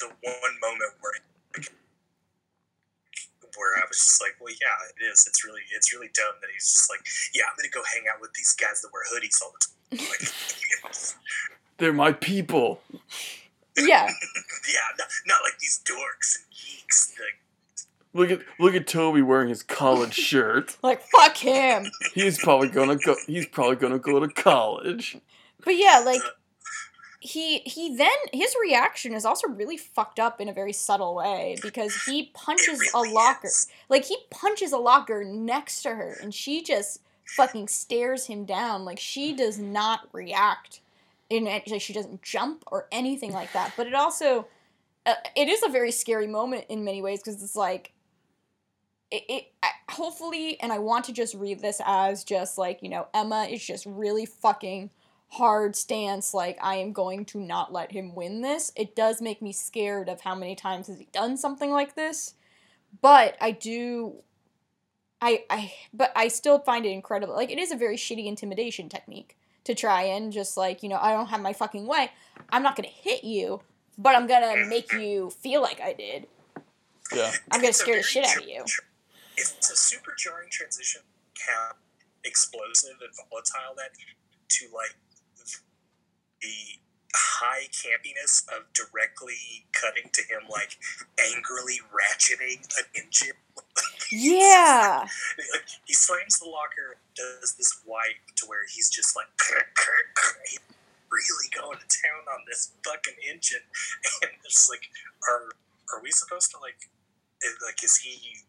[0.00, 1.12] the one moment where
[3.56, 5.24] where I was just like, well, yeah, it is.
[5.26, 7.00] It's really it's really dumb that he's just like,
[7.34, 10.06] yeah, I'm gonna go hang out with these guys that wear hoodies all the time.
[10.10, 10.92] Like,
[11.78, 12.80] they're my people.
[13.76, 14.06] yeah.
[14.68, 17.14] yeah, not, not like these dorks and geeks.
[17.18, 17.40] Like,
[18.16, 20.76] Look at look at Toby wearing his college shirt.
[20.82, 21.86] Like fuck him.
[22.14, 23.14] He's probably gonna go.
[23.26, 25.18] He's probably gonna go to college.
[25.62, 26.22] But yeah, like
[27.26, 31.56] he he then his reaction is also really fucked up in a very subtle way
[31.60, 33.48] because he punches really a locker.
[33.48, 33.66] is.
[33.88, 38.84] Like he punches a locker next to her and she just fucking stares him down.
[38.84, 40.80] Like she does not react
[41.28, 43.72] in like she doesn't jump or anything like that.
[43.76, 44.46] But it also
[45.04, 47.92] uh, it is a very scary moment in many ways because it's like
[49.10, 52.88] it, it I, hopefully and i want to just read this as just like you
[52.88, 54.90] know emma is just really fucking
[55.36, 58.72] hard stance like i am going to not let him win this.
[58.76, 62.34] It does make me scared of how many times has he done something like this.
[63.02, 64.22] But i do
[65.20, 68.88] i i but i still find it incredible like it is a very shitty intimidation
[68.88, 72.10] technique to try and just like you know i don't have my fucking way.
[72.50, 73.60] I'm not gonna hit you
[73.98, 76.26] but i'm gonna make you feel like i did.
[77.14, 77.32] Yeah.
[77.50, 78.64] i'm gonna scare the very shit out of jar- you.
[79.36, 81.02] It's a super jarring transition,
[81.46, 81.76] how
[82.24, 83.90] explosive and volatile that
[84.48, 84.96] to like
[86.46, 86.78] the
[87.14, 90.78] high campiness of directly cutting to him like
[91.34, 93.36] angrily ratcheting an engine.
[94.12, 95.06] yeah
[95.86, 99.26] he slams the locker, does this wipe to where he's just like
[100.46, 100.60] he's
[101.10, 103.64] really going to town on this fucking engine,
[104.22, 104.90] and it's like,
[105.28, 105.50] are
[105.94, 106.90] are we supposed to like,
[107.42, 108.42] is, like, is he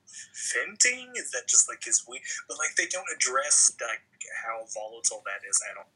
[0.57, 1.13] venting?
[1.15, 2.21] Is that just like his we?
[2.47, 4.03] But like, they don't address like
[4.45, 5.89] how volatile that is at all.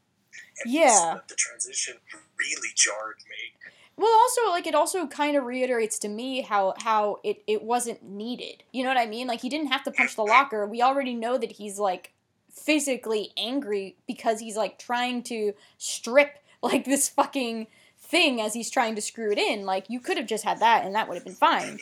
[0.64, 1.14] And Yeah.
[1.14, 1.96] the, the transition
[2.38, 3.70] really jarred me.
[3.96, 8.02] Well, also like it also kind of reiterates to me how how it it wasn't
[8.02, 8.62] needed.
[8.72, 9.26] You know what I mean?
[9.26, 10.66] Like he didn't have to punch the locker.
[10.66, 12.12] We already know that he's like
[12.50, 17.66] physically angry because he's like trying to strip like this fucking
[17.98, 19.64] thing as he's trying to screw it in.
[19.66, 21.78] Like you could have just had that and that would have been fine.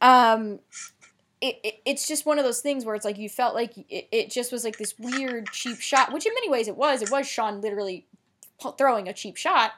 [0.00, 0.60] Um
[1.40, 4.08] it, it, it's just one of those things where it's like you felt like it,
[4.10, 7.02] it just was like this weird cheap shot, which in many ways it was.
[7.02, 8.06] It was Sean literally
[8.76, 9.72] throwing a cheap shot,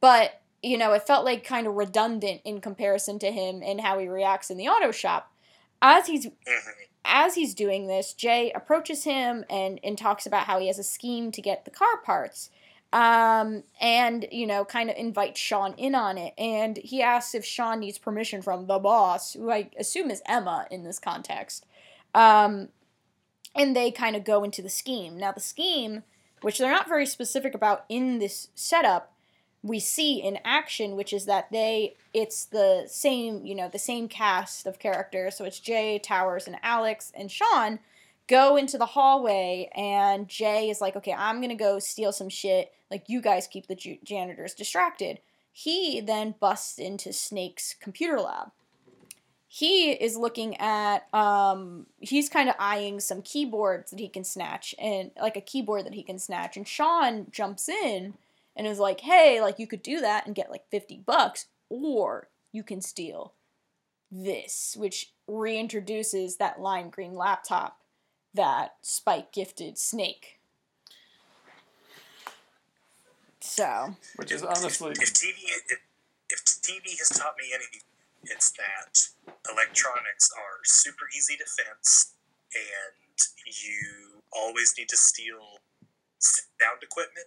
[0.00, 3.98] but you know it felt like kind of redundant in comparison to him and how
[3.98, 5.32] he reacts in the auto shop.
[5.80, 6.72] As he's Mhm.
[7.04, 10.84] as he's doing this, Jay approaches him and, and talks about how he has a
[10.84, 12.50] scheme to get the car parts.
[12.92, 16.34] Um, and, you know, kind of invites Sean in on it.
[16.36, 20.66] And he asks if Sean needs permission from the boss, who I assume is Emma
[20.70, 21.64] in this context.
[22.14, 22.68] Um,
[23.54, 25.16] and they kind of go into the scheme.
[25.16, 26.02] Now, the scheme,
[26.42, 29.12] which they're not very specific about in this setup,
[29.62, 34.08] we see in action, which is that they it's the same, you know, the same
[34.08, 35.36] cast of characters.
[35.36, 37.78] So it's Jay, Towerz, and Alex and Sean
[38.32, 42.72] go into the hallway, and Jay is like, "Okay, I'm gonna go steal some shit.
[42.90, 45.20] Like you guys keep the ju- janitors distracted."
[45.52, 48.52] He then busts into Snake's computer lab.
[49.46, 54.74] He is looking at um he's kind of eyeing some keyboards that he can snatch
[54.78, 58.14] and like a keyboard that he can snatch and Sean jumps in
[58.56, 62.28] and is like, "Hey, like you could do that and get like 50 bucks or
[62.50, 63.34] you can steal
[64.10, 67.81] this," which reintroduces that lime green laptop
[68.34, 70.38] that Spike gifted Snake.
[73.40, 75.34] So, Which is honestly, if TV
[75.68, 75.80] if,
[76.30, 77.80] if TV has taught me anything,
[78.24, 79.08] it's that
[79.50, 82.14] electronics are super easy to fence,
[82.54, 85.58] and you always need to steal
[86.20, 87.26] sound equipment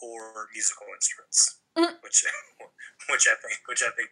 [0.00, 2.02] or musical instruments, Mm.
[2.02, 2.24] which
[3.10, 4.10] which I think which I think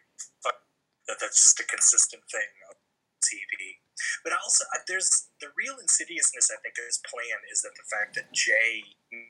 [1.07, 2.77] that that's just a consistent thing of
[3.25, 3.81] TV.
[4.23, 6.49] But also, uh, there's the real insidiousness.
[6.51, 8.83] I think of his plan is that the fact that Jay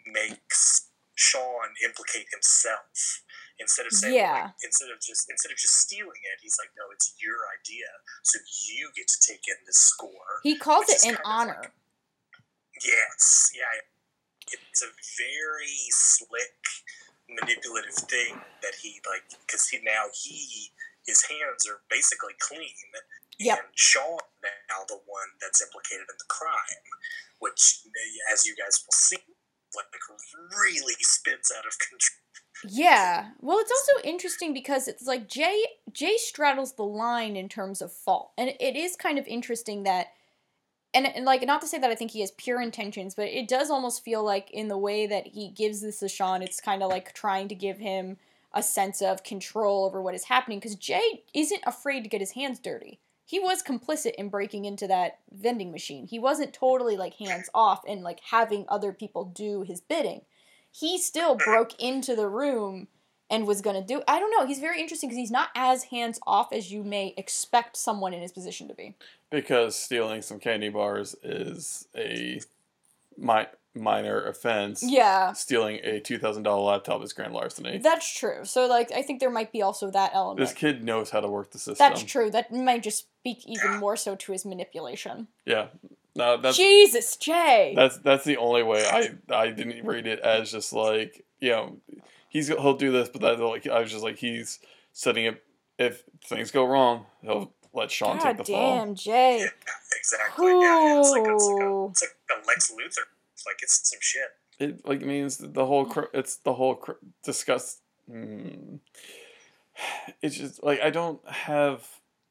[0.05, 3.23] makes Sean implicate himself
[3.59, 4.45] instead of saying Yeah.
[4.47, 7.87] like, instead of just instead of just stealing it, he's like, no, it's your idea,
[8.23, 8.39] so
[8.71, 10.39] you get to take in the score.
[10.43, 11.59] he calls it an honor.
[11.61, 11.71] like-
[12.83, 13.67] Yes, yeah.
[14.51, 14.87] It's a
[15.19, 16.63] very slick,
[17.27, 20.71] manipulative thing that he like because he now he
[21.05, 22.73] his hands are basically clean.
[23.39, 23.57] Yep.
[23.57, 26.83] And Sean now the one that's implicated in the crime,
[27.39, 27.81] which
[28.31, 29.17] as you guys will see,
[29.75, 29.85] like
[30.57, 32.19] really spins out of control.
[32.67, 33.29] Yeah.
[33.39, 37.93] Well, it's also interesting because it's like Jay Jay straddles the line in terms of
[37.93, 38.31] fault.
[38.37, 40.07] And it is kind of interesting that
[40.93, 43.47] and, and like not to say that I think he has pure intentions, but it
[43.47, 46.83] does almost feel like in the way that he gives this to Sean, it's kind
[46.83, 48.17] of like trying to give him
[48.53, 52.31] a sense of control over what is happening because Jay isn't afraid to get his
[52.31, 52.99] hands dirty.
[53.29, 56.07] He was complicit in breaking into that vending machine.
[56.07, 60.21] He wasn't totally like hands off and like having other people do his bidding.
[60.71, 62.87] He still broke into the room
[63.29, 65.83] and was going to do I don't know, he's very interesting because he's not as
[65.83, 68.95] hands off as you may expect someone in his position to be.
[69.29, 72.41] because stealing some candy bars is a
[73.15, 73.45] mi-
[73.75, 74.83] minor offense.
[74.83, 75.33] Yeah.
[75.33, 77.77] Stealing a two thousand dollar laptop is grand larceny.
[77.77, 78.43] That's true.
[78.43, 80.39] So like I think there might be also that element.
[80.39, 81.75] This kid knows how to work the system.
[81.77, 82.29] That's true.
[82.29, 85.27] That might just speak even more so to his manipulation.
[85.45, 85.67] Yeah,
[86.15, 87.73] no, that's Jesus, Jay.
[87.75, 91.77] that's that's the only way I I didn't read it as just like you know
[92.29, 94.59] he's he'll do this, but that's like I was just like he's
[94.91, 95.43] setting it.
[95.77, 98.85] If things go wrong, he'll let Sean God take the fall.
[98.85, 99.39] damn, Jay.
[99.39, 99.45] Yeah,
[99.97, 100.47] exactly.
[100.47, 100.99] Yeah, yeah.
[100.99, 103.05] It's like it's like, a, it's like a Lex Luthor.
[103.39, 104.29] It's like it's some shit.
[104.59, 107.79] It like means the whole cr- it's the whole cr- discuss.
[108.11, 108.79] Mm,
[110.21, 111.87] it's just like I don't have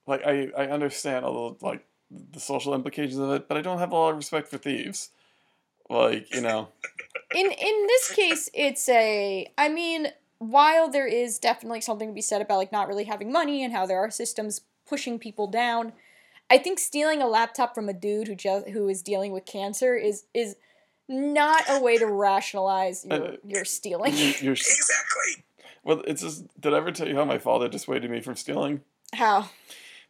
[0.07, 3.79] like I I understand all the like the social implications of it, but I don't
[3.79, 5.11] have a lot of respect for thieves.
[5.89, 6.69] Like you know,
[7.35, 9.51] In in this case, it's a.
[9.57, 13.33] I mean, while there is definitely something to be said about like not really having
[13.33, 15.93] money and how there are systems pushing people down,
[16.51, 19.95] I think stealing a laptop from a dude who just who is dealing with cancer
[19.95, 20.57] is is
[21.09, 24.15] not a way to rationalize your Uh, your stealing.
[24.17, 25.45] you- you're Exactly.
[25.83, 26.03] well.
[26.07, 28.83] It's just did I ever tell you how my father dissuaded me from stealing?
[29.15, 29.51] How?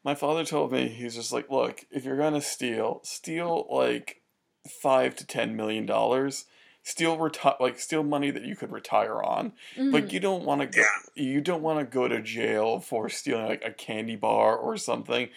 [0.04, 4.22] My father told me he's just like, look, if you're gonna steal, steal like
[4.82, 6.46] five to ten million dollars.
[6.84, 9.52] Steal reti- like steal money that you could retire on.
[9.76, 9.92] Mhm.
[9.92, 10.80] Like you don't want to go.
[11.14, 11.22] Yeah.
[11.22, 15.28] You don't want to go to jail for stealing like a candy bar or something,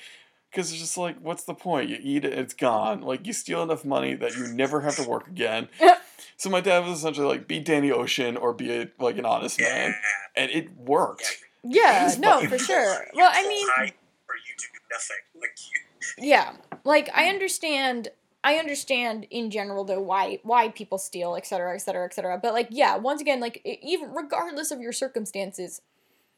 [0.51, 1.89] because it's just like, what's the point?
[1.89, 3.01] You eat it, it's gone.
[3.01, 5.69] Like you steal enough money that you never have to work again.
[6.37, 9.59] so my dad was essentially like, be Danny Ocean or be a, like an honest
[9.61, 9.95] man,
[10.35, 11.39] and it worked.
[11.63, 13.05] yeah, He's no, for sure.
[13.15, 15.17] Well, I mean, or you do nothing.
[15.39, 16.53] Like you, Yeah.
[16.83, 18.09] Like I understand
[18.43, 22.37] I understand in general though why why people steal, et cetera, et cetera, et cetera.
[22.41, 25.81] But like yeah, once again, like even regardless of your circumstances,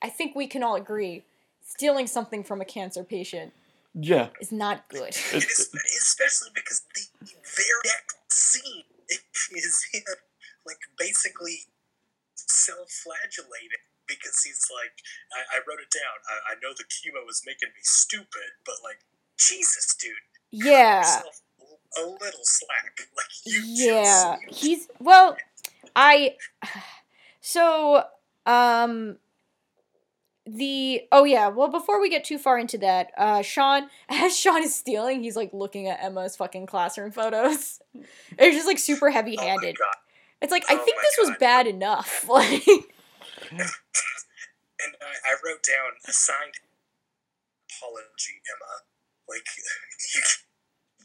[0.02, 1.24] I think we can all agree
[1.66, 3.54] stealing something from a cancer patient
[3.94, 4.30] Yeah.
[4.42, 5.10] is not good.
[5.10, 5.70] It's, It is,
[6.02, 8.84] especially because the very next scene
[9.56, 10.04] is him,
[10.66, 11.68] like, basically
[12.36, 14.94] self-flagellating because he's like,
[15.32, 16.18] I, I wrote it down.
[16.28, 19.00] I, I know the chemo is making me stupid, but like,
[19.38, 20.12] Jesus, dude,
[20.52, 21.22] Yeah.
[21.98, 22.98] a little slack.
[23.16, 24.38] Like you Yeah.
[24.50, 25.38] just, He's well,
[25.96, 26.36] I
[27.42, 28.04] so
[28.46, 29.18] um
[30.46, 34.62] the oh yeah well before we get too far into that uh sean as sean
[34.62, 37.80] is stealing he's like looking at emma's fucking classroom photos
[38.38, 39.96] it's just like super heavy oh handed god.
[40.42, 42.66] it's like i Oh think my this was bad enough like
[44.84, 46.60] And I, I wrote down a signed
[47.70, 48.84] apology, Emma.
[49.30, 49.64] Like you,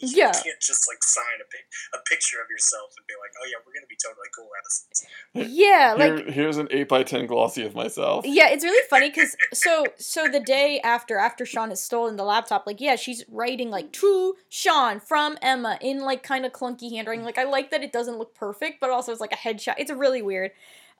[0.01, 0.33] you Yeah.
[0.33, 3.57] can't just like sign a pic, a picture of yourself and be like, "Oh yeah,
[3.67, 7.27] we're gonna be totally cool at this." yeah like Here, here's an 8 by 10
[7.27, 8.25] glossy of myself.
[8.27, 12.25] Yeah, it's really funny because so so the day after after Sean has stolen the
[12.25, 16.91] laptop, like yeah, she's writing like to Sean from Emma in like kind of clunky
[16.91, 17.25] handwriting.
[17.25, 19.75] Like I like that it doesn't look perfect, but also it's like a headshot.
[19.79, 20.53] It's really weird.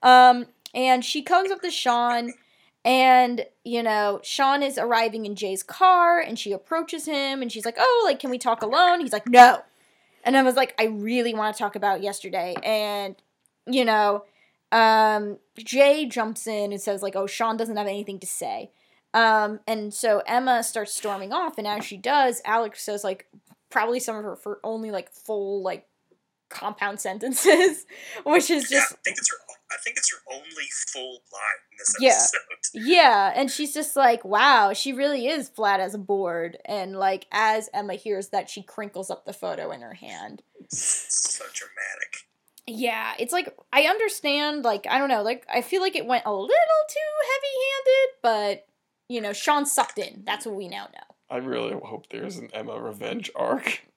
[0.03, 2.33] Um, and she comes up to Sean,
[2.85, 7.65] and you know Sean is arriving in Jay's car, and she approaches him, and she's
[7.65, 9.61] like, "Oh, like can we talk alone?" He's like, "No,"
[10.23, 13.15] and I was like, "I really want to talk about yesterday," and
[13.65, 14.23] you know
[14.71, 18.71] um, Jay jumps in and says like, "Oh, Sean doesn't have anything to say,"
[19.13, 23.27] um, and so Emma starts storming off, and as she does, Alex says like
[23.69, 25.87] probably some of her for only like full like
[26.49, 27.85] compound sentences,
[28.23, 29.48] which is Yeah, just I think it's her.
[29.71, 32.09] I think it's her only full line in this Yeah.
[32.09, 32.59] episode.
[32.87, 37.27] yeah, and she's just like, "Wow, she really is flat as a board," and like
[37.31, 40.41] as Emma hears that, she crinkles up the photo in her hand.
[40.69, 42.25] So dramatic.
[42.67, 46.25] Yeah, it's like I understand, like I don't know, like I feel like it went
[46.25, 48.65] a little too heavy-handed, but
[49.07, 50.23] you know, Sean sucked in.
[50.25, 51.15] That's what we now know.
[51.31, 53.81] I really hope there's an Emma revenge arc.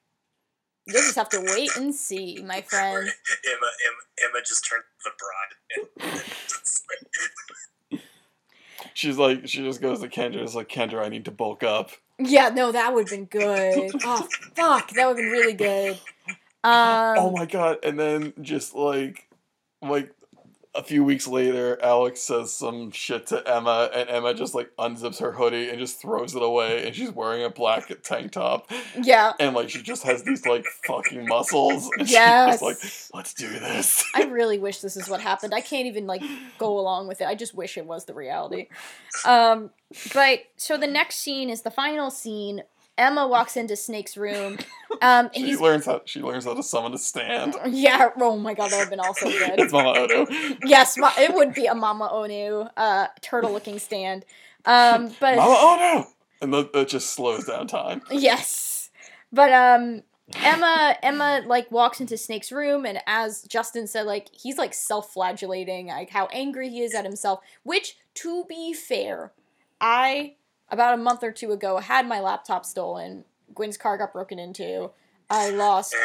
[0.85, 3.07] You'll just have to wait and see, my friend.
[3.07, 5.11] Emma, Emma, Emma just turned the
[6.01, 6.21] bride.
[8.93, 10.43] She's like, she just goes to Kendra.
[10.43, 11.91] It's like, Kendra, I need to bulk up.
[12.19, 13.91] Yeah, no, that would have been good.
[14.05, 15.99] Oh fuck, that would have been really good.
[16.63, 17.79] Um, oh my god!
[17.83, 19.27] And then just like,
[19.81, 20.13] like
[20.75, 25.19] a few weeks later, Alex says some shit to Emma, and Emma just like unzips
[25.19, 29.33] her hoodie and just throws it away, and she's wearing a black tank top, yeah,
[29.39, 32.59] and like she just has these like fucking muscles, and Yes.
[32.59, 34.03] she's just like, let's do this.
[34.15, 35.53] I really wish this is what happened.
[35.53, 36.23] I can't even like
[36.57, 37.27] go along with it.
[37.27, 38.67] I just wish it was the reality.
[39.25, 39.69] Um,
[40.13, 42.63] but so the next scene is the final scene.
[42.97, 44.57] Emma walks into Snake's room.
[45.01, 47.55] Um, She he's learns how she learns how to summon a stand.
[47.67, 48.11] yeah.
[48.21, 49.59] Oh my god, that would have been also good.
[49.59, 50.27] it's Mama Odo.
[50.63, 54.23] Yes, ma- it would be a Mama Onu uh, turtle-looking stand.
[54.65, 56.07] Um, but Mama Odo,
[56.41, 58.03] and the, it just slows down time.
[58.11, 58.91] yes,
[59.31, 60.03] but um,
[60.35, 65.87] Emma Emma like walks into Snake's room, and as Justin said, like he's like self-flagellating,
[65.87, 67.39] like how angry he is at himself.
[67.63, 69.31] Which, to be fair,
[69.81, 70.35] I
[70.73, 73.23] about a month or two ago had my laptop stolen.
[73.53, 74.89] Gwen's car got broken into.
[75.29, 75.95] I lost.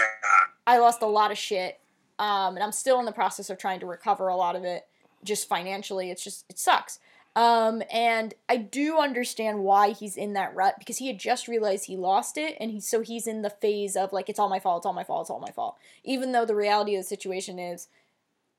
[0.66, 1.80] I lost a lot of shit.
[2.18, 4.86] Um, and I'm still in the process of trying to recover a lot of it
[5.24, 6.10] just financially.
[6.10, 6.98] It's just, it sucks.
[7.34, 11.86] Um, and I do understand why he's in that rut because he had just realized
[11.86, 12.56] he lost it.
[12.60, 14.92] And he, so he's in the phase of like, it's all my fault, it's all
[14.92, 15.76] my fault, it's all my fault.
[16.04, 17.88] Even though the reality of the situation is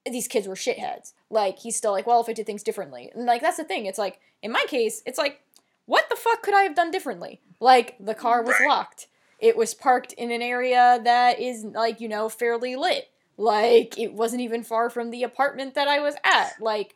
[0.05, 1.13] these kids were shitheads.
[1.29, 3.11] Like, he's still like, well, if I did things differently.
[3.13, 3.85] And like, that's the thing.
[3.85, 5.41] It's like, in my case, it's like,
[5.89, 7.41] what the fuck could I have done differently?
[7.59, 9.07] Like, the car was locked.
[9.39, 13.09] It was parked in an area that is, like, you know, fairly lit.
[13.37, 16.61] Like, it wasn't even far from the apartment that I was at.
[16.61, 16.95] Like,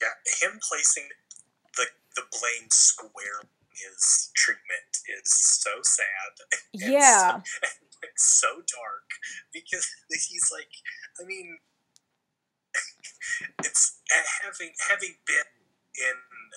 [0.00, 0.08] yeah,
[0.40, 1.08] him placing
[1.76, 1.84] the
[2.16, 6.62] the blame square in his treatment is so sad.
[6.72, 7.28] yeah.
[7.28, 7.34] so,
[8.02, 9.10] and so dark
[9.52, 10.72] because he's like,
[11.20, 11.58] I mean,
[13.62, 14.00] it's
[14.42, 15.52] having having been
[15.98, 16.16] in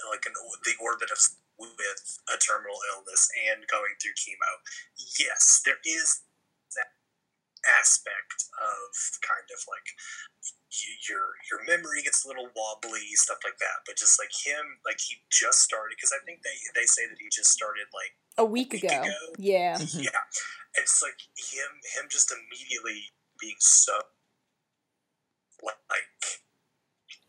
[0.10, 1.18] like an the orbit of
[1.62, 2.02] with
[2.34, 4.52] a terminal illness and going through chemo.
[5.22, 6.26] Yes, there is
[6.76, 6.98] that
[7.78, 8.90] aspect of
[9.22, 9.88] kind of like
[10.74, 13.86] y- your your memory gets a little wobbly, stuff like that.
[13.86, 17.22] But just like him, like he just started because I think they they say that
[17.22, 19.06] he just started like A week week ago.
[19.06, 19.18] ago.
[19.38, 19.78] Yeah.
[19.78, 20.10] Mm-hmm.
[20.10, 20.26] yeah,
[20.82, 23.94] it's like him him just immediately being so
[25.64, 26.42] like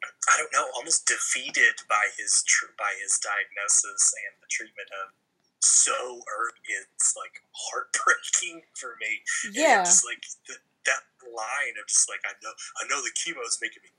[0.03, 5.15] I don't know, almost defeated by his tr- by his diagnosis and the treatment of
[5.63, 5.95] so
[6.27, 6.63] early.
[6.95, 9.23] It's like heartbreaking for me.
[9.53, 9.83] Yeah.
[9.85, 13.59] just like the, that line of just like I know I know the chemo is
[13.63, 13.91] making me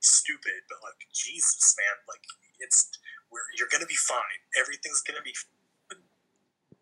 [0.00, 2.26] stupid, but like Jesus, man, like
[2.60, 2.90] it's
[3.58, 4.40] you're gonna be fine.
[4.58, 5.34] Everything's gonna be.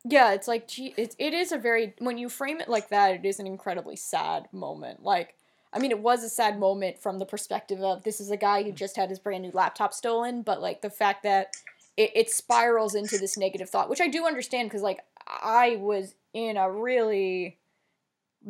[0.05, 3.25] Yeah, it's like it, it is a very when you frame it like that, it
[3.25, 5.03] is an incredibly sad moment.
[5.03, 5.35] Like,
[5.73, 8.63] I mean, it was a sad moment from the perspective of this is a guy
[8.63, 11.55] who just had his brand new laptop stolen, but like the fact that
[11.97, 16.15] it, it spirals into this negative thought, which I do understand because like I was
[16.33, 17.59] in a really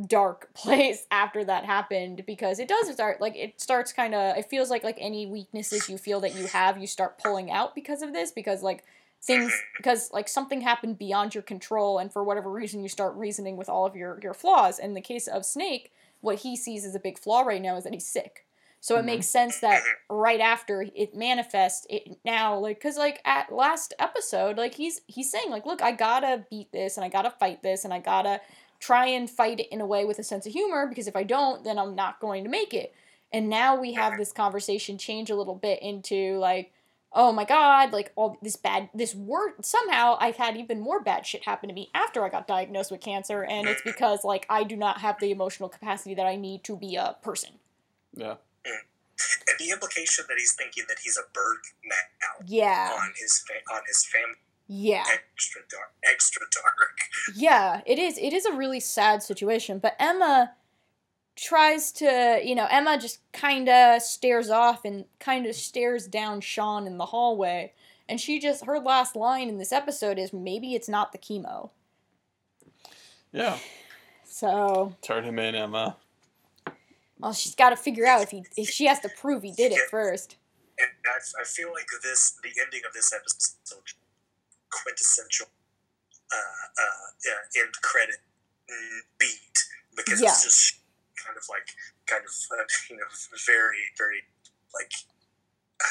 [0.06, 4.48] dark place after that happened because it does start like it starts kind of it
[4.48, 8.00] feels like like any weaknesses you feel that you have you start pulling out because
[8.00, 8.84] of this because like
[9.22, 13.56] things because like something happened beyond your control and for whatever reason you start reasoning
[13.56, 14.78] with all of your your flaws.
[14.78, 17.84] In the case of snake what he sees as a big flaw right now is
[17.84, 18.46] that he's sick.
[18.82, 19.06] So it Mhm.
[19.06, 24.56] makes sense that right after it manifests it now like because like at last episode
[24.56, 27.84] like he's he's saying like look i gotta beat this and i gotta fight this
[27.84, 28.40] and i gotta
[28.78, 31.22] try and fight it in a way with a sense of humor because if i
[31.22, 32.94] don't then i'm not going to make it.
[33.32, 36.72] And now we have this conversation change a little bit into like
[37.12, 41.26] oh my god like all this bad this word somehow i've had even more bad
[41.26, 44.62] shit happen to me after i got diagnosed with cancer and it's because like i
[44.62, 47.50] do not have the emotional capacity that i need to be a person
[48.14, 48.36] Yeah.
[49.48, 53.74] And the implication that he's thinking that he's a bird now yeah on his fa-
[53.74, 54.36] on his family
[54.68, 56.96] yeah extra dark, extra dark.
[57.34, 58.16] Yeah, it is.
[58.18, 59.78] It is a really sad situation.
[59.80, 60.52] But Emma
[61.40, 66.40] tries to, you know, Emma just kind of stares off and kind of stares down
[66.40, 67.72] Sean in the hallway.
[68.08, 71.70] And she just, her last line in this episode is maybe it's not the chemo.
[73.32, 73.56] Yeah.
[74.24, 75.96] So, Turn him in, Emma.
[77.18, 79.72] well, she's got to figure out if he, if she has to prove he did
[79.72, 80.36] it first.
[80.78, 83.94] And I, I feel like this, the ending of this episode, is
[84.70, 85.46] quintessential
[86.32, 88.16] uh, uh, yeah, end credit
[89.18, 89.64] beat
[89.96, 90.28] because Yeah.
[90.28, 90.79] it's just
[91.20, 91.76] kind of like,
[92.08, 93.08] kind of, uh, you know,
[93.46, 94.24] very, very
[94.72, 94.92] like,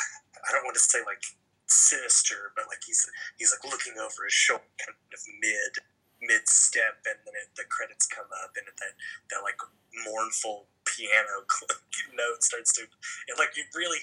[0.45, 1.23] I don't want to say like
[1.69, 3.05] sinister, but like he's
[3.37, 5.73] he's like looking over his shoulder, kind of mid
[6.21, 8.93] mid step, and then it, the credits come up, and then
[9.31, 9.59] that like
[10.05, 11.45] mournful piano
[12.17, 13.99] note starts to, and like you really.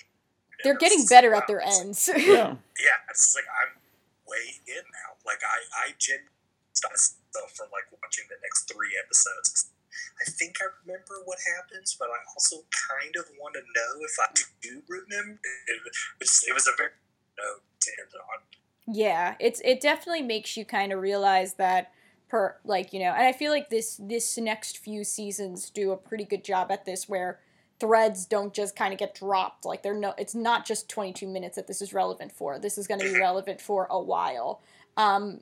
[0.65, 2.09] They're getting better at their it's- ends.
[2.17, 2.57] Yeah.
[2.81, 3.77] yeah, it's like I'm
[4.25, 5.21] way in now.
[5.29, 6.25] Like I, I gen
[6.81, 9.69] myself from like watching the next three episodes.
[10.21, 12.57] I think I remember what happens, but I also
[12.89, 14.29] kind of want to know if I
[14.63, 15.41] do remember.
[15.69, 15.81] It
[16.21, 16.91] was, it was a very
[17.39, 18.95] note to end on.
[18.95, 21.93] Yeah, it's it definitely makes you kind of realize that
[22.29, 25.97] per like you know, and I feel like this this next few seasons do a
[25.97, 27.41] pretty good job at this where
[27.79, 29.65] threads don't just kind of get dropped.
[29.65, 32.59] Like they're no it's not just 22 minutes that this is relevant for.
[32.59, 34.63] This is going to be relevant for a while.
[34.97, 35.41] Um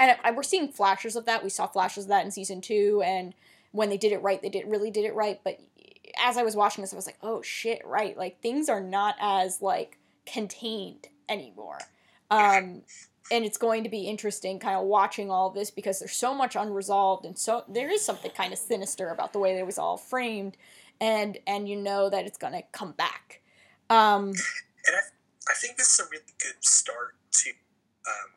[0.00, 1.42] and I, we're seeing flashes of that.
[1.42, 3.34] We saw flashes of that in season two and
[3.72, 5.40] when they did it right they did really did it right.
[5.44, 5.60] But
[6.24, 8.16] as i was watching this i was like oh shit right.
[8.16, 11.78] Like things are not as like contained anymore.
[12.30, 12.82] Um
[13.30, 16.34] and it's going to be interesting kind of watching all of this because there's so
[16.34, 19.78] much unresolved and so there is something kind of sinister about the way it was
[19.78, 20.56] all framed
[21.00, 23.40] and and you know that it's going to come back.
[23.90, 24.32] Um
[24.86, 25.00] And I,
[25.50, 28.30] I think this is a really good start to um,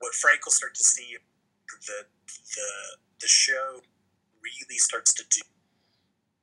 [0.00, 1.16] what Frank will start to see
[1.86, 2.68] the the
[3.22, 3.80] the show
[4.42, 5.40] really starts to do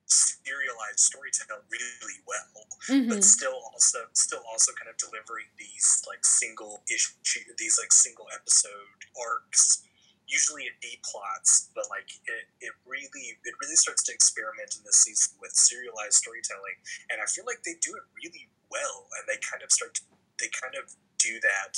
[0.08, 2.66] serialized storytelling really well.
[2.90, 3.09] mhm.
[3.09, 7.14] but still also still also kind of delivering these like single issue
[7.59, 9.83] these like single episode arcs
[10.25, 14.82] usually in b plots but like it, it really it really starts to experiment in
[14.85, 16.77] this season with serialized storytelling
[17.14, 20.01] and i feel like they do it really well and they kind of start to,
[20.41, 21.77] they kind of do that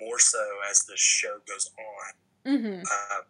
[0.00, 0.38] more so
[0.70, 2.12] as the show goes on
[2.46, 2.80] Mhm.
[2.86, 3.24] um,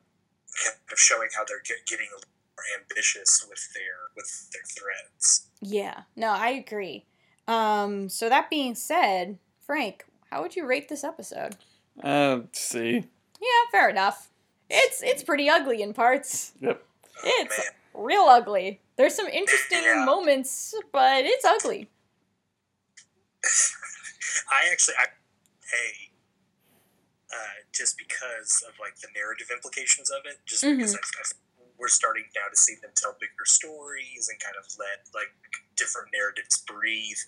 [0.64, 5.46] kind of showing how they're get, getting more ambitious with their with their threats.
[5.60, 7.04] yeah no i agree
[7.46, 11.56] um so that being said frank how would you rate this episode
[12.02, 13.04] Uh, see.
[13.40, 14.28] yeah fair enough
[14.70, 16.82] it's it's pretty ugly in parts Yep.
[17.24, 18.04] Oh, It's- man.
[18.04, 20.04] real ugly there's some interesting Yeah.
[20.04, 21.88] moments but it's ugly
[24.50, 25.06] I actually, I,
[25.70, 26.07] hey,
[27.32, 31.24] uh, just because of like the narrative implications of it, just because I, I,
[31.78, 35.30] we're starting now to see them tell bigger stories and kind of let like
[35.76, 37.20] different narratives breathe.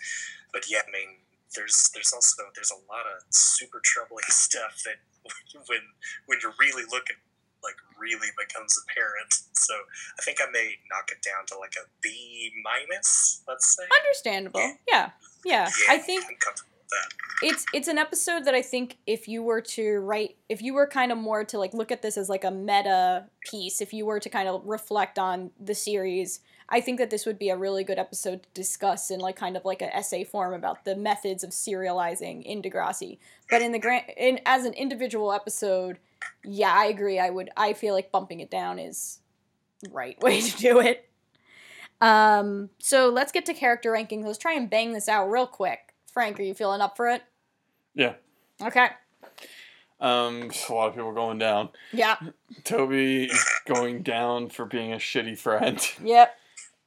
[0.53, 1.23] But yeah, I mean,
[1.55, 4.99] there's there's also there's a lot of super troubling stuff that
[5.69, 5.85] when
[6.27, 7.21] when you're really looking
[7.63, 9.33] like really becomes apparent.
[9.53, 9.75] So
[10.19, 13.85] I think I may knock it down to like a B minus, let's say.
[13.93, 15.11] understandable yeah
[15.45, 17.09] yeah i think I'm comfortable with that.
[17.43, 20.87] it's it's an episode that I think if you were to write if you were
[20.87, 24.07] kind of more to like look at this as like a meta piece, if you
[24.07, 27.57] were to kind of reflect on the series, I think that this would be a
[27.57, 30.95] really good episode to discuss in like kind of like an essay form about the
[30.95, 33.19] methods of serializing in Degrassi.
[33.51, 35.99] But in the grand in as an individual episode,
[36.45, 37.19] yeah, I agree.
[37.19, 39.19] I would I feel like bumping it down is
[39.91, 41.07] right way to do it.
[42.01, 44.25] Um, so let's get to character rankings.
[44.25, 45.90] Let's try and bang this out real quick.
[46.13, 47.23] Frank, are you feeling up for it?
[47.95, 48.15] Yeah.
[48.63, 48.89] Okay.
[50.01, 51.71] Um, a lot of people going down.
[51.93, 52.17] Yeah.
[52.65, 55.79] Toby is going down for being a shitty friend.
[56.03, 56.35] Yep.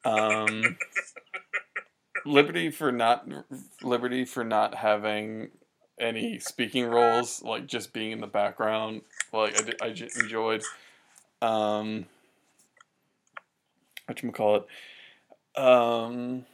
[0.05, 0.77] Um,
[2.25, 3.27] Liberty for not
[3.81, 5.49] Liberty for not having
[5.99, 9.01] any speaking roles, like just being in the background.
[9.31, 10.63] Like I, did, I j- enjoyed.
[11.41, 12.05] Um,
[14.05, 14.65] what you call
[15.55, 15.61] it?
[15.61, 16.45] Um,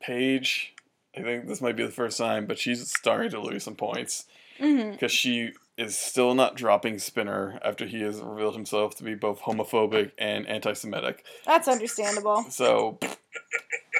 [0.00, 0.74] Paige.
[1.18, 4.26] I think this might be the first time, but she's starting to lose some points
[4.60, 4.90] Mm-hmm.
[4.90, 9.40] because she is still not dropping Spinner after he has revealed himself to be both
[9.42, 11.24] homophobic and anti-Semitic.
[11.46, 12.42] That's understandable.
[12.50, 12.98] So,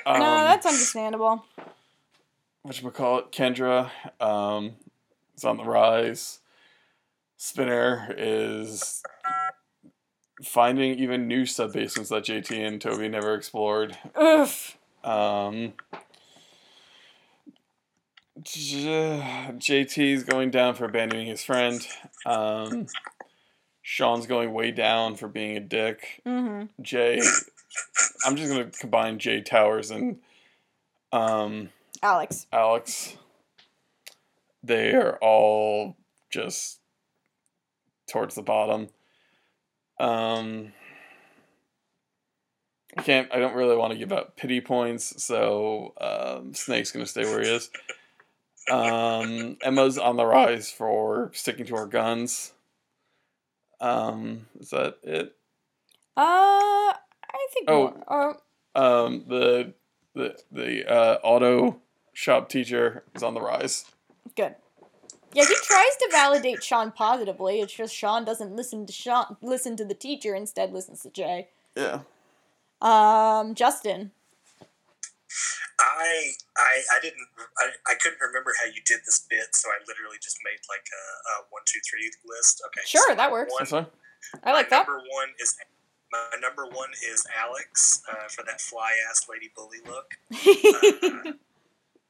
[0.05, 1.44] um, no, that's understandable.
[2.62, 3.30] what you call it?
[3.30, 3.88] Kendra
[4.20, 4.72] um,
[5.36, 6.40] is on the rise.
[7.36, 9.00] Spinner is
[10.42, 13.97] finding even new sub basements that JT and Toby never explored.
[14.20, 14.76] Oof.
[15.05, 15.74] Um,
[18.57, 21.86] JT's going down for abandoning his friend.
[22.25, 22.86] Um,
[23.83, 26.23] Sean's going way down for being a dick.
[26.27, 26.83] Mm-hmm.
[26.83, 27.20] Jay,
[28.25, 30.18] I'm just gonna combine Jay Towerz and
[31.12, 31.70] um,
[32.02, 32.47] Alex.
[32.52, 33.17] Alex.
[34.62, 35.97] They are all
[36.31, 36.81] just
[38.09, 38.89] towards the bottom.
[40.01, 40.73] Um,
[42.97, 43.28] I can't.
[43.33, 47.43] I don't really want to give out pity points, so um, Snake's gonna stay where
[47.43, 47.70] he is.
[48.70, 52.52] Um, Emma's on the rise for sticking to her guns.
[53.80, 55.34] Um, is that it?
[56.16, 56.20] Uh,
[56.92, 57.70] I think.
[57.70, 57.94] Oh.
[58.08, 58.36] more.
[58.74, 59.72] Uh, Um, the
[60.14, 61.80] the the uh, auto
[62.12, 63.84] shop teacher is on the rise.
[64.36, 64.55] good.
[65.34, 67.60] Yeah, he tries to validate Sean positively.
[67.60, 70.34] It's just Sean doesn't listen to Sean, listen to the teacher.
[70.34, 71.48] Instead, listens to Jay.
[71.76, 72.00] Yeah.
[72.80, 74.12] Um, Justin.
[75.78, 77.26] I I I didn't
[77.58, 80.86] I, I couldn't remember how you did this bit, so I literally just made like
[80.90, 82.62] a, a one two three list.
[82.66, 83.52] Okay, Sure, so that works.
[83.52, 83.86] One, That's fine.
[84.44, 84.86] I like my that.
[84.89, 85.55] Number one is
[86.10, 90.15] my number one is Alex uh, for that fly ass lady bully look.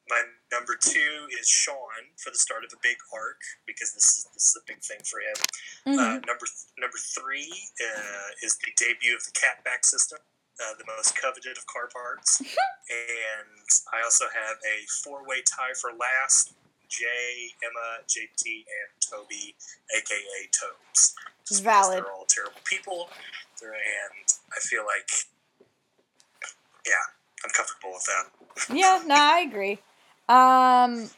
[0.08, 4.04] Uh, my number two is Sean for the start of a big arc because this
[4.04, 5.36] is this is a big thing for him.
[5.84, 6.24] Uh, Mhm.
[6.26, 10.16] number th- number three uh, is the debut of the catback system,
[10.60, 12.40] uh, the most coveted of car parts.
[12.40, 16.52] and I also have a four way tie for last:
[16.88, 19.54] Jay, Emma, JT, and Toby,
[19.96, 21.14] aka Tobes.
[21.46, 21.98] Just Valid.
[22.04, 23.08] They're all terrible people,
[23.60, 25.08] They're- and I feel like,
[26.86, 26.92] yeah,
[27.44, 28.76] I'm comfortable with that.
[28.76, 29.78] yeah, no, I agree.
[30.28, 31.10] Um,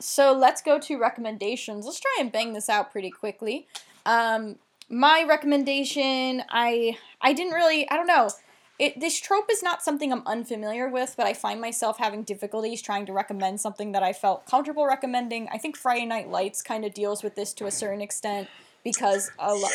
[0.00, 1.84] so let's go to recommendations.
[1.84, 3.66] Let's try and bang this out pretty quickly.
[4.06, 4.56] Um,
[4.88, 8.30] my recommendation, I I didn't really, I don't know.
[8.78, 12.82] It, this trope is not something I'm unfamiliar with, but I find myself having difficulties
[12.82, 15.48] trying to recommend something that I felt comfortable recommending.
[15.50, 18.48] I think Friday Night Lights kind of deals with this to a certain extent
[18.84, 19.70] because a lot.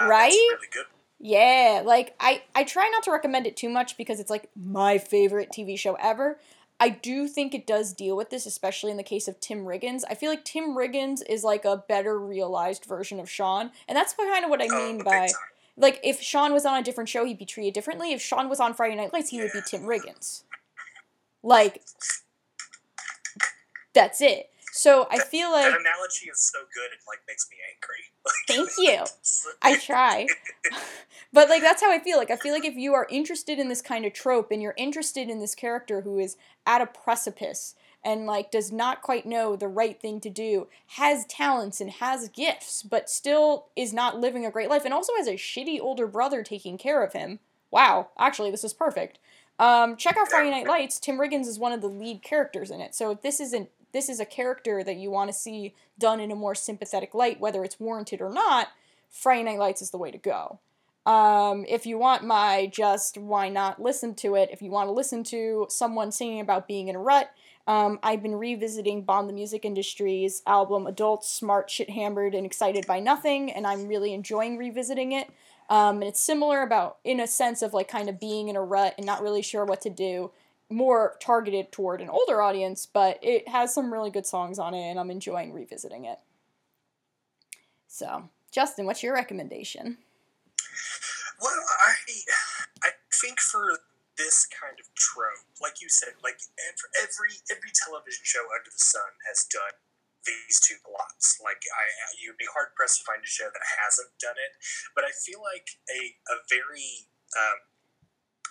[0.00, 0.30] Yeah, Right?
[0.32, 0.86] Really.
[1.22, 4.96] Yeah, like I I try not to recommend it too much because it's like my
[4.96, 6.38] favorite TV show ever.
[6.82, 10.00] I do think it does deal with this, especially in the case of Tim Riggins.
[10.08, 14.14] I feel like Tim Riggins is like a better realized version of Sean, and that's
[14.14, 15.28] kind of what I Oh, mean big by time.
[15.80, 18.12] Like if Sean was on a different show, he'd be treated differently.
[18.12, 20.42] If Sean was on Friday Night Lights, he would be Tim Riggins.
[21.42, 21.82] Like
[23.94, 24.50] that's it.
[24.72, 28.04] So I feel like that analogy is so good it like makes me angry.
[28.46, 29.04] Thank you.
[29.62, 30.26] I try.
[31.32, 32.18] but like that's how I feel.
[32.18, 34.74] Like I feel like if you are interested in this kind of trope and you're
[34.76, 36.36] interested in this character who is
[36.66, 41.26] at a precipice and like does not quite know the right thing to do, has
[41.26, 45.28] talents and has gifts, but still is not living a great life and also has
[45.28, 47.38] a shitty older brother taking care of him.
[47.70, 49.18] Wow, actually this is perfect.
[49.58, 50.98] Um, check out Friday Night Lights.
[50.98, 52.94] Tim Riggins is one of the lead characters in it.
[52.94, 56.30] So if this isn't this is a character that you want to see done in
[56.30, 58.68] a more sympathetic light, whether it's warranted or not,
[59.10, 60.60] Friday Night Lights is the way to go.
[61.06, 64.92] Um, if you want my just why not listen to it, if you want to
[64.92, 67.30] listen to someone singing about being in a rut,
[67.70, 72.84] um, I've been revisiting Bomb the Music Industry's album Adults, Smart, Shit Hammered, and Excited
[72.84, 75.30] by Nothing, and I'm really enjoying revisiting it.
[75.68, 78.60] Um, and it's similar about, in a sense of like kind of being in a
[78.60, 80.32] rut and not really sure what to do.
[80.70, 84.88] more targeted toward an older audience, but it has some really good songs on it,
[84.88, 86.18] and I'm enjoying revisiting it.
[87.88, 89.98] So, Justin, what's your recommendation?
[91.42, 91.94] Well, I
[92.84, 93.80] I think for
[94.20, 96.44] this kind of trope, like you said, like
[97.00, 99.80] every every television show under the sun has done
[100.28, 101.40] these two plots.
[101.40, 101.84] Like I,
[102.20, 104.60] you'd be hard pressed to find a show that hasn't done it.
[104.92, 107.60] But I feel like a a very um,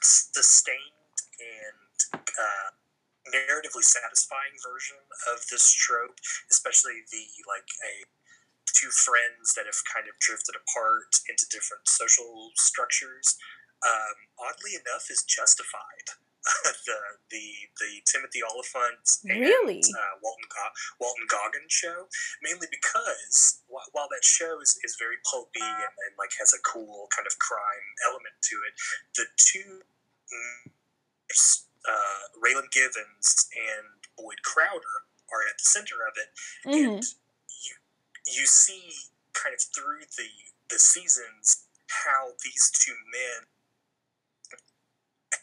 [0.01, 2.69] sustained and uh,
[3.29, 4.97] narratively satisfying version
[5.29, 6.17] of this trope,
[6.49, 8.09] especially the like a
[8.65, 13.37] two friends that have kind of drifted apart into different social structures,
[13.85, 16.15] um, oddly enough, is Justified.
[16.87, 16.95] the
[17.29, 17.45] the
[17.83, 19.83] the Timothy Olyphant and really?
[19.83, 22.07] uh, Walton Go- Walton Goggins show,
[22.41, 26.61] mainly because while, while that show is, is very pulpy and, and like has a
[26.63, 28.73] cool kind of crime element to it,
[29.19, 29.83] the two
[31.87, 36.29] uh, Raylan Givens and Boyd Crowder are at the center of it,
[36.65, 36.95] Mm-hmm.
[36.95, 37.73] and you
[38.31, 40.29] you see kind of through the
[40.69, 41.65] the seasons
[42.05, 43.47] how these two men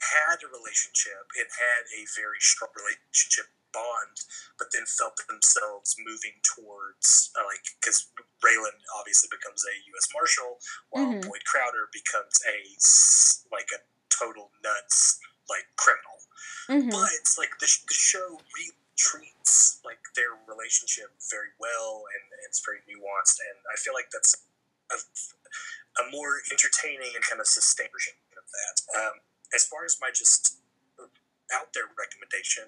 [0.02, 1.28] had a relationship.
[1.36, 4.16] It had a very strong relationship bond,
[4.58, 8.08] but then felt themselves moving towards uh, like because
[8.40, 10.08] Raylan obviously becomes a U.S.
[10.14, 10.58] Marshal,
[10.90, 11.22] while Mhm.
[11.28, 12.58] Boyd Crowder becomes a
[13.52, 15.18] like a total nuts
[15.48, 16.18] like criminal.
[16.68, 16.90] Mm-hmm.
[16.90, 22.64] But it's like the, the show really treats like their relationship very well, and it's
[22.64, 24.34] very nuanced, and I feel like that's
[24.90, 24.96] a,
[26.00, 28.76] a more entertaining and kind of sustained version of that.
[28.98, 29.14] Um,
[29.54, 30.58] as far as my just
[31.54, 32.66] out there recommendation,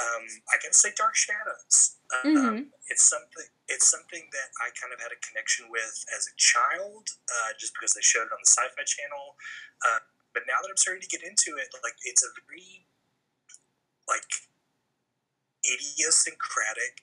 [0.00, 1.96] um, I can say Dark Shadows.
[2.10, 2.72] Um, Mhm.
[2.88, 3.50] It's something.
[3.68, 7.74] It's something that I kind of had a connection with as a child, uh, just
[7.74, 9.36] because they showed it on the Sci-Fi Channel.
[9.84, 10.00] Uh,
[10.32, 12.86] but now that I'm starting to get into it, like it's a very
[14.08, 14.48] like
[15.66, 17.02] idiosyncratic,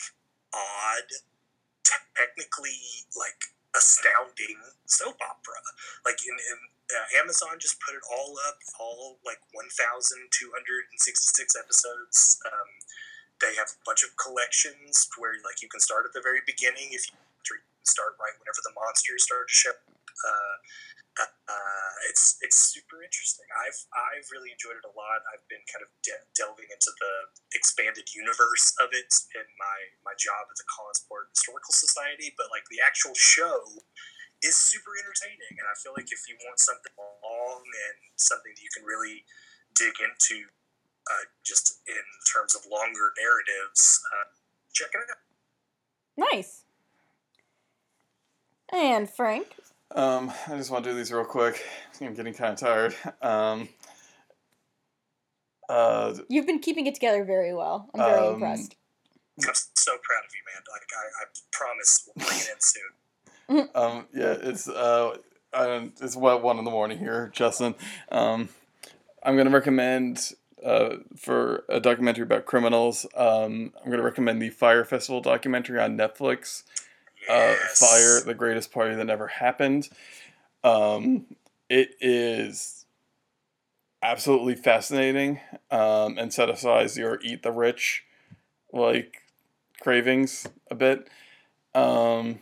[0.53, 1.09] odd,
[2.15, 5.61] technically like astounding soap opera.
[6.05, 6.57] Like in, in
[6.93, 10.29] uh, Amazon just put it all up, all like 1,266
[11.57, 12.37] episodes.
[12.45, 12.69] Um,
[13.41, 16.93] they have a bunch of collections where like you can start at the very beginning
[16.93, 17.17] if you
[17.83, 19.75] start right whenever the monsters start to show.
[20.23, 20.57] Uh,
[21.21, 23.45] uh, it's it's super interesting.
[23.53, 25.21] I've I've really enjoyed it a lot.
[25.29, 27.13] I've been kind of de- delving into the
[27.53, 32.33] expanded universe of it in my my job at the Collinsport Historical Society.
[32.33, 33.61] But like the actual show
[34.43, 38.61] is super entertaining, and I feel like if you want something long and something that
[38.61, 39.23] you can really
[39.75, 40.45] dig into,
[41.09, 44.27] uh, just in terms of longer narratives, uh,
[44.73, 45.17] check it out.
[46.31, 46.63] Nice.
[48.71, 49.47] And Frank.
[49.95, 51.63] Um, I just want to do these real quick.
[52.01, 52.95] I'm getting kind of tired.
[53.21, 53.69] Um,
[55.69, 57.89] uh, You've been keeping it together very well.
[57.93, 58.75] I'm very Um, impressed.
[59.47, 60.61] I'm so proud of you, man.
[60.71, 62.83] Like I, I promise we'll bring it in soon.
[63.75, 65.17] um, yeah, it's uh,
[65.53, 67.75] it's what one in the morning here, Justin.
[68.11, 68.49] Um,
[69.23, 70.33] I'm gonna recommend
[70.65, 73.05] uh, for a documentary about criminals.
[73.15, 76.63] Um, I'm gonna recommend the Fyre Festival documentary on Netflix.
[77.29, 77.79] uh, Yes.
[77.79, 79.89] Fyre, the greatest party that never happened.
[80.63, 81.25] Um,
[81.69, 82.85] it is
[84.01, 85.39] absolutely fascinating
[85.71, 88.03] um, and satisfies your eat the rich
[88.71, 89.21] like
[89.81, 91.07] cravings a bit.
[91.73, 92.39] Um,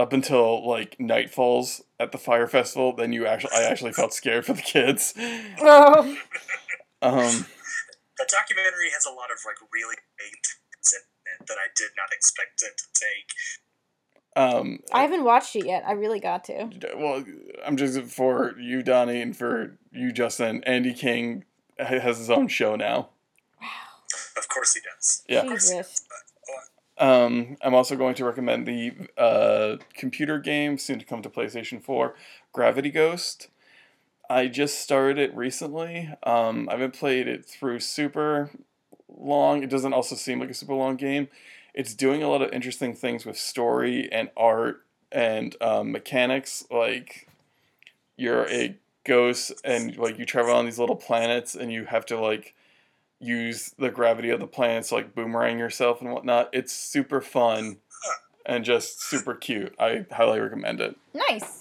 [0.00, 4.14] up until like night falls at the Fyre festival, then you actually I actually felt
[4.14, 5.12] scared for the kids.
[5.60, 6.16] Oh.
[7.02, 7.46] Um,
[8.18, 11.90] That documentary has a lot of like really big things in it that I did
[11.96, 14.36] not expect it to take.
[14.36, 15.84] um, I haven't watched it yet.
[15.86, 16.70] I really got to.
[16.96, 17.24] well,
[17.64, 20.62] I'm just for you, Donnie, and for you, Justin.
[20.64, 21.44] Andy King
[21.78, 23.10] has his own show now.
[23.60, 23.68] Wow.
[24.36, 25.22] Of course he does.
[25.28, 25.40] Yeah.
[25.40, 26.02] Of course he Jesus.
[27.00, 31.82] Um, I'm also going to recommend the uh, computer game soon to come to PlayStation
[31.82, 32.14] 4,
[32.52, 33.48] Gravity Ghost.
[34.28, 36.10] I just started it recently.
[36.22, 38.50] Um, I haven't played it through super
[39.08, 39.62] long.
[39.62, 41.28] It doesn't also seem like a super long game.
[41.72, 46.64] It's doing a lot of interesting things with story and art and um, mechanics.
[46.70, 47.28] Like
[48.16, 52.20] you're a ghost and like you travel on these little planets and you have to
[52.20, 52.54] like
[53.20, 56.48] use the gravity of the planets to like boomerang yourself and whatnot.
[56.52, 57.78] It's super fun
[58.46, 59.74] and just super cute.
[59.78, 60.96] I highly recommend it.
[61.14, 61.60] Nice.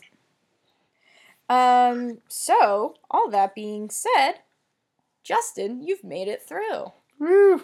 [1.49, 4.33] Um, so, all that being said,
[5.23, 6.91] Justin, you've made it through.
[7.19, 7.63] Woo!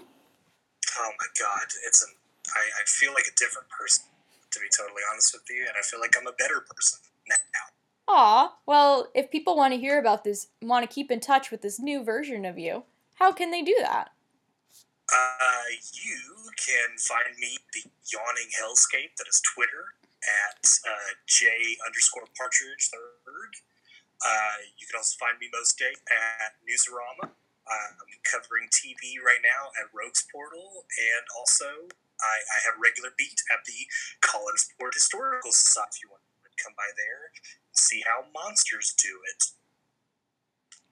[0.98, 2.10] Oh my god, it's an.
[2.56, 4.06] I, I feel like a different person,
[4.52, 7.36] to be totally honest with you, and I feel like I'm a better person now.
[8.08, 11.62] Aw, well, if people want to hear about this, want to keep in touch with
[11.62, 12.84] this new version of you,
[13.16, 14.12] how can they do that?
[15.12, 19.94] Uh, you can find me the yawning hellscape that is Twitter
[20.26, 21.46] at uh, j
[21.86, 23.54] underscore partridge third.
[24.26, 27.30] Uh, you can also find me most day at Newsarama.
[27.66, 31.90] I'm covering TV right now at Rogues Portal, and also
[32.22, 33.90] I, I have a regular beat at the
[34.22, 35.98] Collinsport Historical Society.
[35.98, 39.54] If you want to come by there and see how monsters do it.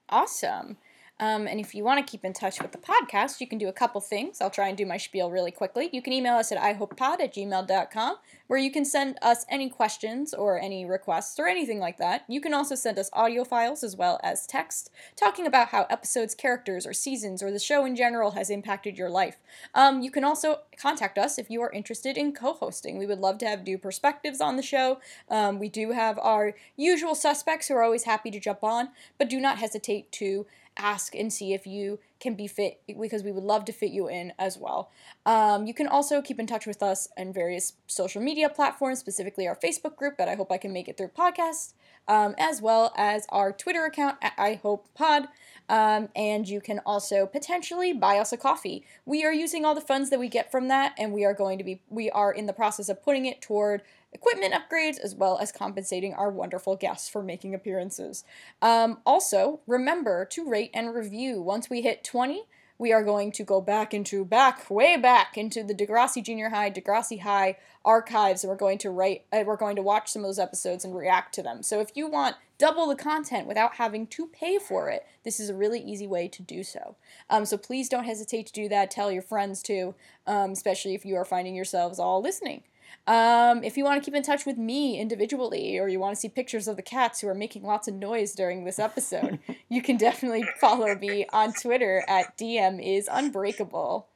[0.10, 0.78] Awesome.
[1.20, 3.68] Um, and if you want to keep in touch with the podcast, you can do
[3.68, 4.42] a couple things.
[4.42, 5.90] I'll try and do my spiel really quickly.
[5.94, 8.16] You can email us at ihopepod at gmail.com,
[8.48, 12.26] where you can send us any questions or any requests or anything like that.
[12.28, 16.34] You can also send us audio files as well as text, talking about how episodes,
[16.34, 19.38] characters, or seasons, or the show in general has impacted your life.
[19.76, 22.98] Um, you can also contact us if you are interested in co hosting.
[22.98, 25.00] We would love to have new perspectives on the show.
[25.30, 29.30] Um, we do have our usual suspects who are always happy to jump on, but
[29.30, 33.44] do not hesitate to ask and see if you can be fit because we would
[33.44, 34.92] love to fit you in as well.
[35.26, 39.48] Um, you can also keep in touch with us on various social media platforms, specifically
[39.48, 41.74] our Facebook group that I hope I can make it through podcast,
[42.08, 45.28] um, as well as our Twitter account at I Hope Pod.
[45.70, 48.86] Um, and you can also potentially buy us a coffee.
[49.06, 51.58] We are using all the funds that we get from that, and we are going
[51.58, 53.82] to be we are in the process of putting it toward
[54.14, 58.24] equipment upgrades as well as compensating our wonderful guests for making appearances.
[58.62, 61.42] Um, also, remember to rate and review.
[61.42, 62.44] Once we hit 20,
[62.78, 66.72] we are going to go back into back way back into the Degrassi Junior High,
[66.72, 69.26] Degrassi High archives, and we're going to write.
[69.32, 71.64] Uh, we're going to watch some of those episodes and react to them.
[71.64, 75.50] So if you want double the content without having to pay for it, this is
[75.50, 76.96] a really easy way to do so.
[77.30, 78.92] Um, so please don't hesitate to do that.
[78.92, 82.64] Tell your friends too, um, especially if you are finding yourselves all listening.
[83.06, 86.20] Um, if you want to keep in touch with me individually, or you want to
[86.20, 89.40] see pictures of the cats who are making lots of noise during this episode,
[89.70, 94.08] you can definitely follow me on Twitter at DM is unbreakable.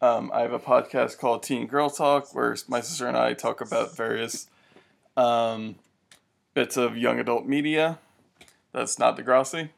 [0.00, 3.60] Um, I have a podcast called Teen Girl Talk where my sister and I talk
[3.60, 4.48] about various
[5.16, 5.76] um,
[6.52, 7.98] bits of young adult media
[8.74, 9.70] that's not Degrassi.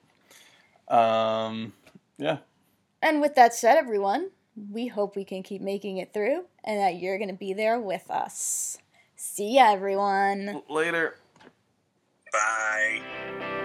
[0.89, 1.75] Um,
[2.19, 2.39] yeah.
[3.03, 4.31] And with that said, everyone,
[4.73, 7.81] we hope we can keep making it through and that you're going to be there
[7.81, 8.79] with us.
[9.15, 10.63] See ya, everyone.
[10.69, 11.17] Later.
[12.33, 13.56] Bye.